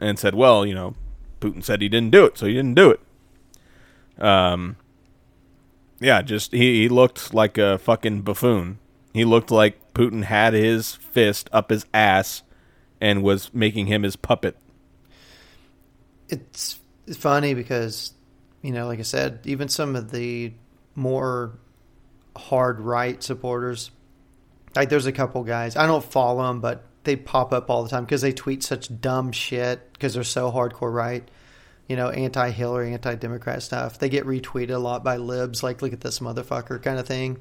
and 0.00 0.18
said, 0.18 0.34
well, 0.34 0.64
you 0.64 0.74
know, 0.74 0.94
Putin 1.42 1.62
said 1.62 1.82
he 1.82 1.90
didn't 1.90 2.10
do 2.10 2.24
it, 2.24 2.38
so 2.38 2.46
he 2.46 2.54
didn't 2.54 2.74
do 2.74 2.90
it. 2.90 3.00
Um, 4.18 4.76
yeah, 6.00 6.22
just 6.22 6.52
he, 6.52 6.82
he 6.82 6.88
looked 6.88 7.32
like 7.32 7.58
a 7.58 7.78
fucking 7.78 8.22
buffoon. 8.22 8.78
He 9.12 9.24
looked 9.24 9.50
like 9.50 9.94
Putin 9.94 10.24
had 10.24 10.52
his 10.52 10.94
fist 10.94 11.48
up 11.52 11.70
his 11.70 11.86
ass 11.94 12.42
and 13.00 13.22
was 13.22 13.52
making 13.54 13.86
him 13.86 14.02
his 14.02 14.16
puppet. 14.16 14.56
it's 16.28 16.78
it's 17.06 17.16
funny 17.16 17.54
because 17.54 18.12
you 18.62 18.72
know, 18.72 18.86
like 18.86 18.98
I 18.98 19.02
said, 19.02 19.40
even 19.44 19.68
some 19.68 19.96
of 19.96 20.10
the 20.10 20.52
more 20.94 21.52
hard 22.36 22.80
right 22.80 23.22
supporters, 23.22 23.90
like 24.74 24.88
there's 24.88 25.06
a 25.06 25.12
couple 25.12 25.44
guys 25.44 25.76
I 25.76 25.86
don't 25.86 26.04
follow 26.04 26.46
them, 26.46 26.60
but 26.60 26.84
they 27.04 27.16
pop 27.16 27.52
up 27.52 27.70
all 27.70 27.84
the 27.84 27.88
time 27.88 28.04
because 28.04 28.20
they 28.20 28.32
tweet 28.32 28.62
such 28.62 29.00
dumb 29.00 29.32
shit 29.32 29.92
because 29.92 30.14
they're 30.14 30.24
so 30.24 30.50
hardcore 30.50 30.92
right. 30.92 31.26
You 31.88 31.96
know, 31.96 32.10
anti-Hillary, 32.10 32.92
anti-Democrat 32.92 33.62
stuff. 33.62 33.98
They 33.98 34.08
get 34.08 34.26
retweeted 34.26 34.74
a 34.74 34.78
lot 34.78 35.04
by 35.04 35.18
libs, 35.18 35.62
like 35.62 35.82
"look 35.82 35.92
at 35.92 36.00
this 36.00 36.18
motherfucker" 36.18 36.82
kind 36.82 36.98
of 36.98 37.06
thing. 37.06 37.38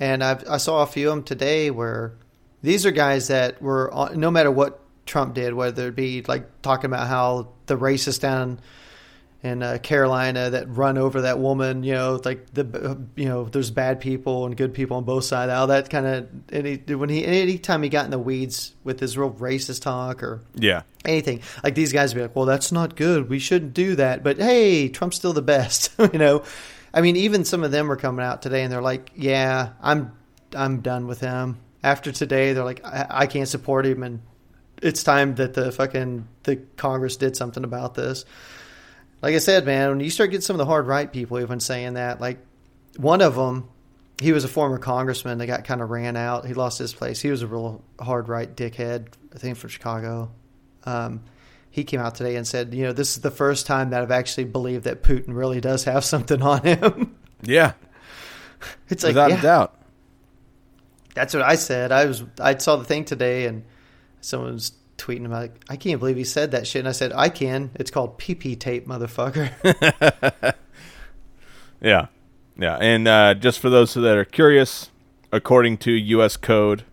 And 0.00 0.22
I've, 0.22 0.48
I 0.48 0.56
saw 0.58 0.82
a 0.82 0.86
few 0.86 1.08
of 1.08 1.16
them 1.16 1.24
today 1.24 1.70
where 1.70 2.14
these 2.62 2.86
are 2.86 2.90
guys 2.90 3.28
that 3.28 3.60
were 3.60 3.92
uh, 3.92 4.14
no 4.14 4.30
matter 4.30 4.50
what 4.50 4.80
Trump 5.06 5.34
did, 5.34 5.54
whether 5.54 5.88
it 5.88 5.96
be 5.96 6.22
like 6.22 6.62
talking 6.62 6.86
about 6.86 7.08
how 7.08 7.48
the 7.66 7.76
racists 7.76 8.20
down 8.20 8.60
in 9.42 9.62
uh, 9.62 9.78
Carolina 9.80 10.50
that 10.50 10.68
run 10.68 10.98
over 10.98 11.20
that 11.20 11.38
woman, 11.38 11.84
you 11.84 11.92
know, 11.92 12.20
like 12.24 12.52
the 12.54 12.98
you 13.14 13.26
know, 13.26 13.44
there's 13.44 13.70
bad 13.70 14.00
people 14.00 14.46
and 14.46 14.56
good 14.56 14.74
people 14.74 14.96
on 14.96 15.04
both 15.04 15.24
sides. 15.24 15.52
All 15.52 15.68
that 15.68 15.88
kind 15.90 16.06
of 16.06 16.28
any 16.50 16.76
when 16.94 17.08
he 17.08 17.24
anytime 17.24 17.82
he 17.84 17.88
got 17.88 18.04
in 18.04 18.10
the 18.10 18.18
weeds 18.18 18.74
with 18.82 18.98
his 18.98 19.16
real 19.16 19.30
racist 19.30 19.82
talk 19.82 20.22
or 20.24 20.40
Yeah. 20.56 20.82
anything 21.04 21.40
like 21.62 21.76
these 21.76 21.92
guys 21.92 22.12
would 22.12 22.18
be 22.18 22.22
like, 22.22 22.34
well, 22.34 22.46
that's 22.46 22.72
not 22.72 22.96
good. 22.96 23.28
We 23.28 23.38
shouldn't 23.38 23.74
do 23.74 23.94
that. 23.94 24.24
But 24.24 24.38
hey, 24.38 24.88
Trump's 24.88 25.16
still 25.16 25.32
the 25.32 25.42
best, 25.42 25.92
you 26.12 26.18
know. 26.18 26.42
I 26.92 27.00
mean, 27.00 27.14
even 27.16 27.44
some 27.44 27.62
of 27.62 27.70
them 27.70 27.92
are 27.92 27.96
coming 27.96 28.24
out 28.24 28.42
today 28.42 28.62
and 28.64 28.72
they're 28.72 28.82
like, 28.82 29.12
yeah, 29.14 29.70
I'm 29.80 30.12
I'm 30.56 30.80
done 30.80 31.06
with 31.06 31.20
him. 31.20 31.58
After 31.84 32.10
today, 32.10 32.54
they're 32.54 32.64
like, 32.64 32.84
I, 32.84 33.06
I 33.08 33.26
can't 33.26 33.48
support 33.48 33.86
him, 33.86 34.02
and 34.02 34.20
it's 34.82 35.04
time 35.04 35.36
that 35.36 35.54
the 35.54 35.70
fucking 35.70 36.26
the 36.42 36.56
Congress 36.76 37.16
did 37.16 37.36
something 37.36 37.62
about 37.62 37.94
this. 37.94 38.24
Like 39.20 39.34
I 39.34 39.38
said, 39.38 39.66
man, 39.66 39.90
when 39.90 40.00
you 40.00 40.10
start 40.10 40.30
getting 40.30 40.42
some 40.42 40.54
of 40.54 40.58
the 40.58 40.66
hard 40.66 40.86
right 40.86 41.12
people 41.12 41.40
even 41.40 41.60
saying 41.60 41.94
that, 41.94 42.20
like 42.20 42.38
one 42.96 43.20
of 43.20 43.34
them, 43.34 43.68
he 44.20 44.32
was 44.32 44.44
a 44.44 44.48
former 44.48 44.78
congressman 44.78 45.38
that 45.38 45.46
got 45.46 45.64
kind 45.64 45.80
of 45.80 45.90
ran 45.90 46.16
out. 46.16 46.46
He 46.46 46.54
lost 46.54 46.78
his 46.78 46.92
place. 46.92 47.20
He 47.20 47.30
was 47.30 47.42
a 47.42 47.46
real 47.46 47.82
hard 48.00 48.28
right 48.28 48.54
dickhead, 48.54 49.08
I 49.34 49.38
think 49.38 49.56
from 49.56 49.70
Chicago. 49.70 50.30
Um, 50.84 51.22
he 51.70 51.84
came 51.84 52.00
out 52.00 52.14
today 52.14 52.36
and 52.36 52.46
said, 52.46 52.74
you 52.74 52.84
know, 52.84 52.92
this 52.92 53.16
is 53.16 53.22
the 53.22 53.30
first 53.30 53.66
time 53.66 53.90
that 53.90 54.02
I've 54.02 54.10
actually 54.10 54.44
believed 54.44 54.84
that 54.84 55.02
Putin 55.02 55.34
really 55.36 55.60
does 55.60 55.84
have 55.84 56.04
something 56.04 56.42
on 56.42 56.62
him. 56.62 57.16
Yeah. 57.42 57.74
it's 58.88 59.02
like, 59.02 59.10
Without 59.10 59.30
yeah, 59.30 59.38
a 59.38 59.42
doubt. 59.42 59.80
that's 61.14 61.34
what 61.34 61.42
I 61.42 61.56
said. 61.56 61.92
I 61.92 62.06
was, 62.06 62.24
I 62.40 62.56
saw 62.56 62.76
the 62.76 62.84
thing 62.84 63.04
today 63.04 63.46
and 63.46 63.64
someone 64.20 64.54
was 64.54 64.72
tweeting 64.98 65.24
about, 65.26 65.40
like, 65.40 65.64
I 65.68 65.76
can't 65.76 65.98
believe 65.98 66.16
he 66.16 66.24
said 66.24 66.50
that 66.50 66.66
shit. 66.66 66.80
And 66.80 66.88
I 66.88 66.92
said, 66.92 67.12
I 67.14 67.28
can. 67.28 67.70
It's 67.74 67.90
called 67.90 68.18
PP 68.18 68.58
tape, 68.58 68.86
motherfucker. 68.86 70.54
Yeah. 71.80 72.06
Yeah. 72.58 72.76
And 72.80 73.06
uh, 73.06 73.34
just 73.34 73.60
for 73.60 73.70
those 73.70 73.94
that 73.94 74.16
are 74.16 74.24
curious, 74.24 74.90
according 75.32 75.78
to 75.78 75.92
U.S. 75.92 76.36
Code 76.36 76.84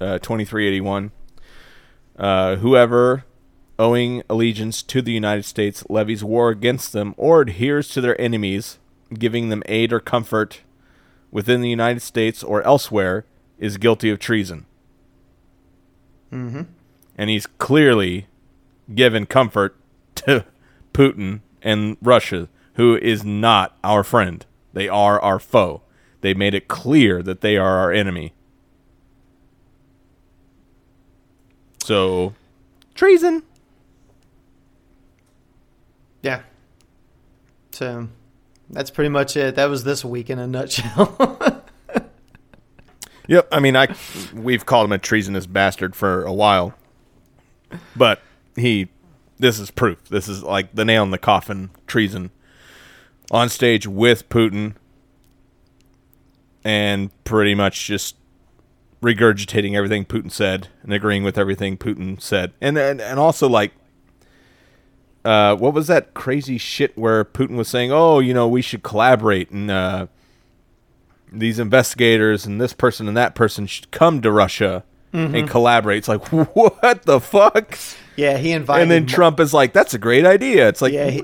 uh, 0.00 0.18
2381, 0.18 1.10
uh, 2.18 2.56
whoever 2.56 3.24
owing 3.78 4.22
allegiance 4.28 4.82
to 4.82 5.02
the 5.02 5.12
United 5.12 5.44
States 5.44 5.84
levies 5.88 6.24
war 6.24 6.50
against 6.50 6.92
them 6.92 7.14
or 7.16 7.42
adheres 7.42 7.88
to 7.90 8.00
their 8.00 8.20
enemies, 8.20 8.78
giving 9.12 9.50
them 9.50 9.62
aid 9.66 9.92
or 9.92 10.00
comfort 10.00 10.62
within 11.30 11.60
the 11.60 11.70
United 11.70 12.00
States 12.00 12.42
or 12.42 12.62
elsewhere, 12.62 13.24
is 13.58 13.76
guilty 13.76 14.08
of 14.10 14.18
treason. 14.18 14.66
mm-hmm. 16.32 16.62
And 17.18 17.28
he's 17.28 17.46
clearly 17.46 18.28
given 18.94 19.26
comfort 19.26 19.76
to 20.14 20.46
Putin 20.94 21.40
and 21.60 21.96
Russia, 22.00 22.48
who 22.74 22.96
is 22.96 23.24
not 23.24 23.76
our 23.84 24.04
friend. 24.04 24.46
They 24.72 24.88
are 24.88 25.20
our 25.20 25.38
foe. 25.38 25.82
They 26.20 26.32
made 26.32 26.54
it 26.54 26.68
clear 26.68 27.22
that 27.22 27.40
they 27.40 27.56
are 27.56 27.78
our 27.78 27.92
enemy. 27.92 28.32
So, 31.84 32.34
treason. 32.94 33.42
Yeah. 36.22 36.42
So 37.70 38.08
that's 38.68 38.90
pretty 38.90 39.08
much 39.08 39.36
it. 39.36 39.54
That 39.54 39.66
was 39.66 39.84
this 39.84 40.04
week 40.04 40.30
in 40.30 40.38
a 40.38 40.46
nutshell. 40.46 41.54
Yep. 43.28 43.48
I 43.52 43.60
mean, 43.60 43.76
I 43.76 43.94
we've 44.34 44.64
called 44.64 44.86
him 44.86 44.92
a 44.92 44.98
treasonous 44.98 45.46
bastard 45.46 45.94
for 45.94 46.24
a 46.24 46.32
while, 46.32 46.74
but 47.96 48.22
he. 48.56 48.88
This 49.38 49.60
is 49.60 49.70
proof. 49.70 50.08
This 50.08 50.26
is 50.28 50.42
like 50.42 50.74
the 50.74 50.84
nail 50.84 51.04
in 51.04 51.10
the 51.10 51.18
coffin. 51.18 51.70
Treason. 51.86 52.30
On 53.30 53.48
stage 53.48 53.86
with 53.86 54.28
Putin, 54.28 54.74
and 56.64 57.10
pretty 57.24 57.54
much 57.54 57.86
just 57.86 58.16
regurgitating 59.02 59.74
everything 59.74 60.04
Putin 60.04 60.30
said 60.30 60.68
and 60.82 60.92
agreeing 60.92 61.22
with 61.22 61.38
everything 61.38 61.76
Putin 61.76 62.20
said. 62.20 62.52
And 62.60 62.76
and, 62.78 63.00
and 63.00 63.18
also 63.18 63.48
like 63.48 63.72
uh, 65.24 65.54
what 65.56 65.74
was 65.74 65.86
that 65.88 66.14
crazy 66.14 66.58
shit 66.58 66.96
where 66.96 67.24
Putin 67.24 67.56
was 67.56 67.68
saying, 67.68 67.92
"Oh, 67.92 68.18
you 68.18 68.34
know, 68.34 68.48
we 68.48 68.62
should 68.62 68.82
collaborate 68.82 69.50
and 69.50 69.70
uh, 69.70 70.06
these 71.32 71.58
investigators 71.58 72.46
and 72.46 72.60
this 72.60 72.72
person 72.72 73.08
and 73.08 73.16
that 73.16 73.34
person 73.34 73.66
should 73.66 73.90
come 73.90 74.22
to 74.22 74.32
Russia 74.32 74.84
and 75.12 75.34
mm-hmm. 75.34 75.46
collaborate." 75.46 75.98
It's 75.98 76.08
like, 76.08 76.26
what 76.54 77.02
the 77.02 77.20
fuck? 77.20 77.78
Yeah, 78.16 78.36
he 78.36 78.52
invited. 78.52 78.82
And 78.82 78.90
then 78.90 79.06
Trump 79.06 79.40
is 79.40 79.54
like, 79.54 79.72
"That's 79.72 79.94
a 79.94 79.98
great 79.98 80.24
idea." 80.24 80.68
It's 80.68 80.82
like, 80.82 80.92
Yeah, 80.92 81.10
he- 81.10 81.22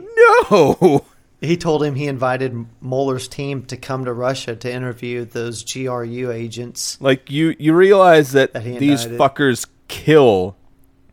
no. 0.50 1.04
He 1.40 1.58
told 1.58 1.84
him 1.84 1.94
he 1.94 2.06
invited 2.06 2.66
Mueller's 2.80 3.28
team 3.28 3.64
to 3.66 3.76
come 3.76 4.06
to 4.06 4.12
Russia 4.14 4.56
to 4.56 4.72
interview 4.72 5.26
those 5.26 5.62
GRU 5.62 6.30
agents. 6.30 6.98
Like 7.02 7.30
you, 7.30 7.54
you 7.58 7.74
realize 7.74 8.32
that, 8.32 8.54
That 8.54 8.64
these 8.64 9.04
fuckers 9.04 9.66
kill 9.88 10.56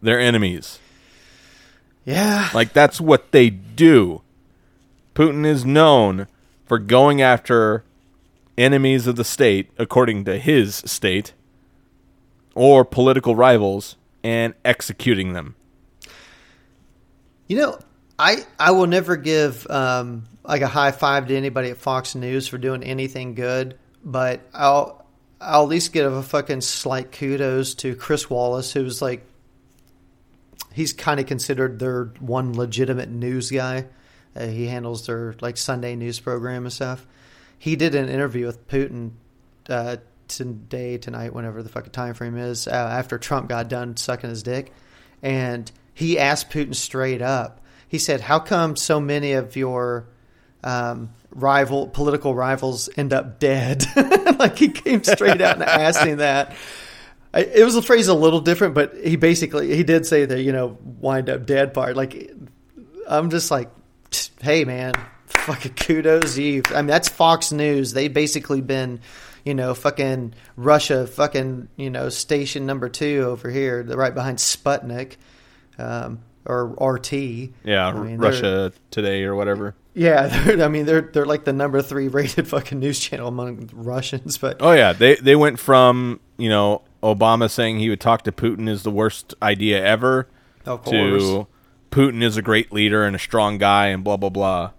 their 0.02 0.20
enemies. 0.20 0.80
Yeah, 2.06 2.50
Like 2.54 2.74
that's 2.74 3.00
what 3.02 3.32
they 3.32 3.50
do. 3.50 4.22
Putin 5.14 5.46
is 5.46 5.66
known 5.66 6.28
for 6.66 6.80
going 6.80 7.22
after 7.22 7.84
enemies 8.58 9.08
of 9.08 9.18
the 9.18 9.24
state, 9.24 9.70
according 9.78 10.26
to 10.26 10.40
his 10.40 10.78
state, 10.78 11.34
or 12.56 12.86
political 12.86 13.36
rivals, 13.36 13.96
and 14.24 14.54
executing 14.66 15.34
them. 15.34 15.56
You 17.48 17.58
know, 17.58 17.80
I 18.18 18.46
I 18.60 18.72
will 18.72 18.88
never 18.88 19.18
give 19.18 19.70
um, 19.70 20.24
like 20.44 20.62
a 20.62 20.68
high 20.68 20.92
five 20.92 21.28
to 21.28 21.36
anybody 21.36 21.70
at 21.70 21.78
Fox 21.78 22.16
News 22.16 22.48
for 22.48 22.58
doing 22.58 22.84
anything 22.84 23.36
good, 23.36 23.78
but 24.04 24.42
I'll 24.54 25.06
I'll 25.40 25.64
at 25.64 25.70
least 25.70 25.92
give 25.92 26.12
a 26.12 26.24
fucking 26.24 26.62
slight 26.62 27.12
kudos 27.12 27.74
to 27.76 27.96
Chris 27.96 28.30
Wallace, 28.30 28.72
who's 28.72 29.02
like 29.02 29.26
he's 30.74 30.94
kind 30.94 31.20
of 31.20 31.26
considered 31.26 31.80
their 31.80 32.06
one 32.20 32.54
legitimate 32.54 33.10
news 33.10 33.52
guy. 33.52 33.86
Uh, 34.36 34.48
he 34.48 34.68
handles 34.68 35.08
their 35.08 35.36
like 35.42 35.58
Sunday 35.58 35.96
news 35.96 36.20
program 36.20 36.64
and 36.64 36.74
stuff. 36.74 37.06
He 37.58 37.76
did 37.76 37.96
an 37.96 38.08
interview 38.08 38.46
with 38.46 38.68
Putin 38.68 39.12
uh, 39.70 39.98
today, 40.38 40.98
tonight, 40.98 41.34
whenever 41.34 41.64
the 41.64 41.70
fucking 41.70 41.92
time 41.92 42.14
frame 42.14 42.38
is, 42.38 42.68
uh, 42.68 42.72
after 42.72 43.18
Trump 43.18 43.50
got 43.50 43.68
done 43.68 43.98
sucking 43.98 44.30
his 44.30 44.44
dick, 44.44 44.74
and 45.22 45.72
he 45.94 46.18
asked 46.20 46.50
Putin 46.50 46.76
straight 46.76 47.22
up. 47.22 47.62
He 47.88 47.98
said, 47.98 48.22
"How 48.22 48.40
come 48.40 48.76
so 48.76 49.00
many 49.00 49.34
of 49.34 49.56
your 49.56 50.08
um, 50.64 51.12
rival 51.32 51.88
political 51.88 52.34
rivals 52.34 52.90
end 52.96 53.14
up 53.14 53.40
dead?" 53.40 53.86
like 54.40 54.58
he 54.58 54.70
came 54.70 55.04
straight 55.04 55.42
out 55.42 55.56
and 55.56 55.64
asked 55.64 56.04
him 56.04 56.18
that. 56.18 56.56
I, 57.34 57.42
it 57.42 57.64
was 57.64 57.76
a 57.76 57.82
phrase 57.82 58.08
a 58.08 58.14
little 58.14 58.42
different, 58.42 58.74
but 58.74 58.96
he 58.96 59.16
basically 59.16 59.76
he 59.76 59.84
did 59.84 60.06
say 60.06 60.26
the 60.26 60.42
you 60.42 60.52
know 60.52 60.78
wind 61.00 61.30
up 61.30 61.46
dead 61.46 61.74
part. 61.74 61.96
Like 61.96 62.32
I'm 63.08 63.30
just 63.30 63.52
like, 63.52 63.70
hey 64.42 64.66
man, 64.66 64.94
fucking 65.28 65.74
kudos 65.74 66.38
you. 66.38 66.64
I 66.70 66.78
mean 66.78 66.88
that's 66.88 67.10
Fox 67.10 67.52
News. 67.52 67.94
They 67.94 68.08
basically 68.08 68.62
been, 68.62 69.02
you 69.44 69.54
know, 69.54 69.74
fucking 69.74 70.34
Russia, 70.56 71.08
fucking 71.08 71.68
you 71.76 71.90
know 71.90 72.10
station 72.10 72.66
number 72.66 72.90
two 72.90 73.26
over 73.28 73.50
here, 73.50 73.84
the 73.84 73.98
right 73.98 74.14
behind 74.14 74.38
Sputnik, 74.38 75.18
um, 75.78 76.20
or 76.46 76.76
RT. 76.80 77.14
Yeah, 77.14 77.88
I 77.88 77.94
mean, 77.94 78.18
Russia 78.18 78.74
Today 78.92 79.24
or 79.24 79.36
whatever. 79.36 79.76
Yeah, 79.94 80.30
I 80.64 80.68
mean 80.68 80.86
they're 80.86 81.02
they're 81.02 81.26
like 81.26 81.44
the 81.44 81.54
number 81.54 81.82
three 81.82 82.08
rated 82.08 82.48
fucking 82.48 82.80
news 82.80 83.00
channel 83.00 83.28
among 83.28 83.70
Russians, 83.74 84.38
but 84.38 84.58
Oh 84.60 84.72
yeah, 84.72 84.94
they 84.94 85.16
they 85.16 85.36
went 85.36 85.60
from 85.60 86.20
you 86.38 86.50
know 86.50 86.82
Obama 87.04 87.50
saying 87.50 87.80
he 87.80 87.90
would 87.90 88.00
talk 88.00 88.24
to 88.24 88.32
Putin 88.32 88.70
is 88.70 88.84
the 88.84 88.92
worst 88.92 89.34
idea 89.42 89.84
ever 89.84 90.28
of 90.66 90.86
to 90.86 91.48
Putin 91.92 92.24
is 92.24 92.38
a 92.38 92.42
great 92.42 92.72
leader 92.72 93.04
and 93.04 93.16
a 93.16 93.20
strong 93.20 93.58
guy 93.58 93.88
and 93.88 94.04
blah 94.04 94.18
blah 94.18 94.30
blah. 94.30 94.72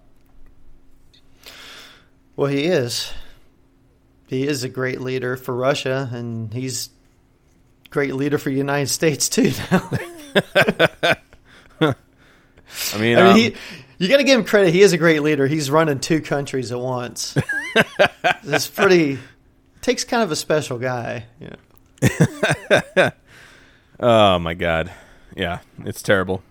Well, 2.34 2.50
he 2.50 2.64
is. 2.64 3.12
He 4.32 4.46
is 4.46 4.64
a 4.64 4.68
great 4.70 5.02
leader 5.02 5.36
for 5.36 5.54
Russia, 5.54 6.08
and 6.10 6.54
he's 6.54 6.88
a 7.84 7.88
great 7.90 8.14
leader 8.14 8.38
for 8.38 8.48
the 8.48 8.56
United 8.56 8.88
States 8.88 9.28
too. 9.28 9.52
Now, 9.70 9.90
I 11.82 11.94
mean, 12.98 13.18
I 13.18 13.20
um, 13.20 13.34
mean, 13.34 13.36
he, 13.36 13.54
you 13.98 14.08
got 14.08 14.16
to 14.16 14.24
give 14.24 14.38
him 14.38 14.46
credit. 14.46 14.72
He 14.72 14.80
is 14.80 14.94
a 14.94 14.96
great 14.96 15.20
leader. 15.20 15.46
He's 15.46 15.70
running 15.70 16.00
two 16.00 16.22
countries 16.22 16.72
at 16.72 16.80
once. 16.80 17.36
it's 18.42 18.68
pretty. 18.68 19.18
Takes 19.82 20.04
kind 20.04 20.22
of 20.22 20.30
a 20.30 20.36
special 20.36 20.78
guy. 20.78 21.26
Yeah. 21.38 23.10
oh 24.00 24.38
my 24.38 24.54
god, 24.54 24.90
yeah, 25.36 25.58
it's 25.84 26.00
terrible. 26.00 26.42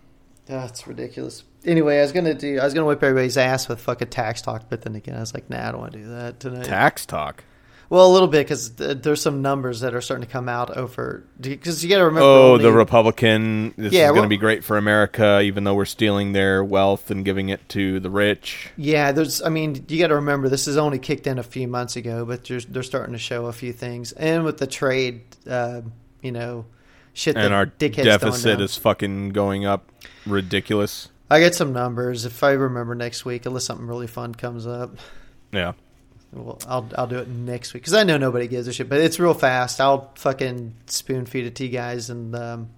That's 0.45 0.85
ridiculous. 0.85 1.43
Anyway, 1.65 1.97
I 1.97 2.03
was 2.03 2.11
gonna 2.11 2.35
do. 2.35 2.59
I 2.59 2.63
was 2.63 2.75
gonna 2.75 2.85
whip 2.85 3.01
everybody's 3.01 3.37
ass 3.37 3.67
with 3.67 3.81
fucking 3.81 4.09
tax 4.09 4.43
talk, 4.43 4.65
but 4.69 4.83
then 4.83 4.93
again, 4.93 5.15
I 5.15 5.21
was 5.21 5.33
like, 5.33 5.49
nah, 5.49 5.67
I 5.67 5.71
don't 5.71 5.81
want 5.81 5.93
to 5.93 5.97
do 5.97 6.09
that 6.09 6.39
tonight. 6.39 6.65
Tax 6.65 7.07
talk. 7.07 7.43
Well, 7.91 8.09
a 8.09 8.13
little 8.13 8.29
bit 8.29 8.45
because 8.45 8.69
th- 8.69 8.99
there's 9.01 9.21
some 9.21 9.41
numbers 9.41 9.81
that 9.81 9.93
are 9.93 9.99
starting 9.99 10.25
to 10.25 10.31
come 10.31 10.47
out 10.47 10.77
over. 10.77 11.25
Because 11.41 11.83
you 11.83 11.89
got 11.89 11.97
to 11.97 12.05
remember. 12.05 12.25
Oh, 12.25 12.51
only- 12.53 12.63
the 12.63 12.71
Republican. 12.71 13.73
This 13.75 13.91
Yeah, 13.91 14.05
is 14.05 14.11
going 14.11 14.23
to 14.23 14.29
be 14.29 14.37
great 14.37 14.63
for 14.63 14.77
America, 14.77 15.41
even 15.41 15.65
though 15.65 15.73
we're 15.73 15.83
stealing 15.83 16.31
their 16.31 16.63
wealth 16.63 17.11
and 17.11 17.25
giving 17.25 17.49
it 17.49 17.67
to 17.69 17.99
the 17.99 18.09
rich. 18.09 18.69
Yeah, 18.77 19.11
there's. 19.11 19.41
I 19.41 19.49
mean, 19.49 19.83
you 19.89 19.99
got 19.99 20.07
to 20.07 20.15
remember 20.15 20.47
this 20.47 20.69
is 20.69 20.77
only 20.77 20.99
kicked 20.99 21.27
in 21.27 21.37
a 21.37 21.43
few 21.43 21.67
months 21.67 21.97
ago, 21.97 22.23
but 22.23 22.45
they're, 22.45 22.61
they're 22.61 22.81
starting 22.81 23.11
to 23.11 23.19
show 23.19 23.47
a 23.47 23.51
few 23.51 23.73
things, 23.73 24.13
and 24.13 24.45
with 24.45 24.57
the 24.57 24.67
trade, 24.67 25.23
uh, 25.45 25.81
you 26.21 26.31
know, 26.31 26.67
shit. 27.11 27.35
And 27.35 27.53
our 27.53 27.65
dickheads 27.65 28.05
deficit 28.05 28.61
is 28.61 28.77
fucking 28.77 29.31
going 29.31 29.65
up 29.65 29.91
ridiculous. 30.25 31.09
I 31.29 31.41
get 31.41 31.55
some 31.55 31.73
numbers 31.73 32.23
if 32.23 32.41
I 32.41 32.51
remember 32.51 32.95
next 32.95 33.25
week, 33.25 33.45
unless 33.45 33.65
something 33.65 33.85
really 33.85 34.07
fun 34.07 34.33
comes 34.33 34.65
up. 34.65 34.95
Yeah. 35.51 35.73
Well, 36.33 36.59
I'll 36.67 36.89
I'll 36.97 37.07
do 37.07 37.17
it 37.17 37.27
next 37.27 37.73
week 37.73 37.83
because 37.83 37.93
I 37.93 38.03
know 38.03 38.17
nobody 38.17 38.47
gives 38.47 38.67
a 38.67 38.73
shit, 38.73 38.87
but 38.87 38.99
it's 38.99 39.19
real 39.19 39.33
fast. 39.33 39.81
I'll 39.81 40.11
fucking 40.15 40.73
spoon 40.85 41.25
feed 41.25 41.45
it 41.45 41.55
to 41.55 41.65
you 41.65 41.69
guys 41.71 42.09
and 42.09 42.35
um, 42.35 42.69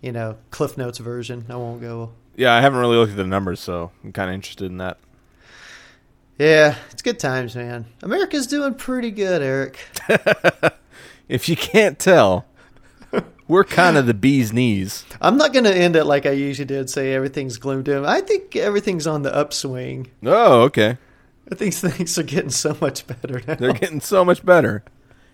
you 0.00 0.12
know, 0.12 0.36
Cliff 0.50 0.78
Notes 0.78 0.98
version. 0.98 1.46
I 1.48 1.56
won't 1.56 1.80
go. 1.80 2.12
Yeah, 2.36 2.54
I 2.54 2.60
haven't 2.60 2.78
really 2.78 2.96
looked 2.96 3.12
at 3.12 3.16
the 3.16 3.26
numbers, 3.26 3.60
so 3.60 3.90
I'm 4.04 4.12
kind 4.12 4.30
of 4.30 4.34
interested 4.34 4.66
in 4.66 4.78
that. 4.78 4.98
Yeah, 6.38 6.76
it's 6.90 7.02
good 7.02 7.18
times, 7.18 7.56
man. 7.56 7.86
America's 8.02 8.46
doing 8.46 8.74
pretty 8.74 9.10
good, 9.10 9.42
Eric. 9.42 9.78
If 11.28 11.48
you 11.48 11.56
can't 11.56 11.98
tell, 11.98 12.46
we're 13.48 13.64
kind 13.64 13.96
of 13.96 14.06
the 14.06 14.14
bee's 14.14 14.52
knees. 14.52 15.04
I'm 15.20 15.36
not 15.36 15.52
going 15.52 15.64
to 15.64 15.74
end 15.74 15.96
it 15.96 16.04
like 16.04 16.24
I 16.24 16.30
usually 16.30 16.66
did, 16.66 16.88
say 16.88 17.12
everything's 17.14 17.58
gloom 17.58 17.82
doom. 17.82 18.04
I 18.06 18.20
think 18.20 18.54
everything's 18.54 19.08
on 19.08 19.22
the 19.22 19.34
upswing. 19.34 20.08
Oh, 20.24 20.62
okay. 20.62 20.98
I 21.50 21.54
think 21.54 21.74
things 21.74 22.18
are 22.18 22.22
getting 22.22 22.50
so 22.50 22.76
much 22.80 23.06
better 23.06 23.40
now. 23.46 23.54
They're 23.54 23.72
getting 23.72 24.00
so 24.00 24.24
much 24.24 24.44
better 24.44 24.84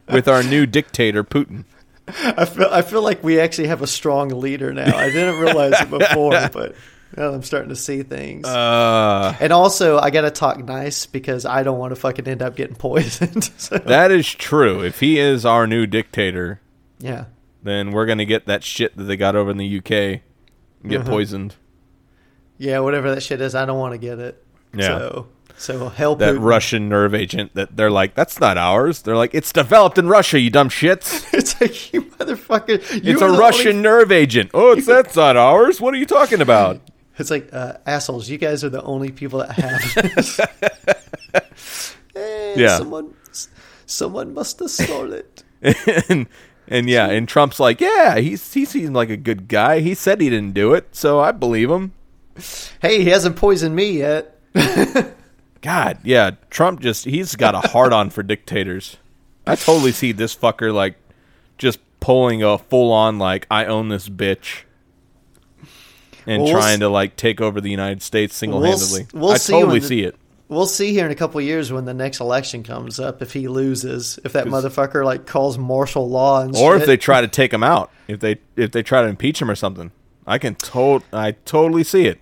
with 0.08 0.28
our 0.28 0.42
new 0.42 0.66
dictator, 0.66 1.24
Putin. 1.24 1.64
I 2.08 2.44
feel 2.44 2.68
I 2.70 2.82
feel 2.82 3.02
like 3.02 3.22
we 3.22 3.38
actually 3.40 3.68
have 3.68 3.80
a 3.82 3.86
strong 3.86 4.28
leader 4.28 4.72
now. 4.72 4.96
I 4.96 5.10
didn't 5.10 5.38
realize 5.40 5.80
it 5.80 5.88
before, 5.90 6.32
but 6.52 6.74
now 7.16 7.32
I'm 7.32 7.42
starting 7.42 7.68
to 7.68 7.76
see 7.76 8.02
things. 8.02 8.46
Uh, 8.46 9.34
and 9.40 9.52
also, 9.52 9.98
I 9.98 10.10
got 10.10 10.22
to 10.22 10.30
talk 10.30 10.62
nice 10.64 11.06
because 11.06 11.46
I 11.46 11.62
don't 11.62 11.78
want 11.78 11.92
to 11.92 11.96
fucking 11.96 12.26
end 12.26 12.42
up 12.42 12.56
getting 12.56 12.76
poisoned. 12.76 13.50
So, 13.58 13.78
that 13.78 14.10
is 14.10 14.28
true. 14.28 14.82
If 14.82 15.00
he 15.00 15.18
is 15.18 15.46
our 15.46 15.66
new 15.66 15.86
dictator, 15.86 16.60
yeah. 16.98 17.26
then 17.62 17.92
we're 17.92 18.06
gonna 18.06 18.24
get 18.24 18.46
that 18.46 18.64
shit 18.64 18.96
that 18.96 19.04
they 19.04 19.16
got 19.16 19.36
over 19.36 19.50
in 19.50 19.56
the 19.56 19.78
UK 19.78 19.90
and 20.82 20.90
get 20.90 21.02
Uh-huh. 21.02 21.10
poisoned. 21.10 21.54
Yeah, 22.58 22.80
whatever 22.80 23.14
that 23.14 23.22
shit 23.22 23.40
is, 23.40 23.54
I 23.54 23.64
don't 23.64 23.78
want 23.78 23.92
to 23.92 23.98
get 23.98 24.18
it. 24.18 24.44
Yeah. 24.74 24.98
So, 24.98 25.28
so 25.56 25.88
help 25.88 26.18
That 26.18 26.34
Putin. 26.36 26.42
Russian 26.44 26.88
nerve 26.88 27.14
agent 27.14 27.54
that 27.54 27.76
they're 27.76 27.90
like, 27.90 28.14
that's 28.14 28.40
not 28.40 28.58
ours. 28.58 29.02
They're 29.02 29.16
like, 29.16 29.34
it's 29.34 29.52
developed 29.52 29.98
in 29.98 30.08
Russia, 30.08 30.38
you 30.40 30.50
dumb 30.50 30.68
shits. 30.68 31.26
It's 31.34 31.60
like 31.60 31.92
you 31.92 32.02
motherfucker. 32.02 33.04
You 33.04 33.12
It's 33.12 33.22
a 33.22 33.28
Russian 33.30 33.68
only- 33.76 33.82
nerve 33.82 34.12
agent. 34.12 34.50
Oh, 34.54 34.72
it's 34.72 34.86
that's 34.86 35.14
not 35.16 35.36
ours. 35.36 35.80
What 35.80 35.94
are 35.94 35.98
you 35.98 36.06
talking 36.06 36.40
about? 36.40 36.80
It's 37.18 37.30
like 37.30 37.50
uh, 37.52 37.74
assholes. 37.86 38.28
You 38.30 38.38
guys 38.38 38.64
are 38.64 38.70
the 38.70 38.82
only 38.82 39.12
people 39.12 39.40
that 39.40 39.52
have 39.52 39.82
hey, 42.14 42.54
Yeah. 42.56 42.78
Someone, 42.78 43.14
someone 43.86 44.34
must 44.34 44.58
have 44.60 44.70
stole 44.70 45.12
it. 45.12 45.42
and 46.08 46.26
and 46.66 46.88
yeah, 46.88 47.10
and 47.10 47.28
Trump's 47.28 47.60
like, 47.60 47.80
yeah, 47.82 48.16
he's 48.18 48.52
he 48.54 48.64
seemed 48.64 48.94
like 48.94 49.10
a 49.10 49.16
good 49.18 49.46
guy. 49.46 49.80
He 49.80 49.94
said 49.94 50.20
he 50.22 50.30
didn't 50.30 50.54
do 50.54 50.72
it, 50.74 50.88
so 50.96 51.20
I 51.20 51.32
believe 51.32 51.70
him. 51.70 51.92
Hey, 52.80 53.02
he 53.04 53.10
hasn't 53.10 53.36
poisoned 53.36 53.76
me 53.76 53.98
yet. 53.98 54.38
God, 55.62 55.98
yeah, 56.02 56.32
Trump 56.50 56.80
just 56.80 57.04
he's 57.04 57.36
got 57.36 57.54
a 57.54 57.60
hard 57.68 57.92
on 57.92 58.10
for 58.10 58.22
dictators. 58.22 58.96
I 59.46 59.56
totally 59.56 59.92
see 59.92 60.12
this 60.12 60.36
fucker 60.36 60.72
like 60.74 60.96
just 61.56 61.78
pulling 62.00 62.42
a 62.42 62.58
full 62.58 62.92
on 62.92 63.18
like 63.18 63.46
I 63.50 63.64
own 63.66 63.88
this 63.88 64.08
bitch. 64.08 64.62
And 66.26 66.42
Well, 66.42 66.52
we'll 66.52 66.60
trying 66.60 66.80
to 66.80 66.88
like 66.88 67.16
take 67.16 67.40
over 67.40 67.60
the 67.60 67.70
United 67.70 68.02
States 68.02 68.36
single 68.36 68.62
handedly. 68.62 69.06
we'll 69.12 69.32
I 69.32 69.36
see 69.38 69.52
totally 69.52 69.80
the- 69.80 69.86
see 69.86 70.02
it. 70.02 70.16
we'll 70.48 70.66
see 70.66 70.92
here 70.92 71.04
in 71.06 71.10
a 71.12 71.16
couple 71.16 71.40
years 71.40 71.72
when 71.72 71.84
the 71.84 71.94
next 71.94 72.20
election 72.20 72.62
comes 72.62 73.00
up 73.00 73.22
if 73.22 73.32
he 73.32 73.48
loses, 73.48 74.18
if 74.24 74.32
that 74.34 74.46
motherfucker 74.46 75.04
like 75.04 75.26
calls 75.26 75.58
martial 75.58 76.08
law 76.08 76.42
and 76.42 76.54
or 76.56 76.76
if 76.76 76.86
they 76.86 76.96
try 76.96 77.20
to 77.20 77.28
take 77.28 77.52
him 77.52 77.62
out, 77.64 77.90
if 78.08 78.20
they 78.20 78.36
if 78.56 78.70
they 78.72 78.82
try 78.82 79.02
to 79.02 79.08
impeach 79.08 79.40
him 79.42 79.50
or 79.50 79.56
something. 79.56 79.90
I 80.26 80.38
can 80.38 80.54
to- 80.54 81.02
I 81.12 81.32
totally 81.32 81.82
see 81.82 82.06
it. 82.06 82.20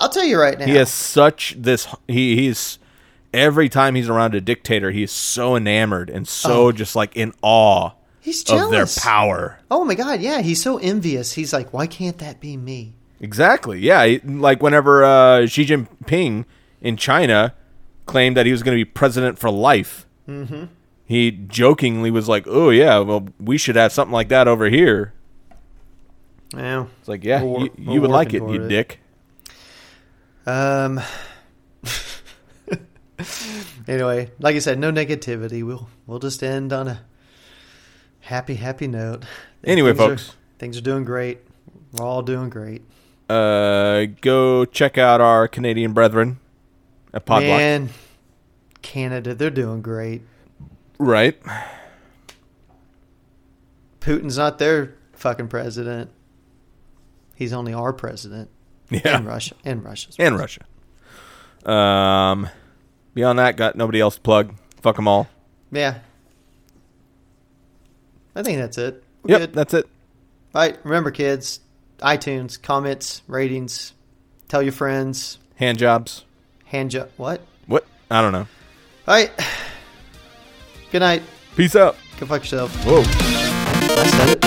I'll 0.00 0.08
tell 0.08 0.24
you 0.24 0.40
right 0.40 0.58
now. 0.58 0.66
He 0.66 0.74
has 0.74 0.92
such 0.92 1.54
this 1.58 1.86
he 2.06 2.36
he's 2.36 2.78
every 3.32 3.68
time 3.68 3.94
he's 3.94 4.08
around 4.08 4.34
a 4.34 4.40
dictator, 4.40 4.90
he's 4.90 5.12
so 5.12 5.56
enamored 5.56 6.10
and 6.10 6.26
so 6.26 6.72
just 6.72 6.94
like 6.96 7.16
in 7.16 7.32
awe 7.42 7.92
He's 8.20 8.44
jealous. 8.44 8.64
of 8.64 8.70
their 8.70 9.02
power. 9.02 9.58
Oh 9.70 9.84
my 9.84 9.94
god, 9.94 10.20
yeah, 10.20 10.42
he's 10.42 10.62
so 10.62 10.76
envious. 10.78 11.32
He's 11.32 11.52
like, 11.52 11.72
why 11.72 11.86
can't 11.86 12.18
that 12.18 12.40
be 12.40 12.56
me? 12.56 12.94
Exactly. 13.20 13.80
Yeah. 13.80 14.18
Like 14.24 14.62
whenever 14.62 15.04
uh, 15.04 15.46
Xi 15.46 15.64
Jinping 15.64 16.44
in 16.80 16.96
China 16.96 17.54
claimed 18.06 18.36
that 18.36 18.46
he 18.46 18.52
was 18.52 18.62
going 18.62 18.76
to 18.76 18.84
be 18.84 18.88
president 18.88 19.38
for 19.38 19.50
life, 19.50 20.06
mm-hmm. 20.28 20.64
he 21.06 21.30
jokingly 21.30 22.10
was 22.10 22.28
like, 22.28 22.44
"Oh 22.46 22.70
yeah, 22.70 22.98
well 22.98 23.28
we 23.40 23.58
should 23.58 23.76
have 23.76 23.92
something 23.92 24.12
like 24.12 24.28
that 24.28 24.46
over 24.46 24.68
here." 24.68 25.14
Yeah. 26.54 26.86
It's 27.00 27.08
like, 27.08 27.24
yeah, 27.24 27.42
you, 27.42 27.70
you 27.76 28.00
would 28.00 28.10
like 28.10 28.32
it, 28.34 28.42
you 28.42 28.64
it. 28.64 28.68
dick. 28.68 29.00
Um. 30.46 31.00
anyway, 33.88 34.30
like 34.38 34.56
I 34.56 34.58
said, 34.60 34.78
no 34.78 34.90
negativity. 34.92 35.64
We'll 35.64 35.88
we'll 36.06 36.18
just 36.18 36.42
end 36.42 36.72
on 36.72 36.88
a 36.88 37.00
happy, 38.20 38.54
happy 38.54 38.86
note. 38.86 39.24
Anyway, 39.64 39.90
Things 39.90 40.00
are- 40.00 40.08
folks. 40.08 40.36
things 40.58 40.76
are 40.78 40.82
doing 40.82 41.04
great. 41.04 41.38
We're 41.92 42.04
all 42.04 42.22
doing 42.22 42.50
great. 42.50 42.82
Uh, 43.28 44.06
go 44.20 44.64
check 44.64 44.96
out 44.98 45.20
our 45.20 45.48
Canadian 45.48 45.92
brethren 45.92 46.38
at 47.12 47.26
Podblock. 47.26 47.40
Man, 47.58 47.88
Canada, 48.82 49.34
they're 49.34 49.50
doing 49.50 49.82
great. 49.82 50.22
Right. 50.98 51.38
Putin's 54.00 54.38
not 54.38 54.58
their 54.58 54.94
fucking 55.12 55.48
president. 55.48 56.10
He's 57.34 57.52
only 57.52 57.72
our 57.74 57.92
president. 57.92 58.50
Yeah. 58.90 59.18
And 59.18 59.26
Russia. 59.26 59.54
And 59.64 59.84
Russia. 59.84 60.10
and 60.18 60.38
Russia. 60.38 60.62
Um, 61.70 62.48
beyond 63.14 63.38
that, 63.38 63.56
got 63.56 63.76
nobody 63.76 64.00
else 64.00 64.14
to 64.14 64.20
plug. 64.22 64.54
Fuck 64.80 64.96
them 64.96 65.06
all. 65.08 65.28
Yeah. 65.70 65.98
I 68.34 68.42
think 68.42 68.58
that's 68.58 68.78
it. 68.78 69.02
We're 69.22 69.32
Yep, 69.32 69.40
good. 69.40 69.52
that's 69.54 69.74
it. 69.74 69.86
All 70.54 70.62
right. 70.62 70.78
Remember, 70.84 71.10
kids, 71.10 71.60
iTunes, 71.98 72.60
comments, 72.60 73.22
ratings, 73.26 73.92
tell 74.48 74.62
your 74.62 74.72
friends, 74.72 75.38
Hand 75.56 75.78
jobs. 75.78 76.24
hand 76.66 76.90
job. 76.92 77.10
What? 77.16 77.40
What? 77.66 77.84
I 78.10 78.22
don't 78.22 78.32
know. 78.32 78.46
All 79.06 79.14
right. 79.14 79.30
Good 80.92 81.00
night. 81.00 81.22
Peace 81.56 81.76
out. 81.76 81.96
Go 82.18 82.26
fuck 82.26 82.40
yourself. 82.42 82.74
Whoa. 82.86 83.00
I 83.02 84.06
said 84.06 84.28
it. 84.30 84.37